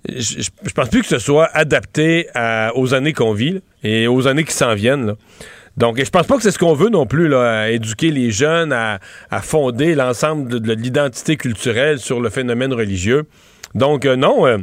je, 0.09 0.49
pense 0.75 0.89
plus 0.89 1.03
que 1.03 1.09
ce 1.09 1.19
soit 1.19 1.49
adapté 1.55 2.29
aux 2.75 2.95
années 2.95 3.13
qu'on 3.13 3.33
vit 3.33 3.61
et 3.83 4.07
aux 4.07 4.27
années 4.27 4.45
qui 4.45 4.53
s'en 4.53 4.75
viennent. 4.75 5.15
Donc, 5.77 6.03
je 6.03 6.09
pense 6.09 6.27
pas 6.27 6.37
que 6.37 6.43
c'est 6.43 6.53
ce 6.53 6.59
qu'on 6.59 6.75
veut 6.75 6.89
non 6.89 7.07
plus, 7.07 7.29
là, 7.29 7.69
éduquer 7.71 8.11
les 8.11 8.31
jeunes 8.31 8.73
à, 8.73 9.01
fonder 9.43 9.95
l'ensemble 9.95 10.61
de, 10.61 10.73
l'identité 10.73 11.37
culturelle 11.37 11.99
sur 11.99 12.21
le 12.21 12.31
phénomène 12.31 12.73
religieux. 12.73 13.25
Donc, 13.75 14.05
euh, 14.05 14.15
non. 14.15 14.47
Euh, 14.47 14.59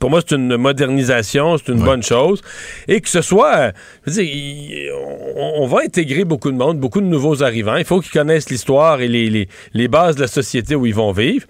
pour 0.00 0.08
moi, 0.08 0.20
c'est 0.26 0.36
une 0.36 0.56
modernisation, 0.56 1.58
c'est 1.58 1.70
une 1.70 1.82
bonne 1.82 2.02
chose. 2.02 2.40
Et 2.88 3.02
que 3.02 3.10
ce 3.10 3.20
soit, 3.20 3.72
je 4.06 4.10
veux 4.10 4.22
dire, 4.22 4.94
on, 5.36 5.66
va 5.66 5.80
intégrer 5.84 6.24
beaucoup 6.24 6.50
de 6.50 6.56
monde, 6.56 6.78
beaucoup 6.78 7.02
de 7.02 7.06
nouveaux 7.06 7.42
arrivants. 7.42 7.76
Il 7.76 7.84
faut 7.84 8.00
qu'ils 8.00 8.12
connaissent 8.12 8.48
l'histoire 8.48 9.02
et 9.02 9.08
les, 9.08 9.48
les, 9.74 9.88
bases 9.88 10.16
de 10.16 10.22
la 10.22 10.28
société 10.28 10.74
où 10.74 10.86
ils 10.86 10.94
vont 10.94 11.12
vivre. 11.12 11.46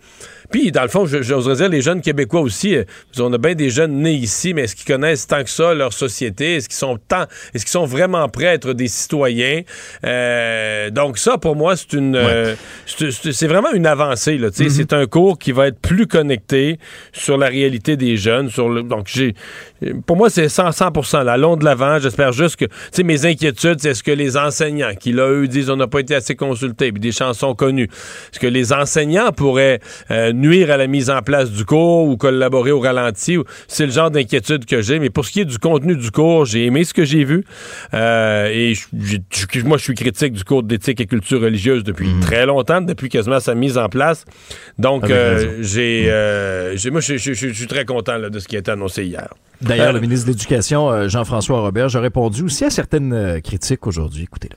Puis, 0.52 0.70
dans 0.70 0.82
le 0.82 0.88
fond, 0.88 1.06
j'oserais 1.06 1.56
dire, 1.56 1.68
les 1.70 1.80
jeunes 1.80 2.02
Québécois 2.02 2.42
aussi, 2.42 2.76
euh, 2.76 2.84
on 3.18 3.32
a 3.32 3.38
bien 3.38 3.54
des 3.54 3.70
jeunes 3.70 4.02
nés 4.02 4.12
ici, 4.12 4.52
mais 4.52 4.62
est-ce 4.62 4.76
qu'ils 4.76 4.86
connaissent 4.86 5.26
tant 5.26 5.42
que 5.42 5.48
ça 5.48 5.72
leur 5.72 5.94
société? 5.94 6.56
Est-ce 6.56 6.68
qu'ils 6.68 6.76
sont 6.76 6.98
tant, 7.08 7.24
est-ce 7.54 7.64
qu'ils 7.64 7.72
sont 7.72 7.86
vraiment 7.86 8.28
prêts 8.28 8.48
à 8.48 8.54
être 8.54 8.74
des 8.74 8.88
citoyens? 8.88 9.62
Euh, 10.04 10.90
donc, 10.90 11.16
ça, 11.16 11.38
pour 11.38 11.56
moi, 11.56 11.74
c'est 11.74 11.94
une, 11.94 12.16
euh, 12.16 12.54
c'est 12.86 13.46
vraiment 13.46 13.72
une 13.72 13.86
avancée, 13.86 14.36
là. 14.36 14.48
Mm-hmm. 14.48 14.68
C'est 14.68 14.92
un 14.92 15.06
cours 15.06 15.38
qui 15.38 15.52
va 15.52 15.68
être 15.68 15.80
plus 15.80 16.06
connecté 16.06 16.78
sur 17.12 17.38
la 17.38 17.46
réalité 17.46 17.96
des 17.96 18.18
jeunes, 18.18 18.50
sur 18.50 18.68
le, 18.68 18.82
donc 18.82 19.06
j'ai, 19.06 19.34
pour 20.06 20.16
moi, 20.18 20.28
c'est 20.28 20.50
100, 20.50 20.72
100 20.72 21.22
là, 21.22 21.38
long 21.38 21.56
de 21.56 21.64
l'avant. 21.64 21.98
J'espère 21.98 22.32
juste 22.32 22.56
que, 22.56 22.66
tu 22.66 22.72
sais, 22.92 23.02
mes 23.04 23.24
inquiétudes, 23.24 23.80
c'est 23.80 23.94
ce 23.94 24.02
que 24.02 24.10
les 24.10 24.36
enseignants, 24.36 24.94
qui 25.00 25.12
là, 25.12 25.30
eux, 25.30 25.48
disent 25.48 25.70
on 25.70 25.76
n'a 25.76 25.86
pas 25.86 26.00
été 26.00 26.14
assez 26.14 26.34
consultés, 26.34 26.92
puis 26.92 27.00
des 27.00 27.12
chansons 27.12 27.54
connues, 27.54 27.88
est-ce 28.32 28.38
que 28.38 28.46
les 28.46 28.74
enseignants 28.74 29.32
pourraient 29.32 29.80
nuire 30.42 30.70
à 30.70 30.76
la 30.76 30.86
mise 30.86 31.08
en 31.08 31.22
place 31.22 31.50
du 31.50 31.64
cours 31.64 32.08
ou 32.08 32.16
collaborer 32.16 32.72
au 32.72 32.80
ralenti. 32.80 33.38
C'est 33.68 33.86
le 33.86 33.92
genre 33.92 34.10
d'inquiétude 34.10 34.66
que 34.66 34.82
j'ai. 34.82 34.98
Mais 34.98 35.08
pour 35.08 35.24
ce 35.24 35.32
qui 35.32 35.40
est 35.40 35.44
du 35.44 35.58
contenu 35.58 35.96
du 35.96 36.10
cours, 36.10 36.44
j'ai 36.44 36.66
aimé 36.66 36.84
ce 36.84 36.92
que 36.92 37.04
j'ai 37.04 37.24
vu. 37.24 37.44
Euh, 37.94 38.50
et 38.52 38.74
moi, 39.64 39.78
je 39.78 39.82
suis 39.82 39.94
critique 39.94 40.34
du 40.34 40.44
cours 40.44 40.62
d'éthique 40.62 41.00
et 41.00 41.06
culture 41.06 41.40
religieuse 41.40 41.84
depuis 41.84 42.08
mhm. 42.08 42.20
très 42.20 42.44
longtemps, 42.44 42.80
depuis 42.80 43.08
quasiment 43.08 43.40
sa 43.40 43.54
mise 43.54 43.78
en 43.78 43.88
place. 43.88 44.24
Donc, 44.78 45.08
euh, 45.08 45.58
mhm. 45.58 45.64
euh, 45.76 46.76
j'ai, 46.76 46.90
moi, 46.90 47.00
je, 47.00 47.16
suis 47.16 47.66
très 47.66 47.84
content 47.84 48.18
de 48.18 48.38
ce 48.38 48.48
qui 48.48 48.56
a 48.56 48.58
été 48.58 48.70
annoncé 48.70 49.04
hier. 49.04 49.28
D'ailleurs, 49.60 49.92
le 49.92 50.00
ministre 50.00 50.26
de 50.26 50.32
l'Éducation, 50.32 51.08
Jean-François 51.08 51.60
Robert, 51.60 51.94
a 51.94 52.00
répondu 52.00 52.42
aussi 52.42 52.64
à 52.64 52.70
certaines 52.70 53.40
critiques 53.42 53.86
aujourd'hui. 53.86 54.24
Écoutez-le. 54.24 54.56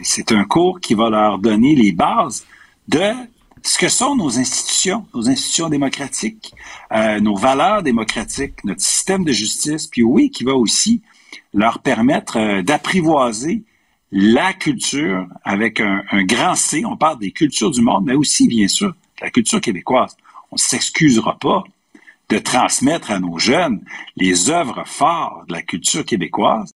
C'est 0.00 0.32
un 0.32 0.44
cours 0.44 0.80
qui 0.80 0.94
va 0.94 1.08
leur 1.08 1.38
donner 1.38 1.76
les 1.76 1.92
bases 1.92 2.44
de 2.88 2.98
ce 3.64 3.78
que 3.78 3.88
sont 3.88 4.16
nos 4.16 4.38
institutions, 4.38 5.06
nos 5.14 5.28
institutions 5.28 5.68
démocratiques, 5.68 6.54
euh, 6.92 7.20
nos 7.20 7.36
valeurs 7.36 7.82
démocratiques, 7.82 8.64
notre 8.64 8.80
système 8.80 9.24
de 9.24 9.32
justice, 9.32 9.86
puis 9.86 10.02
oui, 10.02 10.30
qui 10.30 10.44
va 10.44 10.54
aussi 10.54 11.02
leur 11.54 11.78
permettre 11.78 12.38
euh, 12.38 12.62
d'apprivoiser 12.62 13.62
la 14.10 14.52
culture 14.52 15.26
avec 15.42 15.80
un, 15.80 16.02
grand 16.24 16.54
C. 16.54 16.84
On 16.84 16.96
parle 16.96 17.18
des 17.18 17.30
cultures 17.30 17.70
du 17.70 17.80
monde, 17.80 18.04
mais 18.04 18.14
aussi, 18.14 18.46
bien 18.46 18.68
sûr, 18.68 18.94
la 19.22 19.30
culture 19.30 19.60
québécoise. 19.60 20.16
On 20.50 20.56
ne 20.56 20.60
s'excusera 20.60 21.38
pas 21.38 21.64
de 22.28 22.38
transmettre 22.38 23.10
à 23.10 23.20
nos 23.20 23.38
jeunes 23.38 23.82
les 24.16 24.50
œuvres 24.50 24.82
fortes 24.86 25.48
de 25.48 25.54
la 25.54 25.62
culture 25.62 26.04
québécoise 26.04 26.72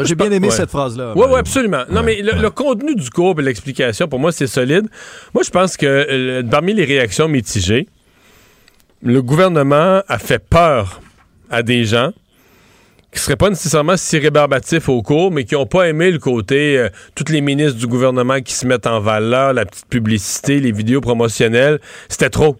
J'ai 0.00 0.14
bien 0.14 0.30
aimé 0.30 0.50
cette 0.50 0.70
phrase-là. 0.70 1.12
Oui, 1.14 1.26
oui, 1.28 1.38
absolument. 1.38 1.82
Non, 1.90 2.02
mais 2.02 2.22
le, 2.22 2.50
contenu 2.50 2.94
du 2.94 3.10
cours 3.10 3.38
et 3.38 3.42
l'explication, 3.42 4.08
pour 4.08 4.18
moi, 4.18 4.32
c'est 4.32 4.46
solide. 4.46 4.88
Moi, 5.34 5.42
je 5.44 5.50
pense 5.50 5.76
que 5.76 5.86
euh, 5.86 6.42
parmi 6.42 6.72
les 6.72 6.84
réactions 6.84 7.28
mitigées, 7.28 7.88
le 9.02 9.20
gouvernement 9.22 10.02
a 10.06 10.18
fait 10.18 10.38
peur 10.38 11.00
à 11.50 11.62
des 11.62 11.84
gens 11.84 12.12
qui 13.12 13.20
seraient 13.20 13.36
pas 13.36 13.50
nécessairement 13.50 13.96
si 13.98 14.18
rébarbatifs 14.18 14.88
au 14.88 15.02
cours, 15.02 15.30
mais 15.30 15.44
qui 15.44 15.54
n'ont 15.54 15.66
pas 15.66 15.86
aimé 15.86 16.10
le 16.10 16.18
côté 16.18 16.78
euh, 16.78 16.88
toutes 17.14 17.28
les 17.28 17.42
ministres 17.42 17.78
du 17.78 17.86
gouvernement 17.86 18.40
qui 18.40 18.54
se 18.54 18.66
mettent 18.66 18.86
en 18.86 19.00
valeur, 19.00 19.52
la 19.52 19.66
petite 19.66 19.86
publicité, 19.86 20.60
les 20.60 20.72
vidéos 20.72 21.02
promotionnelles. 21.02 21.78
C'était 22.08 22.30
trop. 22.30 22.56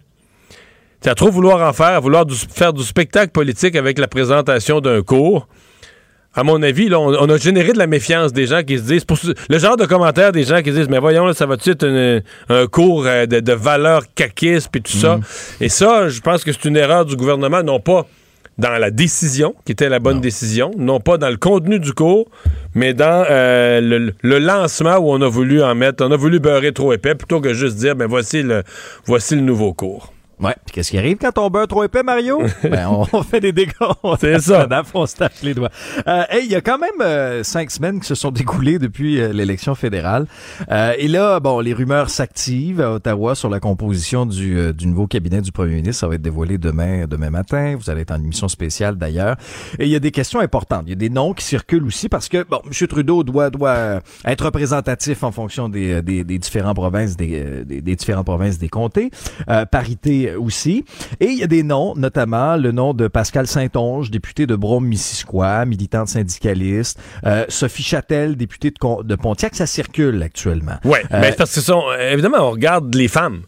C'est 1.01 1.11
à 1.11 1.15
trop 1.15 1.31
vouloir 1.31 1.67
en 1.67 1.73
faire, 1.73 1.87
à 1.87 2.01
vouloir 2.01 2.27
faire 2.31 2.75
du 2.75 2.85
spectacle 2.85 3.33
politique 3.33 3.77
avec 3.77 3.99
la 3.99 4.09
présentation 4.09 4.81
d'un 4.81 5.03
cours. 5.03 5.49
À 6.35 6.45
mon 6.45 6.63
avis, 6.63 6.89
là, 6.89 6.99
on, 6.99 7.29
a 7.29 7.37
généré 7.37 7.73
de 7.73 7.79
la 7.79 7.87
méfiance 7.87 8.33
des 8.33 8.47
gens 8.47 8.63
qui 8.63 8.79
se 8.79 8.85
disent, 8.85 9.05
le 9.51 9.59
genre 9.59 9.77
de 9.77 9.85
commentaires 9.85 10.33
des 10.33 10.45
gens 10.45 10.63
qui 10.63 10.71
se 10.71 10.77
disent, 10.77 10.89
mais 10.89 10.99
voyons, 10.99 11.27
là, 11.27 11.35
ça 11.35 11.45
va-tu 11.47 11.71
être 11.71 12.23
un 12.49 12.67
cours 12.67 13.07
euh, 13.07 13.27
de, 13.27 13.41
de 13.41 13.53
valeur 13.53 14.03
caquiste 14.15 14.75
et 14.75 14.81
tout 14.81 14.93
ça. 14.93 15.17
Mm. 15.17 15.23
Et 15.61 15.69
ça, 15.69 16.09
je 16.09 16.21
pense 16.21 16.43
que 16.43 16.53
c'est 16.53 16.65
une 16.65 16.77
erreur 16.77 17.05
du 17.05 17.17
gouvernement, 17.17 17.63
non 17.63 17.81
pas 17.81 18.07
dans 18.59 18.79
la 18.79 18.91
décision, 18.91 19.55
qui 19.65 19.73
était 19.73 19.89
la 19.89 19.99
bonne 19.99 20.21
décision, 20.21 20.71
non 20.77 21.01
pas 21.01 21.19
dans 21.19 21.31
le 21.31 21.37
contenu 21.37 21.79
du 21.79 21.93
cours, 21.93 22.29
mais 22.75 22.95
dans 22.95 23.25
euh, 23.31 24.13
le, 24.23 24.39
lancement 24.39 24.97
où 24.99 25.11
on 25.11 25.21
a 25.23 25.29
voulu 25.29 25.63
en 25.63 25.75
mettre, 25.75 26.05
on 26.05 26.11
a 26.11 26.17
voulu 26.17 26.39
beurrer 26.39 26.73
trop 26.73 26.93
épais 26.93 27.15
plutôt 27.15 27.41
que 27.41 27.55
juste 27.55 27.77
dire, 27.77 27.97
ben 27.97 28.07
voici 28.07 28.43
le, 28.43 28.63
voici 29.07 29.35
le 29.35 29.43
nouveau 29.43 29.73
cours. 29.73 30.12
Ouais. 30.43 30.57
Puis 30.67 30.75
qu'est-ce 30.75 30.91
qui 30.91 30.99
arrive 30.99 31.19
quand 31.19 31.39
on 31.39 31.51
beurre 31.51 31.69
trop 31.69 31.85
épais, 31.85 32.03
Mario? 32.03 32.43
ben, 32.65 32.89
on 33.13 33.23
fait 33.23 33.41
des 33.41 33.53
dégâts. 33.53 33.73
C'est 34.21 34.41
ça. 34.41 34.67
on 34.95 35.07
se 35.07 35.17
tape 35.17 35.33
les 35.43 35.55
doigts. 35.55 35.71
Euh, 36.09 36.25
il 36.43 36.51
y 36.51 36.57
a 36.57 36.61
quand 36.61 36.79
même 36.79 37.01
euh, 37.01 37.45
cinq 37.45 37.71
semaines 37.71 38.01
qui 38.01 38.07
se 38.07 38.17
sont 38.17 38.33
découlées 38.33 38.79
depuis 38.79 39.21
euh, 39.21 39.33
l'élection 39.33 39.75
fédérale. 39.75 40.27
Euh, 40.71 40.95
et 40.99 41.07
là, 41.07 41.39
bon, 41.39 41.61
les 41.61 41.73
rumeurs 41.73 42.11
s'activent 42.11 42.81
à 42.81 42.93
Ottawa 42.93 43.35
sur 43.37 43.49
la 43.49 43.61
composition 43.61 44.27
du, 44.27 44.59
euh, 44.59 44.73
du 44.73 44.89
nouveau 44.89 45.07
cabinet 45.07 45.41
du 45.41 45.53
premier 45.53 45.77
ministre. 45.77 46.01
Ça 46.01 46.09
va 46.09 46.17
être 46.17 46.23
dévoilé 46.23 46.59
demain, 46.59 47.07
demain 47.07 47.31
matin. 47.31 47.77
Vous 47.79 47.89
allez 47.89 48.01
être 48.01 48.11
en 48.11 48.17
émission 48.17 48.49
spéciale 48.49 48.97
d'ailleurs. 48.97 49.37
Et 49.79 49.85
il 49.85 49.91
y 49.91 49.97
a 49.97 50.01
des 50.01 50.11
questions 50.11 50.41
importantes. 50.41 50.83
Il 50.87 50.91
y 50.91 50.95
a 50.95 50.97
des 50.97 51.11
noms 51.11 51.35
qui 51.35 51.45
circulent 51.45 51.87
aussi 51.87 52.09
parce 52.09 52.29
que, 52.29 52.43
bon, 52.43 52.61
M. 52.67 52.89
Trudeau 52.89 53.23
doit, 53.23 53.51
doit 53.51 54.01
être 54.25 54.45
représentatif 54.45 55.23
en 55.23 55.31
fonction 55.31 55.69
des, 55.69 56.03
des, 56.03 56.25
des 56.25 56.39
différentes 56.39 56.77
provinces, 56.77 57.17
des, 57.17 57.65
des, 57.65 57.81
des 57.81 57.97
différentes 57.97 58.27
provinces 58.27 58.59
des 58.59 58.69
comtés. 58.69 59.11
parité 59.71 60.32
aussi. 60.39 60.85
Et 61.21 61.27
il 61.27 61.39
y 61.39 61.43
a 61.43 61.47
des 61.47 61.63
noms, 61.63 61.95
notamment 61.97 62.57
le 62.57 62.73
nom 62.73 62.95
de 62.95 63.09
Pascal 63.09 63.47
Saint-Onge, 63.47 64.11
député 64.11 64.47
de 64.47 64.57
Brome-Missisquoi, 64.57 65.65
militante 65.65 66.09
syndicaliste, 66.09 66.99
euh, 67.27 67.45
Sophie 67.49 67.83
Châtel, 67.83 68.37
députée 68.37 68.71
de, 68.71 69.15
Pontiac, 69.17 69.55
ça 69.55 69.67
circule 69.67 70.23
actuellement. 70.23 70.77
Oui, 70.85 70.99
euh, 71.13 71.19
mais 71.21 71.33
parce 71.33 71.55
que 71.55 71.61
sont, 71.61 71.83
évidemment, 72.11 72.39
on 72.41 72.51
regarde 72.51 72.95
les 72.95 73.09
femmes 73.09 73.43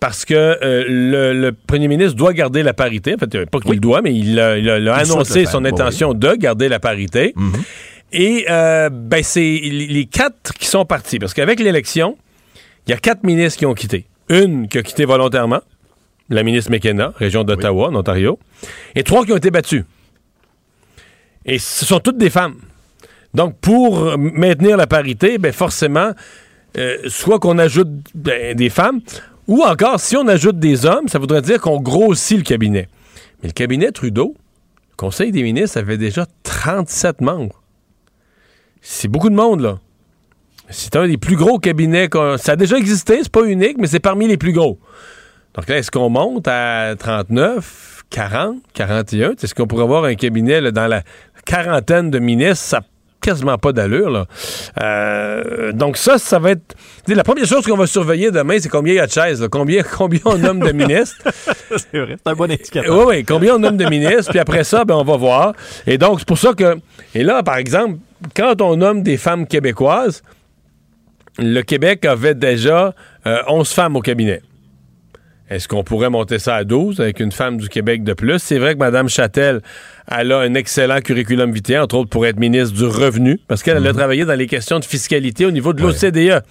parce 0.00 0.24
que 0.24 0.34
euh, 0.34 0.84
le, 1.32 1.52
premier 1.52 1.86
ministre 1.86 2.16
doit 2.16 2.32
garder 2.32 2.62
la 2.62 2.74
parité. 2.74 3.14
En 3.14 3.18
fait, 3.18 3.46
pas 3.46 3.60
qu'il 3.60 3.80
doit, 3.80 4.02
mais 4.02 4.14
il 4.14 4.40
a, 4.40 4.94
annoncé 4.94 5.44
son 5.46 5.64
intention 5.64 6.12
de 6.12 6.34
garder 6.34 6.68
la 6.68 6.80
parité. 6.80 7.32
Mhm. 7.36 7.52
Et 8.14 8.44
ben, 8.48 9.22
c'est 9.22 9.40
les 9.40 10.06
quatre 10.06 10.54
qui 10.54 10.66
sont 10.66 10.84
partis. 10.84 11.18
Parce 11.18 11.34
qu'avec 11.34 11.60
l'élection, 11.60 12.18
il 12.86 12.90
y 12.90 12.94
a 12.94 12.96
quatre 12.96 13.22
ministres 13.22 13.58
qui 13.58 13.66
ont 13.66 13.74
quitté. 13.74 14.06
Une 14.28 14.68
qui 14.68 14.78
a 14.78 14.82
quitté 14.82 15.04
volontairement, 15.04 15.60
la 16.32 16.42
ministre 16.42 16.70
McKenna, 16.70 17.12
région 17.16 17.44
d'Ottawa, 17.44 17.88
en 17.88 17.94
Ontario, 17.94 18.38
et 18.94 19.02
trois 19.02 19.24
qui 19.24 19.32
ont 19.32 19.36
été 19.36 19.50
battus. 19.50 19.84
Et 21.44 21.58
ce 21.58 21.84
sont 21.84 22.00
toutes 22.00 22.18
des 22.18 22.30
femmes. 22.30 22.56
Donc, 23.34 23.56
pour 23.58 24.16
maintenir 24.18 24.76
la 24.76 24.86
parité, 24.86 25.38
ben 25.38 25.52
forcément, 25.52 26.12
euh, 26.78 26.98
soit 27.06 27.38
qu'on 27.38 27.58
ajoute 27.58 27.88
ben, 28.14 28.56
des 28.56 28.70
femmes, 28.70 29.00
ou 29.48 29.62
encore, 29.62 30.00
si 30.00 30.16
on 30.16 30.26
ajoute 30.28 30.58
des 30.58 30.86
hommes, 30.86 31.08
ça 31.08 31.18
voudrait 31.18 31.42
dire 31.42 31.60
qu'on 31.60 31.80
grossit 31.80 32.38
le 32.38 32.44
cabinet. 32.44 32.88
Mais 33.42 33.48
le 33.48 33.52
cabinet 33.52 33.90
Trudeau, 33.90 34.34
le 34.90 34.96
Conseil 34.96 35.32
des 35.32 35.42
ministres, 35.42 35.78
avait 35.78 35.98
déjà 35.98 36.26
37 36.44 37.20
membres. 37.20 37.60
C'est 38.80 39.08
beaucoup 39.08 39.30
de 39.30 39.34
monde, 39.34 39.60
là. 39.60 39.78
C'est 40.70 40.96
un 40.96 41.06
des 41.06 41.18
plus 41.18 41.36
gros 41.36 41.58
cabinets. 41.58 42.08
Ça 42.38 42.52
a 42.52 42.56
déjà 42.56 42.78
existé, 42.78 43.18
c'est 43.22 43.32
pas 43.32 43.44
unique, 43.44 43.76
mais 43.78 43.86
c'est 43.86 44.00
parmi 44.00 44.26
les 44.26 44.36
plus 44.38 44.52
gros. 44.52 44.78
Donc 45.54 45.68
là, 45.68 45.78
est-ce 45.78 45.90
qu'on 45.90 46.08
monte 46.08 46.48
à 46.48 46.94
39, 46.98 48.04
40, 48.10 48.56
41? 48.74 49.32
Est-ce 49.32 49.54
qu'on 49.54 49.66
pourrait 49.66 49.84
avoir 49.84 50.04
un 50.04 50.14
cabinet 50.14 50.72
dans 50.72 50.86
la 50.86 51.02
quarantaine 51.44 52.10
de 52.10 52.18
ministres? 52.18 52.64
Ça 52.64 52.80
quasiment 53.22 53.56
pas 53.56 53.72
d'allure. 53.72 54.10
Là. 54.10 54.26
Euh, 54.82 55.72
donc 55.72 55.96
ça, 55.96 56.18
ça 56.18 56.38
va 56.38 56.50
être... 56.50 56.74
La 57.06 57.24
première 57.24 57.46
chose 57.46 57.64
qu'on 57.64 57.76
va 57.76 57.86
surveiller 57.86 58.30
demain, 58.30 58.56
c'est 58.60 58.68
combien 58.68 58.92
il 58.92 58.96
y 58.96 59.00
a 59.00 59.06
de 59.06 59.12
chaises. 59.12 59.46
Combien, 59.50 59.82
combien 59.96 60.20
on 60.26 60.36
nomme 60.36 60.60
de 60.60 60.72
ministres? 60.72 61.16
c'est 61.24 61.98
vrai, 61.98 62.16
c'est 62.22 62.30
un 62.30 62.34
bon 62.34 62.50
indicateur. 62.50 62.98
Oui, 62.98 63.04
oui, 63.08 63.24
combien 63.24 63.54
on 63.54 63.58
nomme 63.58 63.78
de 63.78 63.86
ministres. 63.86 64.30
puis 64.30 64.40
après 64.40 64.64
ça, 64.64 64.84
ben, 64.84 64.96
on 64.96 65.04
va 65.04 65.16
voir. 65.16 65.52
Et 65.86 65.96
donc, 65.96 66.18
c'est 66.18 66.28
pour 66.28 66.38
ça 66.38 66.52
que... 66.52 66.76
Et 67.14 67.22
là, 67.22 67.42
par 67.42 67.56
exemple, 67.56 67.98
quand 68.36 68.60
on 68.60 68.76
nomme 68.76 69.02
des 69.02 69.16
femmes 69.16 69.46
québécoises, 69.46 70.22
le 71.38 71.62
Québec 71.62 72.04
avait 72.04 72.34
déjà 72.34 72.94
11 73.24 73.60
euh, 73.60 73.64
femmes 73.64 73.96
au 73.96 74.00
cabinet. 74.00 74.42
Est-ce 75.52 75.68
qu'on 75.68 75.84
pourrait 75.84 76.08
monter 76.08 76.38
ça 76.38 76.54
à 76.54 76.64
12 76.64 76.98
avec 77.00 77.20
une 77.20 77.30
femme 77.30 77.58
du 77.58 77.68
Québec 77.68 78.04
de 78.04 78.14
plus? 78.14 78.38
C'est 78.38 78.58
vrai 78.58 78.72
que 78.72 78.78
Mme 78.78 79.10
Châtel, 79.10 79.60
elle 80.10 80.32
a 80.32 80.38
un 80.38 80.54
excellent 80.54 81.00
curriculum 81.00 81.52
vitae, 81.52 81.78
entre 81.78 81.96
autres 81.96 82.08
pour 82.08 82.24
être 82.24 82.40
ministre 82.40 82.74
du 82.74 82.86
Revenu, 82.86 83.38
parce 83.48 83.62
qu'elle 83.62 83.76
a 83.76 83.80
mhm. 83.80 83.92
travaillé 83.92 84.24
dans 84.24 84.34
les 84.34 84.46
questions 84.46 84.78
de 84.78 84.84
fiscalité 84.86 85.44
au 85.44 85.50
niveau 85.50 85.74
de 85.74 85.82
l'OCDE. 85.82 86.42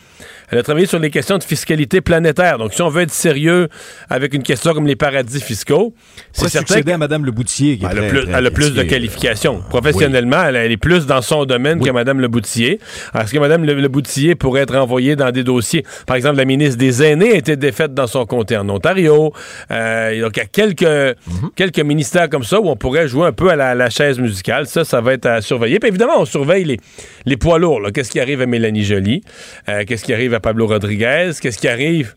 Elle 0.52 0.58
a 0.60 0.64
travaillé 0.64 0.86
sur 0.86 1.00
les 1.00 1.10
questions 1.10 1.38
de 1.38 1.44
fiscalité 1.44 2.02
planétaire. 2.02 2.58
Donc, 2.58 2.74
si 2.74 2.82
on 2.82 2.90
veut 2.90 3.04
être 3.04 3.12
sérieux 3.12 3.70
avec 4.10 4.34
une 4.34 4.44
question 4.44 4.74
comme 4.74 4.86
les 4.86 4.98
paradis 4.98 5.40
fiscaux, 5.40 5.94
c'est 6.34 6.50
certain. 6.50 6.82
Que... 6.82 6.92
à 6.92 6.98
Mme 6.98 7.26
Leboutier. 7.26 7.78
Qui 7.78 7.86
elle, 7.90 8.00
a 8.00 8.08
plus, 8.10 8.26
elle 8.34 8.46
a 8.46 8.52
plus 8.52 8.74
de 8.74 8.84
qualifications. 8.84 9.62
Professionnellement, 9.70 10.44
elle, 10.44 10.72
est 10.72 10.78
plus 10.78 11.06
dans 11.06 11.22
son 11.22 11.46
domaine 11.46 11.80
que 11.80 11.90
Mme 11.90 12.20
Leboutier. 12.20 12.80
Est-ce 13.18 13.32
que 13.32 13.40
Mme 13.40 13.64
Leboutier 13.64 14.36
pourrait 14.36 14.64
être 14.64 14.76
envoyée 14.76 15.16
dans 15.16 15.32
des 15.32 15.44
dossiers? 15.44 15.86
Par 16.06 16.18
exemple, 16.18 16.36
la 16.36 16.46
ministre 16.46 16.78
des 16.78 17.02
Aînés 17.02 17.32
a 17.32 17.36
été 17.36 17.56
défaite 17.56 17.94
dans 17.94 18.08
son 18.08 18.26
comté 18.26 18.58
en 18.58 18.68
Ontario. 18.68 19.32
Euh, 19.72 20.22
donc, 20.22 20.36
il 20.36 20.40
y 20.40 20.44
a 20.44 20.46
quelques, 20.48 20.84
mhm. 20.84 21.52
quelques 21.56 21.80
ministères 21.80 22.30
comme 22.30 22.44
ça 22.44 22.60
où 22.60 22.68
on 22.68 22.76
pourrait 22.76 23.08
jouer 23.08 23.28
un 23.28 23.32
peu 23.32 23.50
à 23.50 23.56
la, 23.56 23.90
chaise 23.90 24.20
musicale. 24.20 24.68
Ça, 24.68 24.84
ça 24.84 25.00
va 25.00 25.14
être 25.14 25.28
à 25.28 25.42
surveiller. 25.42 25.80
Puis 25.80 25.90
évidemment, 25.90 26.20
on 26.20 26.26
surveille 26.26 26.66
les, 26.66 26.78
les 27.26 27.38
poids 27.38 27.58
lourds. 27.58 27.82
Qu'est-ce 27.94 28.12
qui 28.12 28.20
arrive 28.20 28.42
à 28.42 28.46
Mélanie 28.46 28.84
Joly? 28.84 29.22
Euh, 29.70 29.84
qu'est-ce 29.88 30.04
qui 30.04 30.14
arrive 30.14 30.34
à 30.34 30.41
Pablo 30.42 30.68
Rodriguez? 30.68 31.32
Qu'est-ce 31.40 31.58
qui 31.58 31.68
arrive 31.68 32.16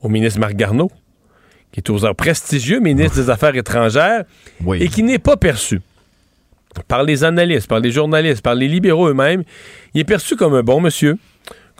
au 0.00 0.08
ministre 0.08 0.40
Marc 0.40 0.54
Garneau? 0.54 0.90
qui 1.76 1.80
est 1.80 1.82
toujours 1.82 2.14
prestigieux 2.14 2.80
ministre 2.80 3.16
des 3.16 3.28
Affaires 3.28 3.54
étrangères 3.54 4.24
et 4.74 4.88
qui 4.88 5.02
n'est 5.02 5.18
pas 5.18 5.36
perçu 5.36 5.82
par 6.88 7.02
les 7.02 7.22
analystes, 7.22 7.68
par 7.68 7.80
les 7.80 7.90
journalistes, 7.90 8.40
par 8.40 8.54
les 8.54 8.66
libéraux 8.66 9.08
eux-mêmes. 9.08 9.42
Il 9.92 10.00
est 10.00 10.04
perçu 10.04 10.36
comme 10.36 10.54
un 10.54 10.62
bon 10.62 10.80
monsieur, 10.80 11.18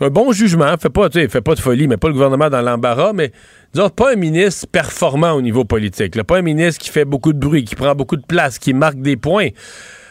un 0.01 0.09
bon 0.09 0.33
jugement. 0.33 0.75
Fait 0.79 0.91
pas, 0.91 1.09
fait 1.11 1.41
pas 1.41 1.55
de 1.55 1.61
folie, 1.61 1.89
mais 1.89 1.97
pas 1.97 2.09
le 2.09 2.13
gouvernement 2.13 2.51
dans 2.51 2.61
l'embarras, 2.61 3.13
mais 3.15 3.33
disons, 3.73 3.89
pas 3.89 4.13
un 4.13 4.17
ministre 4.17 4.67
performant 4.67 5.33
au 5.33 5.41
niveau 5.41 5.65
politique. 5.65 6.23
pas 6.25 6.39
un 6.39 6.43
ministre 6.43 6.83
qui 6.83 6.91
fait 6.91 7.07
beaucoup 7.07 7.33
de 7.33 7.39
bruit, 7.39 7.65
qui 7.65 7.75
prend 7.75 7.95
beaucoup 7.95 8.17
de 8.17 8.27
place, 8.27 8.59
qui 8.59 8.75
marque 8.75 9.01
des 9.01 9.17
points. 9.17 9.49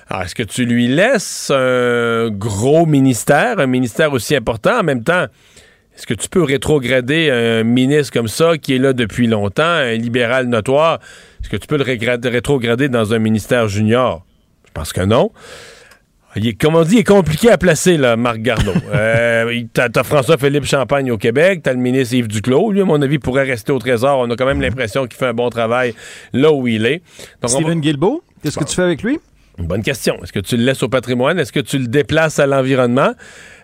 Alors, 0.08 0.24
est-ce 0.24 0.36
que 0.36 0.44
tu 0.44 0.66
lui 0.66 0.88
laisses 0.88 1.52
un 1.52 2.30
gros 2.30 2.86
ministère, 2.86 3.60
un 3.60 3.68
ministère 3.68 4.14
aussi 4.14 4.36
important? 4.36 4.80
En 4.80 4.84
même 4.84 5.04
temps? 5.04 5.26
Est-ce 5.96 6.06
que 6.06 6.14
tu 6.14 6.28
peux 6.28 6.44
rétrograder 6.44 7.32
un 7.32 7.64
ministre 7.64 8.12
comme 8.12 8.28
ça 8.28 8.58
qui 8.58 8.76
est 8.76 8.80
là 8.80 8.92
depuis 8.92 9.28
longtemps, 9.28 9.64
un 9.64 9.94
libéral 9.94 10.48
notoire? 10.48 11.00
Est-ce 11.42 11.50
que 11.50 11.58
tu 11.58 11.68
peux 11.68 11.78
le 11.78 11.84
rétrograder 11.84 12.90
dans 12.90 13.14
un 13.14 13.20
ministère 13.20 13.68
junior? 13.68 14.26
Je 14.68 14.72
pense 14.74 14.92
que 14.92 15.02
non. 15.02 15.32
Il 16.36 16.46
est, 16.48 16.54
comme 16.54 16.76
on 16.76 16.84
dit, 16.84 16.96
il 16.96 17.00
est 17.00 17.04
compliqué 17.06 17.50
à 17.50 17.58
placer, 17.58 17.96
là, 17.96 18.18
Marc 18.18 18.40
Garneau. 18.40 18.74
euh, 18.94 19.62
t'as, 19.72 20.04
François-Philippe 20.04 20.66
Champagne 20.66 21.10
au 21.12 21.18
Québec, 21.18 21.62
t'as 21.64 21.72
le 21.72 21.80
ministre 21.80 22.14
Yves 22.14 22.28
Duclos. 22.28 22.74
Lui, 22.74 22.82
à 22.82 22.86
mon 22.86 23.02
avis, 23.02 23.18
pourrait 23.18 23.44
rester 23.46 23.72
au 23.72 23.80
Trésor. 23.80 24.20
On 24.20 24.30
a 24.30 24.36
quand 24.36 24.46
même 24.46 24.62
l'impression 24.62 25.08
qu'il 25.08 25.18
fait 25.18 25.28
un 25.28 25.34
bon 25.34 25.50
travail 25.50 25.94
là 26.34 26.52
où 26.52 26.68
il 26.68 26.86
est. 26.86 27.02
Donc, 27.42 27.52
Stephen 27.52 27.80
Guilbeault, 27.80 28.22
qu'est-ce 28.44 28.60
que 28.60 28.66
tu 28.66 28.76
fais 28.76 28.84
avec 28.84 29.02
lui? 29.02 29.18
Une 29.58 29.68
bonne 29.68 29.84
question. 29.84 30.18
Est-ce 30.22 30.34
que 30.34 30.40
tu 30.40 30.58
le 30.58 30.64
laisses 30.64 30.84
au 30.84 30.90
patrimoine? 30.90 31.40
Est-ce 31.40 31.54
que 31.54 31.62
tu 31.62 31.78
le 31.78 31.88
déplaces 31.88 32.40
à 32.40 32.46
l'environnement? 32.46 33.14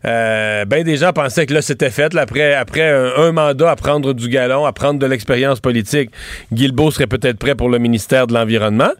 Euh, 0.06 0.64
ben 0.66 0.84
des 0.84 0.98
gens 0.98 1.12
pensaient 1.12 1.46
que 1.46 1.54
là, 1.54 1.62
c'était 1.62 1.90
fait. 1.90 2.16
après 2.16 2.54
après 2.54 2.90
un, 2.90 3.32
mandat 3.32 3.72
à 3.72 3.76
prendre 3.76 4.14
du 4.14 4.30
galon, 4.30 4.66
à 4.66 4.72
prendre 4.72 5.00
de 5.00 5.06
l'expérience 5.06 5.60
politique, 5.60 6.12
Guilbeault 6.54 6.92
serait 6.92 7.08
peut-être 7.08 7.38
prêt 7.38 7.56
pour 7.56 7.70
le 7.70 7.78
ministère 7.78 8.28
de 8.28 8.34
l'Environnement. 8.34 8.92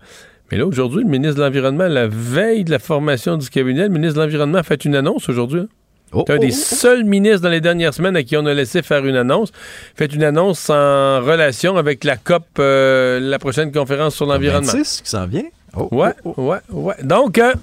Mais 0.52 0.58
là, 0.58 0.66
aujourd'hui, 0.66 1.04
le 1.04 1.10
ministre 1.10 1.38
de 1.38 1.44
l'Environnement, 1.44 1.88
la 1.88 2.08
veille 2.08 2.66
de 2.66 2.72
la 2.72 2.80
formation 2.80 3.38
du 3.38 3.50
cabinet, 3.50 3.84
le 3.84 3.90
ministre 3.90 4.16
de 4.20 4.26
l'Environnement 4.26 4.58
a 4.58 4.64
fait 4.64 4.84
une 4.84 4.96
annonce 4.96 5.30
aujourd'hui. 5.30 5.62
Hein. 5.62 5.68
Oh, 6.14 6.26
un 6.28 6.40
des 6.40 6.48
oh, 6.48 6.60
oh, 6.72 6.76
seuls 6.76 7.06
ministres 7.06 7.42
dans 7.42 7.50
les 7.50 7.62
dernières 7.62 7.94
semaines 7.94 8.18
à 8.18 8.24
qui 8.24 8.36
on 8.36 8.46
a 8.46 8.54
laissé 8.54 8.82
faire 8.82 9.06
une 9.06 9.16
annonce. 9.16 9.54
Fait 9.96 10.14
une 10.14 10.26
annonce 10.26 10.70
en 10.70 11.22
relation 11.22 11.78
avec 11.78 12.04
la 12.04 12.18
COP, 12.18 12.44
euh, 12.60 13.22
la 13.22 13.40
prochaine 13.40 13.72
conférence 13.72 14.16
sur 14.16 14.26
l'environnement. 14.26 14.74
qui 14.74 15.10
s'en 15.10 15.26
vient? 15.26 15.46
Ouais, 15.76 16.14
ouais, 16.24 16.58
ouais. 16.70 16.96
Donc, 17.04 17.38
euh, 17.38 17.54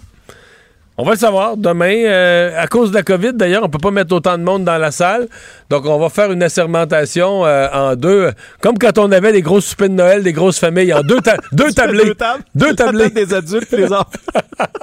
On 1.01 1.05
va 1.05 1.12
le 1.12 1.18
savoir 1.18 1.56
demain. 1.56 1.94
Euh, 1.94 2.60
à 2.60 2.66
cause 2.66 2.90
de 2.90 2.97
la 2.97 3.05
COVID, 3.05 3.32
d'ailleurs, 3.35 3.62
on 3.62 3.68
peut 3.68 3.78
pas 3.78 3.93
mettre 3.93 4.12
autant 4.12 4.36
de 4.36 4.43
monde 4.43 4.64
dans 4.64 4.78
la 4.78 4.90
salle. 4.90 5.28
Donc, 5.70 5.86
on 5.86 5.97
va 5.97 6.09
faire 6.09 6.32
une 6.32 6.43
assermentation 6.43 7.47
euh, 7.47 7.68
en 7.72 7.94
deux. 7.94 8.32
Comme 8.60 8.76
quand 8.78 8.98
on 8.98 9.12
avait 9.12 9.30
des 9.30 9.40
grosses 9.40 9.66
soupers 9.66 9.89
de 9.90 9.94
Noël, 9.94 10.24
des 10.24 10.32
grosses 10.32 10.59
familles, 10.59 10.93
en 10.93 11.02
deux, 11.02 11.20
deux 11.52 11.70
tablés. 11.70 12.06
deux 12.06 12.14
tables. 12.16 12.43
Deux 12.52 12.74
tablés. 12.74 13.10
des 13.10 13.32
adultes 13.32 13.70
les 13.70 13.93
enfants. 13.93 14.06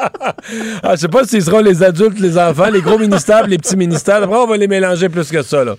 ah, 0.84 0.95
je 0.95 1.02
sais 1.02 1.10
pas 1.10 1.26
s'ils 1.26 1.43
seront 1.43 1.60
les 1.60 1.84
adultes, 1.84 2.19
les 2.22 2.38
enfants, 2.38 2.69
les 2.72 2.81
gros 2.81 2.97
ministères, 2.97 3.45
les 3.45 3.57
petits 3.57 3.76
ministères. 3.76 4.23
Après, 4.23 4.38
on 4.38 4.47
va 4.47 4.56
les 4.56 4.69
mélanger 4.69 5.10
plus 5.10 5.30
que 5.30 5.41
ça, 5.41 5.65
là. 5.65 5.76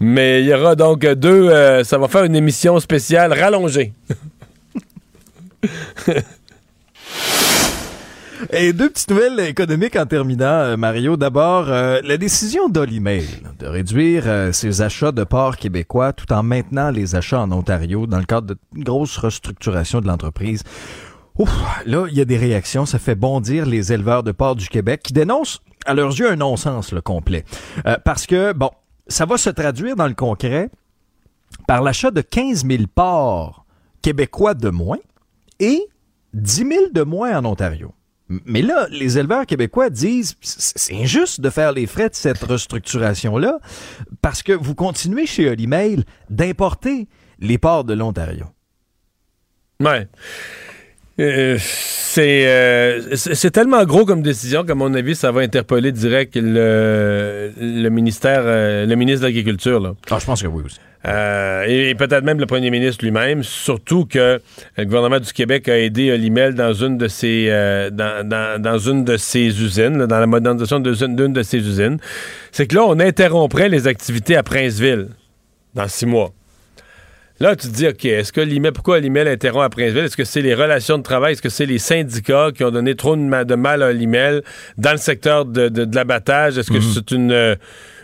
Mais 0.00 0.40
il 0.40 0.46
y 0.46 0.54
aura 0.54 0.76
donc 0.76 1.00
deux. 1.04 1.50
Euh, 1.50 1.84
ça 1.84 1.98
va 1.98 2.08
faire 2.08 2.24
une 2.24 2.36
émission 2.36 2.80
spéciale 2.80 3.34
rallongée. 3.38 3.92
Et 8.50 8.72
deux 8.72 8.90
petites 8.90 9.10
nouvelles 9.10 9.38
économiques 9.40 9.96
en 9.96 10.04
terminant, 10.04 10.44
euh, 10.44 10.76
Mario. 10.76 11.16
D'abord, 11.16 11.66
euh, 11.68 12.00
la 12.02 12.16
décision 12.16 12.68
d'Olimail 12.68 13.26
de 13.58 13.66
réduire 13.66 14.24
euh, 14.26 14.52
ses 14.52 14.82
achats 14.82 15.12
de 15.12 15.22
porcs 15.24 15.56
québécois 15.56 16.12
tout 16.12 16.30
en 16.32 16.42
maintenant 16.42 16.90
les 16.90 17.14
achats 17.14 17.40
en 17.40 17.52
Ontario 17.52 18.06
dans 18.06 18.18
le 18.18 18.24
cadre 18.24 18.56
d'une 18.72 18.84
grosse 18.84 19.16
restructuration 19.16 20.00
de 20.00 20.08
l'entreprise. 20.08 20.64
Là, 21.86 22.06
il 22.10 22.16
y 22.16 22.20
a 22.20 22.24
des 22.24 22.36
réactions. 22.36 22.84
Ça 22.84 22.98
fait 22.98 23.14
bondir 23.14 23.64
les 23.64 23.92
éleveurs 23.92 24.22
de 24.22 24.32
porcs 24.32 24.56
du 24.56 24.68
Québec 24.68 25.02
qui 25.04 25.12
dénoncent, 25.12 25.60
à 25.86 25.94
leurs 25.94 26.10
yeux, 26.10 26.30
un 26.30 26.36
non-sens 26.36 26.92
le 26.92 27.00
complet. 27.00 27.44
parce 28.04 28.26
que, 28.26 28.52
bon, 28.52 28.70
ça 29.08 29.24
va 29.24 29.38
se 29.38 29.50
traduire 29.50 29.96
dans 29.96 30.06
le 30.06 30.14
concret 30.14 30.68
par 31.66 31.82
l'achat 31.82 32.10
de 32.10 32.20
15 32.20 32.66
000 32.66 32.82
porcs 32.94 33.64
québécois 34.02 34.54
de 34.54 34.68
moins 34.68 34.98
et 35.58 35.88
10 36.34 36.56
000 36.56 36.68
de 36.92 37.02
moins 37.02 37.38
en 37.38 37.44
Ontario. 37.44 37.94
Mais 38.46 38.62
là, 38.62 38.86
les 38.90 39.18
éleveurs 39.18 39.46
québécois 39.46 39.90
disent 39.90 40.36
c'est 40.40 40.94
injuste 40.94 41.40
de 41.40 41.50
faire 41.50 41.72
les 41.72 41.86
frais 41.86 42.08
de 42.08 42.14
cette 42.14 42.42
restructuration-là 42.42 43.58
parce 44.22 44.42
que 44.42 44.52
vous 44.52 44.74
continuez 44.74 45.26
chez 45.26 45.50
Olimail 45.50 46.04
d'importer 46.30 47.08
les 47.38 47.58
ports 47.58 47.84
de 47.84 47.92
l'Ontario. 47.94 48.46
Ouais. 49.80 50.08
Euh, 51.20 51.58
euh, 52.18 53.00
c'est 53.14 53.50
tellement 53.50 53.84
gros 53.84 54.04
comme 54.04 54.22
décision 54.22 54.64
qu'à 54.64 54.74
mon 54.74 54.92
avis, 54.94 55.14
ça 55.14 55.30
va 55.30 55.42
interpeller 55.42 55.92
direct 55.92 56.36
le, 56.36 57.52
le 57.58 57.88
ministère, 57.88 58.42
euh, 58.44 58.86
le 58.86 58.94
ministre 58.96 59.22
de 59.22 59.26
l'Agriculture. 59.26 59.94
Ah, 60.10 60.18
je 60.18 60.24
pense 60.24 60.42
que 60.42 60.48
oui 60.48 60.62
aussi. 60.64 60.78
Euh, 61.04 61.64
et, 61.66 61.94
peut-être 61.96 62.22
même 62.22 62.38
le 62.38 62.46
premier 62.46 62.70
ministre 62.70 63.04
lui-même, 63.04 63.42
surtout 63.42 64.06
que 64.06 64.40
le 64.76 64.84
gouvernement 64.84 65.18
du 65.18 65.32
Québec 65.32 65.68
a 65.68 65.78
aidé 65.78 66.12
Olimel 66.12 66.54
dans 66.54 66.72
une 66.72 66.96
de 66.96 67.08
ses 67.08 67.48
euh, 67.50 67.90
dans, 67.90 68.78
une 68.78 69.04
de 69.04 69.16
ses 69.16 69.62
usines, 69.62 70.06
dans 70.06 70.20
la 70.20 70.26
modernisation 70.26 70.78
d'une 70.78 71.32
de 71.32 71.42
ses 71.42 71.58
usines. 71.58 71.98
C'est 72.52 72.66
que 72.68 72.76
là, 72.76 72.84
on 72.84 73.00
interromprait 73.00 73.68
les 73.68 73.88
activités 73.88 74.36
à 74.36 74.42
Princeville 74.42 75.08
dans 75.74 75.88
six 75.88 76.06
mois. 76.06 76.32
Là, 77.42 77.56
tu 77.56 77.66
te 77.66 77.74
dis, 77.74 77.88
OK, 77.88 78.04
est-ce 78.04 78.32
que 78.32 78.40
l'IMEL, 78.40 78.70
pourquoi 78.70 79.00
l'IMEL 79.00 79.26
interrompt 79.26 79.64
à 79.64 79.68
Princeville? 79.68 80.04
Est-ce 80.04 80.16
que 80.16 80.22
c'est 80.22 80.42
les 80.42 80.54
relations 80.54 80.96
de 80.96 81.02
travail? 81.02 81.32
Est-ce 81.32 81.42
que 81.42 81.48
c'est 81.48 81.66
les 81.66 81.80
syndicats 81.80 82.50
qui 82.54 82.62
ont 82.62 82.70
donné 82.70 82.94
trop 82.94 83.16
de, 83.16 83.54
mal 83.56 83.82
à 83.82 83.92
l'IMEL 83.92 84.44
dans 84.78 84.92
le 84.92 84.96
secteur 84.96 85.44
de, 85.44 85.88
l'abattage? 85.92 86.56
Est-ce 86.56 86.70
que 86.70 86.76
mhm. 86.76 86.92
c'est 86.94 87.10
une, 87.10 87.56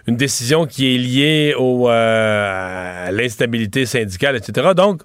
une 0.08 0.16
décision 0.16 0.66
qui 0.66 0.92
est 0.92 0.98
liée 0.98 1.54
au, 1.56 1.88
euh, 1.88 3.06
à 3.06 3.12
l'instabilité 3.12 3.86
syndicale, 3.86 4.34
etc. 4.34 4.70
Donc, 4.74 5.02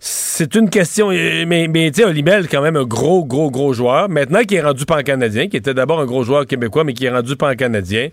c'est 0.00 0.56
une 0.56 0.68
question. 0.68 1.10
Mais, 1.10 1.68
mais 1.68 1.92
tu 1.92 2.00
sais, 2.00 2.04
Olimel, 2.04 2.48
quand 2.48 2.60
même 2.60 2.74
un 2.74 2.82
gros, 2.82 3.24
gros, 3.24 3.52
gros 3.52 3.72
joueur. 3.72 4.08
Maintenant, 4.08 4.42
qui 4.42 4.56
est 4.56 4.62
rendu 4.62 4.84
pan-canadien, 4.84 5.46
qui 5.46 5.56
était 5.56 5.74
d'abord 5.74 6.00
un 6.00 6.06
gros 6.06 6.24
joueur 6.24 6.44
québécois, 6.44 6.82
mais 6.82 6.92
qui 6.92 7.04
est 7.04 7.10
rendu 7.10 7.36
pan-canadien. 7.36 8.08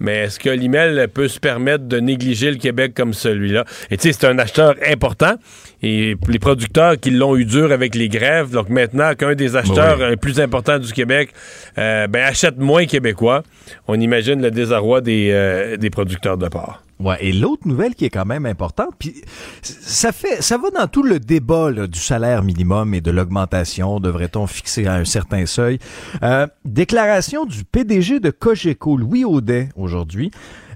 Mais 0.00 0.24
est-ce 0.24 0.38
que 0.38 0.50
l'IMEL 0.50 1.08
peut 1.12 1.28
se 1.28 1.38
permettre 1.38 1.84
de 1.84 2.00
négliger 2.00 2.50
le 2.50 2.56
Québec 2.56 2.92
comme 2.94 3.12
celui-là? 3.12 3.64
Et 3.90 3.96
tu 3.96 4.04
sais, 4.04 4.18
c'est 4.18 4.26
un 4.26 4.38
acheteur 4.38 4.74
important. 4.86 5.34
Et 5.82 6.16
les 6.28 6.38
producteurs 6.38 6.98
qui 6.98 7.10
l'ont 7.10 7.36
eu 7.36 7.44
dur 7.44 7.70
avec 7.72 7.94
les 7.94 8.08
grèves, 8.08 8.50
donc 8.50 8.68
maintenant 8.68 9.14
qu'un 9.14 9.34
des 9.34 9.56
acheteurs 9.56 10.08
les 10.08 10.16
plus 10.16 10.40
importants 10.40 10.78
du 10.78 10.92
Québec 10.92 11.30
euh, 11.78 12.06
ben, 12.06 12.24
achète 12.24 12.58
moins 12.58 12.86
québécois, 12.86 13.42
on 13.88 13.98
imagine 13.98 14.42
le 14.42 14.50
désarroi 14.50 15.00
des, 15.00 15.30
euh, 15.32 15.76
des 15.76 15.90
producteurs 15.90 16.36
de 16.36 16.48
porc. 16.48 16.82
Ouais, 17.00 17.16
et 17.20 17.32
l'autre 17.32 17.66
nouvelle 17.66 17.94
qui 17.94 18.04
est 18.04 18.10
quand 18.10 18.26
même 18.26 18.44
importante, 18.44 18.90
puis 18.98 19.22
ça 19.62 20.12
fait, 20.12 20.42
ça 20.42 20.58
va 20.58 20.68
dans 20.70 20.86
tout 20.86 21.02
le 21.02 21.18
débat 21.18 21.72
du 21.72 21.98
salaire 21.98 22.42
minimum 22.42 22.92
et 22.92 23.00
de 23.00 23.10
l'augmentation, 23.10 24.00
devrait-on 24.00 24.46
fixer 24.46 24.86
un 24.86 25.06
certain 25.06 25.46
seuil. 25.46 25.78
Euh, 26.22 26.46
déclaration 26.66 27.46
du 27.46 27.64
PDG 27.64 28.20
de 28.20 28.30
Cogeco, 28.30 28.98
Louis 28.98 29.24
Audet, 29.24 29.70
aujourd'hui. 29.76 30.30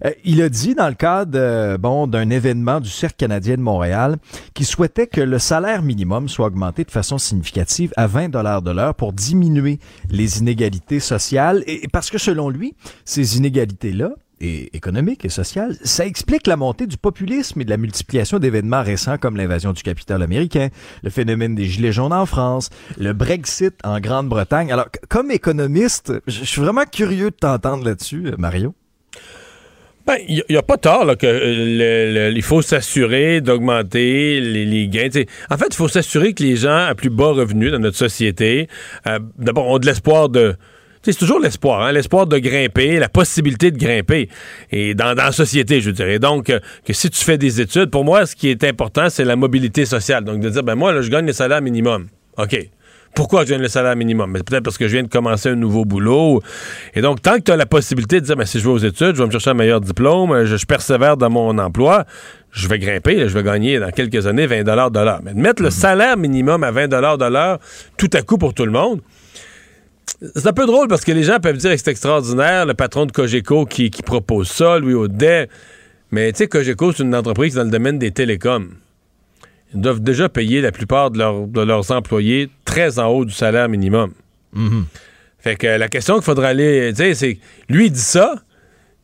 Euh, 0.04 0.12
il 0.24 0.40
a 0.40 0.48
dit 0.48 0.74
dans 0.74 0.88
le 0.88 0.94
cadre 0.94 1.38
euh, 1.38 1.76
bon 1.76 2.06
d'un 2.06 2.30
événement 2.30 2.80
du 2.80 2.88
Cercle 2.88 3.16
canadien 3.16 3.56
de 3.56 3.62
Montréal 3.62 4.16
qu'il 4.54 4.66
souhaitait 4.66 5.06
que 5.06 5.20
le 5.20 5.38
salaire 5.38 5.82
minimum 5.82 6.30
soit 6.30 6.46
augmenté 6.46 6.84
de 6.84 6.90
façon 6.90 7.18
significative 7.18 7.92
à 7.96 8.06
20 8.06 8.30
dollars 8.30 8.62
de 8.62 8.70
l'heure 8.70 8.94
pour 8.94 9.12
diminuer 9.12 9.78
les 10.10 10.38
inégalités 10.38 11.00
sociales 11.00 11.62
et 11.66 11.86
parce 11.92 12.10
que 12.10 12.18
selon 12.18 12.48
lui, 12.48 12.74
ces 13.04 13.36
inégalités 13.36 13.92
là 13.92 14.10
et 14.40 14.74
économique 14.76 15.24
et 15.24 15.28
social, 15.28 15.76
ça 15.84 16.06
explique 16.06 16.46
la 16.46 16.56
montée 16.56 16.86
du 16.86 16.96
populisme 16.96 17.60
et 17.60 17.64
de 17.64 17.70
la 17.70 17.76
multiplication 17.76 18.38
d'événements 18.38 18.82
récents 18.82 19.18
comme 19.18 19.36
l'invasion 19.36 19.72
du 19.72 19.82
capital 19.82 20.22
américain, 20.22 20.68
le 21.02 21.10
phénomène 21.10 21.54
des 21.54 21.66
gilets 21.66 21.92
jaunes 21.92 22.12
en 22.12 22.26
France, 22.26 22.70
le 22.98 23.12
Brexit 23.12 23.74
en 23.84 24.00
Grande-Bretagne. 24.00 24.72
Alors, 24.72 24.88
comme 25.08 25.30
économiste, 25.30 26.12
je 26.26 26.44
suis 26.44 26.60
vraiment 26.60 26.84
curieux 26.84 27.30
de 27.30 27.36
t'entendre 27.36 27.84
là-dessus, 27.84 28.26
euh, 28.26 28.36
Mario. 28.38 28.74
Ben, 30.06 30.16
il 30.28 30.44
n'y 30.50 30.56
a, 30.56 30.62
pas 30.62 30.76
tort 30.76 31.06
là, 31.06 31.16
que 31.16 31.26
euh, 31.26 32.30
il 32.34 32.42
faut 32.42 32.60
s'assurer 32.60 33.40
d'augmenter 33.40 34.38
les, 34.38 34.88
gains. 34.88 35.08
en 35.50 35.56
fait, 35.56 35.68
il 35.70 35.76
faut 35.76 35.88
s'assurer 35.88 36.34
que 36.34 36.42
les 36.42 36.56
gens 36.56 36.76
à 36.76 36.94
plus 36.94 37.08
bas 37.08 37.32
revenus 37.32 37.72
dans 37.72 37.78
notre 37.78 37.96
société, 37.96 38.68
euh, 39.06 39.18
d'abord, 39.38 39.66
ont 39.68 39.78
de 39.78 39.86
l'espoir 39.86 40.28
de 40.28 40.56
c'est 41.12 41.18
toujours 41.18 41.40
l'espoir, 41.40 41.82
hein, 41.82 41.92
l'espoir 41.92 42.26
de 42.26 42.38
grimper, 42.38 42.98
la 42.98 43.08
possibilité 43.08 43.70
de 43.70 43.78
grimper. 43.78 44.28
Et 44.70 44.94
dans, 44.94 45.14
la 45.14 45.32
société, 45.32 45.80
je 45.80 45.90
dirais. 45.90 46.18
Donc, 46.18 46.50
euh, 46.50 46.60
que 46.84 46.92
si 46.92 47.10
tu 47.10 47.22
fais 47.24 47.38
des 47.38 47.60
études, 47.60 47.90
pour 47.90 48.04
moi, 48.04 48.26
ce 48.26 48.34
qui 48.34 48.48
est 48.48 48.64
important, 48.64 49.08
c'est 49.10 49.24
la 49.24 49.36
mobilité 49.36 49.84
sociale. 49.84 50.24
Donc, 50.24 50.40
de 50.40 50.48
dire, 50.48 50.62
ben 50.62 50.74
moi, 50.74 50.92
là, 50.92 51.02
je 51.02 51.10
gagne 51.10 51.26
le 51.26 51.32
salaire 51.32 51.62
minimum. 51.62 52.08
OK. 52.38 52.68
Pourquoi 53.14 53.44
je 53.44 53.50
gagne 53.50 53.60
le 53.62 53.68
salaire 53.68 53.94
minimum? 53.94 54.30
Mais 54.32 54.40
peut-être 54.42 54.64
parce 54.64 54.76
que 54.76 54.88
je 54.88 54.94
viens 54.94 55.04
de 55.04 55.08
commencer 55.08 55.48
un 55.48 55.54
nouveau 55.54 55.84
boulot. 55.84 56.42
Et 56.94 57.00
donc, 57.00 57.22
tant 57.22 57.36
que 57.36 57.42
tu 57.42 57.52
as 57.52 57.56
la 57.56 57.66
possibilité 57.66 58.20
de 58.20 58.26
dire, 58.26 58.36
ben, 58.36 58.44
si 58.44 58.58
je 58.58 58.64
vais 58.64 58.70
aux 58.70 58.78
études, 58.78 59.14
je 59.14 59.20
vais 59.22 59.26
me 59.26 59.30
chercher 59.30 59.50
un 59.50 59.54
meilleur 59.54 59.80
diplôme, 59.80 60.44
je, 60.44 60.66
persévère 60.66 61.16
dans 61.16 61.30
mon 61.30 61.56
emploi, 61.58 62.06
je 62.50 62.66
vais 62.66 62.80
grimper, 62.80 63.28
je 63.28 63.34
vais 63.34 63.44
gagner 63.44 63.78
dans 63.78 63.90
quelques 63.90 64.26
années 64.26 64.46
20 64.46 64.64
de 64.64 65.00
l'heure. 65.00 65.20
Mais 65.22 65.32
de 65.32 65.38
mettre 65.38 65.62
le 65.62 65.70
salaire 65.70 66.16
minimum 66.16 66.64
à 66.64 66.72
20 66.72 66.88
de 66.88 67.26
l'heure 67.30 67.58
tout 67.96 68.10
à 68.14 68.22
coup 68.22 68.36
pour 68.36 68.52
tout 68.52 68.64
le 68.64 68.72
monde, 68.72 69.00
c'est 70.34 70.46
un 70.46 70.52
peu 70.52 70.66
drôle 70.66 70.88
parce 70.88 71.04
que 71.04 71.12
les 71.12 71.22
gens 71.22 71.38
peuvent 71.40 71.56
dire 71.56 71.70
que 71.72 71.76
c'est 71.76 71.90
extraordinaire, 71.90 72.66
le 72.66 72.74
patron 72.74 73.06
de 73.06 73.12
Cogeco 73.12 73.66
qui, 73.66 73.90
propose 73.90 74.48
ça, 74.48 74.78
Louis 74.78 74.94
Audet. 74.94 75.48
Mais 76.10 76.32
tu 76.32 76.38
sais, 76.38 76.46
Cogeco, 76.46 76.92
c'est 76.92 77.02
une 77.02 77.14
entreprise 77.14 77.54
dans 77.54 77.64
le 77.64 77.70
domaine 77.70 77.98
des 77.98 78.12
télécoms. 78.12 78.70
Ils 79.74 79.80
doivent 79.80 80.00
déjà 80.00 80.28
payer 80.28 80.60
la 80.60 80.70
plupart 80.70 81.10
de, 81.10 81.64
leurs 81.64 81.90
employés 81.90 82.50
très 82.64 82.98
en 82.98 83.08
haut 83.08 83.24
du 83.24 83.32
salaire 83.32 83.68
minimum. 83.68 84.12
Mm-hmm. 84.56 84.84
Fait 85.40 85.56
que 85.56 85.66
la 85.66 85.88
question 85.88 86.14
qu'il 86.14 86.24
faudra 86.24 86.48
aller. 86.48 86.90
Tu 86.90 87.02
sais, 87.02 87.14
c'est. 87.14 87.38
Lui, 87.68 87.86
il 87.86 87.92
dit 87.92 87.98
ça, 87.98 88.34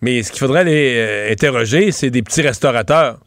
mais 0.00 0.22
ce 0.22 0.30
qu'il 0.30 0.38
faudrait 0.38 0.60
aller 0.60 0.94
euh, 0.96 1.32
interroger, 1.32 1.92
c'est 1.92 2.10
des 2.10 2.22
petits 2.22 2.42
restaurateurs 2.42 3.18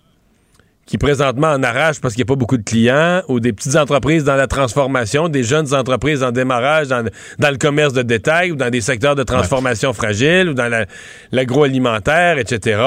qui 0.85 0.97
présentement 0.97 1.47
en 1.47 1.64
arrachent 1.64 2.01
parce 2.01 2.14
qu'il 2.14 2.22
n'y 2.23 2.27
a 2.27 2.31
pas 2.34 2.38
beaucoup 2.38 2.57
de 2.57 2.64
clients, 2.64 3.22
ou 3.27 3.39
des 3.39 3.53
petites 3.53 3.76
entreprises 3.76 4.23
dans 4.23 4.35
la 4.35 4.47
transformation, 4.47 5.30
des 5.30 5.43
jeunes 5.43 5.73
entreprises 5.73 6.23
en 6.23 6.31
démarrage 6.31 6.88
dans, 6.88 7.03
le 7.39 7.57
commerce 7.57 7.93
de 7.93 8.01
détail, 8.01 8.51
ou 8.51 8.55
dans 8.55 8.69
des 8.69 8.81
secteurs 8.81 9.15
de 9.15 9.23
transformation 9.23 9.93
fragile, 9.93 10.49
ou 10.49 10.53
dans 10.53 10.85
l'agroalimentaire, 11.31 12.38
etc. 12.38 12.81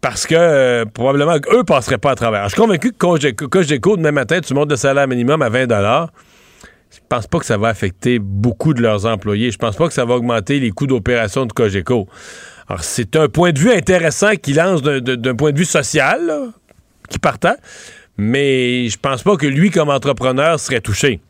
Parce 0.00 0.26
que 0.26 0.34
euh, 0.34 0.84
probablement 0.86 1.38
qu'eux 1.38 1.58
ne 1.58 1.62
passeraient 1.62 1.98
pas 1.98 2.12
à 2.12 2.14
travers. 2.14 2.44
je 2.44 2.54
suis 2.54 2.60
convaincu 2.60 2.92
que 2.92 3.44
Cogeco, 3.44 3.96
demain 3.96 4.12
matin, 4.12 4.40
tu 4.40 4.54
montes 4.54 4.70
le 4.70 4.76
salaire 4.76 5.06
minimum 5.06 5.42
à 5.42 5.48
20 5.48 5.66
je 6.90 6.98
pense 7.08 7.28
pas 7.28 7.38
que 7.38 7.46
ça 7.46 7.56
va 7.56 7.68
affecter 7.68 8.18
beaucoup 8.18 8.74
de 8.74 8.82
leurs 8.82 9.06
employés. 9.06 9.52
Je 9.52 9.58
pense 9.58 9.76
pas 9.76 9.86
que 9.86 9.94
ça 9.94 10.04
va 10.04 10.14
augmenter 10.14 10.58
les 10.58 10.70
coûts 10.70 10.88
d'opération 10.88 11.46
de 11.46 11.52
Cogeco. 11.52 12.08
Alors, 12.68 12.82
c'est 12.82 13.16
un 13.16 13.28
point 13.28 13.52
de 13.52 13.58
vue 13.58 13.72
intéressant 13.72 14.34
qu'il 14.34 14.56
lance 14.56 14.82
d'un 14.82 15.34
point 15.34 15.52
de 15.52 15.58
vue 15.58 15.64
social, 15.64 16.26
là, 16.26 16.40
qui 17.10 17.18
partait, 17.18 17.56
mais 18.16 18.88
je 18.88 18.96
pense 18.98 19.22
pas 19.22 19.36
que 19.36 19.46
lui, 19.46 19.70
comme 19.70 19.90
entrepreneur, 19.90 20.58
serait 20.58 20.80
touché. 20.80 21.20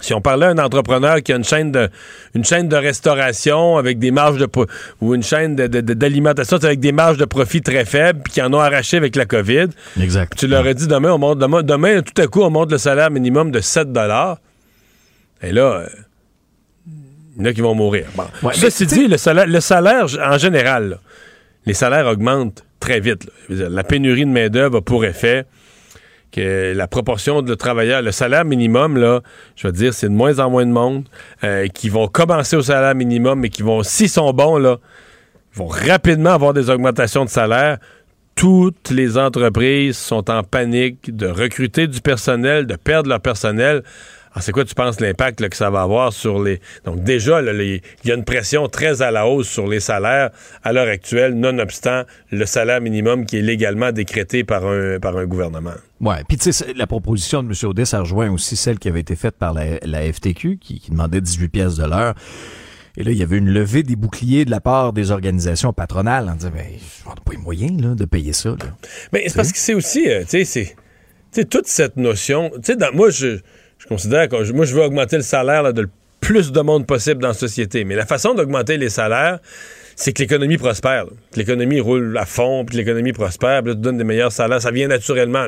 Si 0.00 0.14
on 0.14 0.20
parlait 0.20 0.54
d'un 0.54 0.64
entrepreneur 0.64 1.22
qui 1.22 1.32
a 1.32 1.36
une 1.36 1.44
chaîne 1.44 1.72
de 1.72 1.90
une 2.34 2.44
chaîne 2.44 2.68
de 2.68 2.76
restauration 2.76 3.76
avec 3.76 3.98
des 3.98 4.10
marges 4.10 4.38
de 4.38 4.48
ou 5.00 5.14
une 5.14 5.22
chaîne 5.22 5.56
d'alimentation 5.56 6.56
avec 6.58 6.80
des 6.80 6.92
marges 6.92 7.18
de 7.18 7.24
profit 7.24 7.60
très 7.60 7.84
faibles 7.84 8.20
puis 8.22 8.34
qui 8.34 8.42
en 8.42 8.52
ont 8.54 8.60
arraché 8.60 8.96
avec 8.96 9.16
la 9.16 9.26
COVID. 9.26 9.68
Exact. 10.00 10.38
Tu 10.38 10.46
leur 10.46 10.64
as 10.66 10.74
dit 10.74 10.86
demain 10.86 11.12
on 11.12 11.18
monte 11.18 11.38
demain, 11.66 12.02
tout 12.02 12.20
à 12.20 12.26
coup 12.28 12.40
on 12.40 12.50
monte 12.50 12.70
le 12.70 12.78
salaire 12.78 13.10
minimum 13.10 13.50
de 13.50 13.60
7 13.60 13.92
dollars. 13.92 14.38
Et 15.42 15.52
là 15.52 15.84
Il 17.36 17.38
y 17.38 17.42
en 17.42 17.44
a 17.50 17.52
qui 17.52 17.60
vont 17.60 17.74
mourir. 17.74 18.06
Bon. 18.14 18.24
Ceci 18.52 18.86
dit, 18.86 19.06
le 19.06 19.16
salaire, 19.16 19.46
le 19.46 19.60
salaire, 19.60 20.06
en 20.22 20.38
général, 20.38 20.98
les 21.66 21.74
salaires 21.74 22.06
augmentent 22.06 22.64
très 22.80 23.00
vite. 23.00 23.30
La 23.48 23.84
pénurie 23.84 24.24
de 24.24 24.30
main-d'œuvre 24.30 24.78
a 24.78 24.82
pour 24.82 25.04
effet 25.04 25.44
que 26.32 26.72
la 26.74 26.86
proportion 26.86 27.42
de 27.42 27.54
travailleurs, 27.54 28.02
le 28.02 28.12
salaire 28.12 28.44
minimum, 28.44 28.96
là, 28.96 29.20
je 29.56 29.66
veux 29.66 29.72
dire, 29.72 29.92
c'est 29.92 30.08
de 30.08 30.14
moins 30.14 30.38
en 30.38 30.50
moins 30.50 30.64
de 30.64 30.70
monde 30.70 31.04
euh, 31.44 31.66
qui 31.68 31.88
vont 31.88 32.08
commencer 32.08 32.56
au 32.56 32.62
salaire 32.62 32.94
minimum, 32.94 33.40
mais 33.40 33.48
qui 33.48 33.62
vont, 33.62 33.82
s'ils 33.82 34.08
sont 34.08 34.32
bons, 34.32 34.56
là, 34.56 34.78
vont 35.54 35.66
rapidement 35.66 36.30
avoir 36.30 36.54
des 36.54 36.70
augmentations 36.70 37.24
de 37.24 37.30
salaire. 37.30 37.78
Toutes 38.36 38.90
les 38.90 39.18
entreprises 39.18 39.98
sont 39.98 40.30
en 40.30 40.42
panique 40.42 41.14
de 41.14 41.26
recruter 41.26 41.88
du 41.88 42.00
personnel, 42.00 42.66
de 42.66 42.76
perdre 42.76 43.08
leur 43.08 43.20
personnel. 43.20 43.82
Alors, 44.32 44.44
c'est 44.44 44.52
quoi, 44.52 44.64
tu 44.64 44.76
penses, 44.76 45.00
l'impact 45.00 45.48
que 45.48 45.56
ça 45.56 45.70
va 45.70 45.82
avoir 45.82 46.12
sur 46.12 46.40
les. 46.40 46.60
Donc, 46.84 47.02
déjà, 47.02 47.42
il 47.42 47.80
y 48.04 48.12
a 48.12 48.14
une 48.14 48.24
pression 48.24 48.68
très 48.68 49.02
à 49.02 49.10
la 49.10 49.26
hausse 49.26 49.48
sur 49.48 49.66
les 49.66 49.80
salaires 49.80 50.30
à 50.62 50.72
l'heure 50.72 50.86
actuelle, 50.86 51.34
nonobstant 51.34 52.04
le 52.30 52.46
salaire 52.46 52.80
minimum 52.80 53.26
qui 53.26 53.38
est 53.38 53.42
légalement 53.42 53.90
décrété 53.90 54.44
par 54.44 54.64
un, 54.64 55.00
par 55.00 55.16
un 55.16 55.26
gouvernement. 55.26 55.74
Oui, 56.00 56.14
puis 56.28 56.38
tu 56.38 56.52
sais, 56.52 56.72
la 56.74 56.86
proposition 56.86 57.42
de 57.42 57.48
M. 57.48 57.68
Audet, 57.68 57.84
ça 57.84 58.00
rejoint 58.00 58.30
aussi 58.30 58.54
celle 58.54 58.78
qui 58.78 58.88
avait 58.88 59.00
été 59.00 59.16
faite 59.16 59.36
par 59.36 59.52
la, 59.52 60.12
FTQ, 60.12 60.58
qui, 60.58 60.80
demandait 60.88 61.20
18 61.20 61.48
pièces 61.48 61.76
de 61.76 61.84
l'heure. 61.84 62.14
Et 62.96 63.02
là, 63.02 63.10
il 63.10 63.18
y 63.18 63.22
avait 63.24 63.38
une 63.38 63.50
levée 63.50 63.82
des 63.82 63.96
boucliers 63.96 64.44
de 64.44 64.50
la 64.50 64.60
part 64.60 64.92
des 64.92 65.10
organisations 65.10 65.72
patronales 65.72 66.28
en 66.28 66.34
disant, 66.34 66.50
ben, 66.54 66.66
on 67.06 67.10
n'a 67.10 67.16
pas 67.16 67.32
les 67.32 67.38
moyens 67.38 67.80
là, 67.82 67.94
de 67.96 68.04
payer 68.04 68.32
ça. 68.32 68.54
Mais 69.12 69.24
c'est 69.26 69.34
parce 69.34 69.50
que 69.50 69.58
c'est 69.58 69.74
aussi, 69.74 70.08
euh, 70.08 70.22
tu 70.28 70.44
sais, 70.44 70.76
c'est 71.32 71.48
toute 71.48 71.66
cette 71.66 71.96
notion. 71.96 72.50
Tu 72.62 72.74
sais, 72.74 72.90
moi, 72.92 73.10
je 73.10 73.40
je 73.80 73.86
considère 73.86 74.28
que 74.28 74.52
moi, 74.52 74.66
je 74.66 74.74
veux 74.74 74.82
augmenter 74.82 75.16
le 75.16 75.22
salaire 75.22 75.72
de 75.72 75.82
le 75.82 75.88
plus 76.20 76.52
de 76.52 76.60
monde 76.60 76.86
possible 76.86 77.22
dans 77.22 77.28
la 77.28 77.34
société. 77.34 77.84
Mais 77.84 77.94
la 77.94 78.04
façon 78.04 78.34
d'augmenter 78.34 78.76
les 78.76 78.90
salaires, 78.90 79.38
c'est 79.96 80.12
que 80.12 80.20
l'économie 80.20 80.58
prospère. 80.58 81.06
Que 81.32 81.38
l'économie 81.38 81.80
roule 81.80 82.16
à 82.18 82.26
fond, 82.26 82.64
puis 82.66 82.74
que 82.74 82.80
l'économie 82.82 83.12
prospère, 83.12 83.62
puis 83.62 83.70
là, 83.70 83.74
tu 83.74 83.80
donnes 83.80 83.96
des 83.96 84.04
meilleurs 84.04 84.32
salaires. 84.32 84.60
Ça 84.60 84.70
vient 84.70 84.86
naturellement. 84.86 85.46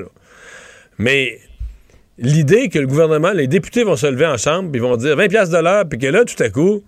Mais 0.96 1.38
l'idée 2.16 2.70
que 2.70 2.78
le 2.78 2.86
gouvernement, 2.86 3.32
les 3.32 3.48
députés 3.48 3.84
vont 3.84 3.96
se 3.96 4.06
lever 4.06 4.26
en 4.26 4.38
chambre, 4.38 4.70
puis 4.72 4.80
vont 4.80 4.96
dire 4.96 5.14
20 5.14 5.28
pièces 5.28 5.50
de 5.50 5.58
l'heure, 5.58 5.86
puis 5.86 5.98
que 5.98 6.06
là, 6.06 6.24
tout 6.24 6.42
à 6.42 6.48
coup, 6.48 6.82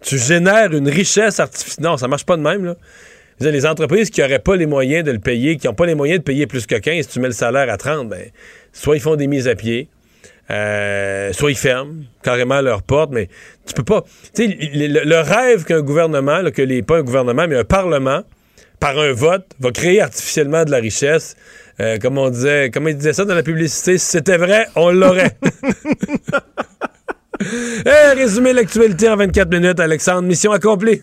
tu 0.00 0.16
génères 0.16 0.72
une 0.72 0.88
richesse 0.88 1.40
artificielle. 1.40 1.84
Non, 1.84 1.96
ça 1.96 2.06
marche 2.06 2.24
pas 2.24 2.36
de 2.36 2.42
même. 2.42 2.64
Là. 2.64 2.76
Les 3.40 3.66
entreprises 3.66 4.10
qui 4.10 4.20
n'auraient 4.20 4.38
pas 4.38 4.54
les 4.54 4.66
moyens 4.66 5.04
de 5.04 5.10
le 5.10 5.18
payer, 5.18 5.56
qui 5.56 5.66
n'ont 5.66 5.74
pas 5.74 5.86
les 5.86 5.96
moyens 5.96 6.20
de 6.20 6.24
payer 6.24 6.46
plus 6.46 6.66
que 6.66 6.76
15, 6.76 7.04
si 7.04 7.10
tu 7.10 7.18
mets 7.18 7.28
le 7.28 7.34
salaire 7.34 7.68
à 7.68 7.76
30, 7.76 8.08
ben, 8.08 8.30
soit 8.72 8.96
ils 8.96 9.00
font 9.00 9.16
des 9.16 9.26
mises 9.26 9.48
à 9.48 9.56
pied, 9.56 9.88
euh, 10.50 11.32
soit 11.32 11.50
ils 11.50 11.56
ferment 11.56 12.04
carrément 12.22 12.60
leurs 12.60 12.82
portes, 12.82 13.10
mais 13.12 13.28
tu 13.66 13.74
peux 13.74 13.84
pas. 13.84 14.04
Tu 14.34 14.48
sais, 14.48 14.58
le, 14.72 15.20
rêve 15.20 15.64
qu'un 15.64 15.82
gouvernement, 15.82 16.40
que 16.50 16.62
les, 16.62 16.82
pas 16.82 16.98
un 16.98 17.02
gouvernement, 17.02 17.46
mais 17.48 17.56
un 17.56 17.64
parlement, 17.64 18.22
par 18.80 18.98
un 18.98 19.12
vote, 19.12 19.46
va 19.60 19.70
créer 19.72 20.00
artificiellement 20.00 20.64
de 20.64 20.70
la 20.70 20.78
richesse. 20.78 21.36
Euh, 21.80 21.98
comme 21.98 22.18
on 22.18 22.30
disait, 22.30 22.70
comme 22.70 22.88
il 22.88 22.96
disait 22.96 23.12
ça 23.12 23.24
dans 23.24 23.34
la 23.34 23.42
publicité, 23.42 23.98
si 23.98 24.06
c'était 24.06 24.38
vrai, 24.38 24.66
on 24.74 24.90
l'aurait. 24.90 25.36
hey, 27.86 28.14
résumer 28.16 28.52
l'actualité 28.52 29.08
en 29.08 29.16
24 29.16 29.50
minutes, 29.50 29.80
Alexandre. 29.80 30.22
Mission 30.22 30.52
accomplie. 30.52 31.02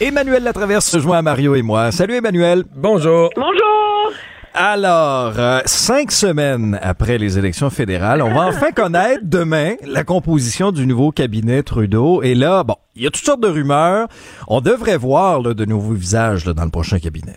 Emmanuel 0.00 0.42
Latraverse 0.42 0.86
se 0.86 0.98
joint 0.98 1.18
à 1.18 1.22
Mario 1.22 1.54
et 1.54 1.62
moi. 1.62 1.92
Salut 1.92 2.14
Emmanuel. 2.14 2.64
Bonjour. 2.74 3.30
Bonjour. 3.36 4.12
Alors, 4.52 5.38
euh, 5.38 5.60
cinq 5.66 6.10
semaines 6.10 6.80
après 6.82 7.16
les 7.16 7.38
élections 7.38 7.70
fédérales, 7.70 8.20
on 8.20 8.34
va 8.34 8.46
enfin 8.48 8.72
connaître 8.72 9.22
demain 9.22 9.74
la 9.86 10.02
composition 10.02 10.72
du 10.72 10.88
nouveau 10.88 11.12
cabinet 11.12 11.62
Trudeau. 11.62 12.22
Et 12.24 12.34
là, 12.34 12.64
bon, 12.64 12.74
il 12.96 13.02
y 13.02 13.06
a 13.06 13.10
toutes 13.10 13.24
sortes 13.24 13.40
de 13.40 13.48
rumeurs. 13.48 14.08
On 14.48 14.60
devrait 14.60 14.96
voir 14.96 15.42
de 15.42 15.64
nouveaux 15.64 15.94
visages 15.94 16.44
dans 16.44 16.64
le 16.64 16.72
prochain 16.72 16.98
cabinet. 16.98 17.34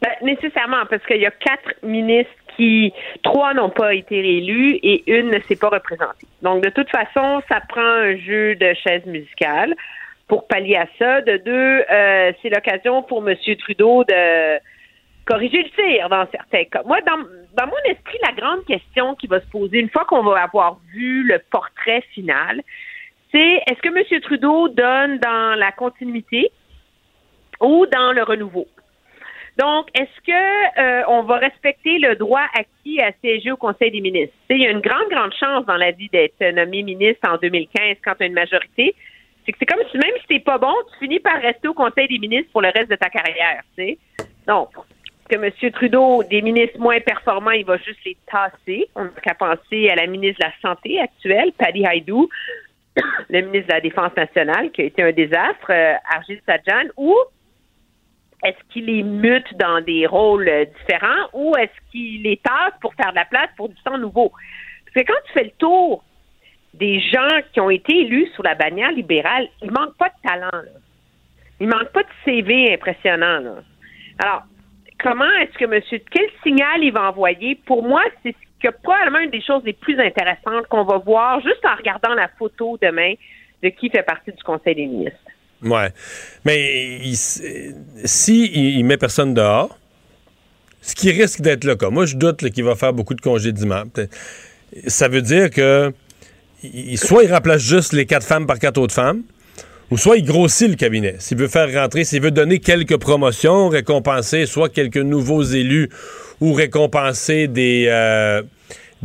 Ben, 0.00 0.12
nécessairement, 0.22 0.86
parce 0.88 1.04
qu'il 1.06 1.20
y 1.20 1.26
a 1.26 1.32
quatre 1.32 1.74
ministres 1.82 2.30
qui, 2.56 2.92
trois 3.24 3.54
n'ont 3.54 3.70
pas 3.70 3.94
été 3.94 4.20
réélus 4.20 4.78
et 4.84 5.02
une 5.10 5.30
ne 5.30 5.40
s'est 5.48 5.56
pas 5.56 5.68
représentée. 5.68 6.28
Donc, 6.42 6.62
de 6.62 6.70
toute 6.70 6.90
façon, 6.90 7.42
ça 7.48 7.60
prend 7.68 7.80
un 7.80 8.16
jeu 8.18 8.54
de 8.54 8.72
chaises 8.84 9.06
musicales 9.06 9.74
pour 10.28 10.46
pallier 10.46 10.76
à 10.76 10.86
ça. 10.98 11.20
De 11.20 11.36
deux, 11.38 11.84
euh, 11.90 12.32
c'est 12.40 12.48
l'occasion 12.48 13.02
pour 13.02 13.28
M. 13.28 13.36
Trudeau 13.58 14.04
de 14.04 14.58
corriger 15.24 15.62
le 15.62 15.70
tir 15.70 16.08
dans 16.08 16.26
certains 16.30 16.64
cas. 16.64 16.82
Moi, 16.84 17.00
dans, 17.02 17.18
dans 17.18 17.66
mon 17.66 17.90
esprit, 17.90 18.18
la 18.22 18.32
grande 18.32 18.64
question 18.64 19.14
qui 19.14 19.26
va 19.26 19.40
se 19.40 19.46
poser 19.46 19.78
une 19.78 19.90
fois 19.90 20.04
qu'on 20.04 20.22
va 20.22 20.42
avoir 20.42 20.78
vu 20.92 21.22
le 21.24 21.38
portrait 21.50 22.02
final, 22.12 22.60
c'est 23.30 23.62
est-ce 23.70 23.80
que 23.80 23.88
M. 23.88 24.20
Trudeau 24.20 24.68
donne 24.68 25.18
dans 25.18 25.58
la 25.58 25.72
continuité 25.72 26.50
ou 27.60 27.86
dans 27.86 28.12
le 28.12 28.22
renouveau? 28.22 28.66
Donc, 29.58 29.88
est-ce 29.94 30.20
que 30.26 30.80
euh, 30.80 31.04
on 31.08 31.22
va 31.24 31.36
respecter 31.36 31.98
le 31.98 32.16
droit 32.16 32.44
acquis 32.54 33.00
à 33.02 33.12
siéger 33.20 33.52
au 33.52 33.56
Conseil 33.56 33.90
des 33.90 34.00
ministres? 34.00 34.34
il 34.48 34.62
y 34.62 34.66
a 34.66 34.70
une 34.70 34.80
grande, 34.80 35.08
grande 35.10 35.34
chance 35.34 35.66
dans 35.66 35.76
la 35.76 35.90
vie 35.90 36.08
d'être 36.08 36.42
nommé 36.54 36.82
ministre 36.82 37.28
en 37.30 37.36
2015 37.36 37.98
quand 38.02 38.14
tu 38.14 38.22
as 38.22 38.26
une 38.26 38.32
majorité 38.32 38.94
c'est 39.44 39.52
que 39.52 39.58
c'est 39.58 39.66
comme 39.66 39.84
si 39.90 39.98
même 39.98 40.14
si 40.20 40.26
t'es 40.26 40.40
pas 40.40 40.58
bon, 40.58 40.74
tu 40.92 41.04
finis 41.04 41.20
par 41.20 41.40
rester 41.40 41.68
au 41.68 41.74
Conseil 41.74 42.08
des 42.08 42.18
ministres 42.18 42.50
pour 42.52 42.62
le 42.62 42.68
reste 42.68 42.90
de 42.90 42.96
ta 42.96 43.10
carrière, 43.10 43.62
tu 43.76 43.84
sais. 43.84 43.98
Donc, 44.46 44.70
que 45.28 45.36
M. 45.36 45.72
Trudeau, 45.72 46.22
des 46.24 46.42
ministres 46.42 46.78
moins 46.78 47.00
performants, 47.00 47.52
il 47.52 47.64
va 47.64 47.76
juste 47.78 48.04
les 48.04 48.16
tasser. 48.26 48.88
On 48.94 49.04
n'a 49.04 49.10
qu'à 49.22 49.34
penser 49.34 49.88
à 49.88 49.94
la 49.96 50.06
ministre 50.06 50.40
de 50.40 50.46
la 50.46 50.70
Santé 50.70 51.00
actuelle, 51.00 51.52
Paddy 51.56 51.84
Haidou, 51.84 52.28
le 53.30 53.40
ministre 53.40 53.68
de 53.68 53.72
la 53.72 53.80
Défense 53.80 54.14
nationale, 54.16 54.70
qui 54.70 54.82
a 54.82 54.84
été 54.84 55.02
un 55.02 55.12
désastre, 55.12 55.70
euh, 55.70 55.94
Arjit 56.14 56.40
Sajjan, 56.46 56.90
ou 56.96 57.14
est-ce 58.42 58.58
qu'il 58.72 58.86
les 58.86 59.02
mute 59.02 59.56
dans 59.56 59.80
des 59.80 60.06
rôles 60.06 60.48
euh, 60.48 60.64
différents 60.64 61.28
ou 61.32 61.54
est-ce 61.56 61.90
qu'il 61.90 62.22
les 62.22 62.38
tasse 62.38 62.74
pour 62.80 62.92
faire 62.94 63.10
de 63.10 63.16
la 63.16 63.24
place 63.24 63.48
pour 63.56 63.68
du 63.68 63.76
sang 63.86 63.98
nouveau? 63.98 64.32
Parce 64.84 65.06
que 65.06 65.12
quand 65.12 65.18
tu 65.26 65.32
fais 65.32 65.44
le 65.44 65.52
tour 65.58 66.02
des 66.74 67.00
gens 67.00 67.40
qui 67.52 67.60
ont 67.60 67.70
été 67.70 67.92
élus 67.92 68.28
sous 68.34 68.42
la 68.42 68.54
bannière 68.54 68.92
libérale, 68.92 69.48
il 69.62 69.70
manque 69.70 69.96
pas 69.96 70.08
de 70.08 70.28
talent. 70.28 70.50
Là. 70.52 70.80
Il 71.60 71.68
manque 71.68 71.92
pas 71.92 72.02
de 72.02 72.08
CV 72.24 72.72
impressionnant. 72.72 73.40
Là. 73.40 73.54
Alors, 74.18 74.42
comment 75.02 75.30
est-ce 75.40 75.58
que 75.58 75.66
monsieur, 75.66 76.00
quel 76.10 76.28
signal 76.42 76.82
il 76.82 76.92
va 76.92 77.10
envoyer? 77.10 77.56
Pour 77.66 77.82
moi, 77.82 78.02
c'est 78.22 78.34
que 78.62 78.68
probablement 78.82 79.18
une 79.18 79.30
des 79.30 79.42
choses 79.42 79.62
les 79.64 79.72
plus 79.72 79.98
intéressantes 80.00 80.66
qu'on 80.68 80.84
va 80.84 80.98
voir 80.98 81.40
juste 81.40 81.64
en 81.64 81.76
regardant 81.76 82.14
la 82.14 82.28
photo 82.38 82.78
demain 82.80 83.14
de 83.62 83.68
qui 83.68 83.90
fait 83.90 84.02
partie 84.02 84.32
du 84.32 84.42
Conseil 84.42 84.74
des 84.74 84.86
ministres. 84.86 85.18
Ouais. 85.62 85.90
Mais 86.44 87.00
si 88.04 88.46
il, 88.78 88.84
met 88.84 88.96
personne 88.96 89.34
dehors, 89.34 89.78
ce 90.80 90.94
qui 90.94 91.10
risque 91.10 91.40
d'être 91.40 91.64
le 91.64 91.76
cas, 91.76 91.90
moi 91.90 92.06
je 92.06 92.16
doute 92.16 92.50
qu'il 92.50 92.64
va 92.64 92.74
faire 92.74 92.92
beaucoup 92.92 93.14
de 93.14 93.20
congédiements. 93.20 93.84
Ça 94.86 95.08
veut 95.08 95.22
dire 95.22 95.50
que 95.50 95.92
soit 96.96 97.24
il 97.24 97.32
remplace 97.32 97.62
juste 97.62 97.92
les 97.92 98.06
quatre 98.06 98.26
femmes 98.26 98.46
par 98.46 98.58
quatre 98.58 98.78
autres 98.78 98.94
femmes, 98.94 99.22
ou 99.90 99.98
soit 99.98 100.16
il 100.16 100.24
grossit 100.24 100.68
le 100.68 100.76
cabinet. 100.76 101.16
S'il 101.18 101.38
veut 101.38 101.48
faire 101.48 101.72
rentrer, 101.72 102.04
s'il 102.04 102.22
veut 102.22 102.30
donner 102.30 102.58
quelques 102.60 102.96
promotions, 102.96 103.68
récompenser 103.68 104.46
soit 104.46 104.68
quelques 104.68 104.96
nouveaux 104.96 105.42
élus 105.42 105.90
ou 106.40 106.52
récompenser 106.54 107.46
des, 107.46 107.86
euh, 107.88 108.42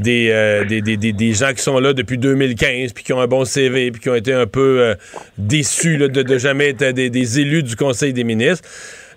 euh, 0.05 0.63
des, 0.65 0.81
des, 0.81 0.95
des, 0.97 1.11
des, 1.11 1.33
gens 1.33 1.53
qui 1.53 1.63
sont 1.63 1.79
là 1.79 1.91
depuis 1.93 2.19
2015 2.19 2.93
puis 2.93 3.03
qui 3.03 3.13
ont 3.13 3.19
un 3.19 3.27
bon 3.27 3.45
CV 3.45 3.91
puis 3.91 3.99
qui 3.99 4.09
ont 4.09 4.15
été 4.15 4.31
un 4.31 4.45
peu 4.45 4.79
euh, 4.79 4.95
déçus 5.39 5.97
de, 5.97 6.07
de, 6.07 6.37
jamais 6.37 6.69
être 6.69 6.91
des, 6.91 7.39
élus 7.39 7.63
du 7.63 7.75
Conseil 7.75 8.13
des 8.13 8.23
ministres. 8.23 8.67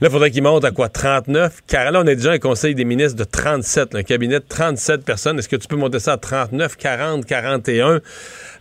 Là, 0.00 0.08
il 0.08 0.12
faudrait 0.12 0.30
qu'il 0.30 0.42
monte 0.42 0.64
à 0.64 0.70
quoi? 0.70 0.88
39? 0.88 1.60
Car 1.68 1.92
là, 1.92 2.00
on 2.00 2.06
a 2.06 2.14
déjà 2.14 2.32
un 2.32 2.38
conseil 2.38 2.74
des 2.74 2.86
ministres 2.86 3.18
de 3.18 3.24
37, 3.24 3.94
un 3.94 4.02
cabinet 4.02 4.40
de 4.40 4.44
37 4.48 5.04
personnes. 5.04 5.38
Est-ce 5.38 5.48
que 5.48 5.56
tu 5.56 5.68
peux 5.68 5.76
monter 5.76 5.98
ça 5.98 6.14
à 6.14 6.16
39, 6.16 6.78
40, 6.78 7.26
41? 7.26 8.00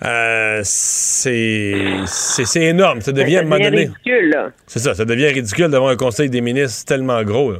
Euh, 0.03 0.59
c'est, 0.63 1.75
c'est, 2.05 2.61
énorme. 2.63 2.99
Ça 2.99 3.13
devient, 3.13 3.37
à 3.37 3.39
un 3.39 3.43
moment 3.43 3.57
donné. 3.57 3.85
ridicule, 3.85 4.51
C'est 4.67 4.79
ça, 4.79 4.93
ça 4.93 5.05
devient 5.05 5.27
ridicule 5.27 5.69
d'avoir 5.69 5.91
un 5.91 5.95
conseil 5.95 6.29
des 6.29 6.41
ministres 6.41 6.85
tellement 6.85 7.23
gros, 7.23 7.53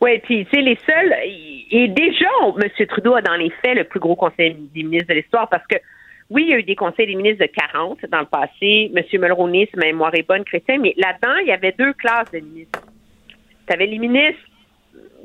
Oui, 0.00 0.20
puis, 0.22 0.46
c'est 0.54 0.60
les 0.60 0.78
seuls. 0.86 1.14
Et 1.72 1.88
déjà, 1.88 2.28
M. 2.62 2.86
Trudeau 2.86 3.16
a 3.16 3.22
dans 3.22 3.34
les 3.34 3.50
faits 3.60 3.76
le 3.76 3.82
plus 3.82 3.98
gros 3.98 4.14
conseil 4.14 4.56
des 4.72 4.84
ministres 4.84 5.08
de 5.08 5.14
l'histoire 5.14 5.48
parce 5.48 5.66
que 5.66 5.78
Oui, 6.28 6.44
il 6.44 6.50
y 6.50 6.54
a 6.54 6.58
eu 6.58 6.62
des 6.64 6.74
conseils 6.74 7.06
des 7.06 7.14
ministres 7.14 7.44
de 7.44 7.50
40 7.50 8.06
dans 8.10 8.20
le 8.20 8.26
passé. 8.26 8.90
M. 8.94 9.02
Mulroney, 9.20 9.68
si 9.70 9.76
ma 9.76 9.86
mémoire 9.86 10.14
est 10.14 10.26
bonne, 10.26 10.44
chrétien, 10.44 10.78
mais 10.78 10.94
là-dedans, 10.96 11.36
il 11.42 11.48
y 11.48 11.52
avait 11.52 11.72
deux 11.72 11.92
classes 11.92 12.30
de 12.32 12.40
ministres. 12.40 12.80
Tu 13.66 13.72
avais 13.72 13.86
les 13.86 13.98
ministres, 13.98 14.40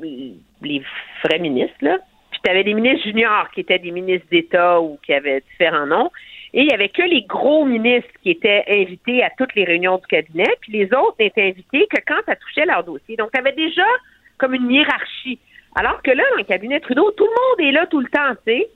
les 0.00 0.82
vrais 1.24 1.38
ministres, 1.38 1.76
là, 1.80 1.98
puis 2.30 2.40
tu 2.44 2.50
avais 2.50 2.64
des 2.64 2.74
ministres 2.74 3.04
juniors 3.04 3.50
qui 3.50 3.60
étaient 3.60 3.78
des 3.78 3.90
ministres 3.90 4.26
d'État 4.30 4.80
ou 4.80 4.98
qui 5.04 5.12
avaient 5.12 5.40
différents 5.40 5.86
noms. 5.86 6.10
Et 6.54 6.60
il 6.60 6.66
n'y 6.66 6.74
avait 6.74 6.90
que 6.90 7.02
les 7.02 7.22
gros 7.22 7.64
ministres 7.64 8.10
qui 8.22 8.30
étaient 8.30 8.64
invités 8.68 9.22
à 9.22 9.30
toutes 9.38 9.54
les 9.54 9.64
réunions 9.64 9.96
du 9.96 10.06
cabinet, 10.06 10.54
puis 10.60 10.72
les 10.72 10.84
autres 10.92 11.16
n'étaient 11.18 11.48
invités 11.48 11.86
que 11.90 12.00
quand 12.06 12.20
ça 12.26 12.36
touchait 12.36 12.66
leur 12.66 12.84
dossier. 12.84 13.16
Donc, 13.16 13.32
tu 13.32 13.38
avais 13.38 13.52
déjà 13.52 13.86
comme 14.38 14.54
une 14.54 14.70
hiérarchie. 14.70 15.38
Alors 15.74 16.02
que 16.02 16.10
là, 16.10 16.22
dans 16.30 16.38
le 16.38 16.44
cabinet 16.44 16.80
Trudeau, 16.80 17.10
tout 17.12 17.24
le 17.24 17.30
monde 17.30 17.68
est 17.68 17.72
là 17.72 17.86
tout 17.86 18.00
le 18.00 18.08
temps, 18.08 18.34
tu 18.46 18.52
sais. 18.52 18.68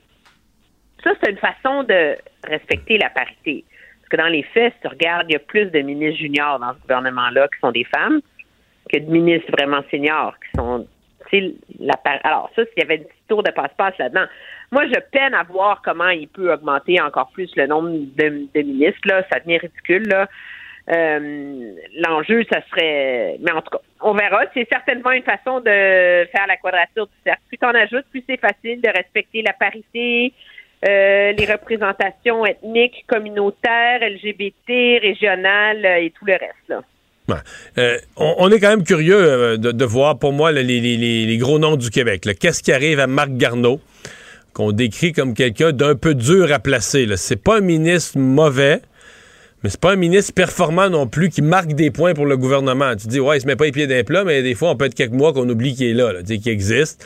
Ça, 1.07 1.13
c'est 1.23 1.31
une 1.31 1.37
façon 1.37 1.83
de 1.83 2.17
respecter 2.43 2.97
la 2.97 3.09
parité. 3.09 3.63
Parce 4.01 4.09
que 4.09 4.17
dans 4.17 4.27
les 4.27 4.43
faits, 4.43 4.73
si 4.73 4.81
tu 4.81 4.87
regardes, 4.87 5.27
il 5.29 5.33
y 5.33 5.35
a 5.37 5.39
plus 5.39 5.65
de 5.65 5.79
ministres 5.79 6.19
juniors 6.19 6.59
dans 6.59 6.73
ce 6.73 6.79
gouvernement-là 6.79 7.47
qui 7.47 7.59
sont 7.61 7.71
des 7.71 7.85
femmes 7.85 8.19
que 8.91 8.99
de 8.99 9.09
ministres 9.09 9.51
vraiment 9.51 9.81
seniors 9.89 10.33
qui 10.39 10.57
sont 10.57 10.87
la 11.79 11.95
alors 12.23 12.49
ça, 12.55 12.63
s'il 12.63 12.79
y 12.79 12.85
avait 12.85 13.01
un 13.01 13.03
petit 13.03 13.23
tour 13.27 13.43
de 13.43 13.51
passe-passe 13.51 13.97
là-dedans. 13.97 14.27
Moi, 14.71 14.85
je 14.87 14.99
peine 15.11 15.33
à 15.33 15.43
voir 15.43 15.81
comment 15.83 16.07
il 16.07 16.29
peut 16.29 16.53
augmenter 16.53 17.01
encore 17.01 17.29
plus 17.31 17.53
le 17.57 17.67
nombre 17.67 17.89
de, 17.89 18.61
ministres. 18.61 19.01
Là. 19.05 19.23
Ça 19.29 19.41
devient 19.41 19.57
ridicule. 19.57 20.07
Là. 20.07 20.27
Euh, 20.89 21.73
l'enjeu, 21.97 22.45
ça 22.49 22.61
serait. 22.69 23.37
Mais 23.41 23.51
en 23.51 23.61
tout 23.61 23.71
cas, 23.71 23.83
on 23.99 24.13
verra. 24.13 24.43
C'est 24.53 24.67
certainement 24.71 25.11
une 25.11 25.23
façon 25.23 25.59
de 25.59 25.65
faire 25.65 26.47
la 26.47 26.55
quadrature 26.55 27.07
du 27.07 27.13
cercle. 27.25 27.41
Plus 27.49 27.57
t'en 27.57 27.73
ajoutes, 27.73 28.05
plus 28.09 28.23
c'est 28.25 28.39
facile 28.39 28.79
de 28.79 28.89
respecter 28.89 29.41
la 29.41 29.51
parité, 29.51 30.33
euh, 30.85 31.31
les 31.31 31.45
représentations 31.45 32.45
ethniques, 32.45 33.05
communautaires, 33.07 33.99
LGBT, 34.01 35.01
régionales 35.01 35.85
euh, 35.85 36.03
et 36.03 36.13
tout 36.17 36.25
le 36.25 36.33
reste. 36.33 36.69
Là. 36.69 37.41
on, 38.15 38.51
est 38.51 38.59
quand 38.59 38.69
même 38.69 38.83
curieux 38.83 39.57
de, 39.57 39.85
voir, 39.85 40.19
pour 40.19 40.33
moi, 40.33 40.51
les, 40.51 41.37
gros 41.37 41.59
noms 41.59 41.77
du 41.77 41.89
Québec. 41.89 42.27
Qu'est-ce 42.39 42.61
qui 42.61 42.71
arrive 42.71 42.99
à 42.99 43.07
Marc 43.07 43.31
Garneau, 43.31 43.81
qu'on 44.53 44.71
décrit 44.71 45.13
comme 45.13 45.33
quelqu'un 45.33 45.71
d'un 45.71 45.95
peu 45.95 46.15
dur 46.15 46.51
à 46.53 46.59
placer. 46.59 47.07
C'est 47.17 47.41
pas 47.41 47.57
un 47.57 47.61
ministre 47.61 48.17
mauvais, 48.17 48.81
mais 49.63 49.69
c'est 49.69 49.79
pas 49.79 49.93
un 49.93 49.95
ministre 49.95 50.33
performant 50.33 50.89
non 50.89 51.07
plus 51.07 51.29
qui 51.29 51.41
marque 51.41 51.73
des 51.73 51.89
points 51.89 52.13
pour 52.13 52.25
le 52.25 52.37
gouvernement. 52.37 52.95
Tu 52.95 53.07
dis, 53.07 53.19
ouais, 53.19 53.37
il 53.37 53.41
se 53.41 53.47
met 53.47 53.55
pas 53.55 53.65
les 53.65 53.71
pieds 53.71 53.87
d'un 53.87 54.03
plat, 54.03 54.23
mais 54.23 54.43
des 54.43 54.53
fois, 54.53 54.69
on 54.69 54.75
peut 54.75 54.85
être 54.85 54.93
quelques 54.93 55.13
mois 55.13 55.33
qu'on 55.33 55.49
oublie 55.49 55.75
qu'il 55.75 55.87
est 55.87 55.93
là, 55.93 56.13
qu'il 56.23 56.47
existe. 56.47 57.03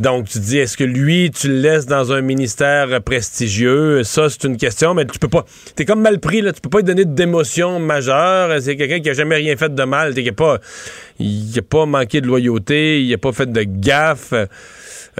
Donc, 0.00 0.26
tu 0.28 0.38
dis, 0.38 0.58
est-ce 0.58 0.76
que 0.76 0.84
lui, 0.84 1.30
tu 1.30 1.48
le 1.48 1.60
laisses 1.60 1.86
dans 1.86 2.12
un 2.12 2.22
ministère 2.22 3.02
prestigieux? 3.02 4.02
Ça, 4.04 4.30
c'est 4.30 4.44
une 4.44 4.56
question, 4.56 4.94
mais 4.94 5.04
tu 5.04 5.18
peux 5.18 5.28
pas. 5.28 5.44
T'es 5.76 5.84
comme 5.84 6.00
mal 6.00 6.18
pris, 6.18 6.40
là. 6.40 6.52
Tu 6.52 6.60
peux 6.60 6.70
pas 6.70 6.78
lui 6.78 6.84
donner 6.84 7.04
d'émotion 7.04 7.78
majeure. 7.78 8.60
C'est 8.60 8.76
quelqu'un 8.76 9.00
qui 9.00 9.10
a 9.10 9.12
jamais 9.12 9.36
rien 9.36 9.54
fait 9.56 9.72
de 9.72 9.84
mal. 9.84 10.14
T'es 10.14 10.32
pas. 10.32 10.58
Il 11.20 11.56
a 11.56 11.62
pas 11.62 11.86
manqué 11.86 12.20
de 12.20 12.26
loyauté. 12.26 13.02
Il 13.02 13.12
a 13.12 13.18
pas 13.18 13.32
fait 13.32 13.52
de 13.52 13.62
gaffe. 13.62 14.32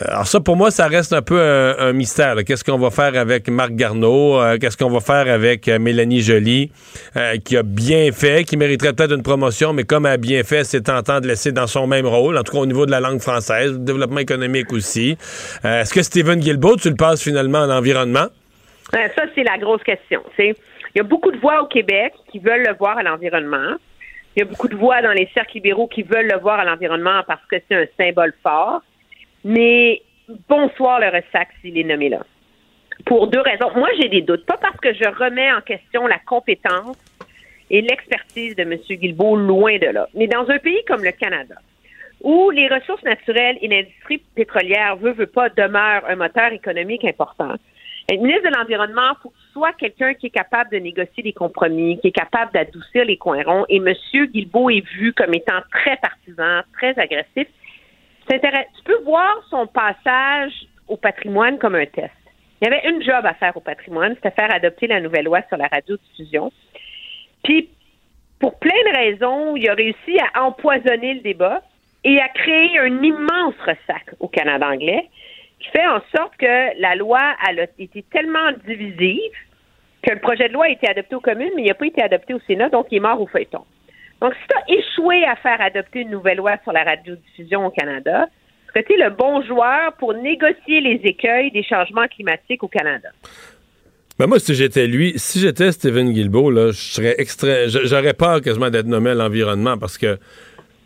Euh, 0.01 0.05
alors 0.09 0.27
ça, 0.27 0.40
pour 0.40 0.56
moi, 0.56 0.70
ça 0.70 0.86
reste 0.86 1.12
un 1.12 1.23
peu 1.23 1.40
un, 1.40 1.93
mystère. 1.93 2.36
Qu'est-ce 2.47 2.64
qu'on 2.64 2.78
va 2.78 2.90
faire 2.90 3.19
avec 3.19 3.48
Marc 3.48 3.73
Garneau? 3.73 4.40
Euh, 4.40 4.56
qu'est-ce 4.59 4.77
qu'on 4.77 4.90
va 4.90 5.01
faire 5.01 5.32
avec 5.32 5.69
euh, 5.69 5.78
Mélanie 5.78 6.20
Joly, 6.20 6.70
qui 7.44 7.56
a 7.56 7.62
bien 7.62 8.10
fait, 8.12 8.44
qui 8.44 8.56
mériterait 8.56 8.93
peut-être 8.94 9.14
une 9.14 9.23
promotion, 9.23 9.73
mais 9.73 9.85
comme 9.85 10.06
elle 10.06 10.12
a 10.12 10.16
bien 10.16 10.43
fait, 10.44 10.64
c'est 10.64 10.82
tentant 10.82 11.20
de 11.20 11.27
laisser 11.27 11.52
dans 11.52 11.66
son 11.66 11.86
même 11.86 12.06
rôle, 12.06 12.39
en 12.39 12.43
tout 12.43 12.52
cas 12.52 12.59
au 12.59 12.66
niveau 12.66 12.86
de 12.86 12.90
la 12.90 13.01
langue 13.01 13.20
française, 13.20 13.78
du 13.78 13.85
développement 13.85 14.20
économique 14.20 14.73
aussi. 14.73 15.19
Est-ce 15.62 15.93
que 15.93 16.02
Stephen 16.02 16.40
Guilbeault, 16.40 16.77
tu 16.77 16.89
le 16.89 16.97
passes 16.97 17.23
finalement 17.23 17.59
en 17.59 17.70
environnement? 17.70 18.27
ça, 18.93 19.23
c'est 19.35 19.44
la 19.44 19.59
grosse 19.59 19.82
question. 19.82 20.23
Il 20.39 20.55
y 20.97 21.01
a 21.01 21.05
beaucoup 21.05 21.31
de 21.31 21.39
voix 21.39 21.62
au 21.62 21.66
Québec 21.66 22.12
qui 22.31 22.39
veulent 22.39 22.64
le 22.66 22.74
voir 22.78 22.98
à 22.98 23.02
l'environnement. 23.02 23.77
Il 24.36 24.40
y 24.40 24.43
a 24.43 24.47
beaucoup 24.47 24.69
de 24.69 24.77
voix 24.77 25.02
dans 25.02 25.12
les 25.12 25.28
cercles 25.35 25.55
libéraux 25.55 25.86
qui 25.86 26.02
veulent 26.02 26.28
le 26.31 26.39
voir 26.39 26.59
à 26.59 26.64
l'environnement 26.64 27.23
parce 27.27 27.43
que 27.51 27.56
c'est 27.69 27.77
un 27.77 27.86
symbole 27.98 28.32
fort. 28.43 28.82
Mais 29.44 30.02
bonsoir 30.48 31.01
le 31.01 31.06
ressac 31.06 31.48
s'il 31.60 31.78
est 31.78 31.85
nommé 31.85 32.09
là. 32.09 32.24
Pour 33.06 33.27
deux 33.27 33.40
raisons. 33.40 33.70
Moi, 33.74 33.89
j'ai 34.01 34.09
des 34.09 34.23
doutes. 34.23 34.47
Pas 34.47 34.59
parce 34.59 34.77
que 34.77 34.93
je 34.94 35.09
remets 35.09 35.51
en 35.52 35.60
question 35.60 36.06
la 36.06 36.19
compétence 36.19 36.97
et 37.70 37.81
l'expertise 37.81 38.55
de 38.55 38.62
M. 38.62 38.78
Guilbeault, 38.89 39.36
loin 39.36 39.78
de 39.78 39.86
là. 39.86 40.09
Mais 40.14 40.27
dans 40.27 40.48
un 40.48 40.59
pays 40.59 40.85
comme 40.86 41.02
le 41.02 41.12
Canada, 41.12 41.56
où 42.23 42.51
les 42.51 42.69
ressources 42.69 43.02
naturelles 43.02 43.59
et 43.60 43.69
l'industrie 43.69 44.23
pétrolière, 44.36 44.97
veut, 44.97 45.12
veut 45.12 45.27
pas, 45.27 45.48
demeurent 45.48 46.05
un 46.06 46.16
moteur 46.16 46.52
économique 46.52 47.05
important, 47.05 47.56
le 48.10 48.19
ministre 48.19 48.51
de 48.51 48.55
l'Environnement, 48.56 49.16
soit 49.52 49.73
quelqu'un 49.73 50.14
qui 50.14 50.27
est 50.27 50.31
capable 50.31 50.70
de 50.70 50.77
négocier 50.77 51.23
des 51.23 51.32
compromis, 51.32 51.98
qui 52.01 52.09
est 52.09 52.12
capable 52.12 52.52
d'adoucir 52.52 53.05
les 53.05 53.16
coins 53.16 53.43
ronds. 53.43 53.64
Et 53.69 53.77
M. 53.77 53.94
Guilbeault 54.27 54.70
est 54.70 54.86
vu 54.94 55.12
comme 55.12 55.35
étant 55.35 55.60
très 55.70 55.97
partisan, 55.97 56.62
très 56.74 56.98
agressif. 56.98 57.48
Tu 58.28 58.82
peux 58.85 59.03
voir 59.05 59.43
son 59.51 59.66
passage 59.66 60.53
au 60.89 60.97
patrimoine 60.97 61.59
comme 61.59 61.74
un 61.74 61.86
test. 61.86 62.12
Il 62.61 62.69
y 62.69 62.73
avait 62.73 62.89
une 62.89 63.03
job 63.03 63.24
à 63.24 63.35
faire 63.35 63.57
au 63.57 63.61
patrimoine, 63.61 64.15
c'était 64.15 64.31
faire 64.31 64.55
adopter 64.55 64.86
la 64.86 65.01
nouvelle 65.01 65.24
loi 65.24 65.40
sur 65.49 65.57
la 65.57 65.66
radiodiffusion. 65.66 66.53
Puis, 67.43 67.69
pour 68.39 68.59
plein 68.59 68.70
de 68.70 68.97
raisons, 68.97 69.57
il 69.57 69.69
a 69.69 69.74
réussi 69.74 70.19
à 70.35 70.44
empoisonner 70.44 71.15
le 71.15 71.20
débat 71.20 71.62
et 72.05 72.20
à 72.20 72.28
créer 72.28 72.78
un 72.78 73.03
immense 73.03 73.55
ressac 73.65 74.15
au 74.20 74.28
Canada 74.28 74.69
anglais 74.69 75.09
qui 75.61 75.69
fait 75.70 75.86
en 75.86 76.01
sorte 76.15 76.36
que 76.36 76.81
la 76.81 76.94
loi 76.94 77.20
a 77.20 77.53
été 77.78 78.03
tellement 78.11 78.53
divisive 78.66 79.32
que 80.03 80.11
le 80.11 80.20
projet 80.20 80.49
de 80.49 80.55
loi 80.55 80.66
a 80.66 80.70
été 80.70 80.89
adopté 80.89 81.15
aux 81.15 81.20
communes, 81.20 81.53
mais 81.55 81.62
il 81.62 81.69
n'a 81.69 81.74
pas 81.74 81.86
été 81.86 82.03
adopté 82.03 82.35
au 82.35 82.40
Sénat, 82.40 82.69
donc 82.69 82.86
il 82.90 82.97
est 82.97 83.01
mort 83.01 83.20
au 83.20 83.27
feuilleton. 83.27 83.65
Donc, 84.23 84.35
si 84.35 84.47
tu 84.49 84.55
as 84.55 84.78
échoué 84.78 85.24
à 85.24 85.35
faire 85.35 85.61
adopter 85.61 86.03
une 86.03 86.11
nouvelle 86.11 86.39
loi 86.39 86.57
sur 86.62 86.73
la 86.73 86.85
radiodiffusion 86.85 87.66
au 87.66 87.70
Canada, 87.70 88.28
es 88.77 88.85
le 88.97 89.11
bon 89.11 89.43
joueur 89.43 89.94
pour 89.99 90.15
négocier 90.15 90.81
les 90.81 91.01
écueils 91.03 91.51
des 91.51 91.65
changements 91.65 92.07
climatiques 92.07 92.62
au 92.62 92.69
Canada? 92.69 93.09
Ben 94.20 94.28
moi, 94.28 94.39
si 94.39 94.55
j'étais 94.55 94.86
lui, 94.86 95.15
si 95.16 95.40
j'étais 95.40 95.73
Stephen 95.73 96.12
Guilbeault, 96.12 96.53
là, 96.53 96.69
je 96.69 96.78
serais 96.78 97.16
extrait, 97.19 97.69
j'aurais 97.69 98.15
peur 98.15 98.40
quasiment 98.40 98.70
d'être 98.70 98.86
nommé 98.86 99.11
à 99.11 99.15
l'environnement 99.15 99.77
parce 99.77 99.99
que 99.99 100.16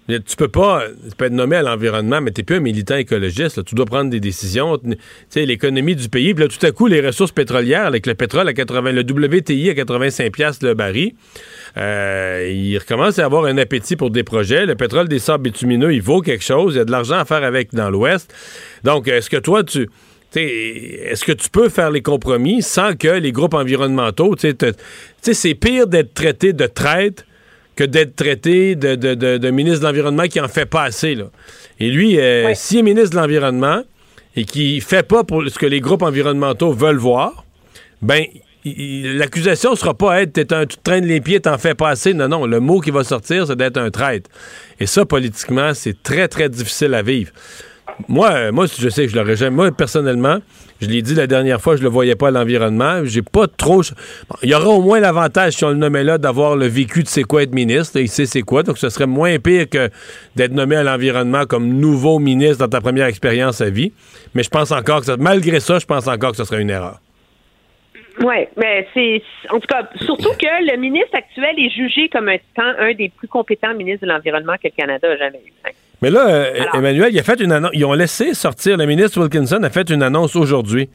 tu 0.09 0.37
peux 0.37 0.49
pas, 0.49 0.85
tu 1.09 1.17
peux 1.17 1.25
être 1.25 1.33
nommé 1.33 1.57
à 1.57 1.63
l'environnement, 1.63 2.21
mais 2.21 2.31
tu 2.31 2.41
n'es 2.41 2.45
plus 2.45 2.57
un 2.57 2.61
militant 2.61 2.97
écologiste. 2.97 3.65
Tu 3.65 3.75
dois 3.75 3.87
prendre 3.87 4.11
des 4.11 4.21
décisions. 4.21 4.79
Tu 4.79 4.97
sais, 5.29 5.45
l'économie 5.47 5.97
du 5.97 6.09
pays. 6.09 6.33
Puis 6.33 6.45
là, 6.45 6.49
tout 6.49 6.65
à 6.65 6.71
coup, 6.71 6.87
les 6.87 7.01
ressources 7.01 7.33
pétrolières, 7.33 7.87
avec 7.87 8.07
le 8.07 8.15
pétrole 8.15 8.49
à 8.49 8.53
80, 8.53 8.93
le 8.93 9.03
WTI 9.03 9.71
à 9.71 9.75
85 9.75 10.33
pièces 10.33 10.63
le 10.63 10.75
baril, 10.75 11.13
euh, 11.77 12.51
il 12.53 12.79
recommence 12.79 13.19
à 13.19 13.25
avoir 13.25 13.45
un 13.47 13.59
appétit 13.59 13.97
pour 13.97 14.11
des 14.11 14.23
projets. 14.23 14.65
Le 14.65 14.77
pétrole 14.77 15.09
des 15.09 15.19
sables 15.19 15.45
bitumineux, 15.45 15.93
il 15.93 16.03
vaut 16.03 16.21
quelque 16.21 16.45
chose. 16.45 16.75
Il 16.75 16.79
y 16.79 16.81
a 16.81 16.85
de 16.85 16.93
l'argent 16.93 17.19
à 17.19 17.25
faire 17.25 17.43
avec 17.43 17.75
dans 17.75 17.91
l'Ouest. 17.91 18.33
Donc, 18.85 19.09
est-ce 19.09 19.29
que 19.29 19.39
toi, 19.39 19.65
tu 19.65 19.89
est-ce 20.35 21.25
que 21.25 21.33
tu 21.33 21.49
peux 21.49 21.69
faire 21.69 21.91
les 21.91 22.03
compromis 22.03 22.61
sans 22.61 22.95
que 22.95 23.09
les 23.09 23.33
groupes 23.33 23.55
environnementaux, 23.55 24.35
tu 24.37 24.53
sais, 25.23 25.35
c'est 25.35 25.55
pire 25.55 25.87
d'être 25.87 26.13
traité 26.13 26.53
de 26.53 26.67
traite 26.67 27.25
que 27.77 27.85
d'être 27.85 28.17
traité 28.17 28.75
de, 28.75 29.51
ministre 29.51 29.81
de 29.81 29.85
l'Environnement 29.85 30.25
qui 30.25 30.41
en 30.41 30.49
fait 30.49 30.67
pas 30.67 30.85
assez. 30.85 31.15
Là. 31.15 31.27
Et 31.79 31.91
lui, 31.91 32.19
euh, 32.19 32.53
s'il 32.55 32.79
est 32.79 32.83
ministre 32.83 33.11
de 33.11 33.17
l'Environnement 33.17 33.83
et 34.35 34.45
qui 34.45 34.81
fait 34.81 35.07
pas 35.07 35.25
pour 35.25 35.45
ce 35.47 35.59
que 35.59 35.67
les 35.67 35.81
groupes 35.81 36.03
environnementaux 36.03 36.73
veulent 36.73 36.97
voir, 36.97 37.45
ben 38.03 38.25
l'accusation 38.65 39.77
sera 39.77 39.95
pas 39.95 40.23
être 40.23 40.33
t'es 40.33 40.53
un, 40.53 40.67
tu 40.67 40.77
traînes 40.83 41.07
les 41.07 41.21
pieds, 41.21 41.41
t'en 41.41 41.59
fais 41.59 41.75
pas 41.75 41.91
assez. 41.91 42.15
Non, 42.15 42.29
non, 42.29 42.47
le 42.47 42.61
mot 42.61 42.81
qui 42.81 42.91
va 42.91 43.05
sortir, 43.05 43.47
c'est 43.47 43.57
d'être 43.57 43.77
un 43.77 43.91
traître. 43.91 44.31
Et 44.81 44.87
ça, 44.87 45.05
politiquement, 45.05 45.73
c'est 45.75 46.03
très, 46.03 46.29
très 46.29 46.49
difficile 46.49 46.95
à 46.95 47.03
vivre. 47.03 47.31
Moi, 48.09 48.31
euh, 48.31 48.53
moi, 48.53 48.67
je 48.67 48.89
sais 48.89 49.07
que 49.07 49.13
je 49.13 49.17
l'aurais 49.17 49.37
jamais. 49.37 49.57
Moi, 49.57 49.73
personnellement, 49.73 50.39
je 50.81 50.89
l'ai 50.89 51.03
dit 51.03 51.15
la 51.15 51.27
dernière 51.27 51.61
fois, 51.61 51.77
je 51.77 51.83
le 51.83 51.89
voyais 51.89 52.15
pas 52.15 52.29
à 52.29 52.31
l'environnement. 52.31 53.05
J'ai 53.05 53.23
pas 53.23 53.47
trop. 53.47 53.83
il 54.43 54.51
y 54.51 54.55
aura 54.55 54.69
au 54.69 54.83
moins 54.83 55.01
l'avantage, 55.01 55.55
si 55.55 55.65
on 55.65 55.71
le 55.71 55.77
nommait 55.77 56.05
là, 56.05 56.19
d'avoir 56.19 56.57
le 56.57 56.67
vécu 56.67 57.03
de 57.03 57.09
c'est 57.09 57.25
quoi 57.25 57.43
être 57.43 57.55
ministre. 57.55 57.99
Il 57.99 58.09
sait 58.09 58.27
c'est 58.27 58.43
quoi. 58.43 58.63
Donc, 58.63 58.79
ce 58.79 58.89
serait 58.89 59.07
moins 59.07 59.39
pire 59.39 59.69
que 59.69 59.89
d'être 60.35 60.53
nommé 60.53 60.77
à 60.77 60.83
l'environnement 60.83 61.45
comme 61.47 61.69
nouveau 61.69 62.19
ministre 62.19 62.59
dans 62.59 62.69
ta 62.69 62.81
première 62.81 63.07
expérience 63.07 63.61
à 63.61 63.71
vie. 63.71 63.93
Mais 64.35 64.43
je 64.43 64.51
pense 64.51 64.73
encore 64.73 65.01
que 65.01 65.07
ça, 65.07 65.17
malgré 65.17 65.61
ça, 65.61 65.79
je 65.79 65.87
pense 65.87 66.07
encore 66.07 66.33
que 66.33 66.37
ce 66.37 66.45
serait 66.45 66.61
une 66.61 66.71
erreur. 66.71 67.01
Oui, 68.21 68.47
mais 68.57 68.87
c'est 68.95 69.23
en 69.51 69.61
tout 69.61 69.67
cas 69.67 69.89
surtout 70.07 70.33
que 70.39 70.73
le 70.73 70.79
ministre 70.79 71.15
actuel 71.15 71.55
est 71.59 71.69
jugé 71.69 72.09
comme 72.09 72.29
un, 72.31 72.39
un 72.57 72.95
des 72.95 73.11
plus 73.11 73.29
compétents 73.29 73.75
ministres 73.75 74.07
de 74.07 74.11
l'environnement 74.11 74.55
que 74.55 74.69
le 74.69 74.71
Canada 74.71 75.09
a 75.11 75.17
jamais 75.17 75.41
eu. 75.45 75.53
Mais 76.03 76.11
là, 76.11 76.29
euh, 76.29 76.65
Emmanuel, 76.75 77.09
il 77.13 77.19
a 77.19 77.23
fait 77.23 77.41
une 77.41 77.53
annonce. 77.53 77.71
Ils 77.73 77.85
ont 77.85 77.93
laissé 77.93 78.35
sortir, 78.35 78.77
le 78.77 78.87
ministre 78.87 79.21
Wilkinson 79.21 79.63
a 79.63 79.71
fait 79.71 79.89
une 79.91 80.03
annonce 80.03 80.37
aujourd'hui. 80.37 80.89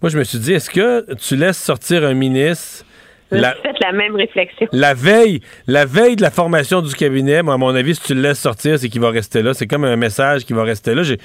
Moi, 0.00 0.10
je 0.10 0.18
me 0.18 0.24
suis 0.24 0.38
dit, 0.38 0.52
est-ce 0.52 0.70
que 0.70 1.14
tu 1.14 1.36
laisses 1.36 1.62
sortir 1.62 2.04
un 2.04 2.14
ministre 2.14 2.84
la, 3.32 3.54
fait 3.54 3.74
la 3.80 3.92
même 3.92 4.14
réflexion. 4.14 4.66
La 4.72 4.94
veille, 4.94 5.40
la 5.66 5.86
veille 5.86 6.16
de 6.16 6.22
la 6.22 6.30
formation 6.30 6.82
du 6.82 6.94
cabinet, 6.94 7.42
moi, 7.42 7.54
à 7.54 7.56
mon 7.56 7.74
avis, 7.74 7.94
si 7.94 8.02
tu 8.02 8.14
le 8.14 8.20
laisses 8.20 8.40
sortir, 8.40 8.78
c'est 8.78 8.88
qu'il 8.88 9.00
va 9.00 9.10
rester 9.10 9.42
là. 9.42 9.54
C'est 9.54 9.66
comme 9.66 9.84
un 9.84 9.96
message 9.96 10.44
qui 10.44 10.52
va 10.52 10.64
rester 10.64 10.94
là. 10.94 11.02
Je 11.02 11.16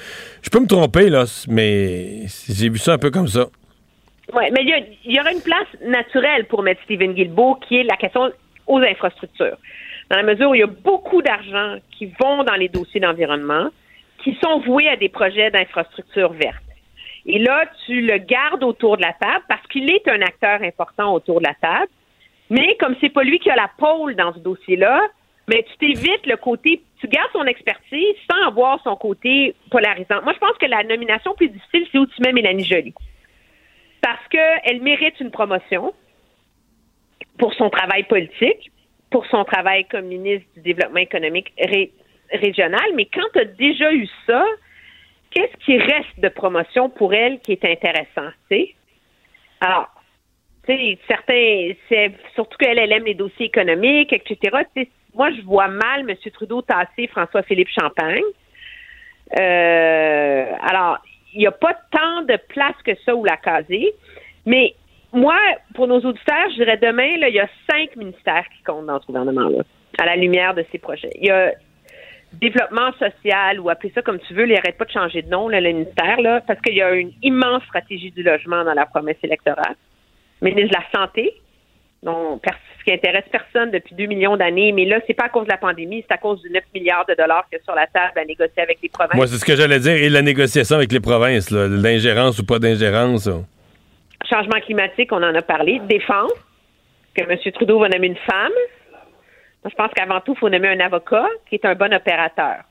peux 0.50 0.60
me 0.60 0.66
tromper, 0.66 1.10
là, 1.10 1.24
mais 1.48 2.22
j'ai 2.48 2.70
vu 2.70 2.78
ça 2.78 2.94
un 2.94 2.98
peu 2.98 3.10
comme 3.10 3.28
ça. 3.28 3.46
Oui, 4.32 4.44
mais 4.52 4.62
il 4.62 5.12
y, 5.12 5.20
aura 5.20 5.32
une 5.32 5.40
place 5.40 5.68
naturelle 5.86 6.46
pour 6.46 6.62
mettre 6.62 6.82
Stephen 6.84 7.14
Guilbeault, 7.14 7.58
qui 7.66 7.76
est 7.76 7.84
la 7.84 7.96
question 7.96 8.30
aux 8.66 8.78
infrastructures. 8.78 9.56
Dans 10.10 10.16
la 10.16 10.22
mesure 10.22 10.50
où 10.50 10.54
il 10.54 10.60
y 10.60 10.64
a 10.64 10.66
beaucoup 10.66 11.22
d'argent 11.22 11.76
qui 11.96 12.06
vont 12.20 12.44
dans 12.44 12.54
les 12.54 12.68
dossiers 12.68 13.00
d'environnement, 13.00 13.68
qui 14.24 14.36
sont 14.42 14.60
voués 14.60 14.88
à 14.88 14.96
des 14.96 15.08
projets 15.08 15.50
d'infrastructures 15.50 16.32
vertes. 16.32 16.62
Et 17.26 17.38
là, 17.38 17.66
tu 17.84 18.00
le 18.00 18.18
gardes 18.18 18.64
autour 18.64 18.96
de 18.96 19.02
la 19.02 19.12
table 19.12 19.44
parce 19.48 19.66
qu'il 19.68 19.90
est 19.90 20.08
un 20.08 20.22
acteur 20.22 20.62
important 20.62 21.12
autour 21.12 21.40
de 21.40 21.46
la 21.46 21.54
table. 21.54 21.90
Mais 22.48 22.76
comme 22.80 22.96
c'est 23.00 23.10
pas 23.10 23.22
lui 23.22 23.38
qui 23.38 23.50
a 23.50 23.56
la 23.56 23.70
pôle 23.76 24.16
dans 24.16 24.32
ce 24.32 24.38
dossier-là, 24.38 25.02
mais 25.46 25.64
tu 25.64 25.76
t'évites 25.78 26.26
le 26.26 26.36
côté, 26.36 26.82
tu 27.00 27.08
gardes 27.08 27.30
son 27.32 27.44
expertise 27.44 28.14
sans 28.30 28.46
avoir 28.46 28.82
son 28.82 28.96
côté 28.96 29.54
polarisant. 29.70 30.22
Moi, 30.22 30.32
je 30.32 30.38
pense 30.38 30.56
que 30.58 30.66
la 30.66 30.82
nomination 30.84 31.34
plus 31.34 31.48
difficile, 31.48 31.86
c'est 31.92 31.98
où 31.98 32.06
tu 32.06 32.22
mets 32.22 32.32
Mélanie 32.32 32.64
Joly. 32.64 32.94
Parce 34.00 34.26
qu'elle 34.28 34.80
mérite 34.80 35.20
une 35.20 35.30
promotion 35.30 35.92
pour 37.38 37.52
son 37.54 37.68
travail 37.70 38.04
politique, 38.04 38.70
pour 39.10 39.26
son 39.26 39.44
travail 39.44 39.86
comme 39.86 40.06
ministre 40.06 40.46
du 40.56 40.62
Développement 40.62 41.00
économique 41.00 41.52
régional. 42.32 42.84
Mais 42.94 43.06
quand 43.06 43.26
tu 43.32 43.40
as 43.40 43.44
déjà 43.44 43.92
eu 43.92 44.08
ça, 44.26 44.44
qu'est-ce 45.30 45.56
qui 45.64 45.78
reste 45.78 46.18
de 46.18 46.28
promotion 46.28 46.90
pour 46.90 47.14
elle 47.14 47.40
qui 47.40 47.52
est 47.52 47.64
intéressant, 47.64 48.30
tu 48.50 48.56
sais? 48.56 48.74
Alors, 49.60 49.88
tu 50.66 50.74
sais, 50.74 50.98
certains, 51.08 51.72
c'est 51.88 52.12
surtout 52.34 52.56
qu'elle, 52.58 52.78
elle 52.78 52.92
aime 52.92 53.04
les 53.04 53.14
dossiers 53.14 53.46
économiques, 53.46 54.12
etc. 54.12 54.56
moi, 55.14 55.30
je 55.32 55.40
vois 55.42 55.68
mal 55.68 56.08
M. 56.08 56.16
Trudeau 56.32 56.62
tasser 56.62 57.06
François-Philippe 57.08 57.70
Champagne. 57.70 58.22
Euh, 59.38 60.46
alors, 60.60 60.98
il 61.34 61.40
n'y 61.40 61.46
a 61.46 61.52
pas 61.52 61.74
tant 61.90 62.22
de 62.22 62.38
place 62.48 62.76
que 62.84 62.94
ça 63.04 63.14
où 63.14 63.24
la 63.24 63.36
caser. 63.36 63.92
Mais 64.46 64.74
moi, 65.18 65.36
pour 65.74 65.86
nos 65.86 66.00
auditeurs, 66.00 66.50
je 66.50 66.56
dirais 66.56 66.78
demain, 66.80 67.16
il 67.20 67.34
y 67.34 67.40
a 67.40 67.48
cinq 67.70 67.96
ministères 67.96 68.44
qui 68.56 68.62
comptent 68.62 68.86
dans 68.86 69.00
ce 69.00 69.06
gouvernement-là, 69.06 69.62
à 69.98 70.06
la 70.06 70.16
lumière 70.16 70.54
de 70.54 70.64
ces 70.70 70.78
projets. 70.78 71.10
Il 71.16 71.26
y 71.26 71.30
a 71.30 71.52
développement 72.32 72.92
social 72.98 73.58
ou 73.58 73.70
appelez 73.70 73.92
ça 73.94 74.02
comme 74.02 74.18
tu 74.20 74.34
veux, 74.34 74.46
il 74.46 74.52
n'arrête 74.52 74.76
pas 74.76 74.84
de 74.84 74.90
changer 74.90 75.22
de 75.22 75.30
nom, 75.30 75.48
le 75.48 75.60
ministère, 75.60 76.18
parce 76.46 76.60
qu'il 76.60 76.74
y 76.74 76.82
a 76.82 76.92
une 76.92 77.12
immense 77.22 77.62
stratégie 77.64 78.10
du 78.10 78.22
logement 78.22 78.64
dans 78.64 78.74
la 78.74 78.86
promesse 78.86 79.16
électorale. 79.22 79.76
Ministre 80.42 80.70
de 80.70 80.74
la 80.74 81.00
Santé, 81.00 81.34
ce 82.04 82.84
qui 82.84 82.92
intéresse 82.92 83.24
personne 83.32 83.70
depuis 83.70 83.94
deux 83.94 84.06
millions 84.06 84.36
d'années, 84.36 84.72
mais 84.72 84.84
là, 84.84 85.00
c'est 85.06 85.14
pas 85.14 85.24
à 85.24 85.28
cause 85.30 85.46
de 85.46 85.50
la 85.50 85.56
pandémie, 85.56 86.04
c'est 86.06 86.14
à 86.14 86.18
cause 86.18 86.40
du 86.42 86.50
9 86.50 86.62
milliards 86.74 87.06
de 87.06 87.14
dollars 87.14 87.48
qu'il 87.48 87.58
y 87.58 87.60
a 87.60 87.64
sur 87.64 87.74
la 87.74 87.86
table 87.86 88.18
à 88.18 88.24
négocier 88.24 88.62
avec 88.62 88.78
les 88.82 88.88
provinces. 88.88 89.16
Moi, 89.16 89.26
c'est 89.26 89.38
ce 89.38 89.44
que 89.44 89.56
j'allais 89.56 89.80
dire, 89.80 89.94
et 89.94 90.08
la 90.08 90.22
négociation 90.22 90.76
avec 90.76 90.92
les 90.92 91.00
provinces, 91.00 91.50
l'ingérence 91.50 92.38
ou 92.38 92.44
pas 92.44 92.58
d'ingérence. 92.58 93.28
Changement 94.28 94.60
climatique, 94.60 95.12
on 95.12 95.22
en 95.22 95.34
a 95.34 95.42
parlé. 95.42 95.80
Défense, 95.88 96.32
que 97.14 97.22
M. 97.22 97.52
Trudeau 97.52 97.80
va 97.80 97.88
nommer 97.88 98.08
une 98.08 98.16
femme 98.16 98.52
je 99.64 99.74
pense 99.74 99.90
qu'avant 99.94 100.20
tout, 100.20 100.34
il 100.34 100.38
faut 100.38 100.48
nommer 100.48 100.68
un 100.68 100.80
avocat 100.80 101.26
qui 101.48 101.56
est 101.56 101.64
un 101.64 101.74
bon 101.74 101.92
opérateur 101.92 102.64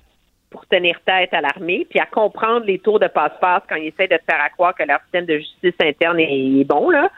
pour 0.50 0.66
tenir 0.68 1.00
tête 1.06 1.34
à 1.34 1.42
l'armée, 1.42 1.86
puis 1.90 2.00
à 2.00 2.06
comprendre 2.06 2.66
les 2.66 2.80
tours 2.80 3.00
de 3.00 3.08
passe-passe 3.08 3.64
quand 3.68 3.76
ils 3.76 3.88
essaient 3.88 4.08
de 4.08 4.20
faire 4.30 4.42
à 4.42 4.50
croire 4.50 4.74
que 4.74 4.84
leur 4.84 5.02
système 5.02 5.26
de 5.26 5.38
justice 5.38 5.76
interne 5.82 6.20
est, 6.20 6.64
bon, 6.64 6.90
là. 6.90 7.12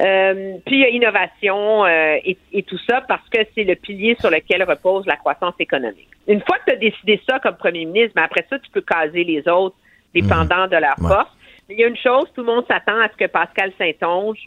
Euh, 0.00 0.58
puis 0.66 0.76
il 0.76 0.80
y 0.80 0.84
a 0.84 0.88
innovation 0.90 1.84
euh, 1.84 2.16
et, 2.24 2.62
tout 2.62 2.78
ça 2.88 3.00
parce 3.08 3.26
que 3.30 3.38
c'est 3.54 3.64
le 3.64 3.74
pilier 3.74 4.16
sur 4.20 4.30
lequel 4.30 4.62
repose 4.62 5.06
la 5.06 5.16
croissance 5.16 5.54
économique. 5.58 6.08
Une 6.28 6.40
fois 6.42 6.58
que 6.58 6.66
tu 6.66 6.72
as 6.72 6.76
décidé 6.76 7.20
ça 7.28 7.40
comme 7.40 7.56
premier 7.56 7.84
ministre, 7.84 8.12
mais 8.14 8.22
ben, 8.22 8.24
après 8.24 8.46
ça, 8.50 8.58
tu 8.58 8.70
peux 8.70 8.82
caser 8.82 9.24
les 9.24 9.48
autres 9.48 9.76
dépendant 10.14 10.66
mmh. 10.66 10.70
de 10.70 10.76
leur 10.76 10.96
force. 10.96 11.30
Il 11.70 11.78
y 11.78 11.84
a 11.84 11.88
une 11.88 11.98
chose, 11.98 12.24
tout 12.34 12.40
le 12.40 12.46
monde 12.46 12.64
s'attend 12.66 12.98
à 12.98 13.10
ce 13.10 13.16
que 13.16 13.26
Pascal 13.26 13.72
Saint-Onge 13.76 14.38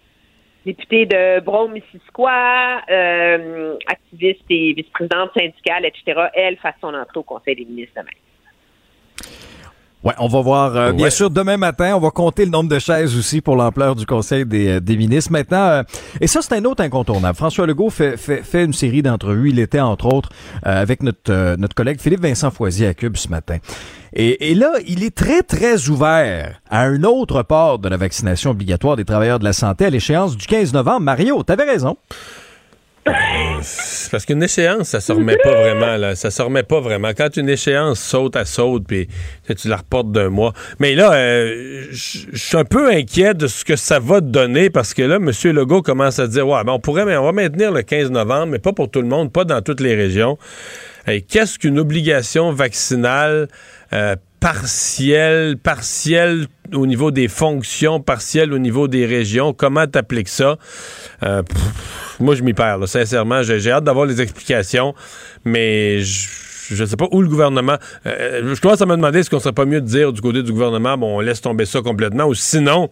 députée 0.65 1.05
de 1.05 1.39
Brome-Missisquoi, 1.41 2.81
euh, 2.89 3.77
activiste 3.85 4.43
et 4.49 4.73
vice-présidente 4.73 5.29
syndicale, 5.35 5.85
etc., 5.85 6.29
elle 6.33 6.57
fasse 6.57 6.75
son 6.81 6.95
entrée 6.95 7.19
au 7.19 7.23
Conseil 7.23 7.55
des 7.55 7.65
ministres 7.65 7.93
demain. 7.97 8.09
Ouais, 10.03 10.13
on 10.17 10.27
va 10.27 10.41
voir. 10.41 10.75
Euh, 10.75 10.91
bien 10.93 11.11
sûr, 11.11 11.29
demain 11.29 11.57
matin, 11.57 11.93
on 11.95 11.99
va 11.99 12.09
compter 12.09 12.45
le 12.45 12.51
nombre 12.51 12.69
de 12.69 12.79
chaises 12.79 13.15
aussi 13.15 13.39
pour 13.39 13.55
l'ampleur 13.55 13.95
du 13.95 14.07
Conseil 14.07 14.45
des, 14.45 14.67
euh, 14.67 14.79
des 14.79 14.97
ministres. 14.97 15.31
Maintenant, 15.31 15.67
euh, 15.67 15.83
et 16.19 16.25
ça, 16.25 16.41
c'est 16.41 16.55
un 16.55 16.65
autre 16.65 16.81
incontournable. 16.81 17.37
François 17.37 17.67
Legault 17.67 17.91
fait, 17.91 18.17
fait, 18.17 18.41
fait 18.41 18.63
une 18.63 18.73
série 18.73 19.03
d'entrevues. 19.03 19.49
Il 19.49 19.59
était, 19.59 19.79
entre 19.79 20.11
autres, 20.11 20.29
avec 20.63 21.03
notre, 21.03 21.55
notre 21.55 21.75
collègue 21.75 21.99
Philippe 21.99 22.21
Vincent 22.21 22.49
Foisier 22.49 22.87
à 22.87 22.93
Cube 22.95 23.15
ce 23.15 23.27
matin. 23.27 23.57
Et, 24.13 24.51
et, 24.51 24.55
là, 24.55 24.71
il 24.87 25.03
est 25.03 25.15
très, 25.15 25.43
très 25.43 25.87
ouvert 25.87 26.59
à 26.69 26.81
un 26.81 27.03
autre 27.03 27.43
port 27.43 27.79
de 27.79 27.87
la 27.87 27.97
vaccination 27.97 28.51
obligatoire 28.51 28.95
des 28.95 29.05
travailleurs 29.05 29.39
de 29.39 29.45
la 29.45 29.53
santé 29.53 29.85
à 29.85 29.89
l'échéance 29.89 30.35
du 30.35 30.47
15 30.47 30.73
novembre. 30.73 31.01
Mario, 31.01 31.43
t'avais 31.43 31.63
raison. 31.63 31.95
Parce 33.05 34.25
qu'une 34.25 34.43
échéance, 34.43 34.89
ça 34.89 35.01
se 35.01 35.11
remet 35.11 35.37
pas 35.37 35.53
vraiment. 35.53 35.97
Là. 35.97 36.15
Ça 36.15 36.29
se 36.29 36.41
remet 36.41 36.63
pas 36.63 36.79
vraiment. 36.79 37.11
Quand 37.17 37.35
une 37.37 37.49
échéance 37.49 37.99
saute 37.99 38.35
à 38.35 38.45
saute, 38.45 38.83
puis 38.87 39.07
tu 39.57 39.67
la 39.67 39.77
reportes 39.77 40.11
d'un 40.11 40.29
mois. 40.29 40.53
Mais 40.79 40.93
là, 40.93 41.13
euh, 41.13 41.85
je 41.91 42.27
suis 42.33 42.57
un 42.57 42.65
peu 42.65 42.91
inquiet 42.91 43.33
de 43.33 43.47
ce 43.47 43.65
que 43.65 43.75
ça 43.75 43.99
va 43.99 44.21
donner 44.21 44.69
parce 44.69 44.93
que 44.93 45.01
là, 45.01 45.15
M. 45.15 45.31
Legault 45.51 45.81
commence 45.81 46.19
à 46.19 46.27
dire 46.27 46.47
Ouais, 46.47 46.63
ben 46.63 46.73
on 46.73 46.79
pourrait 46.79 47.05
mais 47.05 47.17
on 47.17 47.23
va 47.23 47.31
maintenir 47.31 47.71
le 47.71 47.81
15 47.81 48.11
novembre, 48.11 48.47
mais 48.47 48.59
pas 48.59 48.73
pour 48.73 48.89
tout 48.89 49.01
le 49.01 49.07
monde, 49.07 49.31
pas 49.31 49.45
dans 49.45 49.61
toutes 49.61 49.79
les 49.79 49.95
régions. 49.95 50.37
Qu'est-ce 51.27 51.57
qu'une 51.57 51.79
obligation 51.79 52.51
vaccinale 52.53 53.47
euh, 53.93 54.15
partielle, 54.41 55.55
partielle 55.55 56.47
au 56.73 56.85
niveau 56.85 57.11
des 57.11 57.27
fonctions, 57.29 58.01
partielle 58.01 58.51
au 58.51 58.57
niveau 58.57 58.89
des 58.89 59.05
régions? 59.05 59.53
Comment 59.53 59.87
t'appliques 59.87 60.27
ça? 60.27 60.57
Euh, 61.23 61.43
moi, 62.19 62.35
je 62.35 62.43
m'y 62.43 62.53
perds, 62.53 62.87
sincèrement. 62.87 63.43
J'ai 63.43 63.71
hâte 63.71 63.83
d'avoir 63.83 64.05
les 64.05 64.19
explications, 64.19 64.93
mais 65.45 66.01
je 66.01 66.81
ne 66.81 66.85
sais 66.85 66.97
pas 66.97 67.07
où 67.11 67.21
le 67.21 67.29
gouvernement. 67.29 67.77
Euh, 68.05 68.53
je 68.55 68.59
commence 68.59 68.81
à 68.81 68.85
me 68.85 68.95
demander 68.95 69.19
est-ce 69.19 69.29
qu'on 69.29 69.39
serait 69.39 69.53
pas 69.53 69.65
mieux 69.65 69.79
de 69.79 69.85
dire 69.85 70.11
du 70.11 70.21
côté 70.21 70.41
du 70.43 70.51
gouvernement, 70.51 70.97
bon, 70.97 71.17
on 71.17 71.19
laisse 71.19 71.41
tomber 71.41 71.65
ça 71.65 71.81
complètement, 71.81 72.25
ou 72.25 72.33
sinon, 72.33 72.89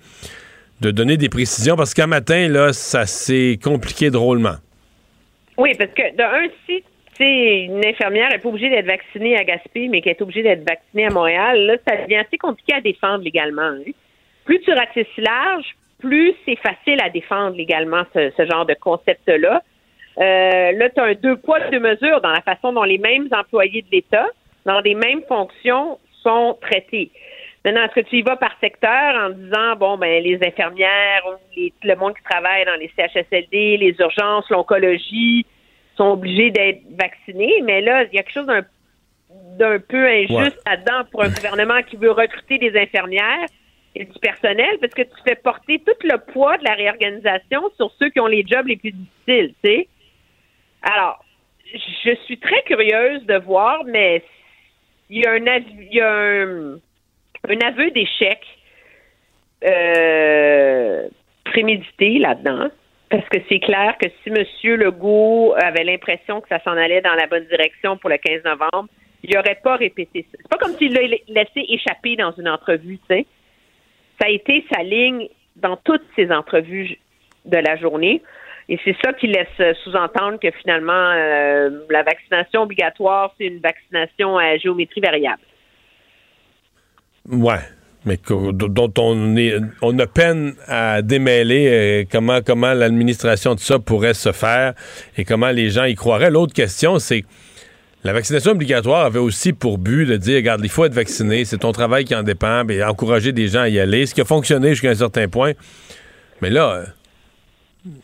de 0.82 0.92
donner 0.92 1.18
des 1.18 1.30
précisions, 1.30 1.76
parce 1.76 1.94
qu'un 1.96 2.08
matin, 2.08 2.48
là, 2.48 2.74
ça 2.74 3.06
s'est 3.08 3.60
compliqué 3.62 4.12
drôlement. 4.12 4.56
Oui, 5.58 5.72
parce 5.78 5.92
que 5.92 6.16
d'un, 6.16 6.48
si 6.66 6.84
une 7.26 7.86
infirmière 7.86 8.30
n'est 8.30 8.40
pas 8.40 8.50
obligée 8.50 8.70
d'être 8.70 8.86
vaccinée 8.86 9.38
à 9.38 9.44
Gaspé, 9.44 9.88
mais 9.88 10.02
qu'elle 10.02 10.14
est 10.14 10.22
obligée 10.22 10.44
d'être 10.44 10.68
vaccinée 10.68 11.06
à 11.06 11.10
Montréal, 11.10 11.66
là, 11.66 11.76
ça 11.88 11.98
devient 11.98 12.18
assez 12.18 12.38
compliqué 12.38 12.74
à 12.74 12.82
défendre 12.82 13.24
légalement. 13.24 13.62
Hein. 13.62 13.92
Plus 14.46 14.60
tu 14.62 14.72
ratisses 14.72 15.08
large, 15.18 15.76
plus 16.00 16.34
c'est 16.46 16.58
facile 16.58 17.00
à 17.04 17.10
défendre 17.10 17.56
légalement 17.56 18.04
ce, 18.14 18.32
genre 18.50 18.66
de 18.66 18.74
concept-là. 18.74 19.62
Euh, 20.18 20.72
là, 20.72 20.90
tu 20.90 21.00
as 21.00 21.04
un 21.04 21.14
deux 21.14 21.38
poids, 21.38 21.60
deux 21.70 21.80
mesures 21.80 22.22
dans 22.22 22.32
la 22.32 22.42
façon 22.42 22.74
dont 22.74 22.84
les 22.84 22.98
mêmes 22.98 23.28
employés 23.32 23.82
de 23.82 23.92
l'État, 23.92 24.28
dans 24.66 24.80
les 24.80 24.96
mêmes 24.96 25.22
fonctions, 25.28 26.00
sont 26.24 26.58
traités. 26.62 27.12
Maintenant, 27.66 27.84
est-ce 27.84 27.96
que 27.96 28.10
tu 28.10 28.18
y 28.18 28.22
vas 28.22 28.38
par 28.38 28.56
secteur 28.62 29.16
en 29.16 29.30
disant, 29.32 29.76
bon, 29.78 29.98
ben, 29.98 30.24
les 30.24 30.40
infirmières, 30.46 31.24
le 31.56 31.96
monde 31.96 32.16
qui 32.16 32.24
travaille 32.24 32.66
dans 32.66 32.76
les 32.76 32.90
CHSLD, 32.96 33.78
les 33.78 33.96
urgences, 34.00 34.50
l'oncologie, 34.50 35.46
sont 36.00 36.12
obligés 36.12 36.50
d'être 36.50 36.82
vaccinés, 36.98 37.62
mais 37.64 37.82
là, 37.82 38.06
il 38.06 38.16
y 38.16 38.20
a 38.20 38.24
quelque 38.24 38.34
chose 38.34 38.48
d'un 39.58 39.80
peu 39.80 40.08
injuste 40.08 40.58
là-dedans 40.66 41.04
pour 41.12 41.24
un 41.24 41.30
gouvernement 41.30 41.84
qui 41.84 41.98
veut 41.98 42.12
recruter 42.12 42.58
des 42.58 42.80
infirmières 42.80 43.48
et 43.96 44.06
du 44.06 44.20
personnel 44.20 44.78
parce 44.80 44.94
que 44.94 45.02
tu 45.02 45.22
fais 45.26 45.36
porter 45.36 45.80
tout 45.86 46.08
le 46.08 46.18
poids 46.32 46.58
de 46.58 46.64
la 46.64 46.74
réorganisation 46.74 47.70
sur 47.76 47.92
ceux 48.00 48.10
qui 48.10 48.20
ont 48.22 48.28
les 48.28 48.46
jobs 48.48 48.66
les 48.66 48.78
plus 48.78 48.92
difficiles, 48.92 49.54
tu 49.62 49.70
sais. 49.70 49.88
Alors, 50.82 51.24
je 51.74 52.16
suis 52.26 52.40
très 52.40 52.64
curieuse 52.64 53.26
de 53.26 53.38
voir, 53.38 53.84
mais 53.86 54.24
il 55.10 55.20
y 55.20 55.26
a 55.26 55.32
un, 55.32 55.38
il 55.38 55.94
y 55.94 56.00
a 56.00 56.14
un, 56.14 57.68
aveu 57.68 57.92
d'échec 57.92 58.40
euh, 59.66 61.10
prémédité 61.44 62.20
là-dedans. 62.20 62.70
Parce 63.10 63.28
que 63.30 63.38
c'est 63.50 63.60
clair 63.60 63.96
que 64.00 64.08
si 64.24 64.30
M. 64.30 64.76
Legault 64.78 65.56
avait 65.58 65.84
l'impression 65.84 66.42
que 66.42 66.48
ça 66.48 66.60
s'en 66.64 66.78
allait 66.78 67.02
dans 67.02 67.16
la 67.16 67.26
bonne 67.26 67.46
direction 67.46 67.98
pour 67.98 68.10
le 68.10 68.18
15 68.18 68.44
novembre, 68.44 68.88
il 69.24 69.34
n'aurait 69.34 69.60
pas 69.64 69.76
répété 69.76 70.26
ça. 70.32 70.38
C'est 70.40 70.48
pas 70.48 70.58
comme 70.58 70.76
s'il 70.78 70.94
l'a 70.94 71.02
laissé 71.28 71.66
échapper 71.68 72.16
dans 72.16 72.32
une 72.34 72.48
entrevue, 72.48 73.00
tu 73.00 73.16
sais. 73.16 73.26
Ça 74.22 74.28
a 74.28 74.30
été 74.30 74.66
sa 74.72 74.84
ligne 74.84 75.28
dans 75.56 75.78
toutes 75.78 76.06
ses 76.16 76.32
entrevues 76.32 76.98
de 77.46 77.58
la 77.58 77.78
journée. 77.78 78.22
Et 78.68 78.80
c'est 78.86 78.96
ça 79.04 79.14
qui 79.14 79.28
laisse 79.28 79.76
sous-entendre 79.84 80.40
que 80.40 80.52
finalement, 80.62 80.94
euh, 80.94 81.82
la 81.90 82.04
vaccination 82.04 82.62
obligatoire, 82.62 83.34
c'est 83.38 83.48
une 83.48 83.60
vaccination 83.60 84.38
à 84.38 84.58
géométrie 84.58 85.02
variable. 85.02 85.42
Ouais, 87.28 87.60
mais 88.06 88.18
dont 88.30 88.94
on, 88.98 89.36
est, 89.36 89.56
on 89.82 89.98
a 90.00 90.08
peine 90.08 90.54
à 90.68 91.02
démêler 91.02 91.68
euh, 91.68 92.04
comment, 92.10 92.42
comment 92.42 92.74
l'administration 92.74 93.56
de 93.56 93.60
ça 93.60 93.78
pourrait 93.78 94.14
se 94.14 94.32
faire 94.32 94.74
et 95.18 95.26
comment 95.26 95.50
les 95.50 95.70
gens 95.70 95.84
y 95.84 95.96
croiraient. 95.96 96.32
L'autre 96.32 96.54
question, 96.54 96.98
c'est 97.00 97.26
la 98.06 98.14
vaccination 98.14 98.52
obligatoire 98.52 99.06
avait 99.06 99.20
aussi 99.20 99.52
pour 99.52 99.78
but 99.78 100.06
de 100.06 100.16
dire, 100.16 100.38
regarde, 100.38 100.62
il 100.64 100.70
faut 100.70 100.86
être 100.86 100.94
vacciné, 100.94 101.44
c'est 101.44 101.58
ton 101.58 101.74
travail 101.74 102.06
qui 102.06 102.16
en 102.16 102.24
dépend, 102.24 102.66
et 102.70 102.82
encourager 102.84 103.34
des 103.34 103.50
gens 103.50 103.62
à 103.62 103.70
y 103.70 103.80
aller, 103.80 104.06
ce 104.06 104.16
qui 104.16 104.22
a 104.22 104.26
fonctionné 104.26 104.70
jusqu'à 104.70 104.92
un 104.92 104.96
certain 104.96 105.28
point. 105.28 105.52
Mais 106.42 106.50
là, 106.50 106.72
euh, 106.72 106.86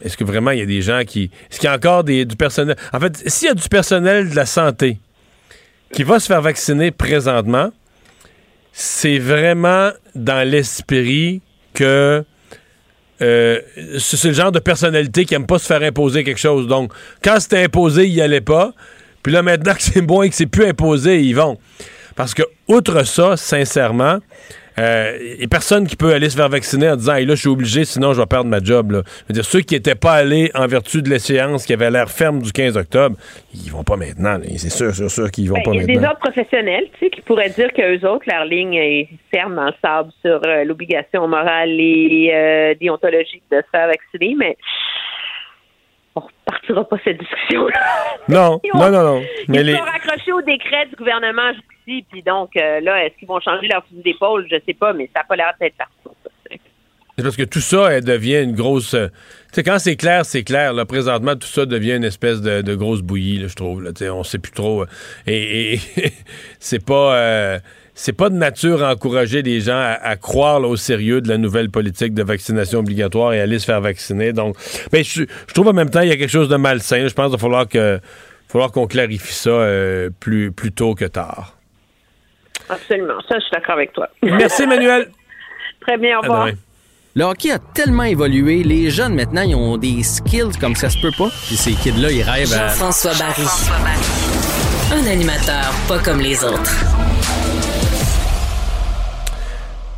est-ce 0.01 0.17
que 0.17 0.26
vraiment 0.26 0.51
il 0.51 0.59
y 0.59 0.61
a 0.61 0.65
des 0.65 0.81
gens 0.81 1.01
qui. 1.05 1.31
Est-ce 1.49 1.59
qu'il 1.59 1.67
y 1.67 1.72
a 1.72 1.76
encore 1.76 2.03
du 2.03 2.26
personnel? 2.38 2.76
En 2.91 2.99
fait, 2.99 3.23
s'il 3.30 3.47
y 3.47 3.51
a 3.51 3.53
du 3.53 3.69
personnel 3.69 4.30
de 4.30 4.35
la 4.35 4.45
santé 4.45 4.99
qui 5.93 6.03
va 6.03 6.19
se 6.19 6.27
faire 6.27 6.41
vacciner 6.41 6.91
présentement, 6.91 7.72
c'est 8.77 9.19
vraiment 9.19 9.91
dans 10.15 10.45
l'esprit 10.45 11.41
que 11.73 12.26
euh, 13.22 13.61
c'est 13.97 14.27
le 14.27 14.34
genre 14.34 14.52
de 14.52 14.60
personnalité 14.60 15.23
qui 15.23 15.34
aime 15.34 15.45
pas 15.47 15.60
se 15.60 15.65
faire 15.65 15.81
imposer 15.81 16.26
quelque 16.26 16.41
chose. 16.41 16.68
Donc, 16.68 16.91
quand 17.23 17.39
c'était 17.39 17.64
imposé, 17.64 18.06
il 18.06 18.14
y 18.14 18.22
allait 18.22 18.41
pas. 18.41 18.73
Puis 19.23 19.31
là, 19.31 19.41
maintenant 19.41 19.73
que 19.73 19.81
c'est 19.81 20.02
bon 20.02 20.23
et 20.23 20.30
que 20.30 20.35
c'est 20.35 20.45
plus 20.45 20.65
imposé, 20.65 21.22
ils 21.22 21.34
vont. 21.34 21.57
Parce 22.18 22.34
que, 22.34 22.43
outre 22.68 23.03
ça, 23.06 23.38
sincèrement, 23.38 24.19
euh, 24.77 25.43
a 25.43 25.47
personne 25.47 25.88
qui 25.88 25.95
peut 25.95 26.14
aller 26.14 26.30
se 26.30 26.35
faire 26.35 26.49
vacciner 26.49 26.89
en 26.89 26.95
disant 26.95 27.15
hey, 27.15 27.26
là, 27.26 27.35
je 27.35 27.41
suis 27.41 27.49
obligé, 27.49 27.85
sinon 27.85 28.14
je 28.14 28.19
vais 28.19 28.26
perdre 28.26 28.49
ma 28.49 28.60
job. 28.60 28.91
Là. 28.91 29.02
Je 29.06 29.23
veux 29.30 29.34
dire, 29.34 29.45
ceux 29.45 29.61
qui 29.61 29.76
n'étaient 29.76 29.95
pas 29.95 30.14
allés 30.14 30.52
en 30.53 30.68
vertu 30.68 31.02
de 31.02 31.10
l'échéance 31.10 31.65
qui 31.65 31.73
avait 31.73 31.89
l'air 31.89 32.10
ferme 32.10 32.41
du 32.41 32.52
15 32.52 32.77
octobre, 32.77 33.15
ils 33.53 33.72
vont 33.72 33.84
pas 33.84 33.95
maintenant. 33.95 34.38
C'est 34.57 34.69
sûr, 34.69 34.93
sûr, 34.93 35.10
sûr 35.10 35.31
qu'ils 35.31 35.49
vont 35.49 35.56
ben, 35.56 35.64
pas 35.64 35.72
maintenant. 35.72 35.88
Il 35.88 35.95
y 35.95 35.97
a 35.97 36.02
des 36.02 36.07
autres 36.07 36.19
professionnels 36.19 36.85
tu 36.99 37.06
sais, 37.06 37.10
qui 37.10 37.22
pourraient 37.22 37.49
dire 37.49 37.72
qu'eux 37.73 38.06
autres, 38.07 38.26
leur 38.27 38.45
ligne 38.45 38.73
est 38.73 39.10
ferme 39.34 39.56
le 39.56 39.72
sable 39.81 40.11
sur 40.22 40.41
euh, 40.45 40.64
l'obligation 40.64 41.27
morale 41.27 41.69
et 41.80 42.31
euh, 42.34 42.73
déontologique 42.80 43.43
de 43.52 43.57
se 43.57 43.69
faire 43.72 43.88
vacciner, 43.88 44.35
mais 44.38 44.57
on 46.15 46.22
repartira 46.22 46.88
pas 46.88 46.97
cette 47.03 47.19
discussion-là. 47.19 47.80
Non, 48.30 48.60
non, 48.73 48.91
non, 48.91 49.03
non. 49.03 49.22
Mais 49.47 49.61
ils 49.61 49.76
sont 49.76 49.84
raccrochés 49.84 50.31
au 50.31 50.41
décret 50.41 50.88
du 50.88 50.95
gouvernement 50.95 51.52
puis 51.86 52.24
donc, 52.24 52.56
euh, 52.57 52.80
là, 52.82 53.06
est-ce 53.06 53.18
qu'ils 53.18 53.28
vont 53.28 53.40
changer 53.40 53.68
leur 53.68 53.86
fusil 53.86 54.02
d'épaule? 54.02 54.48
Je 54.49 54.57
sais 54.66 54.74
pas, 54.74 54.94
mais 54.94 55.10
ça 55.14 55.22
n'a 55.22 55.26
pas 55.26 55.36
l'air 55.36 55.53
d'être. 55.60 55.76
C'est 57.18 57.24
parce 57.24 57.38
que 57.38 57.44
tout 57.44 57.62
ça 57.62 58.02
devient 58.02 58.41
une 58.44 58.56
grosse. 58.56 58.94
Euh, 58.94 59.07
tu 59.07 59.53
sais, 59.53 59.64
quand 59.64 59.80
c'est 59.80 59.95
clair, 59.95 60.26
c'est 60.26 60.44
clair. 60.44 60.74
Là, 60.74 60.86
présentement, 60.86 61.36
tout 61.36 61.48
ça 61.48 61.66
devient 61.66 61.94
une 61.94 62.03
espèce 62.03 62.41
de, 62.41 62.76
grosse 62.76 63.02
bouillie, 63.02 63.48
je 63.48 63.56
trouve. 63.56 63.84
Là, 63.84 63.91
on 64.14 64.24
sait 64.24 64.40
plus 64.40 64.52
trop. 64.52 64.82
Euh, 64.82 64.86
et, 65.28 65.80
c'est 66.60 66.84
pas. 66.84 67.62
c'est 67.94 68.14
pas 68.14 68.30
de 68.30 68.36
nature 68.36 68.84
à 68.84 68.91
encourager 68.91 69.44
les 69.44 69.62
gens 69.62 69.95
à, 70.02 70.16
croire 70.18 70.62
au 70.62 70.76
sérieux 70.76 71.22
de 71.22 71.30
la 71.30 71.38
nouvelle 71.38 71.70
politique 71.70 72.14
de 72.14 72.24
vaccination 72.24 72.80
obligatoire 72.80 73.34
et 73.34 73.40
aller 73.40 73.60
se 73.60 73.66
faire 73.66 73.80
vacciner. 73.80 74.34
Donc, 74.34 74.57
mais 74.91 75.03
je, 75.03 75.24
trouve 75.53 75.68
en 75.70 75.74
même 75.74 75.90
temps 75.90 76.02
il 76.02 76.10
y 76.10 76.12
a 76.12 76.18
quelque 76.18 76.30
chose 76.30 76.49
de 76.49 76.57
malsain. 76.57 77.07
Je 77.07 77.14
pense 77.14 77.28
qu'il 77.28 77.38
va 77.38 77.38
falloir 77.38 77.70
que 77.70 78.02
falloir 78.49 78.72
qu'on 78.72 78.88
clarifie 78.88 79.34
ça 79.34 79.66
plus, 80.20 80.52
plus 80.52 80.74
tôt 80.74 80.95
que 80.95 81.06
tard. 81.06 81.55
Absolument. 82.69 83.19
Ça, 83.27 83.36
je 83.36 83.41
suis 83.41 83.52
d'accord 83.52 83.76
avec 83.76 83.94
toi. 83.94 84.10
Merci, 84.23 84.64
Emmanuel. 84.64 85.10
Très 85.82 85.98
bien, 85.98 86.18
au 86.18 86.22
revoir. 86.22 86.49
Le 87.18 87.23
hockey 87.23 87.52
a 87.52 87.60
tellement 87.60 88.03
évolué, 88.03 88.64
les 88.64 88.90
jeunes 88.90 89.15
maintenant, 89.15 89.44
ils 89.44 89.56
ont 89.56 89.77
des 89.77 90.03
skills 90.03 90.57
comme 90.60 90.76
ça 90.76 90.90
se 90.90 90.99
peut 90.99 91.14
pas. 91.18 91.30
Puis 91.48 91.56
ces 91.56 91.72
kids-là, 91.72 92.11
ils 92.11 92.23
rêvent 92.23 92.52
à. 92.53 92.68
Jean-François 92.68 93.14
Barry. 93.14 93.48
Un 94.91 95.07
animateur 95.11 95.72
pas 95.88 95.99
comme 95.99 96.19
les 96.19 96.44
autres. 96.44 96.72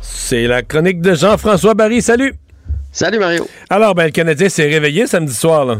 C'est 0.00 0.46
la 0.46 0.62
chronique 0.62 1.00
de 1.00 1.14
Jean-François 1.14 1.74
Barry. 1.74 2.02
Salut! 2.02 2.34
Salut 2.92 3.18
Mario. 3.18 3.48
Alors, 3.68 3.94
ben, 3.94 4.04
le 4.04 4.10
Canadien 4.10 4.48
s'est 4.48 4.68
réveillé 4.68 5.06
samedi 5.06 5.34
soir, 5.34 5.64
là. 5.64 5.78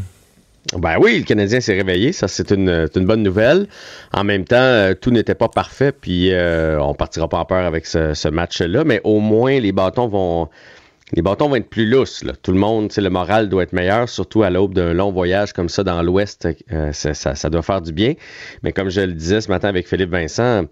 Ben 0.76 0.97
oui, 1.01 1.18
le 1.18 1.24
Canadien 1.24 1.60
s'est 1.60 1.74
réveillé, 1.74 2.12
ça 2.12 2.28
c'est 2.28 2.51
une, 2.51 2.89
bonne 2.94 3.22
nouvelle. 3.22 3.68
En 4.12 4.22
même 4.22 4.44
temps, 4.44 4.56
euh, 4.56 4.94
tout 4.94 5.10
n'était 5.10 5.35
pas 5.35 5.48
parfait, 5.48 5.93
puis 5.93 6.32
euh, 6.32 6.78
on 6.80 6.94
partira 6.94 7.26
pas 7.26 7.39
en 7.39 7.44
peur 7.47 7.64
avec 7.64 7.86
ce, 7.86 8.28
match-là, 8.28 8.85
mais 8.85 9.01
au 9.05 9.20
moins 9.20 9.60
les 9.60 9.72
bâtons 9.72 10.09
vont 10.09 10.48
les 11.14 11.22
bâtons 11.22 11.48
vont 11.48 11.56
être 11.56 11.70
plus 11.70 11.89
lousses. 11.89 12.22
Tout 12.43 12.52
le 12.52 12.59
monde, 12.59 12.90
le 12.94 13.09
moral 13.09 13.48
doit 13.48 13.62
être 13.62 13.72
meilleur, 13.72 14.10
surtout 14.10 14.43
à 14.43 14.51
l'aube 14.51 14.74
d'un 14.74 14.93
long 14.93 15.10
voyage 15.10 15.55
comme 15.55 15.70
ça 15.70 15.82
dans 15.82 16.02
l'Ouest. 16.02 16.47
Euh, 16.70 16.93
ça, 16.93 17.14
ça, 17.14 17.48
doit 17.48 17.62
faire 17.62 17.80
du 17.80 17.93
bien. 17.93 18.12
Mais 18.62 18.72
comme 18.72 18.90
je 18.90 19.01
le 19.01 19.14
disais 19.14 19.40
ce 19.40 19.48
matin 19.48 19.68
avec 19.68 19.89
Philippe 19.89 20.10
Vincent, 20.10 20.64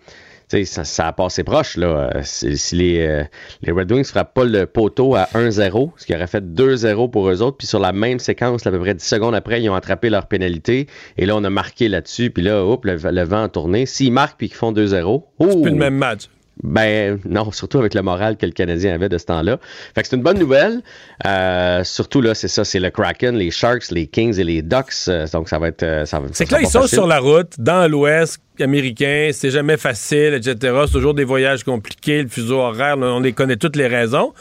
ça, 0.48 0.84
ça, 0.84 1.08
a 1.08 1.12
passé 1.12 1.44
proche. 1.44 1.76
Là. 1.76 2.10
Euh, 2.14 2.20
si, 2.22 2.76
les, 2.76 3.06
euh, 3.06 3.24
les, 3.62 3.72
Red 3.72 3.90
Wings 3.90 4.02
ne 4.02 4.04
frappent 4.04 4.34
pas 4.34 4.44
le 4.44 4.66
poteau 4.66 5.14
à 5.14 5.24
1-0, 5.34 5.90
ce 5.96 6.06
qui 6.06 6.14
aurait 6.14 6.26
fait 6.26 6.44
2-0 6.44 7.10
pour 7.10 7.28
eux 7.28 7.42
autres, 7.42 7.56
puis 7.56 7.66
sur 7.66 7.80
la 7.80 7.92
même 7.92 8.18
séquence, 8.18 8.66
à 8.66 8.70
peu 8.70 8.78
près 8.78 8.94
10 8.94 9.04
secondes 9.04 9.34
après, 9.34 9.60
ils 9.62 9.68
ont 9.68 9.74
attrapé 9.74 10.10
leur 10.10 10.26
pénalité. 10.26 10.86
Et 11.16 11.26
là, 11.26 11.36
on 11.36 11.44
a 11.44 11.50
marqué 11.50 11.88
là-dessus, 11.88 12.30
puis 12.30 12.42
là, 12.42 12.64
hop, 12.64 12.84
le, 12.84 12.96
vent 12.96 13.44
a 13.44 13.48
tourné. 13.48 13.86
S'ils 13.86 14.12
marquent 14.12 14.38
puis 14.38 14.48
qu'ils 14.48 14.56
font 14.56 14.72
2-0, 14.72 15.22
c'est 15.40 15.62
plus 15.62 15.70
le 15.70 15.76
même 15.76 15.96
match. 15.96 16.28
Ben 16.62 17.18
non, 17.26 17.52
surtout 17.52 17.78
avec 17.78 17.92
le 17.92 18.00
moral 18.00 18.36
que 18.36 18.46
le 18.46 18.52
Canadien 18.52 18.94
avait 18.94 19.10
de 19.10 19.18
ce 19.18 19.26
temps-là. 19.26 19.58
Fait 19.94 20.02
que 20.02 20.08
c'est 20.08 20.16
une 20.16 20.22
bonne 20.22 20.38
nouvelle. 20.38 20.80
Euh, 21.26 21.84
surtout 21.84 22.22
là, 22.22 22.34
c'est 22.34 22.48
ça, 22.48 22.64
c'est 22.64 22.80
le 22.80 22.90
Kraken, 22.90 23.36
les 23.36 23.50
Sharks, 23.50 23.90
les 23.90 24.06
Kings 24.06 24.38
et 24.38 24.44
les 24.44 24.62
Ducks. 24.62 25.08
Euh, 25.08 25.26
donc 25.32 25.50
ça 25.50 25.58
va 25.58 25.68
être. 25.68 25.82
Euh, 25.82 26.06
ça, 26.06 26.22
c'est 26.32 26.46
que 26.46 26.54
là, 26.54 26.60
ils 26.62 26.68
sont 26.68 26.86
sur 26.86 27.06
la 27.06 27.18
route, 27.18 27.52
dans 27.58 27.90
l'Ouest 27.90 28.40
américain, 28.58 29.30
c'est 29.32 29.50
jamais 29.50 29.76
facile, 29.76 30.32
etc. 30.32 30.56
C'est 30.86 30.92
toujours 30.92 31.12
des 31.12 31.24
voyages 31.24 31.62
compliqués, 31.62 32.22
le 32.22 32.28
fuseau 32.28 32.60
horaire, 32.60 32.96
on 32.98 33.20
les 33.20 33.32
connaît 33.32 33.56
toutes 33.56 33.76
les 33.76 33.86
raisons. 33.86 34.32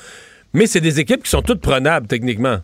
Mais 0.54 0.68
c'est 0.68 0.80
des 0.80 1.02
équipes 1.02 1.24
qui 1.24 1.30
sont 1.30 1.42
toutes 1.42 1.60
prenables 1.60 2.08
techniquement. 2.08 2.60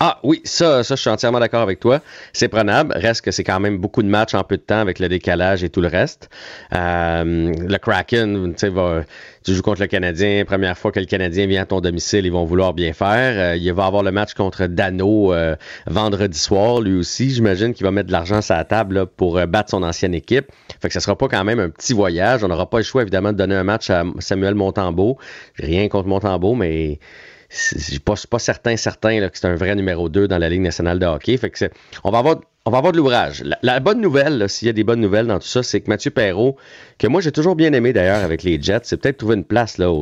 Ah 0.00 0.18
oui, 0.24 0.40
ça, 0.44 0.82
ça, 0.82 0.96
je 0.96 1.00
suis 1.00 1.10
entièrement 1.10 1.38
d'accord 1.38 1.62
avec 1.62 1.78
toi. 1.78 2.00
C'est 2.32 2.48
prenable. 2.48 2.92
Reste 2.96 3.20
que 3.22 3.30
c'est 3.30 3.44
quand 3.44 3.60
même 3.60 3.78
beaucoup 3.78 4.02
de 4.02 4.08
matchs 4.08 4.34
en 4.34 4.42
peu 4.42 4.56
de 4.56 4.62
temps 4.62 4.80
avec 4.80 4.98
le 4.98 5.08
décalage 5.08 5.62
et 5.62 5.70
tout 5.70 5.80
le 5.80 5.86
reste. 5.86 6.28
Euh, 6.74 7.52
le 7.56 7.78
Kraken, 7.78 8.54
va, 8.72 9.04
tu 9.44 9.54
joues 9.54 9.62
contre 9.62 9.80
le 9.82 9.86
Canadien. 9.86 10.44
Première 10.44 10.76
fois 10.76 10.90
que 10.90 10.98
le 10.98 11.06
Canadien 11.06 11.46
vient 11.46 11.62
à 11.62 11.66
ton 11.66 11.80
domicile, 11.80 12.26
ils 12.26 12.32
vont 12.32 12.44
vouloir 12.44 12.74
bien 12.74 12.92
faire. 12.92 13.52
Euh, 13.52 13.56
il 13.56 13.72
va 13.72 13.86
avoir 13.86 14.02
le 14.02 14.10
match 14.10 14.34
contre 14.34 14.66
Dano 14.66 15.32
euh, 15.32 15.54
vendredi 15.86 16.38
soir, 16.38 16.80
lui 16.80 16.98
aussi. 16.98 17.30
J'imagine 17.30 17.72
qu'il 17.72 17.84
va 17.84 17.92
mettre 17.92 18.08
de 18.08 18.12
l'argent 18.12 18.42
sur 18.42 18.56
la 18.56 18.64
table 18.64 19.06
pour 19.06 19.46
battre 19.46 19.70
son 19.70 19.84
ancienne 19.84 20.14
équipe. 20.14 20.46
Fait 20.82 20.88
que 20.88 20.94
ça 20.94 21.00
sera 21.00 21.16
pas 21.16 21.28
quand 21.28 21.44
même 21.44 21.60
un 21.60 21.70
petit 21.70 21.92
voyage. 21.92 22.42
On 22.42 22.48
n'aura 22.48 22.68
pas 22.68 22.78
le 22.78 22.84
choix, 22.84 23.02
évidemment, 23.02 23.32
de 23.32 23.38
donner 23.38 23.54
un 23.54 23.64
match 23.64 23.90
à 23.90 24.02
Samuel 24.18 24.56
Montembeau. 24.56 25.18
Rien 25.56 25.88
contre 25.88 26.08
Montembeau, 26.08 26.56
mais 26.56 26.98
je 27.54 27.78
suis 27.78 28.00
pas, 28.00 28.38
certain, 28.38 28.76
certain 28.76 29.20
là, 29.20 29.30
que 29.30 29.38
c'est 29.38 29.46
un 29.46 29.54
vrai 29.54 29.74
numéro 29.74 30.08
2 30.08 30.28
dans 30.28 30.38
la 30.38 30.48
Ligue 30.48 30.62
nationale 30.62 30.98
de 30.98 31.06
hockey. 31.06 31.36
Fait 31.36 31.52
on 32.02 32.10
va 32.10 32.18
avoir 32.18 32.36
on 32.66 32.70
va 32.70 32.78
avoir 32.78 32.92
de 32.92 32.96
l'ouvrage. 32.96 33.44
La, 33.62 33.78
bonne 33.80 34.00
nouvelle, 34.00 34.48
s'il 34.48 34.66
y 34.66 34.68
a 34.70 34.72
des 34.72 34.84
bonnes 34.84 35.00
nouvelles 35.00 35.26
dans 35.26 35.38
tout 35.38 35.46
ça, 35.46 35.62
c'est 35.62 35.82
que 35.82 35.90
Mathieu 35.90 36.10
Perrault, 36.10 36.56
que 36.98 37.06
moi 37.06 37.20
j'ai 37.20 37.30
toujours 37.30 37.56
bien 37.56 37.74
aimé 37.74 37.92
d'ailleurs 37.92 38.24
avec 38.24 38.42
les 38.42 38.60
Jets, 38.60 38.80
c'est 38.84 38.96
peut-être 38.96 39.18
trouver 39.18 39.34
une 39.34 39.44
place 39.44 39.76
là, 39.76 39.92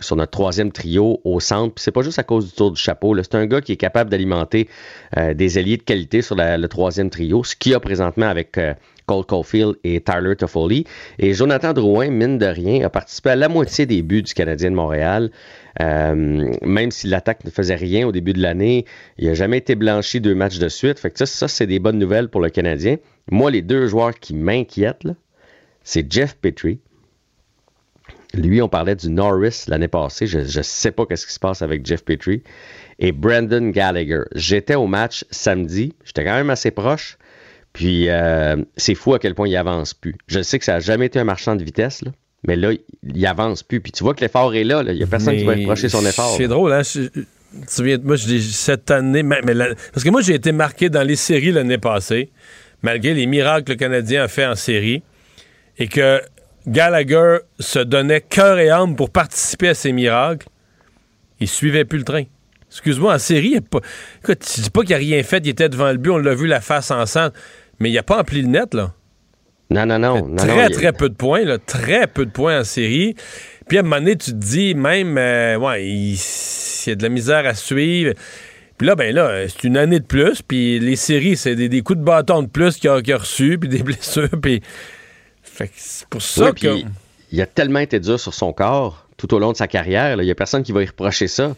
sur 0.00 0.16
notre 0.16 0.32
troisième 0.32 0.72
trio 0.72 1.20
au 1.22 1.38
centre. 1.38 1.74
c'est 1.76 1.92
pas 1.92 2.02
juste 2.02 2.18
à 2.18 2.24
cause 2.24 2.46
du 2.46 2.52
tour 2.52 2.72
du 2.72 2.80
chapeau. 2.80 3.16
C'est 3.22 3.36
un 3.36 3.46
gars 3.46 3.60
qui 3.60 3.72
est 3.72 3.76
capable 3.76 4.10
d'alimenter 4.10 4.68
euh, 5.16 5.34
des 5.34 5.56
alliés 5.56 5.76
de 5.76 5.82
qualité 5.82 6.20
sur 6.20 6.34
le 6.36 6.66
troisième 6.66 7.10
trio, 7.10 7.44
ce 7.44 7.54
qu'il 7.54 7.74
a 7.74 7.80
présentement 7.80 8.26
avec 8.26 8.58
euh, 8.58 8.74
Cole 9.10 9.26
Caulfield 9.26 9.74
et 9.82 10.00
Tyler 10.00 10.36
Toffoli. 10.36 10.84
Et 11.18 11.34
Jonathan 11.34 11.72
Drouin, 11.72 12.10
mine 12.10 12.38
de 12.38 12.46
rien, 12.46 12.84
a 12.84 12.90
participé 12.90 13.30
à 13.30 13.36
la 13.36 13.48
moitié 13.48 13.84
des 13.84 14.02
buts 14.02 14.22
du 14.22 14.32
Canadien 14.34 14.70
de 14.70 14.76
Montréal. 14.76 15.32
Euh, 15.80 16.52
même 16.62 16.92
si 16.92 17.08
l'attaque 17.08 17.44
ne 17.44 17.50
faisait 17.50 17.74
rien 17.74 18.06
au 18.06 18.12
début 18.12 18.34
de 18.34 18.40
l'année, 18.40 18.84
il 19.18 19.26
n'a 19.26 19.34
jamais 19.34 19.58
été 19.58 19.74
blanchi 19.74 20.20
deux 20.20 20.36
matchs 20.36 20.58
de 20.58 20.68
suite. 20.68 21.00
Fait 21.00 21.10
que 21.10 21.18
ça, 21.18 21.26
ça 21.26 21.48
c'est 21.48 21.66
des 21.66 21.80
bonnes 21.80 21.98
nouvelles 21.98 22.28
pour 22.28 22.40
le 22.40 22.50
Canadien. 22.50 22.98
Moi, 23.32 23.50
les 23.50 23.62
deux 23.62 23.88
joueurs 23.88 24.14
qui 24.14 24.32
m'inquiètent, 24.32 25.08
c'est 25.82 26.12
Jeff 26.12 26.36
Petrie. 26.36 26.78
Lui, 28.34 28.62
on 28.62 28.68
parlait 28.68 28.94
du 28.94 29.10
Norris 29.10 29.64
l'année 29.66 29.88
passée. 29.88 30.28
Je 30.28 30.38
ne 30.38 30.62
sais 30.62 30.92
pas 30.92 31.04
qu'est-ce 31.04 31.26
qui 31.26 31.32
se 31.32 31.40
passe 31.40 31.62
avec 31.62 31.84
Jeff 31.84 32.04
Petrie. 32.04 32.44
Et 33.00 33.10
Brandon 33.10 33.70
Gallagher. 33.70 34.22
J'étais 34.36 34.76
au 34.76 34.86
match 34.86 35.24
samedi. 35.32 35.94
J'étais 36.04 36.24
quand 36.24 36.34
même 36.34 36.50
assez 36.50 36.70
proche. 36.70 37.18
Puis 37.72 38.08
euh, 38.08 38.56
c'est 38.76 38.94
fou 38.94 39.14
à 39.14 39.18
quel 39.18 39.34
point 39.34 39.48
il 39.48 39.56
avance 39.56 39.94
plus. 39.94 40.16
Je 40.26 40.42
sais 40.42 40.58
que 40.58 40.64
ça 40.64 40.74
n'a 40.74 40.80
jamais 40.80 41.06
été 41.06 41.18
un 41.18 41.24
marchand 41.24 41.56
de 41.56 41.62
vitesse, 41.62 42.02
là, 42.02 42.10
mais 42.46 42.56
là, 42.56 42.72
il 43.02 43.26
avance 43.26 43.62
plus. 43.62 43.80
Puis 43.80 43.92
tu 43.92 44.02
vois 44.02 44.14
que 44.14 44.20
l'effort 44.20 44.54
est 44.54 44.64
là. 44.64 44.82
Il 44.86 44.94
n'y 44.94 45.02
a 45.02 45.06
personne 45.06 45.36
qui 45.36 45.44
va 45.44 45.54
reprocher 45.54 45.88
son 45.88 46.04
effort. 46.04 46.34
C'est 46.36 46.48
drôle, 46.48 46.72
hein? 46.72 46.82
tu 46.84 47.10
souviens, 47.66 47.98
moi, 48.02 48.16
je 48.16 48.26
dis 48.26 48.52
cette 48.52 48.90
année, 48.90 49.22
mais, 49.22 49.40
parce 49.92 50.04
que 50.04 50.10
moi, 50.10 50.20
j'ai 50.20 50.34
été 50.34 50.52
marqué 50.52 50.88
dans 50.88 51.02
les 51.02 51.16
séries 51.16 51.52
l'année 51.52 51.78
passée, 51.78 52.30
malgré 52.82 53.14
les 53.14 53.26
miracles 53.26 53.64
que 53.64 53.72
le 53.72 53.78
Canadien 53.78 54.24
a 54.24 54.28
fait 54.28 54.46
en 54.46 54.54
série, 54.54 55.02
et 55.78 55.88
que 55.88 56.20
Gallagher 56.66 57.38
se 57.58 57.78
donnait 57.78 58.20
cœur 58.20 58.58
et 58.58 58.70
âme 58.70 58.96
pour 58.96 59.10
participer 59.10 59.68
à 59.68 59.74
ces 59.74 59.92
miracles. 59.92 60.46
Il 61.40 61.48
suivait 61.48 61.84
plus 61.84 61.98
le 61.98 62.04
train. 62.04 62.24
Excuse-moi, 62.70 63.14
en 63.14 63.18
série, 63.18 63.52
il 63.54 63.62
pas... 63.62 63.80
Écoute, 64.22 64.46
tu 64.54 64.60
dis 64.60 64.70
pas 64.70 64.82
qu'il 64.82 64.94
a 64.94 64.98
rien 64.98 65.22
fait, 65.22 65.38
il 65.38 65.48
était 65.48 65.68
devant 65.68 65.90
le 65.90 65.96
but, 65.96 66.10
on 66.10 66.18
l'a 66.18 66.34
vu 66.34 66.46
la 66.46 66.60
face 66.60 66.90
ensemble, 66.90 67.32
mais 67.80 67.90
il 67.90 67.98
a 67.98 68.02
pas 68.02 68.20
empli 68.20 68.42
le 68.42 68.48
net, 68.48 68.74
là. 68.74 68.92
Non, 69.70 69.86
non, 69.86 69.98
non. 69.98 70.36
très, 70.36 70.68
très 70.68 70.92
peu 70.92 71.08
de 71.08 71.14
points, 71.14 71.44
là, 71.44 71.58
très 71.58 72.08
peu 72.08 72.26
de 72.26 72.30
points 72.30 72.60
en 72.60 72.64
série. 72.64 73.14
Puis 73.68 73.78
à 73.78 73.80
un 73.80 73.84
moment 73.84 73.98
donné, 73.98 74.16
tu 74.16 74.32
te 74.32 74.36
dis, 74.36 74.74
même, 74.74 75.16
euh, 75.16 75.56
ouais, 75.56 75.86
il, 75.86 76.14
y 76.14 76.90
a 76.90 76.94
de 76.96 77.02
la 77.02 77.08
misère 77.08 77.46
à 77.46 77.54
suivre. 77.54 78.14
Puis 78.76 78.86
là, 78.86 78.96
ben 78.96 79.14
là, 79.14 79.46
c'est 79.48 79.64
une 79.64 79.76
année 79.76 80.00
de 80.00 80.04
plus, 80.04 80.42
puis 80.42 80.80
les 80.80 80.96
séries, 80.96 81.36
c'est 81.36 81.54
des, 81.54 81.82
coups 81.82 82.00
de 82.00 82.04
bâton 82.04 82.42
de 82.42 82.48
plus 82.48 82.78
qu'il 82.78 82.90
a, 82.90 82.94
a 82.94 83.16
reçus, 83.16 83.58
puis 83.58 83.68
des 83.68 83.82
blessures, 83.84 84.40
puis... 84.42 84.60
Fait 85.42 85.70
c'est 85.74 86.08
pour 86.08 86.22
ça 86.22 86.52
que... 86.52 86.80
Il 87.32 87.40
a 87.40 87.46
tellement 87.46 87.78
été 87.78 88.00
dur 88.00 88.18
sur 88.18 88.34
son 88.34 88.52
corps 88.52 89.06
tout 89.16 89.32
au 89.34 89.38
long 89.38 89.52
de 89.52 89.56
sa 89.56 89.68
carrière, 89.68 90.20
il 90.20 90.24
n'y 90.24 90.30
a 90.30 90.34
personne 90.34 90.62
qui 90.62 90.72
va 90.72 90.82
y 90.82 90.86
reprocher 90.86 91.28
ça. 91.28 91.54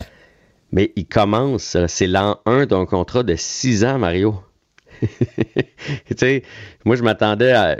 mais 0.72 0.92
il 0.96 1.06
commence, 1.06 1.78
c'est 1.86 2.08
l'an 2.08 2.40
1 2.44 2.66
d'un 2.66 2.84
contrat 2.84 3.22
de 3.22 3.36
6 3.36 3.84
ans, 3.84 3.98
Mario. 3.98 4.42
tu 6.06 6.14
sais, 6.16 6.42
moi, 6.84 6.96
je 6.96 7.02
m'attendais 7.02 7.52
à 7.52 7.76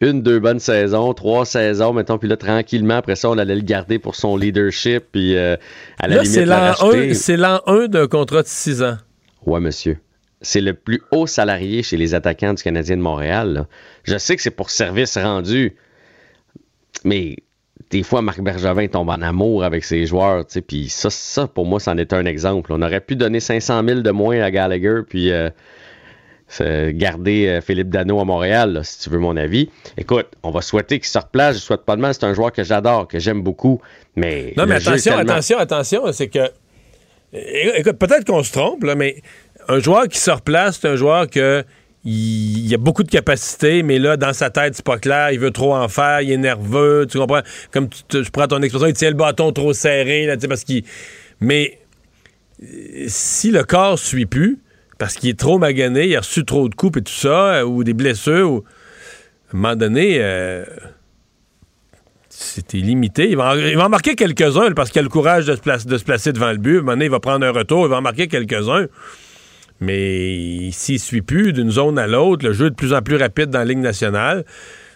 une, 0.00 0.22
deux 0.22 0.38
bonnes 0.38 0.58
saisons, 0.58 1.14
trois 1.14 1.46
saisons, 1.46 1.92
mettons, 1.92 2.18
puis 2.18 2.28
là, 2.28 2.36
tranquillement, 2.36 2.96
après 2.96 3.16
ça, 3.16 3.30
on 3.30 3.38
allait 3.38 3.54
le 3.54 3.62
garder 3.62 3.98
pour 3.98 4.14
son 4.14 4.36
leadership, 4.36 5.04
puis 5.12 5.36
euh, 5.36 5.56
à 5.98 6.08
la 6.08 6.16
là, 6.16 6.22
limite, 6.22 7.14
c'est 7.14 7.36
l'an 7.36 7.60
1 7.66 7.88
d'un 7.88 8.06
contrat 8.06 8.42
de 8.42 8.48
6 8.48 8.82
ans. 8.82 8.96
Ouais, 9.46 9.60
monsieur. 9.60 9.98
C'est 10.40 10.60
le 10.60 10.74
plus 10.74 11.00
haut 11.10 11.26
salarié 11.26 11.82
chez 11.82 11.96
les 11.96 12.14
attaquants 12.14 12.52
du 12.52 12.62
Canadien 12.62 12.98
de 12.98 13.02
Montréal. 13.02 13.66
Je 14.02 14.18
sais 14.18 14.36
que 14.36 14.42
c'est 14.42 14.50
pour 14.50 14.68
service 14.68 15.16
rendu, 15.16 15.76
mais 17.04 17.36
des 17.90 18.02
fois, 18.02 18.20
Marc 18.22 18.40
Bergevin 18.40 18.88
tombe 18.88 19.08
en 19.08 19.22
amour 19.22 19.64
avec 19.64 19.84
ses 19.84 20.04
joueurs, 20.06 20.46
tu 20.46 20.54
sais, 20.54 20.60
puis 20.60 20.88
ça, 20.88 21.10
ça, 21.10 21.46
pour 21.46 21.64
moi, 21.64 21.80
c'en 21.80 21.96
est 21.96 22.12
un 22.12 22.24
exemple. 22.26 22.72
On 22.72 22.82
aurait 22.82 23.00
pu 23.00 23.16
donner 23.16 23.40
500 23.40 23.82
000 23.86 24.00
de 24.00 24.10
moins 24.10 24.40
à 24.40 24.50
Gallagher, 24.50 25.00
puis 25.08 25.30
euh, 25.30 25.50
garder 26.62 27.48
euh, 27.48 27.60
Philippe 27.60 27.88
Dano 27.88 28.20
à 28.20 28.24
Montréal, 28.24 28.80
si 28.84 29.00
tu 29.00 29.10
veux 29.10 29.18
mon 29.18 29.36
avis. 29.36 29.70
Écoute, 29.96 30.26
on 30.42 30.50
va 30.50 30.60
souhaiter 30.60 30.98
qu'il 30.98 31.08
se 31.08 31.18
replace. 31.18 31.56
Je 31.56 31.60
souhaite 31.62 31.82
pas 31.82 31.96
de 31.96 32.00
mal. 32.00 32.14
C'est 32.14 32.24
un 32.24 32.34
joueur 32.34 32.52
que 32.52 32.64
j'adore, 32.64 33.08
que 33.08 33.18
j'aime 33.18 33.42
beaucoup. 33.42 33.80
Mais 34.16 34.54
non, 34.56 34.66
mais 34.66 34.76
attention, 34.76 35.16
attention, 35.16 35.58
attention, 35.58 36.12
c'est 36.12 36.28
que. 36.28 36.50
Écoute, 37.32 37.98
peut-être 37.98 38.24
qu'on 38.24 38.42
se 38.42 38.52
trompe, 38.52 38.84
là, 38.84 38.94
mais 38.94 39.22
un 39.68 39.80
joueur 39.80 40.06
qui 40.08 40.18
se 40.18 40.30
replace, 40.30 40.78
c'est 40.80 40.88
un 40.88 40.96
joueur 40.96 41.28
que 41.28 41.64
il, 42.04 42.72
a 42.74 42.76
beaucoup 42.76 43.02
de 43.02 43.10
capacités, 43.10 43.82
mais 43.82 43.98
là, 43.98 44.16
dans 44.16 44.34
sa 44.34 44.50
tête, 44.50 44.74
c'est 44.74 44.84
pas 44.84 44.98
clair. 44.98 45.30
Il 45.32 45.40
veut 45.40 45.50
trop 45.50 45.74
en 45.74 45.88
faire, 45.88 46.20
il 46.20 46.30
est 46.30 46.36
nerveux. 46.36 47.06
Tu 47.10 47.18
comprends? 47.18 47.40
Comme 47.72 47.88
tu, 47.88 48.22
je 48.22 48.30
prends 48.30 48.46
ton 48.46 48.60
expression, 48.62 48.86
il 48.86 48.92
tient 48.92 49.08
le 49.08 49.16
bâton 49.16 49.52
trop 49.52 49.72
serré, 49.72 50.26
là, 50.26 50.36
parce 50.48 50.64
qu'il. 50.64 50.84
Mais 51.40 51.78
si 53.06 53.50
le 53.50 53.64
corps 53.64 53.98
suit 53.98 54.26
plus, 54.26 54.60
parce 54.98 55.14
qu'il 55.14 55.30
est 55.30 55.38
trop 55.38 55.58
magané, 55.58 56.08
il 56.08 56.16
a 56.16 56.20
reçu 56.20 56.44
trop 56.44 56.68
de 56.68 56.74
coups 56.74 56.98
et 56.98 57.02
tout 57.02 57.12
ça, 57.12 57.54
euh, 57.54 57.64
ou 57.64 57.84
des 57.84 57.94
blessures, 57.94 58.62
à 59.52 59.56
un 59.56 59.60
moment 59.60 59.76
donné, 59.76 60.18
euh, 60.20 60.64
c'était 62.28 62.78
limité. 62.78 63.30
Il 63.30 63.36
va, 63.36 63.54
en, 63.54 63.88
marquer 63.88 64.16
quelques-uns 64.16 64.72
parce 64.72 64.90
qu'il 64.90 65.00
a 65.00 65.02
le 65.02 65.08
courage 65.08 65.46
de 65.46 65.54
se, 65.54 66.04
placer, 66.04 66.32
devant 66.32 66.50
le 66.50 66.58
but. 66.58 66.76
À 66.76 66.78
un 66.78 66.80
moment 66.80 66.92
donné, 66.92 67.04
il 67.06 67.10
va 67.10 67.20
prendre 67.20 67.46
un 67.46 67.52
retour, 67.52 67.86
il 67.86 67.90
va 67.90 67.98
en 67.98 68.02
marquer 68.02 68.26
quelques-uns. 68.26 68.86
Mais 69.80 70.70
s'il 70.72 70.96
ne 70.96 71.00
suit 71.00 71.22
plus 71.22 71.52
d'une 71.52 71.70
zone 71.70 71.98
à 71.98 72.06
l'autre, 72.06 72.46
le 72.46 72.52
jeu 72.52 72.66
est 72.66 72.70
de 72.70 72.74
plus 72.74 72.92
en 72.92 73.02
plus 73.02 73.16
rapide 73.16 73.50
dans 73.50 73.60
la 73.60 73.64
Ligue 73.64 73.78
nationale. 73.78 74.44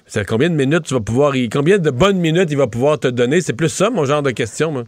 C'est 0.07 0.27
combien 0.27 0.49
de 0.49 0.55
minutes 0.55 0.85
tu 0.85 0.95
vas 0.95 1.01
pouvoir. 1.01 1.35
Combien 1.53 1.79
de 1.79 1.91
bonnes 1.91 2.19
minutes 2.19 2.49
il 2.51 2.57
va 2.57 2.67
pouvoir 2.67 2.99
te 2.99 3.09
donner? 3.09 3.41
C'est 3.41 3.53
plus 3.53 3.69
ça, 3.69 3.91
mon 3.91 4.05
genre 4.05 4.23
de 4.23 4.31
question, 4.31 4.73
moi. 4.73 4.85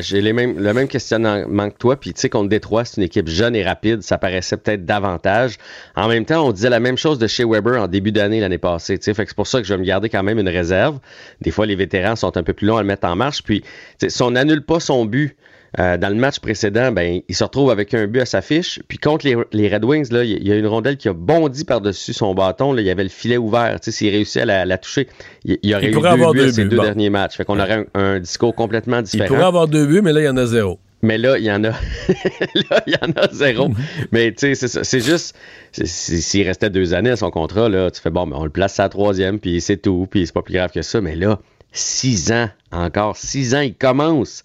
J'ai 0.00 0.20
le 0.20 0.32
même 0.32 0.88
questionnement 0.88 1.70
que 1.70 1.76
toi. 1.76 1.98
Puis, 1.98 2.12
tu 2.12 2.20
sais, 2.20 2.28
contre 2.28 2.48
Détroit, 2.48 2.84
c'est 2.84 2.98
une 2.98 3.04
équipe 3.04 3.28
jeune 3.28 3.56
et 3.56 3.64
rapide. 3.64 4.02
Ça 4.02 4.18
paraissait 4.18 4.56
peut-être 4.56 4.84
davantage. 4.84 5.56
En 5.96 6.08
même 6.08 6.24
temps, 6.24 6.46
on 6.46 6.52
disait 6.52 6.70
la 6.70 6.78
même 6.78 6.98
chose 6.98 7.18
de 7.18 7.26
chez 7.26 7.44
Weber 7.44 7.80
en 7.80 7.88
début 7.88 8.12
d'année 8.12 8.40
l'année 8.40 8.58
passée. 8.58 8.98
Tu 8.98 9.04
sais, 9.04 9.14
fait 9.14 9.24
que 9.24 9.30
c'est 9.30 9.36
pour 9.36 9.46
ça 9.46 9.60
que 9.60 9.66
je 9.66 9.72
vais 9.72 9.80
me 9.80 9.84
garder 9.84 10.08
quand 10.08 10.22
même 10.22 10.38
une 10.38 10.48
réserve. 10.48 10.98
Des 11.40 11.50
fois, 11.50 11.64
les 11.66 11.74
vétérans 11.74 12.16
sont 12.16 12.36
un 12.36 12.42
peu 12.42 12.52
plus 12.52 12.66
longs 12.66 12.76
à 12.76 12.82
le 12.82 12.86
mettre 12.86 13.08
en 13.08 13.16
marche. 13.16 13.42
Puis, 13.42 13.64
si 14.06 14.22
on 14.22 14.32
n'annule 14.32 14.62
pas 14.62 14.78
son 14.78 15.06
but, 15.06 15.36
euh, 15.78 15.96
dans 15.96 16.10
le 16.10 16.16
match 16.16 16.38
précédent, 16.38 16.92
ben, 16.92 17.22
il 17.26 17.34
se 17.34 17.42
retrouve 17.44 17.70
avec 17.70 17.94
un 17.94 18.06
but 18.06 18.20
à 18.20 18.26
sa 18.26 18.42
fiche. 18.42 18.80
Puis 18.88 18.98
contre 18.98 19.26
les, 19.26 19.68
Red 19.68 19.84
Wings, 19.84 20.12
là, 20.12 20.22
il 20.22 20.46
y 20.46 20.52
a 20.52 20.56
une 20.56 20.66
rondelle 20.66 20.96
qui 20.96 21.08
a 21.08 21.14
bondi 21.14 21.64
par-dessus 21.64 22.12
son 22.12 22.34
bâton. 22.34 22.72
Là, 22.72 22.82
il 22.82 22.86
y 22.86 22.90
avait 22.90 23.04
le 23.04 23.08
filet 23.08 23.38
ouvert. 23.38 23.78
S'il 23.80 24.10
réussit 24.10 24.42
à 24.42 24.64
la, 24.64 24.78
toucher, 24.78 25.08
il, 25.44 25.74
aurait 25.74 25.88
eu 25.88 25.92
deux 25.92 26.00
buts 26.32 26.40
à 26.40 26.52
ces 26.52 26.64
deux 26.66 26.78
derniers 26.78 27.10
matchs. 27.10 27.36
Fait 27.36 27.44
qu'on 27.44 27.58
aurait 27.58 27.86
un, 27.94 28.20
discours 28.20 28.54
complètement 28.54 29.00
différent. 29.00 29.24
Il 29.24 29.28
pourrait 29.28 29.46
avoir 29.46 29.68
deux 29.68 29.86
buts, 29.86 30.02
mais 30.02 30.12
là, 30.12 30.20
il 30.20 30.24
y 30.24 30.28
en 30.28 30.36
a 30.36 30.46
zéro. 30.46 30.78
Mais 31.04 31.18
là, 31.18 31.36
il 31.36 31.44
y 31.44 31.50
en 31.50 31.64
a. 31.64 31.70
là, 32.70 32.82
il 32.86 32.92
y 32.92 32.96
en 33.04 33.10
a 33.16 33.32
zéro. 33.32 33.70
mais 34.12 34.32
tu 34.32 34.54
sais, 34.54 34.68
c'est 34.84 35.00
juste. 35.00 35.34
S'il 35.72 36.46
restait 36.46 36.70
deux 36.70 36.94
années 36.94 37.10
à 37.10 37.16
son 37.16 37.30
contrat, 37.30 37.68
là, 37.68 37.90
tu 37.90 38.00
fais 38.00 38.10
bon, 38.10 38.26
mais 38.26 38.36
on 38.36 38.44
le 38.44 38.50
place 38.50 38.78
à 38.78 38.84
la 38.84 38.88
troisième, 38.90 39.40
puis 39.40 39.60
c'est 39.60 39.78
tout, 39.78 40.06
puis 40.08 40.26
c'est 40.26 40.34
pas 40.34 40.42
plus 40.42 40.54
grave 40.54 40.70
que 40.70 40.82
ça. 40.82 41.00
Mais 41.00 41.16
là, 41.16 41.40
six 41.72 42.32
ans, 42.32 42.48
encore 42.70 43.16
six 43.16 43.54
ans, 43.54 43.60
il 43.60 43.74
commence 43.74 44.44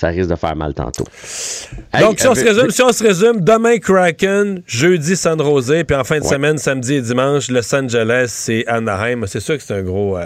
ça 0.00 0.08
risque 0.08 0.30
de 0.30 0.36
faire 0.36 0.56
mal 0.56 0.72
tantôt. 0.72 1.04
Donc, 2.00 2.20
si, 2.20 2.26
on 2.26 2.34
se 2.34 3.04
résume, 3.04 3.42
demain 3.42 3.78
Kraken, 3.78 4.62
jeudi 4.66 5.14
San 5.14 5.38
Jose, 5.38 5.84
puis 5.86 5.94
en 5.94 6.04
fin 6.04 6.20
de 6.20 6.24
semaine, 6.24 6.56
samedi 6.56 6.94
et 6.94 7.02
dimanche, 7.02 7.50
Los 7.50 7.74
Angeles 7.74 8.46
et 8.48 8.66
Anaheim. 8.66 9.26
C'est 9.26 9.40
sûr 9.40 9.58
que 9.58 9.62
c'est 9.62 9.74
un 9.74 9.82
gros. 9.82 10.16
Euh, 10.16 10.24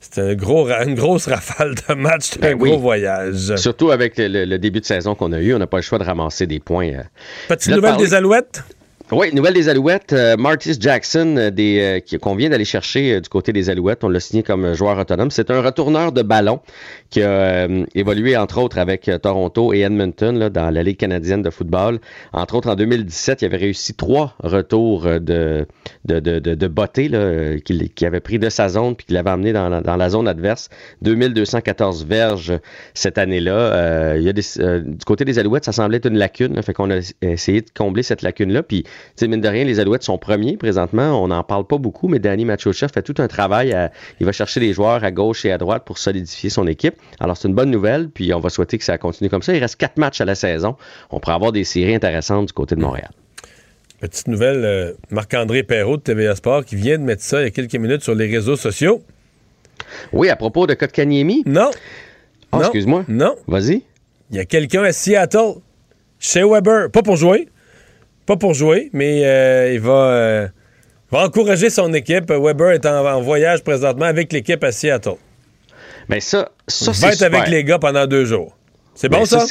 c'est 0.00 0.20
un 0.20 0.34
gros, 0.34 0.68
une 0.68 0.96
grosse 0.96 1.28
rafale 1.28 1.76
de 1.76 1.94
matchs, 1.94 2.30
c'est 2.32 2.44
un 2.44 2.56
ben 2.56 2.58
gros 2.58 2.78
voyage. 2.78 3.54
Surtout 3.56 3.90
avec 3.90 4.14
le, 4.16 4.56
début 4.58 4.80
de 4.80 4.84
saison 4.84 5.14
qu'on 5.14 5.32
a 5.32 5.40
eu, 5.40 5.54
on 5.54 5.58
n'a 5.58 5.66
pas 5.66 5.78
le 5.78 5.82
choix 5.82 5.98
de 5.98 6.04
ramasser 6.04 6.46
des 6.46 6.58
points. 6.58 6.88
Euh. 6.88 7.02
Petite 7.48 7.74
nouvelle 7.74 7.96
des 7.96 8.12
Alouettes? 8.12 8.62
Oui, 9.12 9.34
nouvelle 9.34 9.54
des 9.54 9.68
Alouettes. 9.68 10.12
Euh, 10.12 10.36
Martis 10.36 10.76
Jackson, 10.78 11.34
euh, 11.36 11.50
des, 11.50 12.00
euh, 12.14 12.18
qu'on 12.18 12.36
vient 12.36 12.48
d'aller 12.48 12.64
chercher 12.64 13.20
du 13.20 13.28
côté 13.28 13.52
des 13.52 13.68
Alouettes, 13.68 14.04
on 14.04 14.08
l'a 14.08 14.20
signé 14.20 14.44
comme 14.44 14.72
joueur 14.74 14.96
autonome. 14.98 15.32
C'est 15.32 15.50
un 15.50 15.60
retourneur 15.62 16.12
de 16.12 16.22
ballon 16.22 16.60
qui 17.10 17.20
a 17.20 17.66
évolué 17.96 18.36
entre 18.36 18.58
autres 18.58 18.78
avec 18.78 19.10
Toronto 19.20 19.74
et 19.74 19.80
Edmonton 19.80 20.38
là, 20.38 20.48
dans 20.48 20.70
la 20.70 20.84
Ligue 20.84 20.98
canadienne 20.98 21.42
de 21.42 21.50
football. 21.50 21.98
Entre 22.32 22.54
autres, 22.54 22.70
en 22.70 22.76
2017, 22.76 23.42
il 23.42 23.46
avait 23.46 23.56
réussi 23.56 23.94
trois 23.94 24.36
retours 24.44 25.02
de, 25.02 25.66
de, 26.04 26.20
de, 26.20 26.38
de, 26.38 26.68
beauté 26.68 27.10
qu'il, 27.64 28.06
avait 28.06 28.20
pris 28.20 28.38
de 28.38 28.48
sa 28.48 28.68
zone 28.68 28.94
puis 28.94 29.06
qu'il 29.06 29.16
avait 29.16 29.30
amené 29.30 29.52
dans 29.52 29.68
la, 29.68 29.80
dans 29.80 29.96
la 29.96 30.08
zone 30.08 30.28
adverse. 30.28 30.68
2214 31.02 32.06
verges 32.06 32.52
cette 32.94 33.18
année-là. 33.18 34.16
du 34.20 35.04
côté 35.04 35.24
des 35.24 35.40
Alouettes, 35.40 35.64
ça 35.64 35.72
semblait 35.72 35.96
être 35.96 36.06
une 36.06 36.18
lacune. 36.18 36.62
fait 36.62 36.74
qu'on 36.74 36.92
a 36.92 37.00
essayé 37.22 37.62
de 37.62 37.70
combler 37.74 38.04
cette 38.04 38.22
lacune-là. 38.22 38.62
Puis 38.62 38.84
sais, 39.16 39.28
mine 39.28 39.40
de 39.40 39.48
rien, 39.48 39.64
les 39.64 39.80
Alouettes 39.80 40.02
sont 40.02 40.18
premiers 40.18 40.56
présentement. 40.56 41.22
On 41.22 41.28
n'en 41.28 41.42
parle 41.42 41.66
pas 41.66 41.78
beaucoup, 41.78 42.08
mais 42.08 42.18
Danny 42.18 42.44
Machocha 42.44 42.88
fait 42.88 43.02
tout 43.02 43.14
un 43.18 43.28
travail. 43.28 43.76
il 44.20 44.26
va 44.26 44.32
chercher 44.32 44.60
des 44.60 44.72
joueurs 44.72 45.04
à 45.04 45.10
gauche 45.10 45.44
et 45.44 45.52
à 45.52 45.58
droite 45.58 45.84
pour 45.84 45.98
solidifier 45.98 46.50
son 46.50 46.66
équipe. 46.66 46.94
Alors, 47.18 47.36
c'est 47.36 47.48
une 47.48 47.54
bonne 47.54 47.70
nouvelle, 47.70 48.08
puis 48.08 48.32
on 48.34 48.40
va 48.40 48.50
souhaiter 48.50 48.78
que 48.78 48.84
ça 48.84 48.98
continue 48.98 49.30
comme 49.30 49.42
ça. 49.42 49.54
Il 49.54 49.60
reste 49.60 49.76
quatre 49.76 49.96
matchs 49.96 50.20
à 50.20 50.24
la 50.24 50.34
saison. 50.34 50.76
On 51.10 51.20
pourrait 51.20 51.34
avoir 51.34 51.52
des 51.52 51.64
séries 51.64 51.94
intéressantes 51.94 52.46
du 52.46 52.52
côté 52.52 52.74
de 52.74 52.80
Montréal. 52.80 53.10
Petite 54.00 54.28
nouvelle, 54.28 54.64
euh, 54.64 54.92
Marc-André 55.10 55.62
Perrault 55.62 55.98
de 55.98 56.02
TVA 56.02 56.34
Sport 56.34 56.64
qui 56.64 56.74
vient 56.74 56.96
de 56.96 57.02
mettre 57.02 57.22
ça 57.22 57.40
il 57.40 57.44
y 57.44 57.46
a 57.46 57.50
quelques 57.50 57.74
minutes 57.74 58.02
sur 58.02 58.14
les 58.14 58.26
réseaux 58.26 58.56
sociaux. 58.56 59.02
Oui, 60.12 60.30
à 60.30 60.36
propos 60.36 60.66
de 60.66 60.72
Kotkaniemi? 60.72 61.42
Non. 61.44 61.70
Oh, 62.52 62.60
excuse-moi. 62.60 63.04
Non. 63.08 63.36
Vas-y. 63.46 63.82
Il 64.30 64.36
y 64.36 64.40
a 64.40 64.46
quelqu'un 64.46 64.84
à 64.84 64.92
Seattle, 64.92 65.56
chez 66.18 66.42
Weber, 66.42 66.90
pas 66.90 67.02
pour 67.02 67.16
jouer, 67.16 67.48
pas 68.26 68.36
pour 68.36 68.54
jouer, 68.54 68.90
mais 68.92 69.24
euh, 69.24 69.72
il 69.72 69.80
euh, 69.84 70.48
va, 71.10 71.24
encourager 71.24 71.70
son 71.70 71.92
équipe. 71.94 72.30
Weber 72.30 72.70
est 72.70 72.86
en, 72.86 73.20
voyage 73.20 73.62
présentement 73.62 74.06
avec 74.06 74.32
l'équipe 74.32 74.62
à 74.62 74.72
Seattle. 74.72 75.16
Mais 76.08 76.20
ça, 76.20 76.50
ça 76.66 76.92
il 76.94 77.00
va 77.00 77.12
être 77.12 77.22
avec 77.22 77.48
les 77.48 77.64
gars 77.64 77.78
pendant 77.78 78.06
deux 78.06 78.24
jours. 78.24 78.56
C'est 78.94 79.08
bon, 79.08 79.24
ça? 79.24 79.44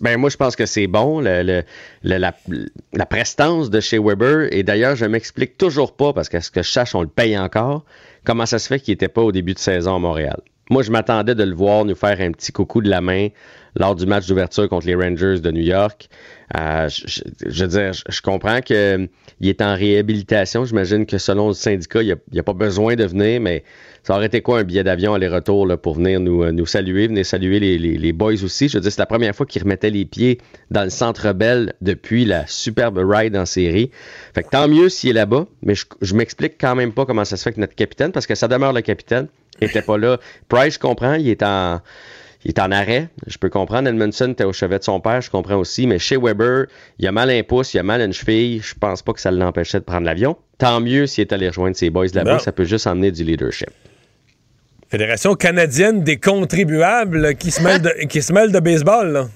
ben, 0.00 0.16
moi, 0.16 0.30
je 0.30 0.36
pense 0.36 0.56
que 0.56 0.66
c'est 0.66 0.86
bon, 0.86 1.20
la, 1.20 3.06
prestance 3.06 3.70
de 3.70 3.80
chez 3.80 3.98
Weber. 3.98 4.48
Et 4.52 4.62
d'ailleurs, 4.62 4.96
je 4.96 5.04
m'explique 5.04 5.58
toujours 5.58 5.94
pas, 5.94 6.12
parce 6.12 6.28
que 6.28 6.40
ce 6.40 6.50
que 6.50 6.62
je 6.62 6.70
sache, 6.70 6.94
on 6.94 7.02
le 7.02 7.08
paye 7.08 7.38
encore, 7.38 7.84
comment 8.24 8.46
ça 8.46 8.58
se 8.58 8.68
fait 8.68 8.80
qu'il 8.80 8.92
n'était 8.92 9.08
pas 9.08 9.22
au 9.22 9.32
début 9.32 9.54
de 9.54 9.58
saison 9.58 9.96
à 9.96 9.98
Montréal. 9.98 10.40
Moi, 10.70 10.82
je 10.82 10.90
m'attendais 10.90 11.34
de 11.34 11.44
le 11.44 11.54
voir 11.54 11.84
nous 11.84 11.94
faire 11.94 12.20
un 12.20 12.32
petit 12.32 12.52
coucou 12.52 12.80
de 12.80 12.88
la 12.88 13.00
main 13.00 13.28
lors 13.76 13.94
du 13.94 14.06
match 14.06 14.26
d'ouverture 14.26 14.68
contre 14.68 14.86
les 14.86 14.94
Rangers 14.94 15.40
de 15.40 15.50
New 15.50 15.62
York. 15.62 16.08
Euh, 16.56 16.88
je, 16.88 17.64
veux 17.64 17.68
dire, 17.68 17.92
je, 17.92 18.20
comprends 18.20 18.60
qu'il 18.60 18.76
euh, 18.76 19.06
est 19.42 19.62
en 19.62 19.74
réhabilitation. 19.74 20.64
J'imagine 20.64 21.06
que 21.06 21.18
selon 21.18 21.48
le 21.48 21.54
syndicat, 21.54 22.02
il 22.02 22.16
n'y 22.32 22.38
a, 22.38 22.42
pas 22.42 22.52
besoin 22.52 22.94
de 22.94 23.04
venir, 23.04 23.40
mais 23.40 23.64
ça 24.02 24.14
aurait 24.14 24.26
été 24.26 24.42
quoi 24.42 24.60
un 24.60 24.64
billet 24.64 24.84
d'avion 24.84 25.14
aller-retour 25.14 25.66
pour 25.82 25.94
venir 25.94 26.20
nous, 26.20 26.44
euh, 26.44 26.52
nous 26.52 26.66
saluer, 26.66 27.08
venir 27.08 27.24
saluer 27.24 27.58
les, 27.58 28.12
boys 28.12 28.44
aussi? 28.44 28.68
Je 28.68 28.76
veux 28.76 28.82
dire, 28.82 28.92
c'est 28.92 29.00
la 29.00 29.06
première 29.06 29.34
fois 29.34 29.46
qu'il 29.46 29.62
remettait 29.62 29.90
les 29.90 30.04
pieds 30.04 30.38
dans 30.70 30.84
le 30.84 30.90
centre 30.90 31.32
belle 31.32 31.72
depuis 31.80 32.24
la 32.24 32.46
superbe 32.46 32.98
ride 32.98 33.36
en 33.36 33.46
série. 33.46 33.90
Fait 34.34 34.42
que 34.42 34.50
tant 34.50 34.68
mieux 34.68 34.88
s'il 34.88 35.10
est 35.10 35.14
là-bas, 35.14 35.46
mais 35.62 35.74
je, 35.74 35.86
je 36.02 36.14
m'explique 36.14 36.54
quand 36.60 36.74
même 36.74 36.92
pas 36.92 37.06
comment 37.06 37.24
ça 37.24 37.36
se 37.36 37.42
fait 37.42 37.52
que 37.54 37.60
notre 37.60 37.74
capitaine, 37.74 38.12
parce 38.12 38.26
que 38.26 38.34
ça 38.34 38.46
demeure 38.46 38.74
le 38.74 38.82
capitaine, 38.82 39.28
n'était 39.60 39.82
pas 39.82 39.98
là. 39.98 40.18
Price, 40.48 40.74
je 40.74 40.78
comprends, 40.78 41.14
il 41.14 41.28
est 41.28 41.42
en 41.42 41.80
il 42.44 42.50
est 42.50 42.60
en 42.60 42.70
arrêt. 42.70 43.08
Je 43.26 43.38
peux 43.38 43.48
comprendre. 43.48 43.88
Edmondson 43.88 44.30
était 44.32 44.44
au 44.44 44.52
chevet 44.52 44.78
de 44.78 44.84
son 44.84 45.00
père, 45.00 45.20
je 45.20 45.30
comprends 45.30 45.56
aussi. 45.56 45.86
Mais 45.86 45.98
chez 45.98 46.16
Weber, 46.16 46.66
il 46.98 47.06
a 47.06 47.12
mal 47.12 47.30
un 47.30 47.42
pouce, 47.42 47.74
il 47.74 47.78
a 47.78 47.82
mal 47.82 48.00
une 48.02 48.12
cheville. 48.12 48.60
Je 48.62 48.74
pense 48.78 49.02
pas 49.02 49.12
que 49.12 49.20
ça 49.20 49.30
l'empêchait 49.30 49.80
de 49.80 49.84
prendre 49.84 50.04
l'avion. 50.04 50.36
Tant 50.58 50.80
mieux 50.80 51.06
s'il 51.06 51.22
est 51.22 51.32
allé 51.32 51.48
rejoindre 51.48 51.76
ses 51.76 51.90
boys 51.90 52.06
là-bas. 52.12 52.38
Ça 52.38 52.52
peut 52.52 52.64
juste 52.64 52.86
emmener 52.86 53.10
du 53.10 53.24
leadership. 53.24 53.70
Fédération 54.88 55.34
canadienne 55.34 56.04
des 56.04 56.18
contribuables 56.18 57.34
qui 57.36 57.50
se 57.50 57.62
mêle 57.62 57.80
de, 57.80 57.90
qui 58.08 58.22
se 58.22 58.32
mêle 58.32 58.52
de 58.52 58.60
baseball, 58.60 59.12
là. 59.12 59.28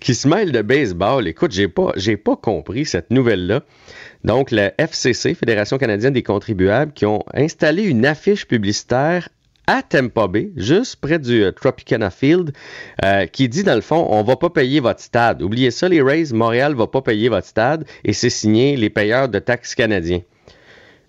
Qui 0.00 0.14
se 0.14 0.26
mêle 0.26 0.50
de 0.50 0.62
baseball. 0.62 1.28
Écoute, 1.28 1.52
j'ai 1.52 1.68
pas, 1.68 1.92
j'ai 1.94 2.16
pas 2.16 2.36
compris 2.36 2.86
cette 2.86 3.10
nouvelle-là. 3.10 3.60
Donc, 4.24 4.50
la 4.50 4.72
FCC, 4.78 5.34
Fédération 5.34 5.78
canadienne 5.78 6.12
des 6.12 6.22
contribuables, 6.22 6.92
qui 6.92 7.06
ont 7.06 7.22
installé 7.32 7.84
une 7.84 8.04
affiche 8.04 8.46
publicitaire 8.46 9.28
à 9.70 9.82
Tampa 9.82 10.26
Bay, 10.26 10.50
juste 10.56 10.96
près 10.96 11.20
du 11.20 11.44
euh, 11.44 11.52
Tropicana 11.52 12.10
Field, 12.10 12.50
euh, 13.04 13.26
qui 13.26 13.48
dit 13.48 13.62
dans 13.62 13.76
le 13.76 13.80
fond, 13.80 14.04
on 14.10 14.24
va 14.24 14.34
pas 14.34 14.50
payer 14.50 14.80
votre 14.80 14.98
stade. 14.98 15.42
Oubliez 15.42 15.70
ça, 15.70 15.88
les 15.88 16.02
Rays, 16.02 16.32
Montréal 16.32 16.74
va 16.74 16.88
pas 16.88 17.02
payer 17.02 17.28
votre 17.28 17.46
stade 17.46 17.84
et 18.02 18.12
c'est 18.12 18.30
signé 18.30 18.76
les 18.76 18.90
payeurs 18.90 19.28
de 19.28 19.38
taxes 19.38 19.76
canadiens. 19.76 20.22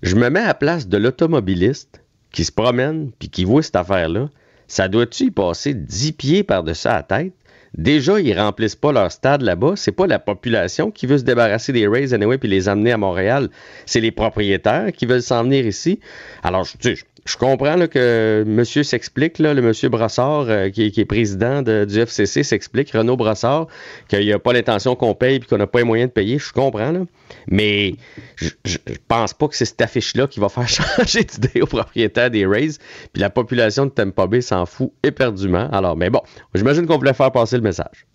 Je 0.03 0.15
me 0.15 0.29
mets 0.29 0.41
à 0.41 0.47
la 0.47 0.53
place 0.53 0.87
de 0.87 0.97
l'automobiliste 0.97 2.03
qui 2.31 2.45
se 2.45 2.51
promène 2.51 3.11
puis 3.17 3.29
qui 3.29 3.45
voit 3.45 3.63
cette 3.63 3.77
affaire-là. 3.77 4.29
Ça 4.67 4.87
doit-tu 4.87 5.23
y 5.23 5.31
passer 5.31 5.73
10 5.73 6.11
pieds 6.11 6.43
par-dessus 6.43 6.87
la 6.87 7.01
tête? 7.01 7.33
Déjà, 7.75 8.19
ils 8.19 8.37
remplissent 8.37 8.75
pas 8.75 8.91
leur 8.91 9.11
stade 9.11 9.41
là-bas. 9.41 9.73
C'est 9.75 9.91
pas 9.93 10.05
la 10.05 10.19
population 10.19 10.91
qui 10.91 11.07
veut 11.07 11.17
se 11.17 11.23
débarrasser 11.23 11.71
des 11.71 11.87
Rays 11.87 12.13
anyway 12.13 12.37
puis 12.37 12.49
les 12.49 12.67
amener 12.67 12.91
à 12.91 12.97
Montréal. 12.97 13.49
C'est 13.85 14.01
les 14.01 14.11
propriétaires 14.11 14.91
qui 14.91 15.05
veulent 15.05 15.21
s'en 15.21 15.43
venir 15.43 15.65
ici. 15.65 15.99
Alors, 16.43 16.67
tu 16.67 16.95
sais, 16.95 17.03
je 17.25 17.37
comprends 17.37 17.75
là, 17.75 17.87
que 17.87 18.43
monsieur 18.47 18.83
s'explique, 18.83 19.37
le 19.39 19.53
monsieur 19.61 19.89
Brassard, 19.89 20.45
euh, 20.49 20.69
qui, 20.69 20.85
est- 20.85 21.05
président 21.05 21.61
de- 21.61 21.85
du 21.85 21.99
FCC, 21.99 22.43
s'explique, 22.43 22.91
Renaud 22.91 23.15
Brassard, 23.15 23.67
qu'il 24.07 24.21
n'y 24.25 24.33
a 24.33 24.39
pas 24.39 24.53
l'intention 24.53 24.95
qu'on 24.95 25.13
paye 25.13 25.39
puis 25.39 25.47
qu'on 25.47 25.57
n'a 25.57 25.67
pas 25.67 25.79
les 25.79 25.85
moyens 25.85 26.09
de 26.09 26.13
payer. 26.13 26.39
Je 26.39 26.51
comprends, 26.51 26.91
là. 26.91 27.01
Mais 27.47 27.93
je 28.35 28.49
je- 28.65 28.77
pense 29.07 29.33
pas 29.33 29.47
que 29.47 29.55
c'est 29.55 29.65
cette 29.65 29.81
affiche-là 29.81 30.27
qui 30.27 30.39
va 30.39 30.49
faire 30.49 30.67
changer 30.67 31.23
d'idée 31.23 31.61
aux 31.61 31.67
propriétaires 31.67 32.31
des 32.31 32.45
Rays. 32.45 32.77
Puis 33.13 33.21
la 33.21 33.29
population 33.29 33.85
de 33.85 33.91
Tampa 33.91 34.27
s'en 34.41 34.65
fout 34.65 34.91
éperdument. 35.03 35.69
Alors, 35.71 35.95
mais 35.95 36.09
bon, 36.09 36.21
j'imagine 36.55 36.85
qu'on 36.87 36.97
voulait 36.97 37.13
faire 37.13 37.31
passer 37.31 37.55
le 37.55 37.61
message. 37.63 38.05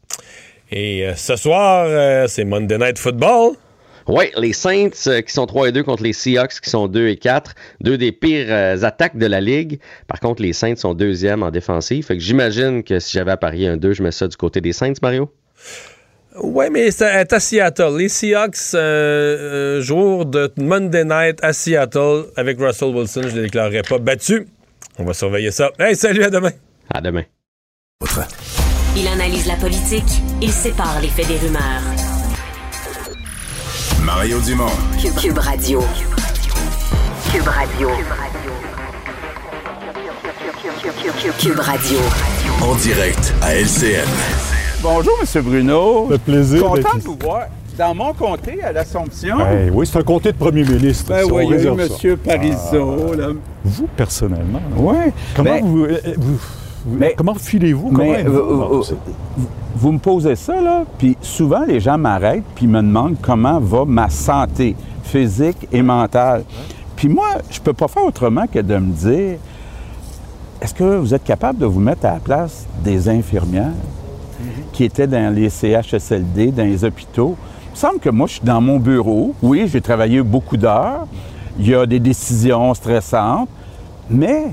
Et 0.72 1.06
euh, 1.06 1.14
ce 1.14 1.36
soir, 1.36 1.86
euh, 1.88 2.26
c'est 2.28 2.44
Monday 2.44 2.78
Night 2.78 2.98
Football. 2.98 3.52
Oui, 4.08 4.30
les 4.36 4.52
Saints 4.52 4.90
euh, 5.08 5.20
qui 5.20 5.32
sont 5.32 5.46
3 5.46 5.68
et 5.68 5.72
2 5.72 5.82
contre 5.82 6.04
les 6.04 6.12
Seahawks 6.12 6.60
qui 6.60 6.70
sont 6.70 6.86
2 6.86 7.08
et 7.08 7.16
4. 7.16 7.54
Deux 7.80 7.98
des 7.98 8.12
pires 8.12 8.46
euh, 8.48 8.82
attaques 8.82 9.18
de 9.18 9.26
la 9.26 9.40
ligue. 9.40 9.80
Par 10.06 10.20
contre, 10.20 10.42
les 10.42 10.52
Saints 10.52 10.76
sont 10.76 10.94
deuxième 10.94 11.42
en 11.42 11.50
défensive. 11.50 12.06
Fait 12.06 12.16
que 12.16 12.22
j'imagine 12.22 12.84
que 12.84 13.00
si 13.00 13.12
j'avais 13.12 13.32
à 13.32 13.36
parier 13.36 13.68
un 13.68 13.76
2, 13.76 13.94
je 13.94 14.02
mets 14.02 14.12
ça 14.12 14.28
du 14.28 14.36
côté 14.36 14.60
des 14.60 14.72
Saints, 14.72 14.94
Mario. 15.02 15.32
Oui, 16.42 16.66
mais 16.70 16.90
c'est 16.90 17.32
à 17.32 17.40
Seattle. 17.40 17.96
Les 17.96 18.08
Seahawks, 18.08 18.74
euh, 18.74 19.78
euh, 19.78 19.80
jour 19.80 20.26
de 20.26 20.52
Monday 20.58 21.04
Night 21.04 21.38
à 21.42 21.52
Seattle 21.52 22.26
avec 22.36 22.58
Russell 22.60 22.94
Wilson, 22.94 23.22
je 23.22 23.28
ne 23.28 23.36
les 23.36 23.42
déclarerai 23.42 23.82
pas 23.82 23.98
battu. 23.98 24.46
On 24.98 25.04
va 25.04 25.14
surveiller 25.14 25.50
ça. 25.50 25.70
Hey, 25.78 25.96
salut, 25.96 26.24
à 26.24 26.30
demain. 26.30 26.52
À 26.92 27.00
demain. 27.00 27.24
Il 28.96 29.08
analyse 29.08 29.46
la 29.46 29.56
politique, 29.56 30.04
il 30.42 30.50
sépare 30.50 31.00
les 31.00 31.08
faits 31.08 31.28
des 31.28 31.38
rumeurs. 31.38 32.05
Mario 34.06 34.38
Dumont. 34.40 34.70
Cube, 35.00 35.14
Cube 35.16 35.38
Radio. 35.38 35.80
Cube 37.32 37.48
Radio. 37.48 37.88
Cube 41.40 41.58
Radio. 41.58 41.98
En 42.62 42.74
direct 42.76 43.34
à 43.42 43.54
LCN. 43.56 44.06
Bonjour, 44.80 45.12
M. 45.20 45.42
Bruno. 45.42 46.06
Le 46.08 46.18
plaisir 46.18 46.62
Content 46.62 46.74
d'être 46.76 46.96
de 46.98 47.02
vous 47.02 47.18
voir. 47.20 47.46
Dans 47.76 47.94
mon 47.96 48.12
comté, 48.14 48.62
à 48.62 48.70
l'Assomption. 48.72 49.38
Ben 49.38 49.70
oui, 49.74 49.86
c'est 49.90 49.98
un 49.98 50.02
comté 50.02 50.30
de 50.32 50.36
premier 50.38 50.62
ministre. 50.62 51.08
Ben 51.08 51.24
oui, 51.24 51.30
on 51.32 51.40
il 51.40 51.48
y 51.48 51.52
a 51.52 51.62
eu 51.64 51.70
réserve 51.70 51.88
ça. 51.98 52.08
M. 52.08 52.16
Parizeau. 52.18 53.14
là. 53.14 53.26
Vous, 53.64 53.88
personnellement. 53.96 54.62
Oui. 54.76 54.94
Comment 55.34 55.50
Ben, 55.50 55.64
vous, 55.64 55.84
euh, 55.84 56.00
vous- 56.16 56.22
vous- 56.34 56.38
mais- 56.86 57.14
comment 57.16 57.34
filez-vous? 57.34 57.88
Comment 57.90 57.98
Mais, 57.98 58.20
êtes-vous? 58.20 58.36
euh, 58.36 58.80
euh, 58.80 58.82
vous, 59.36 59.46
vous 59.76 59.92
me 59.92 59.98
posez 59.98 60.36
ça, 60.36 60.60
là, 60.60 60.84
puis 60.98 61.16
souvent, 61.20 61.64
les 61.66 61.80
gens 61.80 61.98
m'arrêtent 61.98 62.44
puis 62.54 62.66
me 62.66 62.80
demandent 62.80 63.16
comment 63.20 63.58
va 63.60 63.84
ma 63.84 64.08
santé 64.08 64.76
physique 65.04 65.68
et 65.72 65.82
mentale. 65.82 66.44
Puis 66.96 67.08
moi, 67.08 67.26
je 67.50 67.60
peux 67.60 67.72
pas 67.74 67.88
faire 67.88 68.04
autrement 68.04 68.46
que 68.52 68.58
de 68.60 68.76
me 68.76 68.92
dire, 68.92 69.38
est-ce 70.60 70.72
que 70.74 70.96
vous 70.96 71.12
êtes 71.14 71.24
capable 71.24 71.58
de 71.58 71.66
vous 71.66 71.80
mettre 71.80 72.06
à 72.06 72.14
la 72.14 72.20
place 72.20 72.66
des 72.82 73.08
infirmières 73.08 73.72
qui 74.72 74.84
étaient 74.84 75.06
dans 75.06 75.34
les 75.34 75.50
CHSLD, 75.50 76.52
dans 76.52 76.64
les 76.64 76.84
hôpitaux? 76.84 77.36
Il 77.68 77.72
me 77.72 77.76
semble 77.76 77.98
que 77.98 78.08
moi, 78.08 78.26
je 78.26 78.32
suis 78.34 78.42
dans 78.44 78.60
mon 78.62 78.78
bureau. 78.78 79.34
Oui, 79.42 79.68
j'ai 79.70 79.82
travaillé 79.82 80.22
beaucoup 80.22 80.56
d'heures. 80.56 81.06
Il 81.58 81.68
y 81.68 81.74
a 81.74 81.84
des 81.84 82.00
décisions 82.00 82.72
stressantes. 82.72 83.48
Mais 84.08 84.46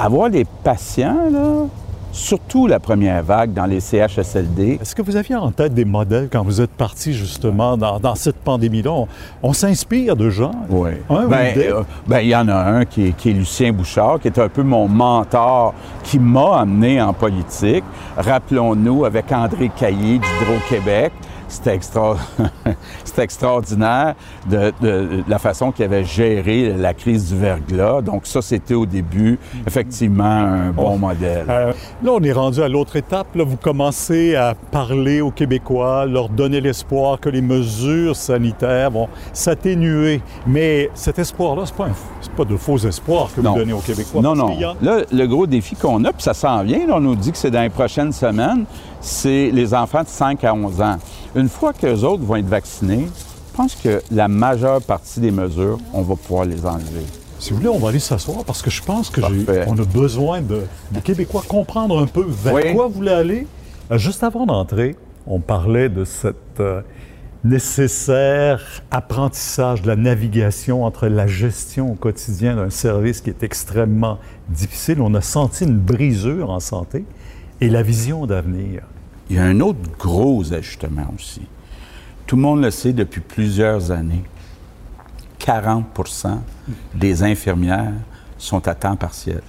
avoir 0.00 0.28
les 0.30 0.44
patients, 0.64 1.28
là, 1.30 1.66
surtout 2.12 2.66
la 2.66 2.80
première 2.80 3.22
vague 3.22 3.52
dans 3.52 3.66
les 3.66 3.80
CHSLD, 3.80 4.78
Est-ce 4.80 4.94
que 4.94 5.02
vous 5.02 5.14
aviez 5.16 5.36
en 5.36 5.52
tête 5.52 5.74
des 5.74 5.84
modèles 5.84 6.28
quand 6.32 6.42
vous 6.42 6.60
êtes 6.60 6.70
parti 6.70 7.12
justement 7.12 7.76
dans, 7.76 8.00
dans 8.00 8.14
cette 8.14 8.36
pandémie-là? 8.36 8.90
On, 8.90 9.08
on 9.42 9.52
s'inspire 9.52 10.16
de 10.16 10.28
gens. 10.30 10.52
Oui. 10.70 10.90
Hein, 11.08 11.26
Ben, 11.28 11.54
euh, 11.56 11.82
ben, 12.06 12.20
il 12.20 12.28
y 12.28 12.36
en 12.36 12.48
a 12.48 12.54
un 12.56 12.84
qui 12.84 13.08
est, 13.08 13.12
qui 13.12 13.30
est 13.30 13.34
Lucien 13.34 13.72
Bouchard, 13.72 14.18
qui 14.20 14.28
est 14.28 14.38
un 14.38 14.48
peu 14.48 14.62
mon 14.62 14.88
mentor, 14.88 15.74
qui 16.02 16.18
m'a 16.18 16.60
amené 16.60 17.00
en 17.00 17.12
politique. 17.12 17.84
Rappelons-nous, 18.16 19.04
avec 19.04 19.30
André 19.30 19.70
Caillé 19.76 20.18
d'Hydro-Québec, 20.18 21.12
c'était 21.50 21.74
extra... 21.74 22.16
extraordinaire 23.20 24.14
de, 24.48 24.72
de- 24.80 25.06
de 25.16 25.24
la 25.28 25.38
façon 25.38 25.72
qu'il 25.72 25.84
avait 25.84 26.04
géré 26.04 26.72
la 26.76 26.94
crise 26.94 27.28
du 27.32 27.38
verglas. 27.38 28.00
Donc 28.02 28.26
ça, 28.26 28.40
c'était 28.42 28.74
au 28.74 28.86
début, 28.86 29.38
effectivement, 29.66 30.24
un 30.24 30.70
bon 30.70 30.96
modèle. 30.96 31.44
Euh, 31.48 31.72
là, 32.02 32.12
on 32.12 32.20
est 32.22 32.32
rendu 32.32 32.62
à 32.62 32.68
l'autre 32.68 32.96
étape. 32.96 33.34
Là, 33.34 33.44
vous 33.44 33.56
commencez 33.56 34.34
à 34.36 34.54
parler 34.70 35.20
aux 35.20 35.30
Québécois, 35.30 36.06
leur 36.06 36.28
donner 36.28 36.60
l'espoir 36.60 37.20
que 37.20 37.28
les 37.28 37.42
mesures 37.42 38.16
sanitaires 38.16 38.90
vont 38.90 39.08
s'atténuer. 39.32 40.20
Mais 40.46 40.90
cet 40.94 41.18
espoir-là, 41.18 41.66
ce 41.66 41.72
n'est 41.72 41.76
pas, 41.78 41.84
un- 41.86 42.36
pas 42.36 42.44
de 42.44 42.56
faux 42.56 42.78
espoirs 42.78 43.28
que 43.34 43.40
Non. 43.40 43.52
vous 43.52 43.58
donnez 43.58 43.72
aux 43.72 43.78
Québécois. 43.80 44.22
Non, 44.22 44.34
non. 44.34 44.48
a- 44.52 44.76
Là, 44.82 44.98
le 45.12 45.26
gros 45.26 45.46
défi 45.46 45.76
qu'on 45.76 46.04
a, 46.04 46.12
puis 46.12 46.22
ça 46.22 46.34
s'en 46.34 46.62
vient, 46.62 46.86
là, 46.86 46.94
on 46.96 47.00
nous 47.00 47.16
dit 47.16 47.32
que 47.32 47.38
c'est 47.38 47.50
dans 47.50 47.62
les 47.62 47.68
prochaines 47.70 48.12
semaines, 48.12 48.64
c'est 49.00 49.50
les 49.50 49.74
enfants 49.74 50.02
de 50.02 50.08
5 50.08 50.44
à 50.44 50.54
11 50.54 50.80
ans. 50.82 50.96
Une 51.34 51.48
fois 51.48 51.72
que 51.72 51.86
les 51.86 52.04
autres 52.04 52.22
vont 52.22 52.36
être 52.36 52.46
vaccinés, 52.48 53.06
je 53.50 53.56
pense 53.56 53.74
que 53.74 54.02
la 54.10 54.28
majeure 54.28 54.80
partie 54.82 55.20
des 55.20 55.30
mesures, 55.30 55.78
on 55.92 56.02
va 56.02 56.14
pouvoir 56.16 56.44
les 56.44 56.64
enlever. 56.64 57.04
Si 57.38 57.50
vous 57.50 57.56
voulez, 57.56 57.68
on 57.68 57.78
va 57.78 57.88
aller 57.88 57.98
s'asseoir 57.98 58.44
parce 58.44 58.60
que 58.62 58.70
je 58.70 58.82
pense 58.82 59.08
que 59.10 59.20
on 59.66 59.78
a 59.78 59.84
besoin 59.84 60.42
de, 60.42 60.62
des 60.92 61.00
Québécois 61.00 61.42
comprendre 61.48 61.98
un 61.98 62.06
peu 62.06 62.24
vers 62.28 62.52
Oui. 62.54 62.74
quoi 62.74 62.86
vous 62.86 62.92
voulez 62.94 63.10
aller. 63.12 63.46
Euh, 63.90 63.96
Juste 63.98 64.22
avant 64.22 64.44
d'entrer, 64.44 64.94
on 65.26 65.40
parlait 65.40 65.88
de 65.88 66.04
cette 66.04 66.60
euh, 66.60 66.82
nécessaire 67.44 68.82
apprentissage 68.90 69.80
de 69.82 69.86
la 69.88 69.96
navigation 69.96 70.84
entre 70.84 71.06
la 71.06 71.26
gestion 71.26 71.92
au 71.92 71.94
quotidien 71.94 72.56
d'un 72.56 72.70
service 72.70 73.20
qui 73.20 73.30
est 73.30 73.42
extrêmement 73.42 74.18
difficile. 74.48 75.00
On 75.00 75.14
a 75.14 75.20
senti 75.22 75.64
une 75.64 75.78
brisure 75.78 76.50
en 76.50 76.60
santé 76.60 77.04
et 77.60 77.68
la 77.68 77.82
vision 77.82 78.26
d'avenir. 78.26 78.82
Il 79.28 79.36
y 79.36 79.38
a 79.38 79.44
un 79.44 79.60
autre 79.60 79.78
gros 79.98 80.52
ajustement 80.52 81.12
aussi. 81.14 81.42
Tout 82.26 82.36
le 82.36 82.42
monde 82.42 82.62
le 82.62 82.70
sait 82.70 82.92
depuis 82.92 83.20
plusieurs 83.20 83.90
années. 83.90 84.24
40% 85.40 86.38
des 86.94 87.22
infirmières 87.22 87.92
sont 88.38 88.66
à 88.68 88.74
temps 88.74 88.96
partiel. 88.96 89.42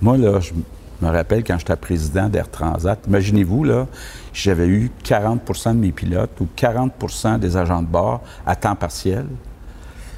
Moi, 0.00 0.16
là, 0.16 0.40
je 0.40 0.52
me 1.00 1.10
rappelle 1.10 1.44
quand 1.44 1.58
j'étais 1.58 1.76
président 1.76 2.28
d'Air 2.28 2.50
Transat, 2.50 2.98
imaginez-vous, 3.06 3.64
là, 3.64 3.86
j'avais 4.32 4.66
eu 4.66 4.90
40% 5.04 5.70
de 5.70 5.78
mes 5.78 5.92
pilotes 5.92 6.40
ou 6.40 6.48
40% 6.56 7.38
des 7.38 7.56
agents 7.56 7.82
de 7.82 7.86
bord 7.86 8.22
à 8.46 8.56
temps 8.56 8.76
partiel. 8.76 9.26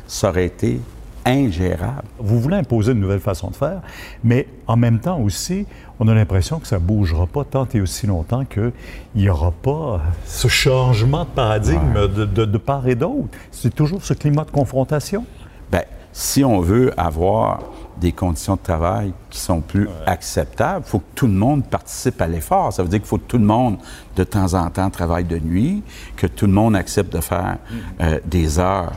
Ça 0.07 0.29
aurait 0.29 0.47
été 0.47 0.81
ingérable. 1.27 2.05
Vous 2.19 2.41
voulez 2.41 2.57
imposer 2.57 2.93
une 2.93 3.01
nouvelle 3.01 3.21
façon 3.21 3.51
de 3.51 3.57
faire, 3.57 3.81
mais 4.25 4.47
en 4.67 4.77
même 4.77 4.99
temps 5.01 5.19
aussi, 5.21 5.67
on 6.01 6.09
a 6.09 6.15
l'impression 6.15 6.59
que 6.59 6.67
ça 6.67 6.77
ne 6.79 6.85
bougera 6.85 7.27
pas 7.27 7.45
tant 7.45 7.67
et 7.75 7.81
aussi 7.81 8.07
longtemps 8.07 8.45
qu'il 8.45 8.73
n'y 9.15 9.29
aura 9.29 9.51
pas 9.51 10.01
ce 10.25 10.49
changement 10.49 11.25
de 11.25 11.31
paradigme 11.31 11.95
de, 12.09 12.25
de- 12.25 12.45
de 12.45 12.59
part 12.59 12.87
et 12.89 12.95
d'autre. 12.95 13.29
C'est 13.51 13.75
toujours 13.75 14.03
ce 14.05 14.15
climat 14.15 14.45
de 14.45 14.51
confrontation. 14.51 15.25
Bien, 15.71 15.83
si 16.13 16.45
on 16.45 16.61
veut 16.61 16.93
avoir 16.99 17.61
des 18.01 18.13
conditions 18.13 18.57
de 18.57 18.61
travail 18.61 19.13
qui 19.31 19.41
sont 19.41 19.61
plus 19.63 19.89
acceptables, 20.05 20.85
il 20.87 20.91
faut 20.91 20.99
que 20.99 21.05
tout 21.15 21.27
le 21.27 21.33
monde 21.33 21.65
participe 21.65 22.21
à 22.21 22.27
l'effort. 22.27 22.71
Ça 22.73 22.83
veut 22.83 22.91
dire 22.91 22.99
qu'il 23.01 23.09
faut 23.09 23.17
que 23.17 23.27
tout 23.27 23.39
le 23.39 23.45
monde, 23.47 23.79
de 24.17 24.23
temps 24.25 24.53
en 24.53 24.69
temps, 24.69 24.91
travaille 24.91 25.25
de 25.25 25.39
nuit, 25.39 25.83
que 26.15 26.27
tout 26.27 26.47
le 26.47 26.53
monde 26.53 26.77
accepte 26.77 27.11
de 27.13 27.21
faire 27.23 27.57
euh, 28.03 28.21
des 28.27 28.59
heures 28.59 28.93
euh, 28.93 28.95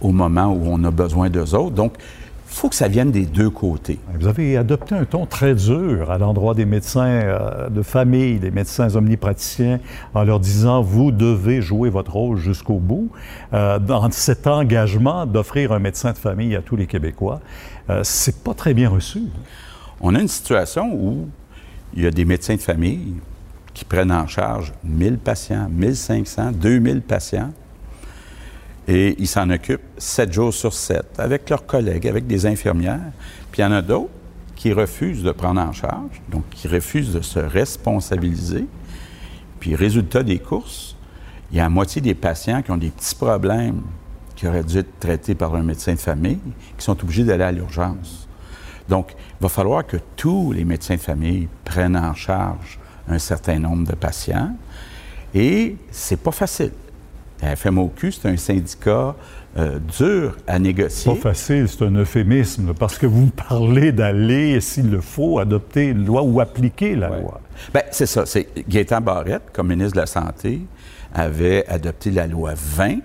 au 0.00 0.12
moment 0.12 0.46
où 0.46 0.62
on 0.66 0.82
a 0.84 0.90
besoin 0.90 1.30
d'eux 1.30 1.54
autres. 1.54 1.74
Donc, 1.74 1.94
il 2.50 2.56
faut 2.56 2.68
que 2.68 2.74
ça 2.74 2.88
vienne 2.88 3.12
des 3.12 3.26
deux 3.26 3.48
côtés. 3.48 4.00
Vous 4.18 4.26
avez 4.26 4.56
adopté 4.56 4.96
un 4.96 5.04
ton 5.04 5.24
très 5.24 5.54
dur 5.54 6.10
à 6.10 6.18
l'endroit 6.18 6.54
des 6.54 6.64
médecins 6.64 7.06
euh, 7.06 7.68
de 7.70 7.80
famille, 7.82 8.40
des 8.40 8.50
médecins 8.50 8.96
omnipraticiens, 8.96 9.78
en 10.14 10.24
leur 10.24 10.40
disant 10.40 10.82
vous 10.82 11.12
devez 11.12 11.62
jouer 11.62 11.90
votre 11.90 12.12
rôle 12.12 12.38
jusqu'au 12.38 12.78
bout. 12.78 13.10
Euh, 13.54 13.78
dans 13.78 14.10
cet 14.10 14.48
engagement 14.48 15.26
d'offrir 15.26 15.70
un 15.72 15.78
médecin 15.78 16.10
de 16.10 16.18
famille 16.18 16.56
à 16.56 16.60
tous 16.60 16.74
les 16.74 16.86
Québécois, 16.86 17.40
euh, 17.88 18.00
c'est 18.02 18.42
pas 18.42 18.52
très 18.52 18.74
bien 18.74 18.88
reçu. 18.88 19.22
On 20.00 20.14
a 20.16 20.20
une 20.20 20.28
situation 20.28 20.92
où 20.92 21.28
il 21.94 22.02
y 22.02 22.06
a 22.06 22.10
des 22.10 22.24
médecins 22.24 22.56
de 22.56 22.60
famille 22.60 23.14
qui 23.74 23.84
prennent 23.84 24.12
en 24.12 24.26
charge 24.26 24.72
1000 24.82 25.18
patients, 25.18 25.68
1500, 25.70 26.52
2000 26.52 27.02
patients, 27.02 27.52
et 28.88 29.14
ils 29.18 29.28
s'en 29.28 29.48
occupent 29.50 29.82
7 29.98 30.32
jours 30.32 30.54
sur 30.54 30.72
7 30.72 31.18
avec 31.18 31.48
leurs 31.50 31.66
collègues, 31.66 32.08
avec 32.08 32.26
des 32.26 32.46
infirmières. 32.46 33.12
Puis 33.52 33.62
il 33.62 33.64
y 33.64 33.68
en 33.68 33.72
a 33.72 33.82
d'autres 33.82 34.10
qui 34.60 34.72
refusent 34.74 35.22
de 35.22 35.32
prendre 35.32 35.60
en 35.60 35.72
charge, 35.72 36.20
donc 36.28 36.44
qui 36.50 36.68
refusent 36.68 37.14
de 37.14 37.22
se 37.22 37.38
responsabiliser. 37.38 38.66
Puis, 39.58 39.74
résultat 39.74 40.22
des 40.22 40.38
courses, 40.38 40.96
il 41.50 41.56
y 41.56 41.60
a 41.60 41.62
la 41.62 41.70
moitié 41.70 42.02
des 42.02 42.14
patients 42.14 42.60
qui 42.60 42.70
ont 42.70 42.76
des 42.76 42.90
petits 42.90 43.14
problèmes 43.14 43.80
qui 44.36 44.46
auraient 44.46 44.64
dû 44.64 44.78
être 44.78 44.98
traités 45.00 45.34
par 45.34 45.54
un 45.54 45.62
médecin 45.62 45.94
de 45.94 45.98
famille, 45.98 46.40
qui 46.76 46.84
sont 46.84 46.98
obligés 47.02 47.24
d'aller 47.24 47.44
à 47.44 47.52
l'urgence. 47.52 48.28
Donc, 48.88 49.14
il 49.38 49.42
va 49.42 49.48
falloir 49.48 49.86
que 49.86 49.96
tous 50.16 50.52
les 50.52 50.64
médecins 50.64 50.96
de 50.96 51.00
famille 51.00 51.48
prennent 51.64 51.96
en 51.96 52.14
charge 52.14 52.78
un 53.08 53.18
certain 53.18 53.58
nombre 53.58 53.86
de 53.86 53.94
patients. 53.94 54.54
Et 55.34 55.76
c'est 55.90 56.20
pas 56.20 56.32
facile. 56.32 56.72
La 57.42 57.56
FMOQ, 57.56 58.12
c'est 58.12 58.28
un 58.28 58.36
syndicat 58.36 59.14
euh, 59.56 59.78
dur 59.98 60.36
à 60.46 60.58
négocier. 60.58 61.12
Pas 61.12 61.18
facile, 61.18 61.66
c'est 61.68 61.82
un 61.84 61.94
euphémisme, 61.94 62.74
parce 62.74 62.98
que 62.98 63.06
vous 63.06 63.28
parlez 63.28 63.92
d'aller, 63.92 64.60
s'il 64.60 64.90
le 64.90 65.00
faut, 65.00 65.38
adopter 65.38 65.86
une 65.86 66.04
loi 66.04 66.22
ou 66.22 66.40
appliquer 66.40 66.94
la 66.94 67.08
loi. 67.08 67.40
Bien, 67.72 67.82
c'est 67.90 68.06
ça. 68.06 68.26
C'est 68.26 68.48
Gaétan 68.68 69.00
Barrette, 69.00 69.50
comme 69.52 69.68
ministre 69.68 69.94
de 69.94 70.00
la 70.00 70.06
Santé, 70.06 70.60
avait 71.14 71.66
adopté 71.66 72.10
la 72.10 72.26
loi 72.26 72.52
20 72.54 72.98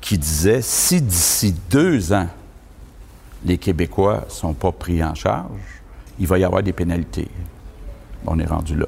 qui 0.00 0.18
disait 0.18 0.62
si 0.62 1.00
d'ici 1.00 1.54
deux 1.70 2.12
ans, 2.12 2.28
les 3.44 3.58
Québécois 3.58 4.24
ne 4.26 4.30
sont 4.30 4.54
pas 4.54 4.72
pris 4.72 5.02
en 5.02 5.14
charge, 5.14 5.50
il 6.18 6.26
va 6.26 6.38
y 6.38 6.44
avoir 6.44 6.62
des 6.62 6.72
pénalités. 6.72 7.28
On 8.26 8.38
est 8.38 8.46
rendu 8.46 8.76
là. 8.76 8.86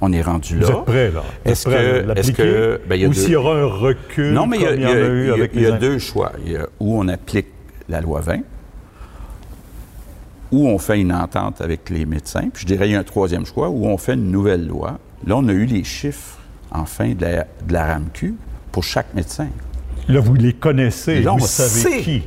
On 0.00 0.12
est 0.12 0.22
rendu 0.22 0.58
là. 0.58 0.66
Vous 0.66 0.72
êtes 0.72 0.84
prêt, 0.84 1.10
là? 1.10 1.22
Est-ce 1.44 1.66
que. 1.66 2.18
Est 2.18 2.32
que 2.32 2.80
ben, 2.88 3.08
Ou 3.08 3.12
s'il 3.12 3.30
y 3.30 3.36
aura 3.36 3.56
un 3.56 3.66
recul 3.66 4.32
non, 4.32 4.46
mais 4.46 4.58
il 4.58 4.62
y, 4.62 4.66
a, 4.66 4.92
eu 4.92 5.32
avec 5.32 5.52
il 5.54 5.62
y 5.62 5.66
a 5.66 5.72
deux 5.72 5.98
choix. 5.98 6.32
Il 6.44 6.52
y 6.52 6.56
a 6.56 6.66
où 6.80 6.98
on 6.98 7.08
applique 7.08 7.46
la 7.88 8.00
loi 8.00 8.20
20, 8.20 8.40
où 10.52 10.68
on 10.68 10.78
fait 10.78 11.00
une 11.00 11.12
entente 11.12 11.60
avec 11.60 11.88
les 11.90 12.04
médecins, 12.04 12.48
puis 12.52 12.62
je 12.62 12.66
dirais 12.66 12.88
il 12.88 12.92
y 12.92 12.96
a 12.96 12.98
un 12.98 13.04
troisième 13.04 13.46
choix, 13.46 13.68
où 13.68 13.86
on 13.86 13.96
fait 13.96 14.14
une 14.14 14.30
nouvelle 14.30 14.66
loi. 14.66 14.98
Là, 15.26 15.36
on 15.36 15.48
a 15.48 15.52
eu 15.52 15.64
les 15.64 15.84
chiffres, 15.84 16.38
enfin, 16.70 17.14
de 17.14 17.22
la, 17.22 17.46
de 17.66 17.72
la 17.72 17.86
RAMQ 17.86 18.34
pour 18.72 18.84
chaque 18.84 19.14
médecin. 19.14 19.48
Là, 20.08 20.20
vous 20.20 20.34
les 20.34 20.52
connaissez, 20.52 21.22
là, 21.22 21.32
vous 21.32 21.44
on 21.44 21.46
savez 21.46 21.68
sait 21.68 22.02
qui. 22.02 22.22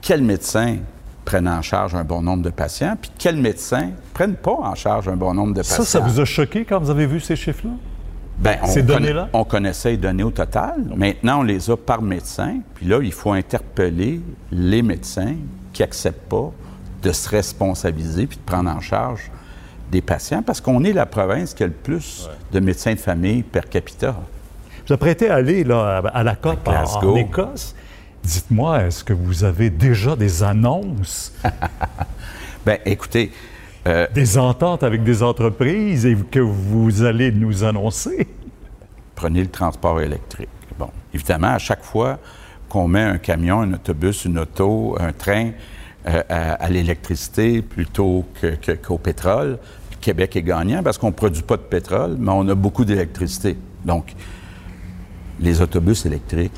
Quel 0.00 0.22
médecin 0.22 0.78
prennent 1.24 1.48
en 1.48 1.62
charge 1.62 1.94
un 1.94 2.04
bon 2.04 2.22
nombre 2.22 2.42
de 2.42 2.50
patients, 2.50 2.96
puis 3.00 3.10
quels 3.18 3.36
médecins 3.36 3.90
prennent 4.14 4.34
pas 4.36 4.52
en 4.54 4.74
charge 4.74 5.08
un 5.08 5.16
bon 5.16 5.34
nombre 5.34 5.54
de 5.54 5.60
patients. 5.60 5.76
Ça, 5.84 5.84
ça 5.84 6.00
vous 6.00 6.20
a 6.20 6.24
choqué 6.24 6.64
quand 6.64 6.78
vous 6.80 6.90
avez 6.90 7.06
vu 7.06 7.20
ces 7.20 7.36
chiffres-là? 7.36 7.72
Bien, 8.38 8.56
on, 8.62 8.66
Ces 8.66 8.82
données-là? 8.82 9.28
on 9.32 9.44
connaissait 9.44 9.90
les 9.92 9.96
données 9.98 10.24
au 10.24 10.30
total. 10.30 10.74
Maintenant, 10.96 11.40
on 11.40 11.42
les 11.42 11.70
a 11.70 11.76
par 11.76 12.02
médecin. 12.02 12.56
Puis 12.74 12.86
là, 12.86 12.98
il 13.02 13.12
faut 13.12 13.32
interpeller 13.32 14.20
les 14.50 14.82
médecins 14.82 15.34
qui 15.72 15.82
n'acceptent 15.82 16.28
pas 16.28 16.50
de 17.02 17.12
se 17.12 17.28
responsabiliser 17.28 18.26
puis 18.26 18.38
de 18.38 18.42
prendre 18.42 18.70
en 18.70 18.80
charge 18.80 19.30
des 19.90 20.00
patients 20.00 20.42
parce 20.42 20.60
qu'on 20.60 20.82
est 20.82 20.92
la 20.92 21.06
province 21.06 21.54
qui 21.54 21.62
a 21.62 21.66
le 21.66 21.72
plus 21.72 22.28
de 22.52 22.58
médecins 22.60 22.94
de 22.94 22.98
famille 22.98 23.42
per 23.42 23.60
capita. 23.70 24.16
Vous 24.86 24.92
apprêtez 24.94 25.30
à 25.30 25.36
aller 25.36 25.62
là, 25.62 26.02
à 26.12 26.22
la 26.24 26.34
COP 26.34 26.66
en- 26.66 26.72
en. 27.06 27.16
Écosse. 27.16 27.74
Dites-moi, 28.24 28.84
est-ce 28.84 29.02
que 29.04 29.12
vous 29.12 29.44
avez 29.44 29.70
déjà 29.70 30.14
des 30.16 30.42
annonces? 30.42 31.32
Bien, 32.66 32.78
écoutez. 32.86 33.32
euh, 33.88 34.06
des 34.14 34.38
ententes 34.38 34.84
avec 34.84 35.02
des 35.02 35.22
entreprises 35.24 36.06
et 36.06 36.16
que 36.30 36.38
vous 36.38 37.02
allez 37.02 37.32
nous 37.32 37.64
annoncer? 37.64 38.28
prenez 39.14 39.42
le 39.42 39.48
transport 39.50 40.00
électrique. 40.00 40.48
Bon, 40.78 40.88
évidemment, 41.14 41.48
à 41.54 41.58
chaque 41.58 41.84
fois 41.84 42.18
qu'on 42.68 42.88
met 42.88 43.02
un 43.02 43.18
camion, 43.18 43.60
un 43.60 43.74
autobus, 43.74 44.24
une 44.24 44.38
auto, 44.38 44.96
un 44.98 45.12
train 45.12 45.50
euh, 46.08 46.22
à, 46.28 46.52
à 46.54 46.68
l'électricité 46.68 47.62
plutôt 47.62 48.24
que- 48.40 48.56
qu'au 48.74 48.98
pétrole, 48.98 49.58
le 49.92 49.96
Québec 50.00 50.34
est 50.34 50.42
gagnant 50.42 50.82
parce 50.82 50.98
qu'on 50.98 51.08
ne 51.08 51.12
produit 51.12 51.42
pas 51.42 51.56
de 51.56 51.62
pétrole, 51.62 52.16
mais 52.18 52.32
on 52.32 52.48
a 52.48 52.54
beaucoup 52.56 52.84
d'électricité. 52.84 53.56
Donc, 53.84 54.12
les 55.38 55.60
autobus 55.60 56.04
électriques, 56.06 56.52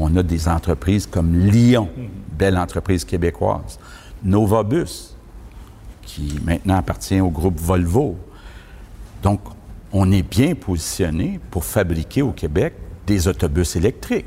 on 0.00 0.16
a 0.16 0.22
des 0.22 0.48
entreprises 0.48 1.06
comme 1.06 1.34
Lyon, 1.36 1.88
belle 2.38 2.58
entreprise 2.58 3.04
québécoise, 3.04 3.78
Novabus, 4.24 5.14
qui 6.02 6.40
maintenant 6.44 6.76
appartient 6.76 7.20
au 7.20 7.28
groupe 7.28 7.58
Volvo. 7.60 8.16
Donc, 9.22 9.40
on 9.92 10.10
est 10.12 10.22
bien 10.22 10.54
positionné 10.54 11.40
pour 11.50 11.64
fabriquer 11.64 12.22
au 12.22 12.32
Québec 12.32 12.74
des 13.06 13.28
autobus 13.28 13.76
électriques. 13.76 14.26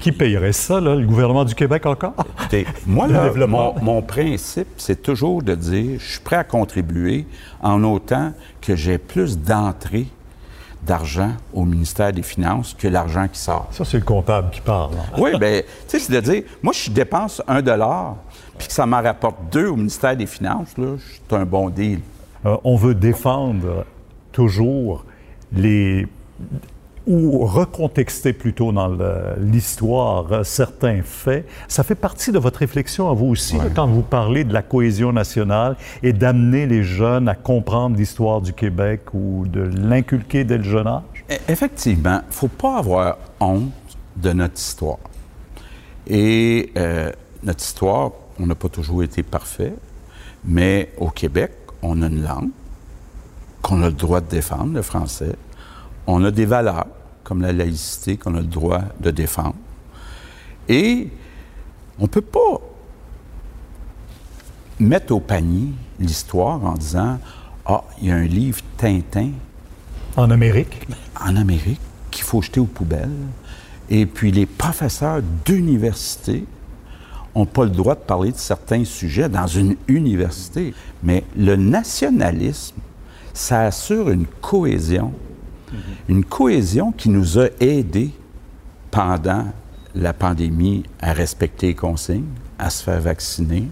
Qui 0.00 0.12
payerait 0.12 0.52
ça, 0.52 0.80
là, 0.80 0.96
le 0.96 1.06
gouvernement 1.06 1.44
du 1.44 1.54
Québec 1.54 1.86
encore? 1.86 2.14
Écoutez, 2.38 2.66
moi, 2.86 3.06
là, 3.36 3.46
mon, 3.46 3.74
mon 3.80 4.02
principe, 4.02 4.68
c'est 4.76 5.02
toujours 5.02 5.42
de 5.42 5.54
dire, 5.54 5.98
je 6.00 6.12
suis 6.12 6.20
prêt 6.20 6.36
à 6.36 6.44
contribuer 6.44 7.26
en 7.62 7.82
autant 7.84 8.32
que 8.60 8.76
j'ai 8.76 8.98
plus 8.98 9.38
d'entrée 9.38 10.08
d'argent 10.86 11.32
au 11.52 11.64
ministère 11.64 12.12
des 12.12 12.22
Finances 12.22 12.74
que 12.78 12.88
l'argent 12.88 13.26
qui 13.28 13.38
sort. 13.38 13.68
Ça, 13.70 13.84
c'est 13.84 13.98
le 13.98 14.04
comptable 14.04 14.50
qui 14.50 14.60
parle. 14.60 14.92
Oui, 15.18 15.38
bien, 15.38 15.60
tu 15.60 15.66
sais, 15.88 15.98
c'est 15.98 16.12
de 16.12 16.20
dire, 16.20 16.42
moi, 16.62 16.72
je 16.72 16.90
dépense 16.90 17.42
un 17.46 17.62
dollar, 17.62 18.16
puis 18.58 18.68
que 18.68 18.72
ça 18.72 18.86
m'en 18.86 19.02
rapporte 19.02 19.36
deux 19.50 19.68
au 19.68 19.76
ministère 19.76 20.16
des 20.16 20.26
Finances, 20.26 20.76
là, 20.76 20.96
c'est 20.98 21.36
un 21.36 21.44
bon 21.44 21.70
deal. 21.70 22.00
Euh, 22.46 22.56
on 22.64 22.76
veut 22.76 22.94
défendre 22.94 23.84
toujours 24.32 25.04
les 25.52 26.06
ou 27.06 27.44
recontexter 27.44 28.32
plutôt 28.32 28.72
dans 28.72 28.96
l'histoire 29.38 30.44
certains 30.44 31.02
faits. 31.02 31.46
Ça 31.68 31.82
fait 31.82 31.94
partie 31.94 32.32
de 32.32 32.38
votre 32.38 32.60
réflexion 32.60 33.10
à 33.10 33.14
vous 33.14 33.26
aussi 33.26 33.58
là, 33.58 33.64
quand 33.74 33.86
vous 33.86 34.02
parlez 34.02 34.44
de 34.44 34.52
la 34.54 34.62
cohésion 34.62 35.12
nationale 35.12 35.76
et 36.02 36.12
d'amener 36.12 36.66
les 36.66 36.82
jeunes 36.82 37.28
à 37.28 37.34
comprendre 37.34 37.96
l'histoire 37.96 38.40
du 38.40 38.52
Québec 38.54 39.02
ou 39.12 39.44
de 39.46 39.60
l'inculquer 39.60 40.44
dès 40.44 40.56
le 40.58 40.64
jeune 40.64 40.86
âge? 40.86 41.02
E- 41.30 41.34
Effectivement, 41.48 42.20
il 42.24 42.28
ne 42.28 42.32
faut 42.32 42.48
pas 42.48 42.78
avoir 42.78 43.18
honte 43.38 43.70
de 44.16 44.32
notre 44.32 44.56
histoire. 44.58 44.98
Et 46.06 46.72
euh, 46.76 47.10
notre 47.42 47.62
histoire, 47.62 48.12
on 48.40 48.46
n'a 48.46 48.54
pas 48.54 48.68
toujours 48.68 49.02
été 49.02 49.22
parfait, 49.22 49.74
mais 50.44 50.90
au 50.98 51.08
Québec, 51.08 51.52
on 51.82 52.00
a 52.02 52.06
une 52.06 52.22
langue 52.22 52.50
qu'on 53.62 53.82
a 53.82 53.86
le 53.86 53.92
droit 53.92 54.20
de 54.20 54.28
défendre, 54.28 54.74
le 54.74 54.82
français. 54.82 55.34
On 56.06 56.22
a 56.24 56.30
des 56.30 56.44
valeurs, 56.44 56.86
comme 57.22 57.40
la 57.42 57.52
laïcité, 57.52 58.16
qu'on 58.16 58.34
a 58.34 58.40
le 58.40 58.46
droit 58.46 58.82
de 59.00 59.10
défendre. 59.10 59.54
Et 60.68 61.08
on 61.98 62.02
ne 62.02 62.08
peut 62.08 62.20
pas 62.20 62.60
mettre 64.78 65.12
au 65.14 65.20
panier 65.20 65.68
l'histoire 66.00 66.64
en 66.64 66.74
disant 66.74 67.18
Ah, 67.66 67.84
il 68.00 68.08
y 68.08 68.10
a 68.10 68.16
un 68.16 68.24
livre 68.24 68.60
Tintin 68.76 69.30
En 70.16 70.30
Amérique? 70.30 70.86
en 71.20 71.36
Amérique 71.36 71.80
qu'il 72.10 72.24
faut 72.24 72.42
jeter 72.42 72.60
aux 72.60 72.66
poubelles. 72.66 73.10
Et 73.90 74.06
puis 74.06 74.32
les 74.32 74.46
professeurs 74.46 75.20
d'université 75.44 76.44
n'ont 77.36 77.46
pas 77.46 77.64
le 77.64 77.70
droit 77.70 77.94
de 77.94 78.00
parler 78.00 78.32
de 78.32 78.36
certains 78.38 78.84
sujets 78.84 79.28
dans 79.28 79.46
une 79.46 79.76
université. 79.88 80.74
Mais 81.02 81.24
le 81.36 81.56
nationalisme, 81.56 82.76
ça 83.32 83.62
assure 83.62 84.10
une 84.10 84.26
cohésion. 84.40 85.12
Une 86.08 86.24
cohésion 86.24 86.92
qui 86.92 87.08
nous 87.08 87.38
a 87.38 87.46
aidés 87.60 88.10
pendant 88.90 89.46
la 89.94 90.12
pandémie 90.12 90.84
à 91.00 91.12
respecter 91.12 91.68
les 91.68 91.74
consignes, 91.74 92.26
à 92.58 92.70
se 92.70 92.82
faire 92.82 93.00
vacciner, 93.00 93.68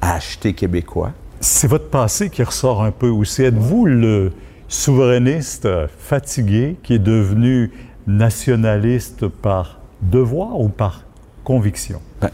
à 0.00 0.14
acheter 0.14 0.52
québécois. 0.52 1.12
C'est 1.40 1.68
votre 1.68 1.90
passé 1.90 2.30
qui 2.30 2.42
ressort 2.42 2.82
un 2.82 2.90
peu 2.90 3.08
aussi. 3.08 3.42
Êtes-vous 3.42 3.86
le 3.86 4.32
souverainiste 4.68 5.68
fatigué 5.98 6.76
qui 6.82 6.94
est 6.94 6.98
devenu 6.98 7.70
nationaliste 8.06 9.28
par 9.28 9.80
devoir 10.00 10.58
ou 10.60 10.68
par 10.68 11.02
conviction? 11.44 12.00
Ben, 12.20 12.30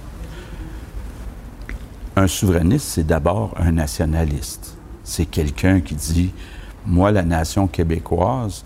un 2.17 2.27
souverainiste, 2.27 2.87
c'est 2.87 3.07
d'abord 3.07 3.55
un 3.59 3.73
nationaliste. 3.73 4.77
C'est 5.05 5.27
quelqu'un 5.27 5.81
qui 5.81 5.95
dit, 5.95 6.33
moi, 6.87 7.11
la 7.11 7.23
nation 7.23 7.67
québécoise, 7.67 8.65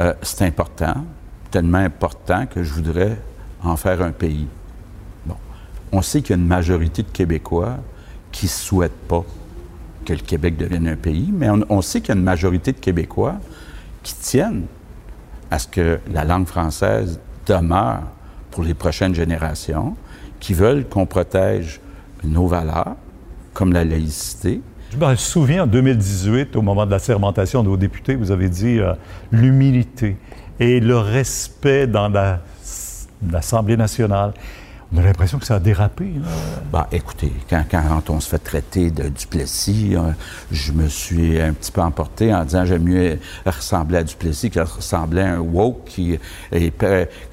euh, 0.00 0.14
c'est 0.22 0.44
important, 0.44 1.04
tellement 1.50 1.78
important 1.78 2.46
que 2.46 2.62
je 2.62 2.72
voudrais 2.72 3.16
en 3.62 3.76
faire 3.76 4.02
un 4.02 4.12
pays. 4.12 4.46
Bon. 5.26 5.36
On 5.92 6.02
sait 6.02 6.22
qu'il 6.22 6.36
y 6.36 6.38
a 6.38 6.42
une 6.42 6.46
majorité 6.46 7.02
de 7.02 7.08
Québécois 7.08 7.76
qui 8.30 8.46
ne 8.46 8.50
souhaitent 8.50 9.08
pas 9.08 9.24
que 10.04 10.12
le 10.12 10.20
Québec 10.20 10.56
devienne 10.56 10.88
un 10.88 10.96
pays, 10.96 11.30
mais 11.32 11.50
on, 11.50 11.60
on 11.68 11.82
sait 11.82 12.00
qu'il 12.00 12.10
y 12.10 12.12
a 12.12 12.18
une 12.18 12.24
majorité 12.24 12.72
de 12.72 12.78
Québécois 12.78 13.36
qui 14.02 14.14
tiennent 14.14 14.66
à 15.50 15.58
ce 15.58 15.66
que 15.66 16.00
la 16.12 16.24
langue 16.24 16.46
française 16.46 17.20
demeure 17.46 18.02
pour 18.50 18.64
les 18.64 18.74
prochaines 18.74 19.14
générations, 19.14 19.96
qui 20.40 20.54
veulent 20.54 20.86
qu'on 20.88 21.06
protège 21.06 21.80
nos 22.24 22.46
valeurs, 22.46 22.96
comme 23.54 23.72
la 23.72 23.84
laïcité. 23.84 24.60
Je 24.90 24.96
me 24.96 25.14
souviens 25.16 25.64
en 25.64 25.66
2018, 25.66 26.56
au 26.56 26.62
moment 26.62 26.86
de 26.86 26.90
la 26.90 26.98
sermentation 26.98 27.62
de 27.62 27.68
vos 27.68 27.76
députés, 27.76 28.14
vous 28.16 28.30
avez 28.30 28.48
dit 28.48 28.78
euh, 28.78 28.94
l'humilité 29.30 30.16
et 30.58 30.80
le 30.80 30.96
respect 30.98 31.86
dans 31.86 32.08
la- 32.08 32.40
l'Assemblée 33.30 33.76
nationale. 33.76 34.32
On 34.90 34.96
a 34.96 35.02
l'impression 35.02 35.38
que 35.38 35.44
ça 35.44 35.56
a 35.56 35.60
dérapé. 35.60 36.06
Là. 36.06 36.28
Bah, 36.72 36.88
écoutez, 36.90 37.30
quand, 37.50 37.62
quand, 37.70 38.08
on 38.08 38.20
se 38.20 38.30
fait 38.30 38.38
traiter 38.38 38.90
de 38.90 39.10
Duplessis, 39.10 39.94
euh, 39.94 40.12
je 40.50 40.72
me 40.72 40.88
suis 40.88 41.38
un 41.38 41.52
petit 41.52 41.70
peu 41.70 41.82
emporté 41.82 42.32
en 42.34 42.42
disant 42.44 42.64
j'aime 42.64 42.84
mieux 42.84 43.18
ressembler 43.44 43.98
à 43.98 44.02
Duplessis 44.02 44.48
que 44.50 44.60
ressembler 44.60 45.20
à 45.20 45.34
un 45.34 45.40
woke 45.40 45.84
qui. 45.84 46.18
Et 46.50 46.72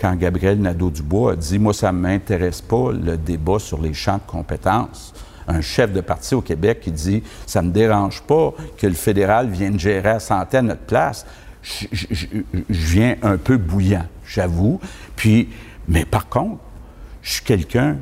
quand 0.02 0.16
Gabriel 0.18 0.60
Nadeau-Dubois 0.60 1.32
a 1.32 1.36
dit 1.38 1.58
Moi, 1.58 1.74
ça 1.74 1.94
ne 1.94 2.00
m'intéresse 2.00 2.62
pas 2.62 2.92
le 2.92 3.16
débat 3.16 3.60
sur 3.60 3.82
les 3.82 3.94
champs 3.94 4.18
de 4.18 4.30
compétences 4.30 5.14
un 5.48 5.62
chef 5.62 5.92
de 5.92 6.02
parti 6.02 6.36
au 6.36 6.42
Québec 6.42 6.80
qui 6.82 6.92
dit 6.92 7.24
ça 7.46 7.62
ne 7.62 7.68
me 7.68 7.74
dérange 7.74 8.22
pas 8.22 8.54
que 8.78 8.88
le 8.88 8.94
fédéral 8.94 9.50
vienne 9.50 9.80
gérer 9.80 10.10
à 10.10 10.20
santé 10.20 10.62
notre 10.62 10.82
place. 10.82 11.26
Je, 11.62 11.88
je 11.92 12.28
viens 12.70 13.16
un 13.24 13.38
peu 13.38 13.58
bouillant, 13.58 14.06
j'avoue. 14.26 14.80
Puis, 15.16 15.50
mais 15.88 16.06
par 16.06 16.30
contre, 16.30 16.60
je 17.22 17.34
suis 17.34 17.44
quelqu'un 17.44 17.98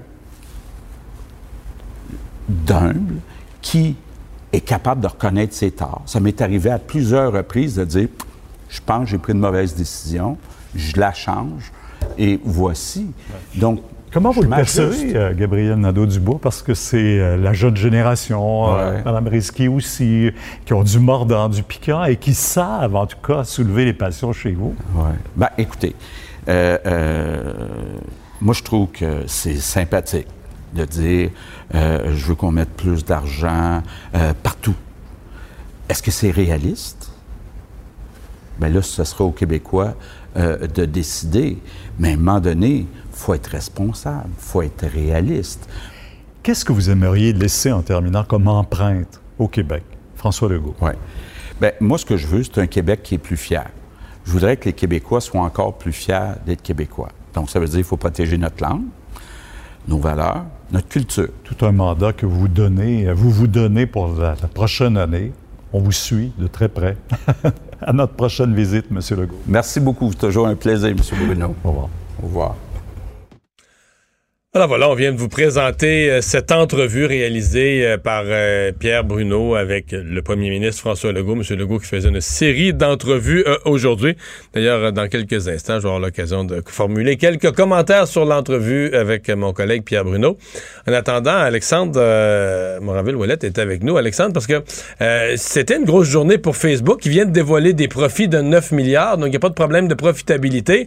d'humble 2.49 3.15
qui 3.61 3.95
est 4.51 4.61
capable 4.61 5.01
de 5.01 5.07
reconnaître 5.07 5.53
ses 5.53 5.71
torts. 5.71 6.03
Ça 6.05 6.19
m'est 6.19 6.41
arrivé 6.41 6.69
à 6.69 6.79
plusieurs 6.79 7.31
reprises 7.31 7.75
de 7.75 7.85
dire, 7.85 8.09
je 8.69 8.79
pense 8.85 9.05
que 9.05 9.11
j'ai 9.11 9.17
pris 9.17 9.33
une 9.33 9.39
mauvaise 9.39 9.75
décision, 9.75 10.37
je 10.75 10.99
la 10.99 11.13
change, 11.13 11.71
et 12.17 12.39
voici. 12.43 13.11
Donc, 13.55 13.81
Comment 14.13 14.31
vous 14.31 14.43
le 14.43 14.49
percevez, 14.49 15.15
euh, 15.15 15.33
Gabriel 15.33 15.75
Nadeau-Dubois? 15.75 16.37
Parce 16.39 16.61
que 16.61 16.75
c'est 16.75 17.19
euh, 17.19 17.35
la 17.35 17.53
jeune 17.53 17.75
génération, 17.75 18.77
euh, 18.77 19.01
Mme 19.03 19.27
Risky 19.27 19.67
aussi, 19.67 20.29
qui 20.65 20.73
ont 20.73 20.83
du 20.83 20.99
mordant, 20.99 21.49
du 21.49 21.63
piquant 21.63 22.03
et 22.03 22.17
qui 22.17 22.35
savent, 22.35 22.95
en 22.95 23.07
tout 23.07 23.17
cas, 23.25 23.43
soulever 23.43 23.85
les 23.85 23.93
passions 23.93 24.31
chez 24.31 24.51
vous. 24.51 24.75
Oui. 24.95 25.09
Ben, 25.35 25.49
écoutez, 25.57 25.95
moi, 26.47 28.53
je 28.53 28.61
trouve 28.61 28.89
que 28.89 29.23
c'est 29.25 29.55
sympathique 29.55 30.27
de 30.73 30.85
dire 30.85 31.29
euh, 31.75 32.13
je 32.15 32.25
veux 32.25 32.35
qu'on 32.35 32.51
mette 32.51 32.69
plus 32.69 33.05
d'argent 33.05 33.81
euh, 34.15 34.33
partout. 34.41 34.75
Est-ce 35.89 36.03
que 36.03 36.11
c'est 36.11 36.31
réaliste? 36.31 37.11
Bien 38.59 38.69
là, 38.69 38.81
ce 38.81 39.03
sera 39.03 39.23
aux 39.23 39.31
Québécois 39.31 39.95
euh, 40.37 40.67
de 40.67 40.85
décider. 40.85 41.57
Mais 41.99 42.11
à 42.11 42.13
un 42.13 42.17
moment 42.17 42.39
donné, 42.39 42.87
faut 43.17 43.33
être 43.33 43.47
responsable, 43.47 44.29
il 44.29 44.43
faut 44.43 44.61
être 44.61 44.85
réaliste. 44.85 45.67
Qu'est-ce 46.41 46.65
que 46.65 46.73
vous 46.73 46.89
aimeriez 46.89 47.33
laisser 47.33 47.71
en 47.71 47.81
terminant 47.81 48.23
comme 48.23 48.47
empreinte 48.47 49.21
au 49.39 49.47
Québec, 49.47 49.83
François 50.15 50.49
Legault? 50.49 50.75
Oui. 50.81 50.91
Bien, 51.61 51.71
moi, 51.79 51.97
ce 51.97 52.05
que 52.05 52.17
je 52.17 52.27
veux, 52.27 52.43
c'est 52.43 52.57
un 52.59 52.67
Québec 52.67 53.01
qui 53.03 53.15
est 53.15 53.19
plus 53.19 53.37
fier. 53.37 53.69
Je 54.25 54.31
voudrais 54.31 54.57
que 54.57 54.65
les 54.65 54.73
Québécois 54.73 55.21
soient 55.21 55.41
encore 55.41 55.77
plus 55.77 55.91
fiers 55.91 56.33
d'être 56.45 56.61
Québécois. 56.61 57.09
Donc, 57.33 57.49
ça 57.49 57.59
veut 57.59 57.65
dire 57.65 57.77
qu'il 57.77 57.85
faut 57.85 57.97
protéger 57.97 58.37
notre 58.37 58.61
langue, 58.63 58.83
nos 59.87 59.99
valeurs, 59.99 60.45
notre 60.71 60.87
culture. 60.87 61.29
Tout 61.43 61.65
un 61.65 61.71
mandat 61.71 62.13
que 62.13 62.25
vous 62.25 62.47
donnez, 62.47 63.11
vous 63.13 63.29
vous 63.29 63.47
donnez 63.47 63.85
pour 63.85 64.07
la, 64.07 64.35
prochaine 64.53 64.97
année. 64.97 65.31
On 65.71 65.79
vous 65.79 65.91
suit 65.91 66.31
de 66.37 66.47
très 66.47 66.69
près. 66.69 66.97
à 67.81 67.93
notre 67.93 68.13
prochaine 68.13 68.53
visite, 68.53 68.85
M. 68.91 68.99
Legault. 69.17 69.41
Merci 69.47 69.79
beaucoup. 69.79 70.13
Toujours 70.13 70.47
un 70.47 70.55
plaisir, 70.55 70.89
M. 70.89 70.97
Bruno. 71.25 71.55
Au 71.63 71.69
revoir. 71.69 71.89
Au 72.21 72.25
revoir. 72.25 72.55
Alors 74.55 74.67
voilà, 74.67 74.87
on 74.87 74.93
vient 74.93 75.11
de 75.11 75.17
vous 75.17 75.29
présenter 75.29 76.11
euh, 76.11 76.21
cette 76.21 76.51
entrevue 76.51 77.07
réalisée 77.07 77.87
euh, 77.87 77.97
par 77.97 78.21
euh, 78.27 78.71
Pierre 78.71 79.03
Bruno 79.03 79.55
avec 79.55 79.93
le 79.93 80.21
premier 80.21 80.51
ministre 80.51 80.79
François 80.81 81.11
Legault. 81.11 81.33
Monsieur 81.33 81.55
Legault 81.55 81.79
qui 81.79 81.87
faisait 81.87 82.09
une 82.09 82.21
série 82.21 82.71
d'entrevues 82.71 83.43
aujourd'hui. 83.65 84.15
D'ailleurs, 84.53 84.93
dans 84.93 85.07
quelques 85.07 85.47
instants, 85.47 85.77
je 85.77 85.79
vais 85.79 85.87
avoir 85.87 85.99
l'occasion 85.99 86.43
de 86.43 86.61
formuler 86.67 87.17
quelques 87.17 87.49
commentaires 87.49 88.05
sur 88.05 88.25
l'entrevue 88.25 88.93
avec 88.93 89.27
mon 89.31 89.53
collègue 89.53 89.83
Pierre 89.85 90.05
Bruno. 90.05 90.37
En 90.87 90.93
attendant, 90.93 91.35
Alexandre 91.35 91.99
Moraville-Ouellette 92.79 93.45
est 93.45 93.57
avec 93.57 93.81
nous. 93.81 93.97
Alexandre, 93.97 94.33
parce 94.33 94.45
que 94.45 94.61
c'était 95.35 95.77
une 95.77 95.85
grosse 95.85 96.09
journée 96.09 96.37
pour 96.37 96.55
Facebook 96.55 96.99
qui 96.99 97.09
vient 97.09 97.25
de 97.25 97.31
dévoiler 97.31 97.73
des 97.73 97.87
profits 97.87 98.27
de 98.27 98.39
9 98.39 98.71
milliards, 98.71 99.17
donc 99.17 99.29
il 99.29 99.31
n'y 99.31 99.37
a 99.37 99.39
pas 99.39 99.49
de 99.49 99.55
problème 99.55 99.87
de 99.87 99.95
profitabilité. 99.95 100.85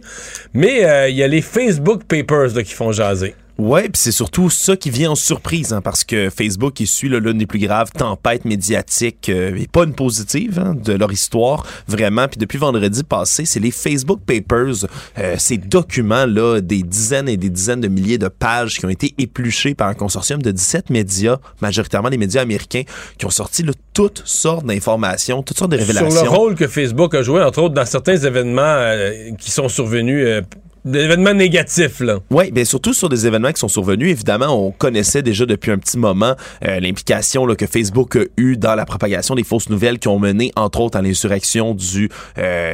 Mais 0.53 1.09
il 1.09 1.17
y 1.17 1.23
a 1.23 1.27
les 1.27 1.41
Facebook 1.41 2.03
Papers 2.05 2.63
qui 2.63 2.73
font 2.73 2.93
jaser. 2.93 3.35
Ouais, 3.57 3.83
puis 3.83 3.99
c'est 3.99 4.11
surtout 4.11 4.51
ça 4.51 4.77
qui 4.77 4.91
vient 4.91 5.11
en 5.11 5.15
surprise, 5.15 5.73
hein, 5.73 5.81
parce 5.81 6.03
que 6.03 6.29
Facebook 6.29 6.75
suit 6.85 7.09
l'une 7.09 7.39
des 7.39 7.47
plus 7.47 7.59
graves 7.59 7.91
tempêtes 7.91 8.45
médiatiques, 8.45 9.29
euh, 9.29 9.55
et 9.57 9.67
pas 9.67 9.83
une 9.83 9.93
positive, 9.93 10.59
hein, 10.59 10.75
de 10.75 10.93
leur 10.93 11.11
histoire, 11.11 11.65
vraiment. 11.87 12.27
Puis 12.27 12.37
depuis 12.37 12.59
vendredi 12.59 13.03
passé, 13.03 13.45
c'est 13.45 13.59
les 13.59 13.71
Facebook 13.71 14.19
Papers, 14.25 14.85
euh, 15.17 15.35
ces 15.39 15.57
documents-là, 15.57 16.61
des 16.61 16.83
dizaines 16.83 17.27
et 17.27 17.37
des 17.37 17.49
dizaines 17.49 17.81
de 17.81 17.87
milliers 17.87 18.19
de 18.19 18.27
pages 18.27 18.77
qui 18.77 18.85
ont 18.85 18.89
été 18.89 19.15
épluchés 19.17 19.73
par 19.73 19.87
un 19.87 19.95
consortium 19.95 20.39
de 20.41 20.51
17 20.51 20.91
médias, 20.91 21.37
majoritairement 21.61 22.11
des 22.11 22.17
médias 22.17 22.43
américains, 22.43 22.83
qui 23.17 23.25
ont 23.25 23.31
sorti 23.31 23.63
là, 23.63 23.73
toutes 23.93 24.21
sortes 24.23 24.67
d'informations, 24.67 25.41
toutes 25.41 25.57
sortes 25.57 25.71
de 25.71 25.77
révélations. 25.77 26.11
Sur 26.11 26.23
le 26.23 26.29
rôle 26.29 26.55
que 26.55 26.67
Facebook 26.67 27.15
a 27.15 27.23
joué, 27.23 27.41
entre 27.41 27.63
autres, 27.63 27.73
dans 27.73 27.85
certains 27.85 28.17
événements 28.17 28.61
euh, 28.61 29.31
qui 29.39 29.49
sont 29.49 29.67
survenus 29.67 30.43
des 30.85 30.99
événements 30.99 31.33
négatifs, 31.33 31.99
là. 31.99 32.19
Oui, 32.29 32.51
bien 32.51 32.65
surtout 32.65 32.93
sur 32.93 33.09
des 33.09 33.27
événements 33.27 33.51
qui 33.51 33.59
sont 33.59 33.67
survenus. 33.67 34.09
Évidemment, 34.09 34.47
on 34.47 34.71
connaissait 34.71 35.21
déjà 35.21 35.45
depuis 35.45 35.71
un 35.71 35.77
petit 35.77 35.97
moment 35.97 36.35
euh, 36.65 36.79
l'implication 36.79 37.45
que 37.55 37.65
Facebook 37.65 38.15
a 38.15 38.23
eue 38.37 38.57
dans 38.57 38.75
la 38.75 38.85
propagation 38.85 39.35
des 39.35 39.43
fausses 39.43 39.69
nouvelles 39.69 39.99
qui 39.99 40.07
ont 40.07 40.19
mené, 40.19 40.51
entre 40.55 40.81
autres, 40.81 40.97
à 40.97 41.01
l'insurrection 41.01 41.73
du 41.73 42.09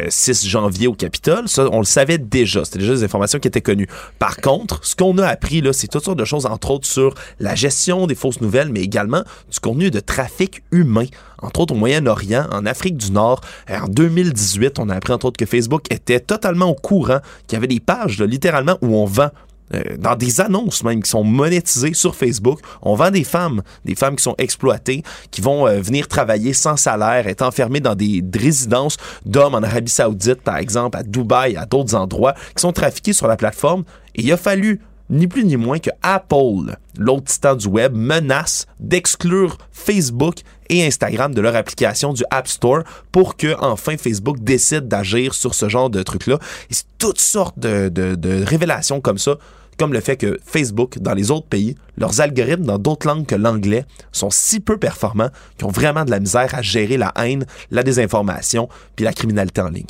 6 0.09 0.45
euh, 0.45 0.49
janvier 0.49 0.87
au 0.87 0.93
Capitole. 0.93 1.47
Ça, 1.47 1.67
on 1.71 1.79
le 1.79 1.85
savait 1.85 2.17
déjà. 2.17 2.65
C'était 2.65 2.79
déjà 2.79 2.93
des 2.93 3.03
informations 3.03 3.39
qui 3.39 3.47
étaient 3.47 3.61
connues. 3.61 3.87
Par 4.19 4.37
contre, 4.37 4.85
ce 4.85 4.95
qu'on 4.95 5.17
a 5.17 5.27
appris, 5.27 5.61
là, 5.61 5.73
c'est 5.73 5.87
toutes 5.87 6.03
sortes 6.03 6.19
de 6.19 6.25
choses, 6.25 6.45
entre 6.45 6.71
autres, 6.71 6.87
sur 6.87 7.13
la 7.39 7.55
gestion 7.55 8.07
des 8.07 8.15
fausses 8.15 8.41
nouvelles, 8.41 8.69
mais 8.69 8.81
également 8.81 9.23
du 9.51 9.59
contenu 9.59 9.91
de 9.91 9.99
trafic 9.99 10.63
humain 10.71 11.05
entre 11.43 11.61
autres 11.61 11.73
au 11.73 11.77
Moyen-Orient, 11.77 12.47
en 12.51 12.65
Afrique 12.65 12.97
du 12.97 13.11
Nord. 13.11 13.41
En 13.69 13.87
2018, 13.87 14.79
on 14.79 14.89
a 14.89 14.95
appris 14.95 15.13
entre 15.13 15.25
autres 15.25 15.37
que 15.37 15.45
Facebook 15.45 15.85
était 15.91 16.19
totalement 16.19 16.67
au 16.67 16.75
courant 16.75 17.19
qu'il 17.47 17.55
y 17.55 17.57
avait 17.57 17.67
des 17.67 17.79
pages, 17.79 18.21
littéralement, 18.21 18.77
où 18.81 18.95
on 18.95 19.05
vend 19.05 19.29
euh, 19.73 19.81
dans 19.97 20.15
des 20.15 20.41
annonces 20.41 20.83
même 20.83 21.01
qui 21.01 21.09
sont 21.09 21.23
monétisées 21.23 21.93
sur 21.93 22.15
Facebook. 22.15 22.59
On 22.81 22.95
vend 22.95 23.11
des 23.11 23.23
femmes, 23.23 23.61
des 23.85 23.95
femmes 23.95 24.15
qui 24.15 24.23
sont 24.23 24.35
exploitées, 24.37 25.03
qui 25.31 25.41
vont 25.41 25.67
euh, 25.67 25.79
venir 25.79 26.07
travailler 26.07 26.53
sans 26.53 26.77
salaire, 26.77 27.27
être 27.27 27.41
enfermées 27.41 27.79
dans 27.79 27.95
des 27.95 28.23
résidences 28.35 28.97
d'hommes 29.25 29.55
en 29.55 29.63
Arabie 29.63 29.91
Saoudite, 29.91 30.41
par 30.41 30.57
exemple, 30.57 30.97
à 30.97 31.03
Dubaï, 31.03 31.55
à 31.55 31.65
d'autres 31.65 31.95
endroits, 31.95 32.33
qui 32.55 32.61
sont 32.61 32.73
trafiquées 32.73 33.13
sur 33.13 33.27
la 33.27 33.37
plateforme. 33.37 33.83
Et 34.15 34.21
il 34.21 34.31
a 34.31 34.37
fallu 34.37 34.81
ni 35.13 35.27
plus 35.27 35.45
ni 35.45 35.55
moins 35.55 35.79
que 35.79 35.91
Apple, 36.01 36.75
l'autre 36.97 37.25
titan 37.25 37.55
du 37.55 37.67
web, 37.67 37.93
menace 37.95 38.65
d'exclure 38.79 39.57
Facebook 39.71 40.39
et 40.69 40.85
Instagram 40.85 41.33
de 41.33 41.41
leur 41.41 41.55
application 41.55 42.13
du 42.13 42.23
App 42.31 42.47
Store 42.47 42.83
pour 43.11 43.37
que 43.37 43.55
enfin 43.59 43.95
Facebook 43.97 44.39
décide 44.39 44.87
d'agir 44.87 45.33
sur 45.33 45.53
ce 45.53 45.69
genre 45.69 45.89
de 45.89 46.01
trucs-là. 46.03 46.39
Et 46.69 46.73
c'est 46.73 46.85
toutes 46.97 47.21
sortes 47.21 47.59
de, 47.59 47.89
de 47.89 48.43
révélations 48.43 49.01
comme 49.01 49.17
ça 49.17 49.37
comme 49.77 49.93
le 49.93 50.01
fait 50.01 50.17
que 50.17 50.39
Facebook, 50.45 50.99
dans 50.99 51.13
les 51.13 51.31
autres 51.31 51.47
pays, 51.47 51.75
leurs 51.97 52.21
algorithmes 52.21 52.65
dans 52.65 52.77
d'autres 52.77 53.07
langues 53.07 53.25
que 53.25 53.35
l'anglais 53.35 53.85
sont 54.11 54.29
si 54.29 54.59
peu 54.59 54.77
performants 54.77 55.29
qu'ils 55.57 55.67
ont 55.67 55.71
vraiment 55.71 56.05
de 56.05 56.11
la 56.11 56.19
misère 56.19 56.53
à 56.53 56.61
gérer 56.61 56.97
la 56.97 57.11
haine, 57.15 57.45
la 57.71 57.83
désinformation 57.83 58.69
puis 58.95 59.05
la 59.05 59.13
criminalité 59.13 59.61
en 59.61 59.69
ligne. 59.69 59.85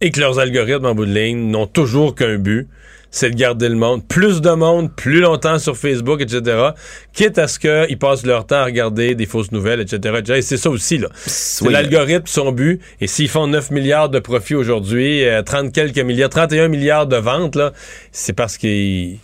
Et 0.00 0.10
que 0.10 0.20
leurs 0.20 0.38
algorithmes 0.38 0.86
en 0.86 0.94
bout 0.94 1.06
de 1.06 1.14
ligne 1.14 1.50
n'ont 1.50 1.66
toujours 1.66 2.14
qu'un 2.14 2.38
but, 2.38 2.68
c'est 3.14 3.30
de 3.30 3.36
garder 3.36 3.68
le 3.68 3.76
monde. 3.76 4.04
Plus 4.08 4.40
de 4.40 4.50
monde, 4.50 4.90
plus 4.92 5.20
longtemps 5.20 5.60
sur 5.60 5.76
Facebook, 5.76 6.20
etc. 6.20 6.70
Quitte 7.12 7.38
à 7.38 7.46
ce 7.46 7.60
qu'ils 7.60 7.96
passent 7.96 8.26
leur 8.26 8.44
temps 8.44 8.56
à 8.56 8.64
regarder 8.64 9.14
des 9.14 9.24
fausses 9.24 9.52
nouvelles, 9.52 9.80
etc. 9.80 10.20
Et 10.34 10.42
c'est 10.42 10.56
ça 10.56 10.68
aussi, 10.68 10.98
là. 10.98 11.06
C'est 11.24 11.70
l'algorithme, 11.70 12.26
son 12.26 12.50
but. 12.50 12.80
Et 13.00 13.06
s'ils 13.06 13.28
font 13.28 13.46
9 13.46 13.70
milliards 13.70 14.08
de 14.08 14.18
profits 14.18 14.56
aujourd'hui, 14.56 15.22
30 15.46 15.66
euh, 15.66 15.70
quelques 15.70 16.00
milliards, 16.00 16.28
31 16.28 16.66
milliards 16.66 17.06
de 17.06 17.16
ventes, 17.16 17.54
là, 17.54 17.72
c'est 18.10 18.32
parce 18.32 18.58
qu'ils... 18.58 19.20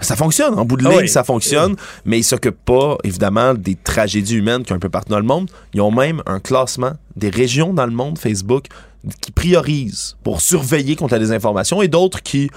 Ça 0.00 0.14
fonctionne, 0.14 0.54
en 0.56 0.64
bout 0.64 0.76
de 0.76 0.86
ah 0.86 0.90
ligne, 0.90 1.08
ça 1.08 1.24
fonctionne, 1.24 1.74
mais 2.04 2.18
ils 2.18 2.24
s'occupent 2.24 2.64
pas, 2.64 2.96
évidemment, 3.02 3.54
des 3.54 3.74
tragédies 3.74 4.36
humaines 4.36 4.62
qui 4.62 4.72
ont 4.72 4.76
un 4.76 4.78
peu 4.78 4.90
partout 4.90 5.10
dans 5.10 5.18
le 5.18 5.24
monde. 5.24 5.50
Ils 5.74 5.80
ont 5.80 5.90
même 5.90 6.22
un 6.26 6.38
classement 6.38 6.92
des 7.16 7.30
régions 7.30 7.72
dans 7.72 7.86
le 7.86 7.92
monde, 7.92 8.18
Facebook, 8.18 8.66
qui 9.20 9.32
priorisent 9.32 10.16
pour 10.22 10.40
surveiller 10.42 10.94
contre 10.94 11.14
la 11.14 11.18
désinformation 11.18 11.82
et 11.82 11.88
d'autres 11.88 12.22
qui 12.22 12.50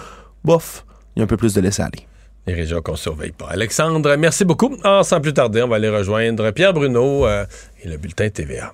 bof, 0.44 0.86
il 1.16 1.20
y 1.20 1.22
a 1.22 1.24
un 1.24 1.28
peu 1.28 1.38
plus 1.38 1.53
de 1.53 1.61
laisser 1.61 1.82
aller. 1.82 2.07
Les 2.48 2.53
régions 2.53 2.82
qu'on 2.82 2.95
surveille 2.95 3.32
pas. 3.32 3.48
Alexandre, 3.49 4.16
merci 4.16 4.45
beaucoup. 4.45 4.76
Ah, 4.84 5.02
sans 5.03 5.22
plus 5.22 5.34
tarder, 5.34 5.61
on 5.61 5.68
va 5.68 5.76
aller 5.76 5.90
rejoindre 5.90 6.49
Pierre 6.52 6.74
Bruno 6.74 7.28
euh, 7.28 7.45
et 7.84 7.88
le 7.88 7.98
bulletin 7.98 8.30
TVA. 8.30 8.74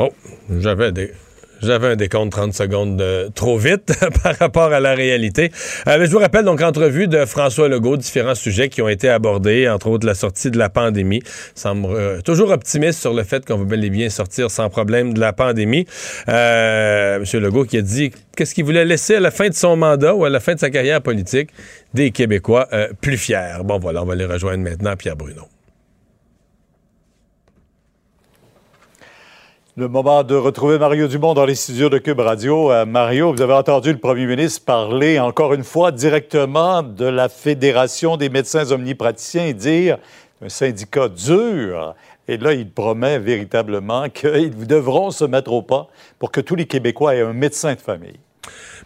Oh, 0.00 0.10
j'avais 0.48 0.92
des 0.92 1.12
J'avais 1.60 1.88
un 1.88 1.96
décompte 1.96 2.32
30 2.32 2.54
secondes 2.54 2.96
de 2.96 3.30
trop 3.34 3.58
vite 3.58 3.92
par 4.22 4.36
rapport 4.36 4.72
à 4.72 4.80
la 4.80 4.94
réalité. 4.94 5.50
Euh, 5.88 6.04
je 6.04 6.10
vous 6.10 6.18
rappelle 6.18 6.44
donc 6.44 6.62
entrevue 6.62 7.08
de 7.08 7.24
François 7.24 7.68
Legault, 7.68 7.96
différents 7.96 8.36
sujets 8.36 8.68
qui 8.68 8.80
ont 8.80 8.88
été 8.88 9.08
abordés, 9.08 9.68
entre 9.68 9.88
autres 9.88 10.06
la 10.06 10.14
sortie 10.14 10.50
de 10.50 10.58
la 10.58 10.68
pandémie. 10.68 11.22
Semble 11.54 11.88
euh, 11.90 12.20
toujours 12.20 12.50
optimiste 12.50 13.00
sur 13.00 13.12
le 13.12 13.24
fait 13.24 13.44
qu'on 13.44 13.56
va 13.56 13.64
bel 13.64 13.84
et 13.84 13.90
bien 13.90 14.08
sortir 14.08 14.50
sans 14.50 14.70
problème 14.70 15.14
de 15.14 15.20
la 15.20 15.32
pandémie. 15.32 15.86
Euh, 16.28 17.18
Monsieur 17.20 17.40
Legault 17.40 17.64
qui 17.64 17.78
a 17.78 17.82
dit 17.82 18.12
qu'est-ce 18.36 18.54
qu'il 18.54 18.64
voulait 18.64 18.84
laisser 18.84 19.16
à 19.16 19.20
la 19.20 19.32
fin 19.32 19.48
de 19.48 19.54
son 19.54 19.76
mandat 19.76 20.14
ou 20.14 20.24
à 20.24 20.30
la 20.30 20.40
fin 20.40 20.54
de 20.54 20.60
sa 20.60 20.70
carrière 20.70 21.02
politique 21.02 21.50
des 21.92 22.12
Québécois 22.12 22.68
plus 23.00 23.16
fiers. 23.16 23.58
Bon 23.64 23.78
voilà, 23.78 24.02
on 24.02 24.06
va 24.06 24.14
les 24.14 24.26
rejoindre 24.26 24.62
maintenant, 24.62 24.94
Pierre 24.94 25.16
Bruno. 25.16 25.57
Le 29.78 29.86
moment 29.86 30.24
de 30.24 30.34
retrouver 30.34 30.76
Mario 30.76 31.06
Dumont 31.06 31.34
dans 31.34 31.44
les 31.44 31.54
studios 31.54 31.88
de 31.88 31.98
Cube 31.98 32.18
Radio. 32.18 32.72
Euh, 32.72 32.84
Mario, 32.84 33.32
vous 33.32 33.40
avez 33.40 33.52
entendu 33.52 33.92
le 33.92 33.98
premier 33.98 34.26
ministre 34.26 34.64
parler 34.64 35.20
encore 35.20 35.54
une 35.54 35.62
fois 35.62 35.92
directement 35.92 36.82
de 36.82 37.04
la 37.04 37.28
Fédération 37.28 38.16
des 38.16 38.28
médecins 38.28 38.72
omnipraticiens 38.72 39.46
et 39.46 39.54
dire 39.54 39.98
un 40.44 40.48
syndicat 40.48 41.08
dur. 41.08 41.94
Et 42.26 42.38
là, 42.38 42.54
il 42.54 42.68
promet 42.68 43.20
véritablement 43.20 44.08
qu'ils 44.12 44.66
devront 44.66 45.12
se 45.12 45.24
mettre 45.24 45.52
au 45.52 45.62
pas 45.62 45.86
pour 46.18 46.32
que 46.32 46.40
tous 46.40 46.56
les 46.56 46.66
Québécois 46.66 47.14
aient 47.14 47.22
un 47.22 47.32
médecin 47.32 47.74
de 47.74 47.80
famille. 47.80 48.18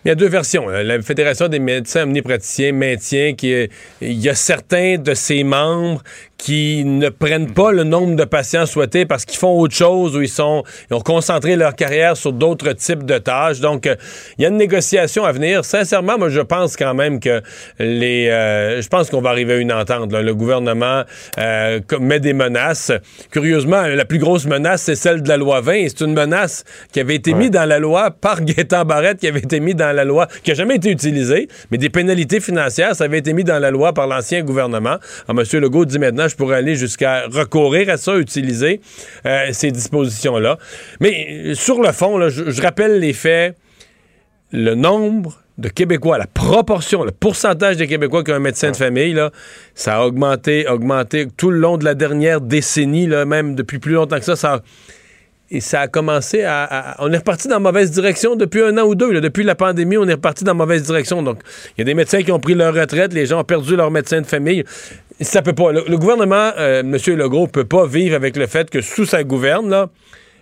Il 0.04 0.08
y 0.08 0.10
a 0.10 0.14
deux 0.14 0.28
versions. 0.28 0.68
La 0.68 1.00
Fédération 1.00 1.48
des 1.48 1.60
médecins 1.60 2.02
omnipraticiens 2.02 2.72
maintient 2.72 3.34
qu'il 3.34 3.70
y 4.02 4.28
a 4.28 4.34
certains 4.34 4.98
de 4.98 5.14
ses 5.14 5.42
membres 5.44 6.02
qui 6.42 6.84
ne 6.84 7.08
prennent 7.08 7.52
pas 7.52 7.70
le 7.70 7.84
nombre 7.84 8.16
de 8.16 8.24
patients 8.24 8.66
souhaités 8.66 9.06
parce 9.06 9.24
qu'ils 9.24 9.38
font 9.38 9.60
autre 9.60 9.76
chose 9.76 10.16
ou 10.16 10.22
ils 10.22 10.28
sont 10.28 10.64
ils 10.90 10.94
ont 10.94 11.00
concentré 11.00 11.54
leur 11.54 11.76
carrière 11.76 12.16
sur 12.16 12.32
d'autres 12.32 12.72
types 12.72 13.04
de 13.04 13.16
tâches. 13.18 13.60
Donc, 13.60 13.86
euh, 13.86 13.94
il 14.38 14.42
y 14.42 14.44
a 14.44 14.48
une 14.48 14.56
négociation 14.56 15.24
à 15.24 15.30
venir. 15.30 15.64
Sincèrement, 15.64 16.18
moi, 16.18 16.30
je 16.30 16.40
pense 16.40 16.76
quand 16.76 16.94
même 16.94 17.20
que 17.20 17.42
les... 17.78 18.28
Euh, 18.28 18.82
je 18.82 18.88
pense 18.88 19.08
qu'on 19.08 19.20
va 19.20 19.30
arriver 19.30 19.52
à 19.54 19.56
une 19.58 19.72
entente. 19.72 20.12
Le 20.12 20.34
gouvernement 20.34 21.04
euh, 21.38 21.78
met 22.00 22.18
des 22.18 22.32
menaces. 22.32 22.90
Curieusement, 23.30 23.82
la 23.82 24.04
plus 24.04 24.18
grosse 24.18 24.46
menace, 24.46 24.82
c'est 24.82 24.96
celle 24.96 25.22
de 25.22 25.28
la 25.28 25.36
loi 25.36 25.60
20. 25.60 25.86
C'est 25.90 26.00
une 26.00 26.12
menace 26.12 26.64
qui 26.92 26.98
avait 26.98 27.14
été 27.14 27.34
mise 27.34 27.52
dans 27.52 27.68
la 27.68 27.78
loi 27.78 28.10
par 28.10 28.40
Gaétan 28.44 28.84
Barrette, 28.84 29.18
qui 29.20 29.28
avait 29.28 29.38
été 29.38 29.60
mise 29.60 29.76
dans 29.76 29.94
la 29.94 30.04
loi, 30.04 30.26
qui 30.42 30.50
n'a 30.50 30.56
jamais 30.56 30.74
été 30.74 30.90
utilisée, 30.90 31.46
mais 31.70 31.78
des 31.78 31.88
pénalités 31.88 32.40
financières, 32.40 32.96
ça 32.96 33.04
avait 33.04 33.18
été 33.18 33.32
mis 33.32 33.44
dans 33.44 33.60
la 33.60 33.70
loi 33.70 33.92
par 33.92 34.08
l'ancien 34.08 34.42
gouvernement. 34.42 34.96
Alors, 35.28 35.44
M. 35.52 35.60
Legault 35.60 35.84
dit 35.84 36.00
maintenant, 36.00 36.26
je 36.32 36.36
pourrais 36.36 36.56
aller 36.56 36.74
jusqu'à 36.74 37.26
recourir 37.28 37.88
à 37.90 37.96
ça, 37.96 38.16
utiliser 38.16 38.80
euh, 39.26 39.48
ces 39.52 39.70
dispositions-là. 39.70 40.58
Mais 41.00 41.26
euh, 41.30 41.54
sur 41.54 41.80
le 41.80 41.92
fond, 41.92 42.28
je, 42.28 42.62
rappelle 42.62 42.98
les 42.98 43.12
faits. 43.12 43.56
Le 44.54 44.74
nombre 44.74 45.38
de 45.56 45.68
Québécois, 45.68 46.18
la 46.18 46.26
proportion, 46.26 47.04
le 47.04 47.10
pourcentage 47.10 47.76
des 47.76 47.86
Québécois 47.86 48.22
qui 48.22 48.32
ont 48.32 48.34
un 48.34 48.38
médecin 48.38 48.70
de 48.70 48.76
famille, 48.76 49.14
là, 49.14 49.30
ça 49.74 49.96
a 49.96 50.04
augmenté, 50.04 50.68
augmenté 50.68 51.26
tout 51.34 51.50
le 51.50 51.58
long 51.58 51.78
de 51.78 51.84
la 51.84 51.94
dernière 51.94 52.42
décennie, 52.42 53.06
là, 53.06 53.24
même 53.24 53.54
depuis 53.54 53.78
plus 53.78 53.92
longtemps 53.92 54.18
que 54.18 54.24
ça. 54.24 54.36
ça 54.36 54.62
et 55.54 55.60
ça 55.60 55.82
a 55.82 55.88
commencé 55.88 56.44
à, 56.44 56.96
On 57.00 57.12
est 57.12 57.18
reparti 57.18 57.46
dans 57.46 57.56
la 57.56 57.60
mauvaise 57.60 57.90
direction 57.90 58.36
depuis 58.36 58.62
un 58.62 58.78
an 58.78 58.86
ou 58.86 58.94
deux. 58.94 59.20
Depuis 59.20 59.44
la 59.44 59.54
pandémie, 59.54 59.98
on 59.98 60.08
est 60.08 60.14
reparti 60.14 60.44
dans 60.44 60.52
la 60.52 60.56
mauvaise 60.56 60.82
direction. 60.82 61.22
Donc, 61.22 61.40
il 61.76 61.80
y 61.80 61.82
a 61.82 61.84
des 61.84 61.92
médecins 61.92 62.22
qui 62.22 62.32
ont 62.32 62.40
pris 62.40 62.54
leur 62.54 62.74
retraite, 62.74 63.12
les 63.12 63.26
gens 63.26 63.40
ont 63.40 63.44
perdu 63.44 63.76
leur 63.76 63.90
médecin 63.90 64.22
de 64.22 64.26
famille. 64.26 64.64
Ça 65.22 65.42
peut 65.42 65.52
pas. 65.52 65.72
Le, 65.72 65.96
gouvernement, 65.96 66.52
euh, 66.58 66.80
M. 66.80 66.96
Legault, 67.16 67.46
peut 67.46 67.64
pas 67.64 67.86
vivre 67.86 68.14
avec 68.14 68.36
le 68.36 68.46
fait 68.46 68.70
que 68.70 68.80
sous 68.80 69.04
sa 69.04 69.24
gouverne, 69.24 69.88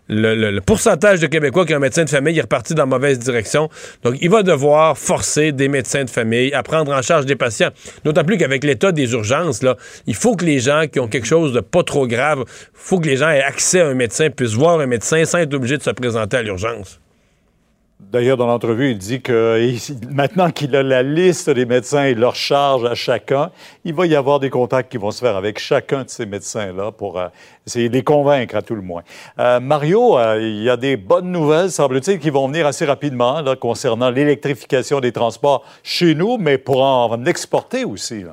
le, 0.08 0.58
pourcentage 0.60 1.20
de 1.20 1.26
Québécois 1.26 1.64
qui 1.64 1.72
ont 1.72 1.76
un 1.76 1.80
médecin 1.80 2.04
de 2.04 2.10
famille 2.10 2.36
est 2.36 2.42
reparti 2.42 2.74
dans 2.74 2.82
la 2.82 2.86
mauvaise 2.86 3.18
direction. 3.18 3.68
Donc, 4.02 4.16
il 4.20 4.30
va 4.30 4.42
devoir 4.42 4.98
forcer 4.98 5.52
des 5.52 5.68
médecins 5.68 6.04
de 6.04 6.10
famille 6.10 6.52
à 6.52 6.62
prendre 6.62 6.92
en 6.92 7.02
charge 7.02 7.26
des 7.26 7.36
patients. 7.36 7.70
D'autant 8.04 8.24
plus 8.24 8.36
qu'avec 8.36 8.64
l'état 8.64 8.92
des 8.92 9.12
urgences, 9.12 9.64
il 10.06 10.14
faut 10.14 10.34
que 10.34 10.44
les 10.44 10.58
gens 10.58 10.86
qui 10.90 10.98
ont 10.98 11.08
quelque 11.08 11.26
chose 11.26 11.52
de 11.52 11.60
pas 11.60 11.84
trop 11.84 12.06
grave, 12.06 12.44
il 12.48 12.68
faut 12.72 12.98
que 12.98 13.06
les 13.06 13.16
gens 13.16 13.30
aient 13.30 13.42
accès 13.42 13.80
à 13.80 13.86
un 13.86 13.94
médecin, 13.94 14.30
puissent 14.30 14.54
voir 14.54 14.80
un 14.80 14.86
médecin 14.86 15.24
sans 15.24 15.38
être 15.38 15.54
obligés 15.54 15.78
de 15.78 15.82
se 15.82 15.90
présenter 15.90 16.38
à 16.38 16.42
l'urgence. 16.42 17.00
D'ailleurs, 18.00 18.38
dans 18.38 18.46
l'entrevue, 18.46 18.90
il 18.90 18.98
dit 18.98 19.20
que 19.20 19.62
maintenant 20.10 20.50
qu'il 20.50 20.74
a 20.74 20.82
la 20.82 21.02
liste 21.02 21.50
des 21.50 21.66
médecins 21.66 22.04
et 22.04 22.14
leur 22.14 22.34
charge 22.34 22.84
à 22.84 22.94
chacun, 22.94 23.50
il 23.84 23.94
va 23.94 24.06
y 24.06 24.16
avoir 24.16 24.40
des 24.40 24.50
contacts 24.50 24.90
qui 24.90 24.96
vont 24.96 25.10
se 25.10 25.20
faire 25.20 25.36
avec 25.36 25.58
chacun 25.58 26.04
de 26.04 26.08
ces 26.08 26.26
médecins-là 26.26 26.92
pour 26.92 27.18
euh, 27.18 27.28
essayer 27.66 27.88
de 27.88 27.94
les 27.94 28.02
convaincre 28.02 28.56
à 28.56 28.62
tout 28.62 28.74
le 28.74 28.82
moins. 28.82 29.02
Euh, 29.38 29.60
Mario, 29.60 30.18
euh, 30.18 30.40
il 30.40 30.62
y 30.62 30.70
a 30.70 30.76
des 30.76 30.96
bonnes 30.96 31.30
nouvelles, 31.30 31.70
semble-t-il, 31.70 32.18
qui 32.18 32.30
vont 32.30 32.48
venir 32.48 32.66
assez 32.66 32.86
rapidement 32.86 33.44
concernant 33.60 34.10
l'électrification 34.10 35.00
des 35.00 35.12
transports 35.12 35.64
chez 35.82 36.14
nous, 36.14 36.38
mais 36.38 36.58
pour 36.58 36.82
en 36.82 37.24
exporter 37.26 37.84
aussi. 37.84 38.24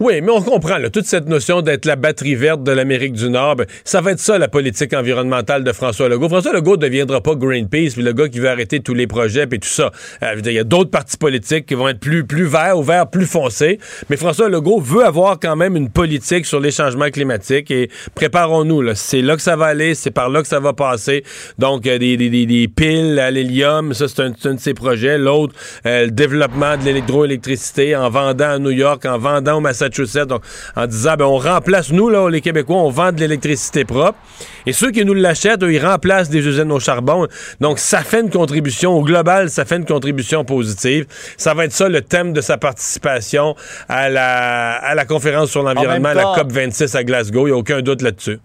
Oui, 0.00 0.20
mais 0.20 0.30
on 0.30 0.40
comprend 0.40 0.76
toute 0.92 1.06
cette 1.06 1.26
notion 1.26 1.60
d'être 1.60 1.84
la 1.84 1.96
batterie 1.96 2.36
verte 2.36 2.62
de 2.62 2.70
l'Amérique 2.70 3.14
du 3.14 3.28
Nord. 3.28 3.56
Ben, 3.56 3.66
ça 3.82 4.00
va 4.00 4.12
être 4.12 4.20
ça 4.20 4.38
la 4.38 4.46
politique 4.46 4.94
environnementale 4.94 5.64
de 5.64 5.72
François 5.72 6.08
Legault. 6.08 6.28
François 6.28 6.52
Legault 6.52 6.76
ne 6.76 6.82
deviendra 6.82 7.20
pas 7.20 7.34
Greenpeace, 7.34 7.94
puis 7.94 8.02
le 8.02 8.12
gars 8.12 8.28
qui 8.28 8.38
veut 8.38 8.48
arrêter 8.48 8.78
tous 8.78 8.94
les 8.94 9.08
projets 9.08 9.48
et 9.50 9.58
tout 9.58 9.68
ça. 9.68 9.90
Euh, 10.22 10.40
il 10.44 10.52
y 10.52 10.58
a 10.60 10.62
d'autres 10.62 10.92
partis 10.92 11.16
politiques 11.16 11.66
qui 11.66 11.74
vont 11.74 11.88
être 11.88 11.98
plus 11.98 12.24
plus 12.24 12.44
verts 12.44 12.78
ou 12.78 12.84
verts 12.84 13.10
plus 13.10 13.26
foncés. 13.26 13.80
Mais 14.08 14.16
François 14.16 14.48
Legault 14.48 14.78
veut 14.78 15.04
avoir 15.04 15.40
quand 15.40 15.56
même 15.56 15.74
une 15.74 15.90
politique 15.90 16.46
sur 16.46 16.60
les 16.60 16.70
changements 16.70 17.10
climatiques 17.10 17.72
et 17.72 17.90
préparons-nous. 18.14 18.94
C'est 18.94 19.20
là 19.20 19.34
que 19.34 19.42
ça 19.42 19.56
va 19.56 19.66
aller, 19.66 19.96
c'est 19.96 20.12
par 20.12 20.28
là 20.28 20.42
que 20.42 20.48
ça 20.48 20.60
va 20.60 20.74
passer. 20.74 21.24
Donc 21.58 21.88
euh, 21.88 21.98
des, 21.98 22.16
des, 22.16 22.46
des, 22.46 22.68
piles 22.68 23.18
à 23.18 23.32
l'hélium, 23.32 23.92
ça 23.94 24.06
c'est 24.06 24.22
un, 24.22 24.30
de 24.30 24.60
ses 24.60 24.74
projets. 24.74 25.18
L'autre, 25.18 25.56
euh, 25.86 26.04
le 26.04 26.12
développement 26.12 26.76
de 26.76 26.84
l'électroélectricité 26.84 27.96
en 27.96 28.08
vendant 28.10 28.50
à 28.50 28.58
New 28.60 28.70
York, 28.70 29.04
en 29.04 29.18
vendant 29.18 29.56
au 29.56 29.60
Massachusetts 29.60 29.87
donc, 30.26 30.42
en 30.76 30.86
disant, 30.86 31.14
ben, 31.18 31.24
on 31.24 31.38
remplace, 31.38 31.90
nous, 31.92 32.08
là, 32.08 32.28
les 32.28 32.40
Québécois, 32.40 32.76
on 32.76 32.90
vend 32.90 33.12
de 33.12 33.20
l'électricité 33.20 33.84
propre. 33.84 34.18
Et 34.66 34.72
ceux 34.72 34.90
qui 34.90 35.04
nous 35.04 35.14
l'achètent, 35.14 35.62
ils 35.62 35.84
remplacent 35.84 36.30
des 36.30 36.46
usines 36.46 36.72
au 36.72 36.80
charbon. 36.80 37.26
Donc, 37.60 37.78
ça 37.78 38.00
fait 38.00 38.20
une 38.20 38.30
contribution, 38.30 38.92
au 38.96 39.02
global, 39.02 39.50
ça 39.50 39.64
fait 39.64 39.76
une 39.76 39.84
contribution 39.84 40.44
positive. 40.44 41.06
Ça 41.36 41.54
va 41.54 41.64
être 41.64 41.72
ça 41.72 41.88
le 41.88 42.02
thème 42.02 42.32
de 42.32 42.40
sa 42.40 42.58
participation 42.58 43.54
à 43.88 44.08
la, 44.08 44.74
à 44.74 44.94
la 44.94 45.04
conférence 45.04 45.50
sur 45.50 45.62
l'environnement, 45.62 46.12
la 46.12 46.34
COP 46.34 46.52
26 46.52 46.94
à 46.94 47.04
Glasgow. 47.04 47.46
Il 47.46 47.50
n'y 47.50 47.56
a 47.56 47.58
aucun 47.58 47.80
doute 47.80 48.02
là-dessus. 48.02 48.38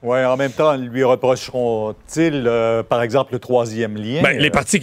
Oui, 0.00 0.24
en 0.24 0.36
même 0.36 0.52
temps, 0.52 0.76
lui 0.76 1.02
reprocheront-ils, 1.02 2.44
euh, 2.46 2.84
par 2.84 3.02
exemple, 3.02 3.32
le 3.32 3.40
troisième 3.40 3.96
lien? 3.96 4.22
Ben, 4.22 4.38
les 4.38 4.48
partis 4.48 4.80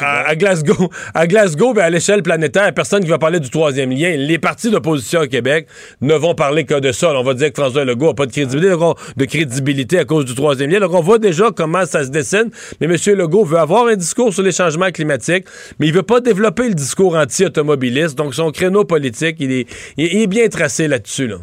à, 0.00 0.34
Glasgow, 0.34 0.90
à 1.14 1.28
Glasgow, 1.28 1.74
ben, 1.74 1.82
à 1.84 1.90
l'échelle 1.90 2.24
planétaire, 2.24 2.74
personne 2.74 3.04
qui 3.04 3.08
va 3.08 3.18
parler 3.18 3.38
du 3.38 3.50
troisième 3.50 3.92
lien. 3.92 4.16
Les 4.16 4.40
partis 4.40 4.72
d'opposition 4.72 5.20
au 5.20 5.26
Québec 5.28 5.68
ne 6.00 6.12
vont 6.14 6.34
parler 6.34 6.64
que 6.64 6.74
de 6.80 6.90
ça. 6.90 7.12
on 7.12 7.22
va 7.22 7.34
dire 7.34 7.52
que 7.52 7.62
François 7.62 7.84
Legault 7.84 8.08
n'a 8.08 8.14
pas 8.14 8.26
de 8.26 8.32
crédibilité, 8.32 8.74
de 9.16 9.24
crédibilité 9.26 9.98
à 10.00 10.04
cause 10.04 10.24
du 10.24 10.34
troisième 10.34 10.70
lien. 10.70 10.80
Donc, 10.80 10.92
on 10.92 11.02
voit 11.02 11.20
déjà 11.20 11.52
comment 11.54 11.86
ça 11.86 12.04
se 12.04 12.10
dessine. 12.10 12.50
Mais 12.80 12.86
M. 12.86 12.96
Legault 13.16 13.44
veut 13.44 13.58
avoir 13.58 13.86
un 13.86 13.94
discours 13.94 14.34
sur 14.34 14.42
les 14.42 14.50
changements 14.50 14.90
climatiques, 14.90 15.46
mais 15.78 15.86
il 15.86 15.92
veut 15.92 16.02
pas 16.02 16.20
développer 16.20 16.66
le 16.66 16.74
discours 16.74 17.14
anti-automobiliste. 17.14 18.18
Donc, 18.18 18.34
son 18.34 18.50
créneau 18.50 18.82
politique, 18.82 19.36
il 19.38 19.52
est, 19.52 19.66
il 19.96 20.20
est 20.20 20.26
bien 20.26 20.48
tracé 20.48 20.88
là-dessus. 20.88 21.28
Là. 21.28 21.36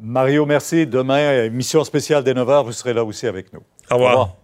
Mario, 0.00 0.46
merci. 0.46 0.86
Demain, 0.86 1.44
émission 1.44 1.82
spéciale 1.84 2.22
des 2.22 2.34
9h, 2.34 2.64
vous 2.64 2.72
serez 2.72 2.94
là 2.94 3.04
aussi 3.04 3.26
avec 3.26 3.52
nous. 3.52 3.60
Au 3.90 3.94
revoir. 3.94 4.36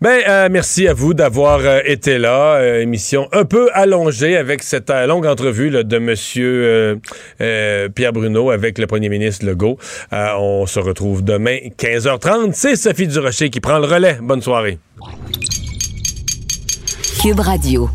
Ben, 0.00 0.22
euh, 0.26 0.48
merci 0.50 0.88
à 0.88 0.94
vous 0.94 1.12
d'avoir 1.12 1.60
euh, 1.60 1.80
été 1.84 2.16
là. 2.16 2.54
Euh, 2.54 2.80
émission 2.80 3.28
un 3.32 3.44
peu 3.44 3.68
allongée 3.74 4.34
avec 4.34 4.62
cette 4.62 4.88
longue 4.88 5.26
entrevue 5.26 5.70
de 5.70 5.98
Monsieur 5.98 6.98
Pierre 7.38 8.12
Bruno 8.14 8.50
avec 8.50 8.78
le 8.78 8.86
Premier 8.86 9.10
ministre 9.10 9.44
Legault. 9.44 9.76
on 10.10 10.64
se 10.64 10.80
retrouve 10.80 11.22
demain 11.22 11.58
15h30. 11.78 12.52
C'est 12.54 12.76
Sophie 12.76 13.08
Durocher 13.08 13.50
qui 13.50 13.60
prend 13.60 13.78
le 13.78 13.86
relais. 13.86 14.18
Bonne 14.22 14.40
soirée. 14.40 14.78
Cube 17.20 17.40
Radio. 17.40 17.90